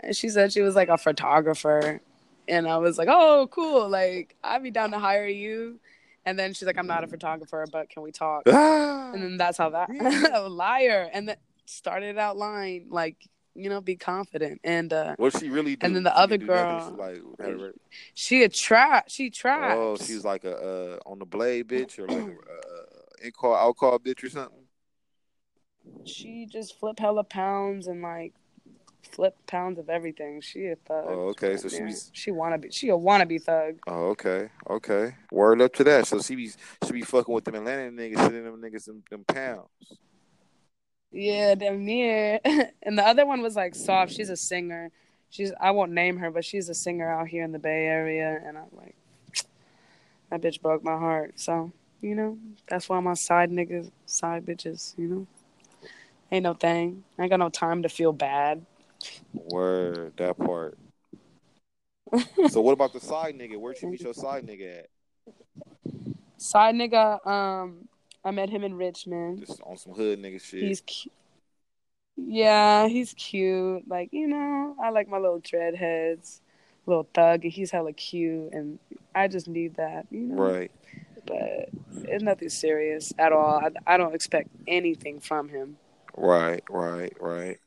And 0.00 0.14
she 0.14 0.28
said 0.28 0.52
she 0.52 0.60
was 0.60 0.74
like 0.74 0.88
a 0.88 0.98
photographer. 0.98 2.00
And 2.46 2.68
I 2.68 2.76
was 2.76 2.98
like, 2.98 3.08
oh, 3.10 3.48
cool. 3.50 3.88
Like, 3.88 4.36
I'd 4.44 4.62
be 4.62 4.70
down 4.70 4.90
to 4.90 4.98
hire 4.98 5.26
you. 5.26 5.80
And 6.26 6.38
then 6.38 6.52
she's 6.52 6.66
like, 6.66 6.76
I'm 6.76 6.86
not 6.86 7.04
a 7.04 7.06
photographer, 7.06 7.64
but 7.72 7.88
can 7.88 8.02
we 8.02 8.12
talk? 8.12 8.42
And 9.14 9.22
then 9.22 9.36
that's 9.38 9.56
how 9.56 9.70
that 9.70 9.88
Yeah. 9.94 10.38
liar. 10.40 11.08
And 11.12 11.28
then 11.28 11.36
started 11.64 12.18
out 12.18 12.36
lying, 12.36 12.88
like, 12.90 13.16
you 13.54 13.68
know, 13.68 13.80
be 13.80 13.96
confident. 13.96 14.60
And 14.64 14.92
uh, 14.92 15.14
what 15.16 15.38
she 15.38 15.48
really 15.48 15.76
do? 15.76 15.86
And 15.86 15.94
then 15.96 16.02
the 16.02 16.10
She 16.10 16.16
other 16.16 16.36
girl- 16.38 16.90
She, 16.90 17.02
like, 17.02 17.22
her- 17.38 17.72
she 18.14 18.42
a 18.42 18.48
trap. 18.48 19.06
She 19.08 19.30
traps. 19.30 19.74
oh, 19.78 19.96
she 19.96 20.14
was 20.14 20.24
like 20.24 20.44
a 20.44 20.56
uh, 20.56 20.98
on 21.06 21.18
the 21.18 21.26
blade 21.26 21.68
bitch 21.68 21.98
or 21.98 22.08
like 22.08 22.18
a 22.18 22.30
uh, 22.30 23.24
in 23.24 23.30
call 23.32 23.54
out 23.54 23.76
call 23.76 23.98
bitch 23.98 24.24
or 24.24 24.30
something. 24.30 24.58
she 26.04 26.46
just 26.50 26.78
flip 26.78 26.98
hella 26.98 27.24
pounds 27.24 27.86
and 27.86 28.02
like 28.02 28.32
flip 29.12 29.36
pounds 29.46 29.78
of 29.78 29.88
everything. 29.88 30.40
She 30.40 30.66
a 30.66 30.76
thug. 30.76 31.04
Oh, 31.08 31.28
okay, 31.28 31.56
so 31.56 31.68
she 31.68 31.84
she 32.12 32.30
wanna 32.30 32.58
be 32.58 32.70
she 32.70 32.88
a 32.88 32.96
wannabe 32.96 33.42
thug. 33.42 33.78
Oh, 33.86 34.08
okay, 34.10 34.48
okay. 34.68 35.14
Word 35.30 35.60
up 35.62 35.72
to 35.74 35.84
that. 35.84 36.06
So 36.06 36.20
she 36.20 36.34
be 36.34 36.50
she 36.84 36.92
be 36.92 37.02
fucking 37.02 37.32
with 37.34 37.44
them 37.44 37.54
Atlanta 37.54 37.90
niggas, 37.90 38.16
sending 38.16 38.44
them 38.44 38.60
niggas 38.60 38.86
them, 38.86 39.02
them 39.10 39.24
pounds. 39.24 39.68
Yeah, 41.14 41.54
damn 41.54 41.84
near. 41.84 42.40
and 42.82 42.98
the 42.98 43.06
other 43.06 43.24
one 43.24 43.40
was 43.40 43.54
like 43.54 43.76
soft. 43.76 44.12
She's 44.12 44.30
a 44.30 44.36
singer. 44.36 44.90
She's 45.30 45.52
I 45.60 45.70
won't 45.70 45.92
name 45.92 46.16
her, 46.18 46.30
but 46.30 46.44
she's 46.44 46.68
a 46.68 46.74
singer 46.74 47.08
out 47.08 47.28
here 47.28 47.44
in 47.44 47.52
the 47.52 47.58
Bay 47.60 47.86
Area. 47.86 48.40
And 48.44 48.58
I'm 48.58 48.66
like, 48.72 48.96
that 50.30 50.42
bitch 50.42 50.60
broke 50.60 50.82
my 50.82 50.98
heart. 50.98 51.34
So 51.38 51.72
you 52.00 52.16
know, 52.16 52.36
that's 52.66 52.88
why 52.88 52.98
I'm 52.98 53.14
side 53.14 53.52
niggas, 53.52 53.92
side 54.06 54.44
bitches. 54.44 54.98
You 54.98 55.06
know, 55.06 55.26
ain't 56.32 56.42
no 56.42 56.54
thing. 56.54 57.04
I 57.16 57.22
ain't 57.22 57.30
got 57.30 57.38
no 57.38 57.48
time 57.48 57.84
to 57.84 57.88
feel 57.88 58.12
bad. 58.12 58.66
Word 59.32 60.14
that 60.16 60.36
part. 60.36 60.76
so 62.48 62.60
what 62.60 62.72
about 62.72 62.92
the 62.92 63.00
side 63.00 63.38
nigga? 63.38 63.56
Where'd 63.56 63.80
you 63.80 63.88
meet 63.88 64.00
your 64.00 64.14
side 64.14 64.44
nigga 64.44 64.80
at? 64.80 64.86
Side 66.38 66.74
nigga, 66.74 67.24
um, 67.24 67.88
I 68.24 68.30
met 68.30 68.48
him 68.48 68.64
in 68.64 68.74
Richmond. 68.76 69.46
Just 69.46 69.60
on 69.62 69.76
some 69.76 69.92
hood 69.92 70.20
nigga 70.20 70.40
shit. 70.40 70.62
He's 70.62 70.80
cute. 70.80 71.12
Yeah, 72.16 72.88
he's 72.88 73.12
cute. 73.14 73.86
Like, 73.88 74.08
you 74.12 74.28
know, 74.28 74.76
I 74.82 74.90
like 74.90 75.08
my 75.08 75.18
little 75.18 75.40
dreadheads, 75.40 76.40
little 76.86 77.08
thug. 77.12 77.42
He's 77.42 77.70
hella 77.70 77.92
cute, 77.92 78.52
and 78.52 78.78
I 79.14 79.28
just 79.28 79.48
need 79.48 79.76
that, 79.76 80.06
you 80.10 80.20
know. 80.20 80.42
right. 80.42 80.70
But 81.26 81.70
it's 82.04 82.22
nothing 82.22 82.50
serious 82.50 83.12
at 83.18 83.32
all. 83.32 83.58
I, 83.58 83.94
I 83.94 83.96
don't 83.96 84.14
expect 84.14 84.48
anything 84.66 85.20
from 85.20 85.48
him. 85.48 85.76
Right, 86.16 86.62
right, 86.70 87.14
right. 87.20 87.58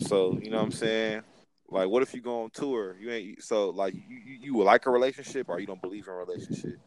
So 0.00 0.38
you 0.40 0.50
know 0.50 0.56
what 0.56 0.64
I'm 0.64 0.72
saying? 0.72 1.22
Like, 1.70 1.88
what 1.88 2.02
if 2.02 2.14
you 2.14 2.20
go 2.20 2.42
on 2.42 2.50
tour? 2.50 2.96
You 2.98 3.10
ain't 3.10 3.42
so 3.42 3.70
like 3.70 3.94
you 3.94 4.02
you, 4.08 4.38
you 4.40 4.54
would 4.54 4.64
like 4.64 4.86
a 4.86 4.90
relationship 4.90 5.48
or 5.48 5.60
you 5.60 5.66
don't 5.66 5.82
believe 5.82 6.06
in 6.06 6.14
a 6.14 6.16
relationship? 6.16 6.78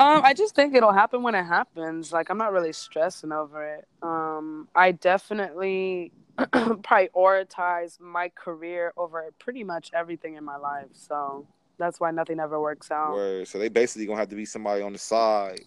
Um, 0.00 0.22
I 0.24 0.32
just 0.32 0.54
think 0.54 0.74
it'll 0.74 0.92
happen 0.92 1.22
when 1.22 1.34
it 1.34 1.44
happens. 1.44 2.12
Like, 2.12 2.30
I'm 2.30 2.38
not 2.38 2.52
really 2.52 2.72
stressing 2.72 3.32
over 3.32 3.64
it. 3.74 3.88
Um, 4.02 4.68
I 4.74 4.92
definitely 4.92 6.12
prioritize 6.38 7.98
my 8.00 8.28
career 8.34 8.92
over 8.96 9.24
pretty 9.40 9.64
much 9.64 9.90
everything 9.92 10.36
in 10.36 10.44
my 10.44 10.56
life. 10.56 10.86
So 10.92 11.46
that's 11.78 11.98
why 11.98 12.12
nothing 12.12 12.38
ever 12.38 12.60
works 12.60 12.90
out. 12.92 13.14
Where 13.14 13.44
so 13.44 13.58
they 13.58 13.68
basically 13.68 14.06
gonna 14.06 14.20
have 14.20 14.28
to 14.28 14.36
be 14.36 14.44
somebody 14.44 14.82
on 14.82 14.92
the 14.92 14.98
side 14.98 15.62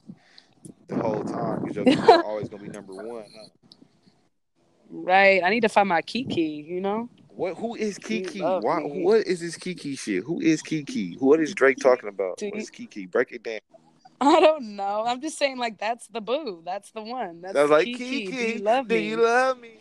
the 0.88 0.96
whole 0.96 1.24
time 1.24 1.64
because 1.66 1.76
you're 1.86 2.24
always 2.26 2.48
gonna 2.48 2.64
be 2.64 2.70
number 2.70 2.94
one. 2.94 3.26
huh? 3.36 3.50
Right. 4.90 5.42
I 5.44 5.50
need 5.50 5.62
to 5.62 5.70
find 5.70 5.90
my 5.90 6.02
Kiki, 6.02 6.66
you 6.68 6.80
know? 6.82 7.10
What? 7.30 7.58
Who 7.58 7.76
is 7.76 7.98
Kiki? 7.98 8.40
Why? 8.42 8.80
What 8.82 9.26
is 9.26 9.40
this 9.42 9.56
Kiki 9.58 9.96
shit? 9.96 10.24
Who 10.24 10.40
is 10.42 10.62
Kiki? 10.62 11.16
What 11.20 11.40
is 11.42 11.54
Drake 11.54 11.78
talking 11.80 12.10
about? 12.10 12.38
Do 12.38 12.46
What 12.48 12.56
you- 12.56 12.62
is 12.62 12.70
Kiki? 12.70 13.06
Break 13.08 13.32
it 13.32 13.44
down. 13.44 13.60
I 14.22 14.40
don't 14.40 14.76
know. 14.76 15.04
I'm 15.06 15.20
just 15.20 15.38
saying, 15.38 15.58
like, 15.58 15.78
that's 15.80 16.08
the 16.08 16.22
boo. 16.22 16.62
That's 16.64 16.92
the 16.92 17.02
one. 17.02 17.42
That's 17.42 17.56
That 17.56 17.62
was 17.64 17.72
like 17.72 17.86
Kiki. 17.86 18.28
Kiki. 18.28 18.32
Do 18.32 18.38
you 18.38 18.60
love 18.60 18.88
do 18.88 18.96
me? 18.96 19.08
you 19.08 19.18
love 19.18 19.60
me? 19.60 19.80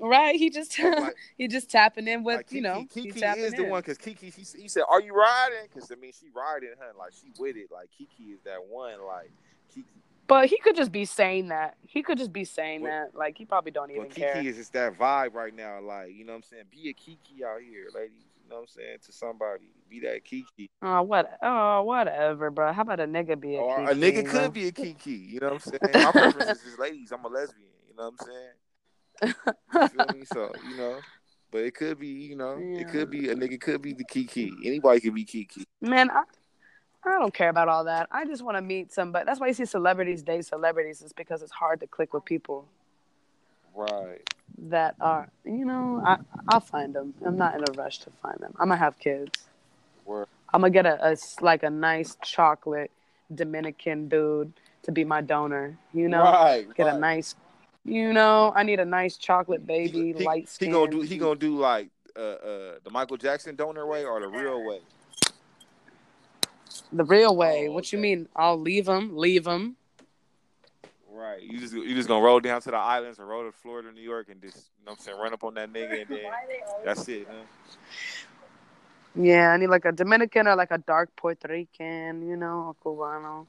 right. 0.00 0.34
He 0.36 0.50
just 0.50 0.78
Like- 0.78 1.14
he 1.38 1.48
just 1.48 1.70
tapping 1.70 2.06
in 2.08 2.22
with 2.24 2.36
like 2.36 2.52
you 2.52 2.60
know. 2.60 2.86
Kiki, 2.92 3.10
Kiki 3.12 3.26
is 3.40 3.52
the 3.54 3.64
one 3.64 3.80
because 3.80 3.98
Kiki. 3.98 4.30
He, 4.30 4.42
he 4.60 4.68
said, 4.68 4.84
"Are 4.88 5.00
you 5.00 5.14
riding?" 5.14 5.68
Because 5.72 5.90
I 5.90 5.96
mean, 5.96 6.12
she 6.18 6.26
riding, 6.34 6.70
huh? 6.80 6.92
Like 6.98 7.12
she 7.12 7.32
with 7.38 7.56
it. 7.56 7.70
Like 7.72 7.90
Kiki 7.96 8.30
is 8.32 8.40
that 8.44 8.64
one. 8.68 9.04
Like 9.06 9.30
Kiki. 9.74 9.86
But 10.26 10.46
he 10.46 10.58
could 10.58 10.74
just 10.76 10.90
be 10.90 11.04
saying 11.04 11.48
that. 11.48 11.76
He 11.86 12.02
could 12.02 12.16
just 12.18 12.32
be 12.32 12.44
saying 12.44 12.82
What- 12.82 12.90
that. 12.90 13.14
Like 13.14 13.36
he 13.36 13.44
probably 13.44 13.72
don't 13.72 13.90
even 13.90 14.04
But 14.04 14.10
Kiki 14.14 14.20
care. 14.32 14.38
is 14.46 14.56
just 14.56 14.72
that 14.72 14.96
vibe 14.98 15.34
right 15.34 15.54
now. 15.54 15.80
Like, 15.80 16.12
you 16.14 16.24
know 16.24 16.32
what 16.32 16.36
I'm 16.38 16.42
saying? 16.44 16.64
Be 16.70 16.88
a 16.88 16.92
Kiki 16.94 17.44
out 17.44 17.60
here, 17.60 17.86
ladies. 17.94 18.24
You 18.42 18.48
know 18.50 18.56
what 18.56 18.62
I'm 18.62 18.68
saying? 18.68 18.98
To 19.06 19.12
somebody. 19.12 19.64
Be 19.88 20.00
that 20.00 20.24
Kiki. 20.24 20.70
Oh 20.82 21.02
what? 21.02 21.38
Oh 21.42 21.82
whatever, 21.82 22.50
bro. 22.50 22.72
How 22.72 22.82
about 22.82 23.00
a 23.00 23.06
nigga 23.06 23.38
be 23.38 23.56
a 23.56 23.60
or 23.60 23.86
Kiki, 23.86 23.90
a 23.92 23.94
nigga 23.94 24.28
could 24.28 24.52
be 24.52 24.68
a 24.68 24.72
Kiki. 24.72 25.10
You 25.12 25.40
know 25.40 25.48
what 25.48 25.54
I'm 25.54 25.60
saying? 25.60 26.04
My 26.04 26.12
preference 26.12 26.58
is 26.58 26.64
just 26.64 26.78
ladies. 26.78 27.12
I'm 27.12 27.24
a 27.24 27.28
lesbian. 27.28 27.68
You 27.88 27.96
know 27.96 28.10
what 28.10 28.14
I'm 28.20 28.26
saying? 28.26 29.34
You 29.74 29.88
feel 29.88 30.12
me? 30.18 30.24
So, 30.24 30.52
you 30.68 30.76
know. 30.76 31.00
But 31.50 31.62
it 31.62 31.74
could 31.76 32.00
be, 32.00 32.08
you 32.08 32.34
know, 32.34 32.58
it 32.60 32.88
could 32.88 33.10
be 33.10 33.28
a 33.28 33.34
nigga 33.36 33.60
could 33.60 33.80
be 33.80 33.92
the 33.92 34.04
Kiki. 34.04 34.52
Anybody 34.64 34.98
could 35.00 35.14
be 35.14 35.24
Kiki. 35.24 35.62
Man, 35.80 36.10
I, 36.10 36.24
I 37.04 37.18
don't 37.20 37.32
care 37.32 37.48
about 37.48 37.68
all 37.68 37.84
that. 37.84 38.08
I 38.10 38.24
just 38.24 38.42
want 38.42 38.56
to 38.56 38.62
meet 38.62 38.92
somebody. 38.92 39.24
That's 39.24 39.38
why 39.38 39.46
you 39.46 39.54
see 39.54 39.64
celebrities 39.64 40.24
date 40.24 40.46
celebrities. 40.46 41.00
Is 41.02 41.12
because 41.12 41.42
it's 41.42 41.52
hard 41.52 41.78
to 41.80 41.86
click 41.86 42.12
with 42.12 42.24
people 42.24 42.66
Right. 43.72 44.28
that 44.58 44.96
are, 45.00 45.28
you 45.44 45.64
know, 45.64 46.02
I 46.04 46.18
I'll 46.48 46.60
find 46.60 46.92
them. 46.92 47.14
I'm 47.24 47.36
not 47.36 47.54
in 47.54 47.62
a 47.62 47.72
rush 47.80 47.98
to 48.00 48.10
find 48.22 48.38
them. 48.40 48.54
I'm 48.58 48.68
gonna 48.68 48.76
have 48.78 48.98
kids. 48.98 49.46
Word. 50.54 50.66
I'm 50.66 50.70
gonna 50.70 50.70
get 50.70 50.86
a, 50.86 51.08
a 51.08 51.12
s- 51.12 51.36
like 51.40 51.62
a 51.62 51.70
nice 51.70 52.16
chocolate 52.22 52.90
Dominican 53.34 54.08
dude 54.08 54.52
to 54.84 54.92
be 54.92 55.04
my 55.04 55.20
donor. 55.20 55.76
You 55.92 56.08
know, 56.08 56.22
right. 56.22 56.66
get 56.74 56.86
right. 56.86 56.94
a 56.94 56.98
nice, 56.98 57.34
you 57.84 58.12
know, 58.12 58.52
I 58.54 58.62
need 58.62 58.80
a 58.80 58.84
nice 58.84 59.16
chocolate 59.16 59.66
baby, 59.66 60.14
he, 60.16 60.24
light 60.24 60.42
he 60.42 60.46
skin. 60.46 60.72
gonna 60.72 60.90
do 60.90 61.00
he 61.00 61.18
gonna 61.18 61.36
do 61.36 61.58
like 61.58 61.90
uh 62.16 62.20
uh 62.20 62.74
the 62.84 62.90
Michael 62.90 63.16
Jackson 63.16 63.56
donor 63.56 63.86
way 63.86 64.04
or 64.04 64.20
the 64.20 64.28
real 64.28 64.64
way. 64.64 64.80
the 66.92 67.04
real 67.04 67.36
way. 67.36 67.68
Oh, 67.68 67.72
what 67.72 67.92
you 67.92 67.98
mean? 67.98 68.28
I'll 68.36 68.60
leave 68.60 68.88
him, 68.88 69.16
leave 69.16 69.46
him. 69.46 69.76
Right. 71.10 71.42
You 71.42 71.58
just 71.58 71.74
you 71.74 71.94
just 71.94 72.08
gonna 72.08 72.24
roll 72.24 72.40
down 72.40 72.60
to 72.62 72.70
the 72.70 72.76
islands 72.76 73.18
or 73.18 73.26
roll 73.26 73.44
to 73.44 73.52
Florida, 73.52 73.92
New 73.92 74.00
York, 74.02 74.28
and 74.30 74.40
just 74.40 74.56
you 74.56 74.86
know 74.86 74.92
what 74.92 74.98
I'm 74.98 75.04
saying 75.04 75.18
run 75.18 75.32
up 75.32 75.44
on 75.44 75.54
that 75.54 75.72
nigga 75.72 76.02
and 76.02 76.10
then 76.10 76.32
that's 76.84 77.08
it. 77.08 77.26
Huh? 77.28 77.44
Yeah, 79.14 79.50
I 79.50 79.56
need 79.56 79.68
like 79.68 79.84
a 79.84 79.92
Dominican 79.92 80.48
or 80.48 80.56
like 80.56 80.70
a 80.70 80.78
dark 80.78 81.14
Puerto 81.16 81.48
Rican, 81.48 82.26
you 82.28 82.36
know, 82.36 82.74
a 82.74 82.84
Cubano, 82.84 83.46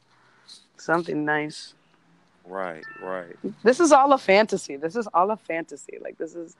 something 0.77 1.25
nice. 1.25 1.73
Right. 2.45 2.83
Right. 3.01 3.35
This 3.63 3.79
is 3.79 3.91
all 3.91 4.13
a 4.13 4.17
fantasy. 4.17 4.75
This 4.75 4.95
is 4.95 5.07
all 5.13 5.31
a 5.31 5.37
fantasy. 5.37 5.97
Like 5.99 6.17
this 6.17 6.35
is, 6.35 6.55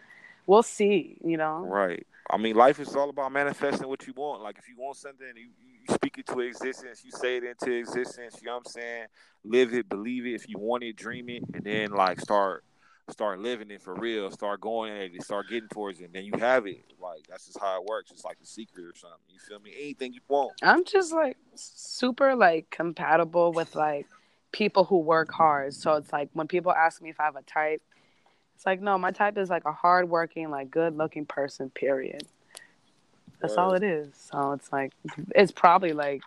we'll 0.47 0.63
see. 0.63 1.17
You 1.23 1.37
know. 1.37 1.65
Right. 1.67 2.05
I 2.29 2.37
mean, 2.37 2.55
life 2.55 2.79
is 2.79 2.95
all 2.95 3.09
about 3.09 3.31
manifesting 3.31 3.87
what 3.87 4.07
you 4.07 4.13
want. 4.13 4.41
Like, 4.41 4.57
if 4.57 4.67
you 4.67 4.75
want 4.77 4.97
something, 4.97 5.27
you, 5.35 5.49
you 5.87 5.93
speak 5.93 6.17
it 6.17 6.25
to 6.27 6.39
existence. 6.39 7.03
You 7.05 7.11
say 7.11 7.37
it 7.37 7.43
into 7.43 7.71
existence. 7.71 8.39
You 8.41 8.47
know 8.47 8.53
what 8.53 8.65
I'm 8.65 8.71
saying? 8.71 9.05
Live 9.43 9.73
it, 9.75 9.87
believe 9.87 10.25
it. 10.25 10.33
If 10.33 10.49
you 10.49 10.57
want 10.57 10.83
it, 10.83 10.95
dream 10.95 11.29
it, 11.29 11.43
and 11.53 11.63
then 11.63 11.91
like 11.91 12.19
start, 12.19 12.63
start 13.09 13.39
living 13.39 13.71
it 13.71 13.81
for 13.81 13.93
real. 13.93 14.31
Start 14.31 14.61
going 14.61 14.91
at 14.91 15.13
it. 15.13 15.23
Start 15.23 15.49
getting 15.49 15.69
towards 15.69 15.99
it. 15.99 16.05
And 16.05 16.13
then 16.13 16.25
you 16.25 16.33
have 16.39 16.65
it. 16.67 16.83
Like 16.99 17.27
that's 17.29 17.45
just 17.45 17.59
how 17.59 17.81
it 17.81 17.85
works. 17.85 18.11
It's 18.11 18.25
like 18.25 18.37
a 18.41 18.45
secret 18.45 18.85
or 18.85 18.95
something. 18.95 19.19
You 19.29 19.39
feel 19.39 19.59
me? 19.59 19.73
Anything 19.79 20.13
you 20.13 20.21
want. 20.27 20.53
I'm 20.63 20.85
just 20.85 21.13
like 21.13 21.37
super 21.55 22.35
like 22.35 22.69
compatible 22.69 23.51
with 23.53 23.75
like 23.75 24.07
people 24.51 24.85
who 24.85 24.99
work 24.99 25.31
hard. 25.31 25.73
So 25.73 25.93
it's 25.93 26.11
like 26.11 26.29
when 26.33 26.47
people 26.47 26.71
ask 26.71 27.01
me 27.01 27.09
if 27.09 27.19
I 27.19 27.25
have 27.25 27.35
a 27.35 27.43
type, 27.43 27.81
it's 28.55 28.65
like 28.65 28.81
no, 28.81 28.97
my 28.97 29.11
type 29.11 29.37
is 29.37 29.49
like 29.49 29.65
a 29.65 29.73
hardworking, 29.73 30.49
like 30.49 30.71
good 30.71 30.97
looking 30.97 31.25
person. 31.25 31.69
Period. 31.69 32.23
That's 33.41 33.57
all 33.57 33.73
it 33.73 33.83
is. 33.83 34.09
So 34.31 34.53
it's 34.53 34.71
like 34.71 34.93
it's 35.35 35.51
probably 35.51 35.93
like 35.93 36.21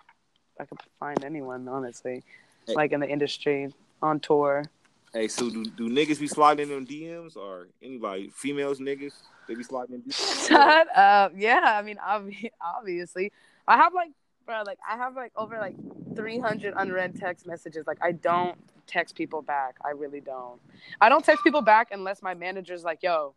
I 0.60 0.64
could 0.64 0.78
find 1.00 1.24
anyone 1.24 1.66
honestly, 1.66 2.22
like 2.68 2.92
in 2.92 3.00
the 3.00 3.08
industry 3.08 3.72
on 4.00 4.20
tour. 4.20 4.64
Hey, 5.12 5.28
so 5.28 5.48
do, 5.48 5.64
do 5.64 5.88
niggas 5.88 6.20
be 6.20 6.26
sliding 6.28 6.70
in 6.70 6.74
them 6.74 6.86
DMs 6.86 7.36
or 7.36 7.68
anybody, 7.82 8.30
females, 8.34 8.78
niggas, 8.78 9.14
they 9.46 9.54
be 9.54 9.62
sliding 9.62 9.94
in 9.96 10.02
DMs? 10.02 10.48
Shut 10.48 10.96
up. 10.96 11.32
Yeah, 11.34 11.60
I 11.64 11.82
mean, 11.82 11.96
obvi- 11.96 12.50
obviously, 12.60 13.32
I 13.66 13.76
have 13.78 13.94
like, 13.94 14.10
bro, 14.44 14.62
like 14.66 14.78
I 14.88 14.96
have 14.96 15.16
like 15.16 15.32
over 15.34 15.58
like 15.58 15.74
300 16.14 16.74
unread 16.76 17.16
text 17.18 17.46
messages. 17.46 17.86
Like 17.86 17.98
I 18.02 18.12
don't 18.12 18.58
text 18.86 19.14
people 19.14 19.40
back. 19.40 19.76
I 19.84 19.90
really 19.90 20.20
don't. 20.20 20.60
I 21.00 21.08
don't 21.08 21.24
text 21.24 21.42
people 21.42 21.62
back 21.62 21.88
unless 21.90 22.22
my 22.22 22.34
manager's 22.34 22.84
like, 22.84 23.02
yo, 23.02 23.34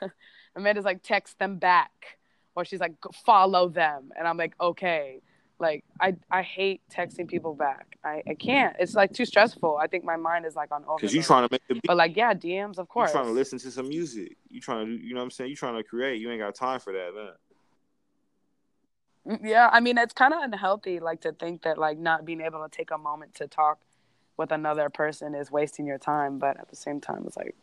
Amanda's 0.56 0.84
like, 0.84 1.02
text 1.02 1.38
them 1.38 1.58
back, 1.58 2.18
or 2.54 2.64
she's 2.64 2.80
like, 2.80 2.94
follow 3.24 3.68
them, 3.68 4.12
and 4.16 4.28
I'm 4.28 4.36
like, 4.36 4.54
okay. 4.60 5.20
Like 5.58 5.84
I, 6.00 6.14
I 6.30 6.42
hate 6.42 6.82
texting 6.94 7.26
people 7.26 7.54
back. 7.54 7.96
I, 8.04 8.22
I 8.28 8.34
can't. 8.34 8.76
It's 8.78 8.94
like 8.94 9.12
too 9.12 9.24
stressful. 9.24 9.78
I 9.80 9.86
think 9.86 10.04
my 10.04 10.16
mind 10.16 10.44
is 10.44 10.54
like 10.54 10.70
on 10.70 10.82
overload. 10.82 11.00
Because 11.00 11.14
you 11.14 11.22
trying 11.22 11.48
to 11.48 11.52
make 11.52 11.66
the. 11.66 11.80
But 11.86 11.96
like, 11.96 12.16
yeah, 12.16 12.34
DMs, 12.34 12.72
of 12.72 12.80
You 12.80 12.84
course. 12.86 13.12
trying 13.12 13.24
to 13.24 13.32
listen 13.32 13.58
to 13.60 13.70
some 13.70 13.88
music. 13.88 14.36
You 14.48 14.60
trying 14.60 14.86
to 14.86 14.92
you 14.92 15.14
know 15.14 15.20
what 15.20 15.24
I'm 15.24 15.30
saying? 15.30 15.50
You 15.50 15.56
trying 15.56 15.76
to 15.76 15.82
create. 15.82 16.20
You 16.20 16.30
ain't 16.30 16.40
got 16.40 16.54
time 16.54 16.80
for 16.80 16.92
that, 16.92 17.12
man. 17.14 19.38
Mm, 19.38 19.48
yeah, 19.48 19.70
I 19.72 19.80
mean 19.80 19.96
it's 19.98 20.12
kind 20.12 20.34
of 20.34 20.42
unhealthy, 20.42 21.00
like 21.00 21.22
to 21.22 21.32
think 21.32 21.62
that 21.62 21.78
like 21.78 21.98
not 21.98 22.24
being 22.24 22.42
able 22.42 22.62
to 22.62 22.68
take 22.68 22.90
a 22.90 22.98
moment 22.98 23.34
to 23.36 23.46
talk 23.46 23.78
with 24.36 24.52
another 24.52 24.90
person 24.90 25.34
is 25.34 25.50
wasting 25.50 25.86
your 25.86 25.98
time. 25.98 26.38
But 26.38 26.60
at 26.60 26.68
the 26.68 26.76
same 26.76 27.00
time, 27.00 27.24
it's 27.26 27.36
like 27.36 27.56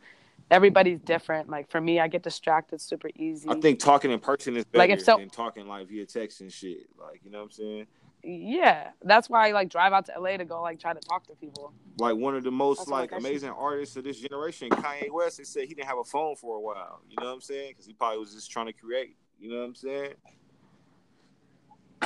everybody's 0.51 0.99
different. 0.99 1.49
Like 1.49 1.69
for 1.69 1.79
me, 1.81 1.99
I 1.99 2.07
get 2.07 2.23
distracted 2.23 2.81
super 2.81 3.09
easy. 3.15 3.49
I 3.49 3.55
think 3.59 3.79
talking 3.79 4.11
in 4.11 4.19
person 4.19 4.55
is 4.57 4.65
better 4.65 4.79
Like, 4.79 4.89
if 4.91 5.01
so- 5.03 5.17
than 5.17 5.29
talking 5.29 5.67
like 5.67 5.87
via 5.87 6.05
text 6.05 6.41
and 6.41 6.51
shit. 6.51 6.87
Like, 6.99 7.21
you 7.23 7.31
know 7.31 7.39
what 7.39 7.45
I'm 7.45 7.51
saying? 7.51 7.87
yeah, 8.25 8.91
that's 9.01 9.29
why 9.29 9.49
I 9.49 9.51
like 9.51 9.67
drive 9.67 9.91
out 9.91 10.05
to 10.05 10.13
LA 10.17 10.37
to 10.37 10.45
go 10.45 10.61
like 10.61 10.79
try 10.79 10.93
to 10.93 10.99
talk 11.01 11.27
to 11.27 11.35
people. 11.35 11.73
Like 11.99 12.15
one 12.15 12.35
of 12.37 12.43
the 12.45 12.51
most 12.51 12.77
That's 12.79 12.89
like 12.89 13.09
should- 13.09 13.19
amazing 13.19 13.49
artists 13.49 13.97
of 13.97 14.05
this 14.05 14.17
generation, 14.19 14.69
Kanye 14.69 15.11
West, 15.11 15.39
they 15.39 15.43
said 15.43 15.63
he 15.67 15.73
didn't 15.73 15.87
have 15.87 15.97
a 15.97 16.05
phone 16.05 16.35
for 16.37 16.55
a 16.55 16.61
while. 16.61 17.01
You 17.09 17.17
know 17.19 17.27
what 17.27 17.33
I'm 17.33 17.41
saying? 17.41 17.71
Because 17.71 17.85
he 17.85 17.91
probably 17.93 18.19
was 18.19 18.33
just 18.33 18.49
trying 18.49 18.67
to 18.67 18.73
create. 18.73 19.17
You 19.39 19.51
know 19.51 19.57
what 19.59 19.65
I'm 19.65 19.75
saying? 19.75 20.13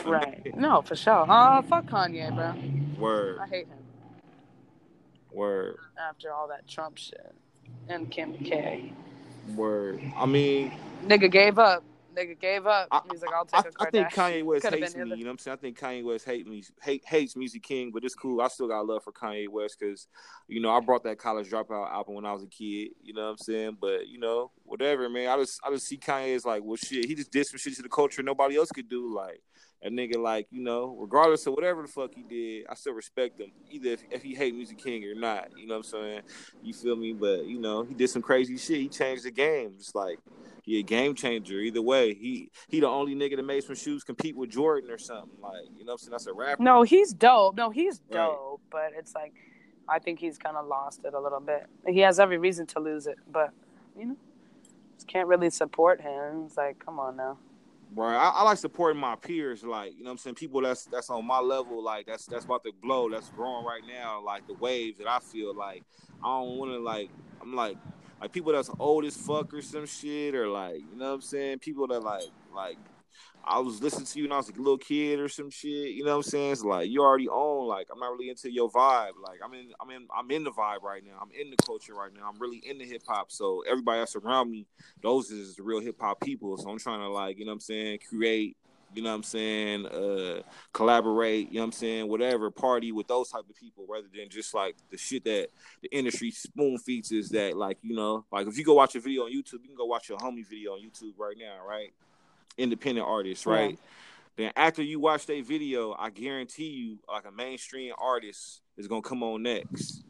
Right? 0.05 0.53
No, 0.57 0.81
for 0.81 0.95
sure. 0.95 1.25
Uh, 1.29 1.61
fuck 1.63 1.85
Kanye, 1.85 2.33
bro. 2.33 2.53
Word, 2.99 3.38
I 3.39 3.47
hate 3.47 3.67
him 3.67 3.77
word, 5.31 5.77
after 5.99 6.31
all 6.33 6.47
that 6.47 6.67
Trump 6.67 6.97
shit 6.97 7.35
and 7.89 8.09
Kim 8.09 8.33
K. 8.38 8.93
word. 9.55 10.01
I 10.15 10.25
mean, 10.25 10.73
Nigga 11.05 11.31
gave 11.31 11.59
up. 11.59 11.83
Nigga 12.15 12.39
gave 12.39 12.65
up. 12.65 12.88
He's 13.11 13.21
like, 13.21 13.31
I'll 13.31 13.47
I, 13.53 13.61
take 13.61 13.73
a 13.79 13.83
I 13.83 13.89
think 13.91 14.07
Kanye 14.09 14.43
West 14.43 14.63
Could've 14.63 14.79
hates 14.79 14.95
me. 14.95 15.01
either. 15.03 15.15
You 15.15 15.23
know 15.23 15.29
what 15.29 15.33
I'm 15.33 15.38
saying? 15.38 15.57
I 15.57 15.61
think 15.61 15.79
Kanye 15.79 16.03
West 16.03 16.25
hate 16.25 16.47
me, 16.47 16.63
hate, 16.81 17.03
hates 17.05 17.35
Music 17.35 17.61
King, 17.61 17.91
but 17.93 18.03
it's 18.03 18.15
cool. 18.15 18.41
I 18.41 18.47
still 18.47 18.67
got 18.67 18.88
love 18.88 19.03
for 19.03 19.11
Kanye 19.11 19.47
West 19.47 19.77
because, 19.79 20.07
you 20.47 20.59
know, 20.59 20.71
I 20.71 20.79
brought 20.79 21.03
that 21.03 21.19
College 21.19 21.47
Dropout 21.47 21.91
album 21.91 22.15
when 22.15 22.25
I 22.25 22.33
was 22.33 22.41
a 22.41 22.47
kid. 22.47 22.89
You 23.03 23.13
know 23.13 23.25
what 23.25 23.29
I'm 23.29 23.38
saying? 23.38 23.77
But 23.79 24.07
you 24.07 24.17
know, 24.19 24.49
whatever, 24.63 25.07
man. 25.09 25.29
I 25.29 25.38
just, 25.38 25.59
I 25.63 25.69
just 25.69 25.85
see 25.85 25.97
Kanye 25.97 26.35
as 26.35 26.43
like, 26.43 26.63
well, 26.63 26.75
shit. 26.75 27.05
He 27.05 27.13
just 27.13 27.31
did 27.31 27.45
some 27.45 27.59
shit 27.59 27.75
to 27.75 27.83
the 27.83 27.89
culture 27.89 28.23
nobody 28.23 28.57
else 28.57 28.71
could 28.71 28.89
do. 28.89 29.13
Like 29.13 29.43
a 29.84 29.89
nigga, 29.89 30.17
like 30.17 30.47
you 30.51 30.61
know, 30.63 30.95
regardless 30.99 31.45
of 31.47 31.53
whatever 31.53 31.84
the 31.84 31.88
fuck 31.88 32.13
he 32.13 32.23
did, 32.23 32.65
I 32.69 32.73
still 32.75 32.93
respect 32.93 33.39
him, 33.39 33.51
either 33.69 33.89
if, 33.91 34.03
if 34.11 34.23
he 34.23 34.34
hate 34.34 34.55
Music 34.55 34.78
King 34.78 35.03
or 35.05 35.15
not. 35.15 35.49
You 35.57 35.67
know 35.67 35.75
what 35.78 35.86
I'm 35.86 36.01
saying? 36.01 36.21
You 36.63 36.73
feel 36.73 36.95
me? 36.95 37.13
But 37.13 37.45
you 37.45 37.59
know, 37.59 37.84
he 37.84 37.93
did 37.93 38.09
some 38.09 38.21
crazy 38.21 38.57
shit. 38.57 38.78
He 38.78 38.89
changed 38.89 39.23
the 39.23 39.32
game. 39.32 39.73
It's 39.78 39.93
like 39.93 40.19
he 40.63 40.80
a 40.80 40.84
game 40.84 41.13
changer. 41.15 41.55
Either 41.59 41.82
way, 41.82 42.13
he 42.13 42.49
he 42.67 42.80
the 42.80 42.88
only 42.88 43.15
nigga 43.15 43.35
that 43.35 43.43
made 43.43 43.64
some 43.64 43.76
shoes 43.76 44.03
compete 44.03 44.35
with 44.35 44.49
Jordan 44.49 44.89
or 44.91 44.97
something. 44.97 45.30
Like 45.41 45.61
you 45.77 45.85
know 45.85 45.93
what 45.93 45.93
I'm 45.93 45.97
saying? 45.99 46.11
That's 46.11 46.27
a 46.27 46.34
rapper. 46.34 46.64
No, 46.64 46.81
he's 46.84 47.14
dope. 47.14 47.56
No, 47.56 47.69
he's 47.69 48.02
Right. 48.10 48.18
dope, 48.26 48.61
but 48.72 48.91
it's 48.97 49.14
like 49.14 49.34
I 49.88 49.99
think 49.99 50.19
he's 50.19 50.38
kind 50.38 50.57
of 50.57 50.68
lost 50.68 51.02
it 51.06 51.14
a 51.14 51.19
little 51.19 51.39
bit. 51.39 51.68
He 51.88 51.99
has 51.99 52.19
every 52.19 52.38
reason 52.38 52.65
to 52.68 52.80
lose 52.80 53.07
it, 53.07 53.18
but 53.31 53.52
you 53.97 54.06
know, 54.07 54.18
just 54.95 55.07
can't 55.07 55.27
really 55.27 55.49
support 55.49 56.02
him. 56.02 56.43
It's 56.45 56.57
like, 56.57 56.84
come 56.84 56.99
on 56.99 57.15
now. 57.15 57.38
Right. 57.98 58.15
I, 58.15 58.30
I 58.30 58.44
like 58.44 58.60
supporting 58.60 59.02
my 59.02 59.15
peers, 59.15 59.64
like, 59.64 59.98
you 59.98 60.03
know 60.03 60.11
I'm 60.11 60.19
saying? 60.19 60.36
People 60.36 60.61
that's 60.61 60.86
that's 60.86 61.10
on 61.10 61.26
my 61.26 61.40
level, 61.40 61.84
like 61.84 62.06
that's 62.06 62.28
that's 62.28 62.45
about 62.45 62.64
to 62.65 62.72
blow, 62.84 63.10
that's 63.10 63.30
growing 63.30 63.65
right 63.65 63.82
now, 63.88 64.22
like 64.24 64.45
the 64.45 64.53
waves 64.53 64.99
that 64.99 65.07
I 65.07 65.18
feel 65.18 65.56
like 65.56 65.84
I 66.24 66.28
don't 66.28 66.57
wanna 66.57 66.78
like 66.78 67.10
I'm 67.41 67.56
like 67.56 67.76
like 68.22 68.32
people 68.32 68.53
that's 68.53 68.69
old 68.78 69.03
as 69.06 69.18
fuck 69.18 69.52
or 69.52 69.64
some 69.64 69.88
shit 69.88 70.36
or 70.36 70.48
like, 70.48 70.76
you 70.76 70.95
know 70.95 71.07
what 71.07 71.15
I'm 71.15 71.22
saying? 71.22 71.57
People 71.57 71.88
that 71.88 72.03
like 72.03 72.26
like 72.56 72.78
I 73.49 73.60
was 73.60 73.82
listening 73.82 74.06
to 74.06 74.19
you 74.19 74.26
when 74.26 74.34
I 74.34 74.38
was 74.38 74.49
a 74.49 74.53
little 74.53 74.78
kid 74.78 75.19
or 75.19 75.30
some 75.30 75.49
shit, 75.49 75.91
you 75.91 76.03
know 76.03 76.11
what 76.11 76.26
I'm 76.26 76.30
saying? 76.30 76.52
It's 76.52 76.64
like 76.64 76.90
you 76.90 77.02
already 77.02 77.30
own, 77.30 77.68
like 77.68 77.88
I'm 77.91 77.99
not 77.99 78.11
really 78.11 78.30
into 78.30 78.52
your 78.52 78.69
vibe. 78.69 79.14
Like 79.24 79.40
I'm 79.44 79.53
in 79.53 79.72
I'm 79.80 79.90
in 79.90 80.07
I'm 80.15 80.30
in 80.32 80.44
the 80.44 80.52
vibe 80.52 80.82
right 80.84 81.03
now. 81.06 81.18
I'm 81.22 81.32
in 81.32 81.49
the 81.49 81.57
culture 81.65 81.94
right 81.94 82.11
now. 82.14 82.28
I'm 82.28 82.40
really 82.40 82.61
into 82.65 82.86
hip 82.86 83.03
hop. 83.07 83.32
So 83.32 83.64
everybody 83.69 83.99
that's 83.99 84.15
around 84.15 84.52
me, 84.52 84.65
those 85.02 85.32
is 85.32 85.56
the 85.56 85.64
real 85.64 85.80
hip 85.80 85.95
hop 85.99 86.19
people. 86.19 86.57
So 86.57 86.69
I'm 86.69 86.78
trying 86.78 86.99
to 86.99 87.10
like, 87.10 87.40
you 87.40 87.45
know 87.45 87.52
what 87.52 87.56
I'm 87.56 87.60
saying, 87.61 87.99
create, 88.10 88.57
you 88.94 89.02
know 89.02 89.11
what 89.11 89.15
I'm 89.15 89.24
saying, 89.24 89.86
uh 89.86 90.41
collaborate, 90.74 91.48
you 91.48 91.56
know 91.56 91.61
what 91.61 91.65
I'm 91.68 91.72
saying, 91.72 92.10
whatever, 92.10 92.52
party 92.52 92.91
with 92.91 93.07
those 93.07 93.30
type 93.30 93.44
of 93.49 93.56
people 93.56 93.86
rather 93.90 94.07
than 94.14 94.28
just 94.30 94.53
like 94.53 94.76
the 94.91 94.98
shit 94.98 95.24
that 95.24 95.48
the 95.82 95.90
industry 95.95 96.32
spoon 96.32 96.78
feeds 96.80 97.14
is 97.14 97.30
that 97.30 97.56
like, 97.56 97.78
you 97.82 97.95
know, 97.95 98.26
like 98.30 98.48
if 98.48 98.57
you 98.57 98.65
go 98.65 98.74
watch 98.74 98.95
a 98.95 98.99
video 98.99 99.24
on 99.24 99.32
YouTube, 99.32 99.61
you 99.61 99.68
can 99.68 99.76
go 99.78 99.86
watch 99.86 100.10
your 100.10 100.18
homie 100.18 100.45
video 100.45 100.74
on 100.74 100.80
YouTube 100.80 101.14
right 101.18 101.38
now, 101.40 101.65
right? 101.65 101.94
Independent 102.57 103.07
artists, 103.07 103.45
right? 103.45 103.77
Then 104.38 104.51
after 104.55 104.84
you 104.84 104.99
watch 104.99 105.25
that 105.25 105.45
video, 105.45 105.95
I 105.97 106.09
guarantee 106.11 106.69
you, 106.69 106.99
like 107.07 107.25
a 107.25 107.31
mainstream 107.31 107.93
artist 107.97 108.61
is 108.77 108.88
gonna 108.88 109.01
come 109.01 109.23
on 109.23 109.43
next. 109.43 110.03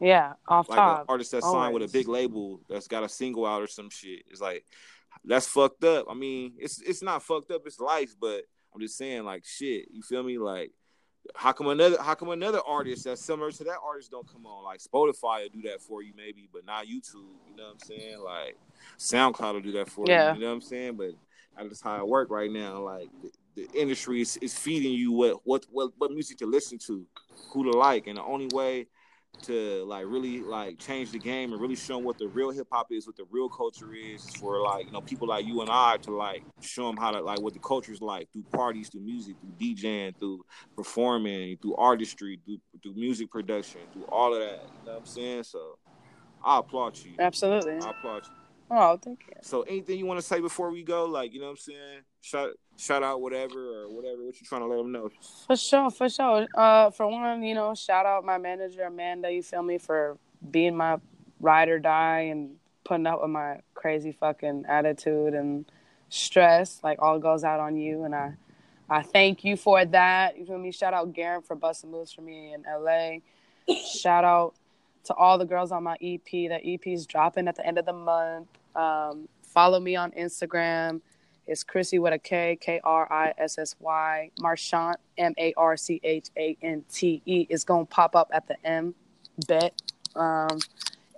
Yeah, 0.00 0.34
off 0.46 0.68
like 0.68 0.78
top. 0.78 1.00
an 1.00 1.06
artist 1.08 1.32
that's 1.32 1.46
signed 1.46 1.74
with 1.74 1.82
a 1.82 1.88
big 1.92 2.08
label 2.08 2.60
that's 2.68 2.88
got 2.88 3.04
a 3.04 3.08
single 3.08 3.46
out 3.46 3.62
or 3.62 3.66
some 3.66 3.90
shit. 3.90 4.22
It's 4.30 4.40
like 4.40 4.64
that's 5.24 5.48
fucked 5.48 5.82
up. 5.84 6.06
I 6.08 6.14
mean, 6.14 6.52
it's 6.58 6.80
it's 6.82 7.02
not 7.02 7.22
fucked 7.22 7.50
up. 7.50 7.62
It's 7.66 7.80
life, 7.80 8.14
but 8.20 8.44
I'm 8.74 8.80
just 8.80 8.96
saying, 8.96 9.24
like 9.24 9.44
shit. 9.44 9.86
You 9.90 10.02
feel 10.02 10.22
me? 10.22 10.38
Like 10.38 10.72
how 11.34 11.52
come 11.52 11.68
another 11.68 11.96
how 12.00 12.14
come 12.14 12.30
another 12.30 12.60
artist 12.66 13.04
that's 13.04 13.24
similar 13.24 13.50
to 13.52 13.64
that 13.64 13.78
artist 13.84 14.10
don't 14.10 14.30
come 14.30 14.46
on? 14.46 14.64
Like 14.64 14.80
Spotify 14.80 15.42
will 15.42 15.48
do 15.52 15.62
that 15.68 15.80
for 15.80 16.02
you 16.02 16.12
maybe, 16.16 16.48
but 16.52 16.64
not 16.64 16.86
YouTube. 16.86 17.14
You 17.48 17.56
know 17.56 17.64
what 17.64 17.72
I'm 17.72 17.78
saying? 17.80 18.18
Like 18.20 18.56
SoundCloud 18.98 19.54
will 19.54 19.60
do 19.60 19.72
that 19.72 19.88
for 19.88 20.08
Yeah. 20.08 20.28
you. 20.28 20.34
You 20.34 20.40
know 20.40 20.48
what 20.48 20.54
I'm 20.54 20.60
saying? 20.60 20.96
But 20.96 21.12
that's 21.56 21.80
how 21.80 21.98
it 21.98 22.08
work 22.08 22.30
right 22.30 22.50
now. 22.50 22.80
Like 22.80 23.08
the, 23.22 23.30
the 23.54 23.80
industry 23.80 24.20
is, 24.20 24.36
is 24.38 24.56
feeding 24.56 24.92
you 24.92 25.12
what 25.12 25.40
what 25.44 25.64
what 25.70 25.92
what 25.98 26.10
music 26.10 26.38
to 26.38 26.46
listen 26.46 26.78
to, 26.86 27.06
who 27.52 27.64
to 27.64 27.70
like, 27.70 28.06
and 28.06 28.18
the 28.18 28.22
only 28.22 28.48
way 28.52 28.86
to 29.42 29.84
like 29.84 30.04
really 30.06 30.42
like 30.42 30.78
change 30.78 31.12
the 31.12 31.18
game 31.18 31.52
and 31.52 31.60
really 31.60 31.76
show 31.76 31.96
them 31.96 32.04
what 32.04 32.18
the 32.18 32.28
real 32.28 32.50
hip 32.50 32.66
hop 32.72 32.88
is, 32.90 33.06
what 33.06 33.16
the 33.16 33.26
real 33.30 33.48
culture 33.48 33.92
is, 33.92 34.22
for 34.36 34.60
like 34.60 34.86
you 34.86 34.92
know 34.92 35.00
people 35.02 35.28
like 35.28 35.44
you 35.46 35.60
and 35.60 35.70
I 35.70 35.96
to 36.02 36.12
like 36.16 36.42
show 36.60 36.86
them 36.86 36.96
how 36.96 37.10
to 37.10 37.20
like 37.20 37.40
what 37.40 37.52
the 37.52 37.60
culture 37.60 37.92
is 37.92 38.00
like 38.00 38.30
through 38.32 38.44
parties, 38.52 38.88
through 38.88 39.02
music, 39.02 39.36
through 39.40 39.74
DJing, 39.74 40.18
through 40.18 40.44
performing, 40.76 41.56
through 41.58 41.76
artistry, 41.76 42.40
through 42.44 42.58
through 42.82 42.94
music 42.94 43.30
production, 43.30 43.80
through 43.92 44.06
all 44.06 44.34
of 44.34 44.40
that. 44.40 44.60
You 44.80 44.86
know 44.86 44.92
what 44.92 44.98
I'm 45.00 45.06
saying? 45.06 45.42
So 45.44 45.78
I 46.44 46.58
applaud 46.58 46.98
you. 46.98 47.12
Absolutely. 47.18 47.74
I 47.74 47.90
applaud 47.90 48.22
you. 48.24 48.30
Oh, 48.70 48.98
thank 49.02 49.20
you. 49.28 49.34
So 49.42 49.62
anything 49.62 49.98
you 49.98 50.06
want 50.06 50.18
to 50.18 50.26
say 50.26 50.40
before 50.40 50.70
we 50.70 50.82
go? 50.82 51.04
Like, 51.04 51.32
you 51.32 51.40
know 51.40 51.46
what 51.46 51.52
I'm 51.52 51.56
saying? 51.58 52.00
Shout 52.22 52.50
shout 52.76 53.02
out 53.02 53.20
whatever 53.20 53.82
or 53.82 53.88
whatever. 53.88 54.24
What 54.24 54.40
you 54.40 54.46
trying 54.46 54.62
to 54.62 54.66
let 54.66 54.78
them 54.78 54.92
know? 54.92 55.10
For 55.46 55.56
sure, 55.56 55.90
for 55.90 56.08
sure. 56.08 56.46
Uh, 56.54 56.90
for 56.90 57.06
one, 57.06 57.42
you 57.42 57.54
know, 57.54 57.74
shout 57.74 58.06
out 58.06 58.24
my 58.24 58.38
manager 58.38 58.82
Amanda. 58.82 59.30
You 59.30 59.42
feel 59.42 59.62
me 59.62 59.78
for 59.78 60.18
being 60.50 60.76
my 60.76 60.98
ride 61.40 61.68
or 61.68 61.78
die 61.78 62.28
and 62.30 62.56
putting 62.84 63.06
up 63.06 63.22
with 63.22 63.30
my 63.30 63.60
crazy 63.74 64.12
fucking 64.12 64.64
attitude 64.68 65.34
and 65.34 65.64
stress. 66.08 66.80
Like 66.82 67.00
all 67.00 67.18
goes 67.18 67.44
out 67.44 67.60
on 67.60 67.76
you, 67.76 68.04
and 68.04 68.14
I, 68.14 68.34
I 68.88 69.02
thank 69.02 69.44
you 69.44 69.56
for 69.56 69.84
that. 69.84 70.38
You 70.38 70.46
feel 70.46 70.58
me? 70.58 70.70
Shout 70.70 70.94
out 70.94 71.12
Garen 71.12 71.42
for 71.42 71.56
busting 71.56 71.90
moves 71.90 72.12
for 72.12 72.22
me 72.22 72.54
in 72.54 72.64
LA. 72.68 73.18
shout 73.76 74.24
out 74.24 74.54
to 75.04 75.14
all 75.14 75.38
the 75.38 75.44
girls 75.44 75.72
on 75.72 75.82
my 75.82 75.96
EP. 76.00 76.48
That 76.48 76.62
EP 76.64 76.86
is 76.86 77.06
dropping 77.06 77.48
at 77.48 77.56
the 77.56 77.66
end 77.66 77.78
of 77.78 77.86
the 77.86 77.92
month. 77.92 78.48
Um, 78.74 79.28
follow 79.42 79.80
me 79.80 79.96
on 79.96 80.10
Instagram. 80.12 81.00
It's 81.46 81.62
Chrissy 81.62 81.98
with 81.98 82.12
a 82.12 82.18
K, 82.18 82.56
K 82.60 82.80
R 82.82 83.10
I 83.12 83.34
S 83.38 83.58
S 83.58 83.76
Y. 83.80 84.30
Marchant, 84.40 84.96
M 85.18 85.34
A 85.38 85.52
R 85.56 85.76
C 85.76 86.00
H 86.02 86.28
A 86.36 86.56
N 86.62 86.84
T 86.92 87.22
E. 87.26 87.46
is 87.50 87.64
going 87.64 87.86
to 87.86 87.90
pop 87.90 88.16
up 88.16 88.30
at 88.32 88.46
the 88.48 88.56
M. 88.66 88.94
Bet. 89.46 89.80
Um, 90.16 90.58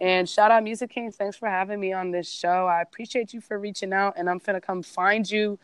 and 0.01 0.29
shout 0.29 0.51
out 0.51 0.63
Music 0.63 0.91
King. 0.91 1.11
Thanks 1.11 1.37
for 1.37 1.49
having 1.49 1.81
me 1.81 1.93
on 1.93 2.11
this 2.11 2.29
show. 2.29 2.67
I 2.67 2.83
appreciate 2.83 3.33
you 3.33 3.41
for 3.41 3.59
reaching 3.59 3.93
out, 3.93 4.15
and 4.17 4.29
I'm 4.29 4.39
going 4.39 4.55
to 4.55 4.61
come 4.61 4.83
find 4.83 5.31
you 5.31 5.59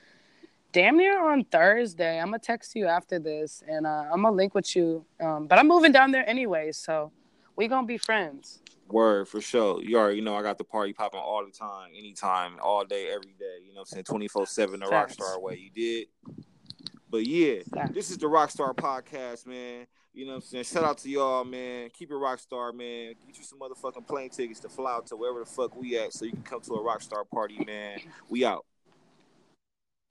damn 0.72 0.96
near 0.96 1.30
on 1.30 1.44
Thursday. 1.44 2.18
I'm 2.18 2.28
going 2.28 2.40
to 2.40 2.46
text 2.46 2.74
you 2.74 2.86
after 2.86 3.18
this, 3.18 3.62
and 3.68 3.86
uh, 3.86 4.04
I'm 4.12 4.22
going 4.22 4.32
to 4.32 4.36
link 4.36 4.54
with 4.54 4.74
you. 4.74 5.04
Um, 5.20 5.46
but 5.46 5.58
I'm 5.58 5.68
moving 5.68 5.92
down 5.92 6.12
there 6.12 6.28
anyway, 6.28 6.72
so 6.72 7.12
we 7.56 7.68
going 7.68 7.84
to 7.84 7.88
be 7.88 7.98
friends. 7.98 8.60
Word 8.92 9.28
for 9.28 9.40
sure. 9.40 9.82
You 9.82 9.98
already 9.98 10.20
know 10.20 10.36
I 10.36 10.42
got 10.42 10.58
the 10.58 10.64
party 10.64 10.92
popping 10.92 11.20
all 11.20 11.44
the 11.44 11.52
time, 11.52 11.90
anytime, 11.96 12.58
all 12.62 12.84
day, 12.84 13.08
every 13.08 13.34
day. 13.38 13.58
You 13.66 13.74
know 13.74 13.80
I'm 13.80 13.86
saying? 13.86 14.04
24 14.04 14.46
7 14.46 14.80
the 14.80 14.86
Facts. 14.86 15.16
Rockstar 15.16 15.40
way. 15.40 15.56
You 15.56 15.70
did? 15.70 16.08
But 17.10 17.26
yeah, 17.26 17.60
this 17.90 18.10
is 18.10 18.18
the 18.18 18.26
Rockstar 18.26 18.74
Podcast, 18.74 19.46
man. 19.46 19.86
You 20.14 20.26
know 20.26 20.32
what 20.32 20.36
I'm 20.36 20.42
saying? 20.42 20.64
Shout 20.64 20.84
out 20.84 20.98
to 20.98 21.08
y'all, 21.08 21.44
man. 21.44 21.90
Keep 21.90 22.10
it 22.10 22.14
Rockstar, 22.14 22.74
man. 22.74 23.14
Get 23.26 23.38
you 23.38 23.44
some 23.44 23.58
motherfucking 23.58 24.06
plane 24.06 24.30
tickets 24.30 24.60
to 24.60 24.68
fly 24.68 24.92
out 24.92 25.06
to 25.06 25.16
wherever 25.16 25.40
the 25.40 25.46
fuck 25.46 25.74
we 25.74 25.98
at 25.98 26.12
so 26.12 26.24
you 26.24 26.32
can 26.32 26.42
come 26.42 26.60
to 26.62 26.74
a 26.74 26.80
Rockstar 26.80 27.28
party, 27.28 27.64
man. 27.64 27.98
We 28.28 28.44
out. 28.44 28.64